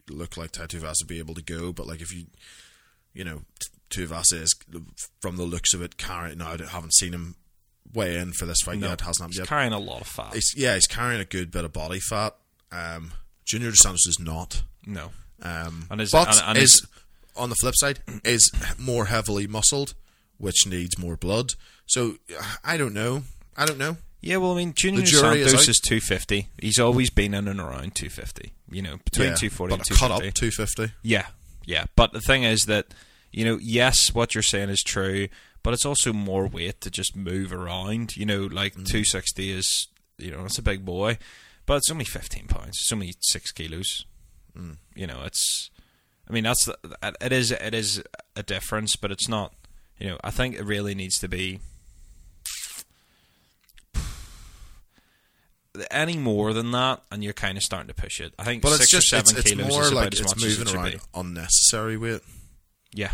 look 0.09 0.37
like 0.37 0.51
Tai 0.51 0.65
Tuivasa 0.67 1.01
would 1.01 1.07
be 1.07 1.19
able 1.19 1.33
to 1.35 1.41
go, 1.43 1.71
but 1.73 1.87
like 1.87 2.01
if 2.01 2.13
you, 2.13 2.25
you 3.13 3.23
know, 3.23 3.41
T- 3.89 4.05
Tuivasa 4.05 4.41
is 4.41 4.53
from 5.21 5.37
the 5.37 5.43
looks 5.43 5.73
of 5.73 5.81
it 5.81 5.97
carrying. 5.97 6.37
Now 6.39 6.47
I 6.53 6.57
haven't 6.69 6.93
seen 6.93 7.13
him 7.13 7.35
weigh 7.93 8.17
in 8.17 8.33
for 8.33 8.45
this 8.45 8.61
fight 8.61 8.79
No, 8.79 8.89
yet. 8.89 9.01
Hasn't 9.01 9.17
happened 9.23 9.33
he's 9.33 9.39
yet. 9.39 9.47
carrying 9.47 9.73
a 9.73 9.79
lot 9.79 10.01
of 10.01 10.07
fat. 10.07 10.33
He's, 10.33 10.53
yeah, 10.57 10.73
he's 10.75 10.87
carrying 10.87 11.21
a 11.21 11.25
good 11.25 11.51
bit 11.51 11.65
of 11.65 11.73
body 11.73 11.99
fat. 11.99 12.35
Um, 12.71 13.13
Junior 13.45 13.69
Dos 13.69 13.79
Santos 13.79 14.07
is 14.07 14.19
not. 14.19 14.63
no. 14.85 15.11
Um, 15.41 15.87
And 15.91 15.99
is- 16.01 16.11
but 16.11 16.29
and- 16.29 16.41
and 16.49 16.57
is 16.57 16.75
is- 16.75 16.87
on 17.35 17.49
the 17.49 17.55
flip 17.55 17.73
side 17.77 17.99
is 18.23 18.49
more 18.77 19.05
heavily 19.05 19.47
muscled, 19.47 19.93
which 20.37 20.65
needs 20.65 20.97
more 20.97 21.15
blood. 21.17 21.53
So 21.85 22.17
I 22.63 22.77
don't 22.77 22.93
know. 22.93 23.23
I 23.57 23.65
don't 23.65 23.77
know. 23.77 23.97
Yeah, 24.25 24.37
well, 24.37 24.53
I 24.53 24.55
mean, 24.55 24.73
Junior 24.73 25.03
jury 25.03 25.41
is 25.41 25.51
Santos 25.51 25.67
is, 25.69 25.79
250. 25.87 26.47
He's 26.59 26.79
always 26.79 27.11
been 27.11 27.35
in 27.35 27.47
and 27.47 27.59
around 27.59 27.93
250. 27.95 28.53
You 28.71 28.81
know, 28.81 28.97
between 29.05 29.29
yeah, 29.29 29.35
240 29.35 29.71
but 29.77 29.87
and 29.89 29.95
a 29.95 29.99
cut 29.99 30.11
up 30.11 30.19
250. 30.21 30.31
two 30.31 30.51
fifty. 30.51 30.93
Yeah, 31.03 31.27
yeah. 31.65 31.85
But 31.95 32.11
the 32.11 32.19
thing 32.21 32.43
is 32.43 32.61
that, 32.63 32.87
you 33.31 33.45
know, 33.45 33.59
yes, 33.61 34.15
what 34.15 34.33
you're 34.33 34.41
saying 34.41 34.69
is 34.69 34.81
true, 34.81 35.27
but 35.61 35.73
it's 35.75 35.85
also 35.85 36.11
more 36.11 36.47
weight 36.47 36.81
to 36.81 36.89
just 36.89 37.15
move 37.15 37.53
around. 37.53 38.17
You 38.17 38.25
know, 38.25 38.41
like 38.45 38.73
Mm. 38.73 38.87
260 38.87 39.51
is, 39.51 39.87
you 40.17 40.31
know, 40.31 40.45
it's 40.45 40.57
a 40.57 40.63
big 40.63 40.83
boy, 40.83 41.19
but 41.67 41.77
it's 41.77 41.91
only 41.91 42.05
15 42.05 42.47
pounds. 42.47 42.77
It's 42.81 42.91
only 42.91 43.13
six 43.21 43.51
kilos. 43.51 44.05
Mm. 44.57 44.77
You 44.95 45.05
know, 45.05 45.21
it's. 45.23 45.69
I 46.27 46.33
mean, 46.33 46.45
that's 46.45 46.65
the, 46.65 46.75
it 47.21 47.31
is 47.31 47.51
it 47.51 47.75
is 47.75 48.01
a 48.35 48.41
difference, 48.41 48.95
but 48.95 49.11
it's 49.11 49.29
not. 49.29 49.53
You 49.99 50.07
know, 50.09 50.17
I 50.23 50.31
think 50.31 50.55
it 50.55 50.63
really 50.65 50.95
needs 50.95 51.19
to 51.19 51.27
be 51.27 51.59
any 55.91 56.17
more 56.17 56.53
than 56.53 56.71
that, 56.71 57.01
and 57.11 57.23
you're 57.23 57.33
kind 57.33 57.57
of 57.57 57.63
starting 57.63 57.87
to 57.87 57.93
push 57.93 58.19
it. 58.19 58.33
I 58.39 58.43
think 58.43 58.61
But 58.61 58.71
six 58.77 58.81
it's 58.83 58.91
just 58.91 59.13
or 59.13 59.17
it's, 59.17 59.29
seven 59.29 59.39
it's 59.41 59.51
kilos 59.51 59.69
more 59.69 59.81
is 59.83 59.91
about 59.91 60.03
like 60.03 60.13
as 60.13 60.19
it's 60.21 60.35
much 60.35 60.37
as 60.37 60.43
it 60.43 60.59
moving 60.59 60.67
should 60.67 60.75
around 60.75 60.91
be. 60.91 60.99
unnecessary 61.13 61.97
weight, 61.97 62.21
Yeah, 62.93 63.11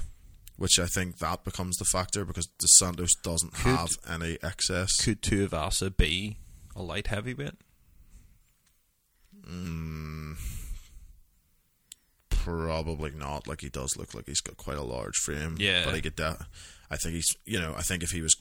which 0.57 0.79
I 0.79 0.85
think 0.85 1.17
that 1.19 1.43
becomes 1.43 1.77
the 1.77 1.85
factor 1.85 2.25
because 2.25 2.47
Dos 2.59 2.77
Santos 2.77 3.15
doesn't 3.23 3.53
Could- 3.53 3.75
have 3.75 3.89
any 4.09 4.37
excess. 4.43 4.95
could 5.03 5.21
Tuivasa 5.21 5.95
be 5.95 6.37
a 6.75 6.81
light 6.81 7.07
heavyweight? 7.07 7.53
Mm. 9.47 10.35
Probably 12.29 13.11
not. 13.11 13.47
Like 13.47 13.61
he 13.61 13.69
does 13.69 13.95
look 13.97 14.13
like 14.13 14.25
he's 14.27 14.41
got 14.41 14.57
quite 14.57 14.77
a 14.77 14.83
large 14.83 15.15
frame. 15.17 15.55
Yeah. 15.59 15.85
but 15.85 15.93
I 15.93 15.99
get 15.99 16.17
that. 16.17 16.41
I 16.89 16.95
think 16.97 17.15
he's. 17.15 17.35
You 17.45 17.59
know, 17.59 17.73
I 17.77 17.81
think 17.81 18.03
if 18.03 18.11
he 18.11 18.21
was 18.21 18.35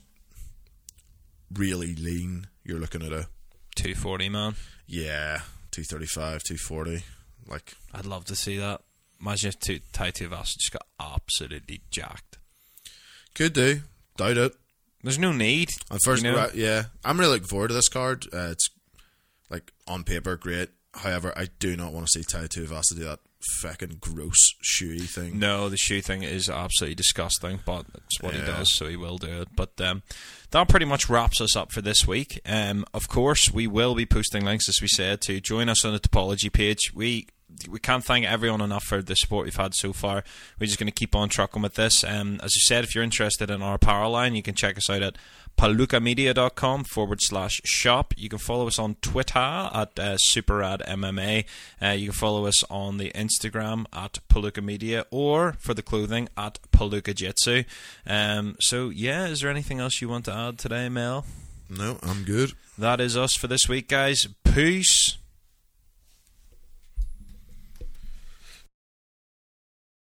really 1.53 1.95
lean, 1.95 2.47
you're 2.65 2.79
looking 2.79 3.03
at 3.03 3.13
a 3.13 3.27
240 3.77 4.29
man. 4.29 4.55
yeah, 4.87 5.41
two 5.71 5.83
thirty 5.85 6.07
five, 6.07 6.43
two 6.43 6.57
forty. 6.57 7.03
Like 7.49 7.75
I'd 7.93 8.07
love 8.07 8.25
to 8.27 8.37
see 8.37 8.59
that. 8.59 8.83
Imagine 9.21 9.49
if 9.51 9.61
Tu- 9.61 9.81
Tai 9.93 10.11
Tuivasa 10.13 10.57
just 10.59 10.73
got 10.73 10.87
absolutely 10.99 11.83
jacked. 11.91 12.39
could 13.35 13.53
do. 13.53 13.81
Doubt 14.17 14.37
it. 14.39 14.55
There's 15.03 15.19
no 15.19 15.33
need. 15.33 15.71
And 15.91 16.01
first, 16.05 16.23
you 16.23 16.31
know? 16.31 16.37
right, 16.37 16.55
yeah, 16.55 16.85
I'm 17.05 17.19
really 17.19 17.33
looking 17.35 17.49
forward 17.49 17.69
to 17.69 17.75
this 17.75 17.89
card. 17.89 18.27
Uh, 18.33 18.49
it's 18.53 18.69
like 19.51 19.73
on 19.87 20.05
paper 20.05 20.37
great. 20.37 20.71
However, 20.95 21.33
I 21.37 21.49
do 21.59 21.77
not 21.77 21.93
want 21.93 22.07
to 22.07 22.19
see 22.19 22.25
Tai 22.25 22.47
Tuivasa 22.47 22.97
do 22.97 23.05
that 23.05 23.21
fucking 23.61 23.99
gross 24.01 24.55
shoey 24.63 25.03
thing. 25.03 25.39
No, 25.39 25.69
the 25.69 25.77
shoe 25.77 26.01
thing 26.01 26.23
is 26.23 26.49
absolutely 26.49 26.95
disgusting, 26.95 27.61
but 27.65 27.87
it's 27.95 28.21
what 28.21 28.35
he 28.35 28.41
does, 28.41 28.75
so 28.75 28.87
he 28.87 28.97
will 28.97 29.19
do 29.19 29.43
it. 29.43 29.49
But 29.55 29.81
um, 29.81 30.03
that 30.51 30.69
pretty 30.69 30.87
much 30.87 31.09
wraps 31.09 31.41
us 31.41 31.57
up 31.57 31.73
for 31.73 31.81
this 31.81 32.07
week. 32.07 32.41
Um, 32.47 32.85
of 32.93 33.09
course, 33.09 33.51
we 33.53 33.67
will 33.67 33.95
be 33.95 34.07
posting 34.07 34.45
links, 34.45 34.69
as 34.69 34.81
we 34.81 34.89
said, 34.89 35.21
to 35.23 35.41
join 35.41 35.69
us 35.69 35.85
on 35.85 35.93
the 35.93 36.01
Tapology 36.01 36.53
page. 36.53 36.93
We 36.95 37.27
we 37.69 37.79
can't 37.79 38.05
thank 38.05 38.25
everyone 38.25 38.61
enough 38.61 38.85
for 38.85 39.03
the 39.03 39.15
support 39.15 39.45
we've 39.45 39.57
had 39.57 39.75
so 39.75 39.93
far. 39.93 40.25
We're 40.59 40.67
just 40.67 40.79
going 40.79 40.87
to 40.87 40.93
keep 40.93 41.15
on 41.15 41.29
trucking 41.29 41.63
with 41.63 41.75
this. 41.75 42.05
Um, 42.05 42.41
as 42.43 42.53
I 42.57 42.61
said, 42.61 42.85
if 42.85 42.95
you're 42.95 43.05
interested 43.05 43.51
in 43.51 43.63
our 43.63 43.79
power 43.79 44.09
line, 44.09 44.35
you 44.35 44.43
can 44.43 44.55
check 44.55 44.77
us 44.77 44.89
out 44.89 45.03
at 45.03 45.17
palookamedia.com 45.59 46.85
forward 46.85 47.19
slash 47.21 47.61
shop. 47.65 48.15
You 48.17 48.29
can 48.29 48.39
follow 48.39 48.67
us 48.67 48.79
on 48.79 48.97
Twitter 49.03 49.39
at 49.39 49.99
uh, 49.99 50.17
SuperRadMMA. 50.33 51.45
Uh, 51.83 51.89
you 51.89 52.07
can 52.07 52.15
follow 52.15 52.47
us 52.47 52.65
on 52.71 52.97
the 52.97 53.11
Instagram 53.11 53.85
at 53.93 54.21
Palooka 54.29 54.65
Media 54.65 55.05
or 55.11 55.55
for 55.59 55.75
the 55.75 55.83
clothing 55.83 56.29
at 56.37 56.59
Palooka 56.73 57.15
Jitsu. 57.15 57.65
Um, 58.07 58.57
so, 58.61 58.89
yeah, 58.89 59.27
is 59.27 59.41
there 59.41 59.51
anything 59.51 59.81
else 59.81 60.01
you 60.01 60.09
want 60.09 60.25
to 60.27 60.35
add 60.35 60.59
today, 60.59 60.89
Mel? 60.89 61.27
No, 61.69 61.99
I'm 62.03 62.25
good. 62.25 62.53
That 62.79 63.01
is 63.01 63.17
us 63.17 63.35
for 63.35 63.47
this 63.47 63.69
week, 63.69 63.89
guys. 63.89 64.27
Peace. 64.45 65.20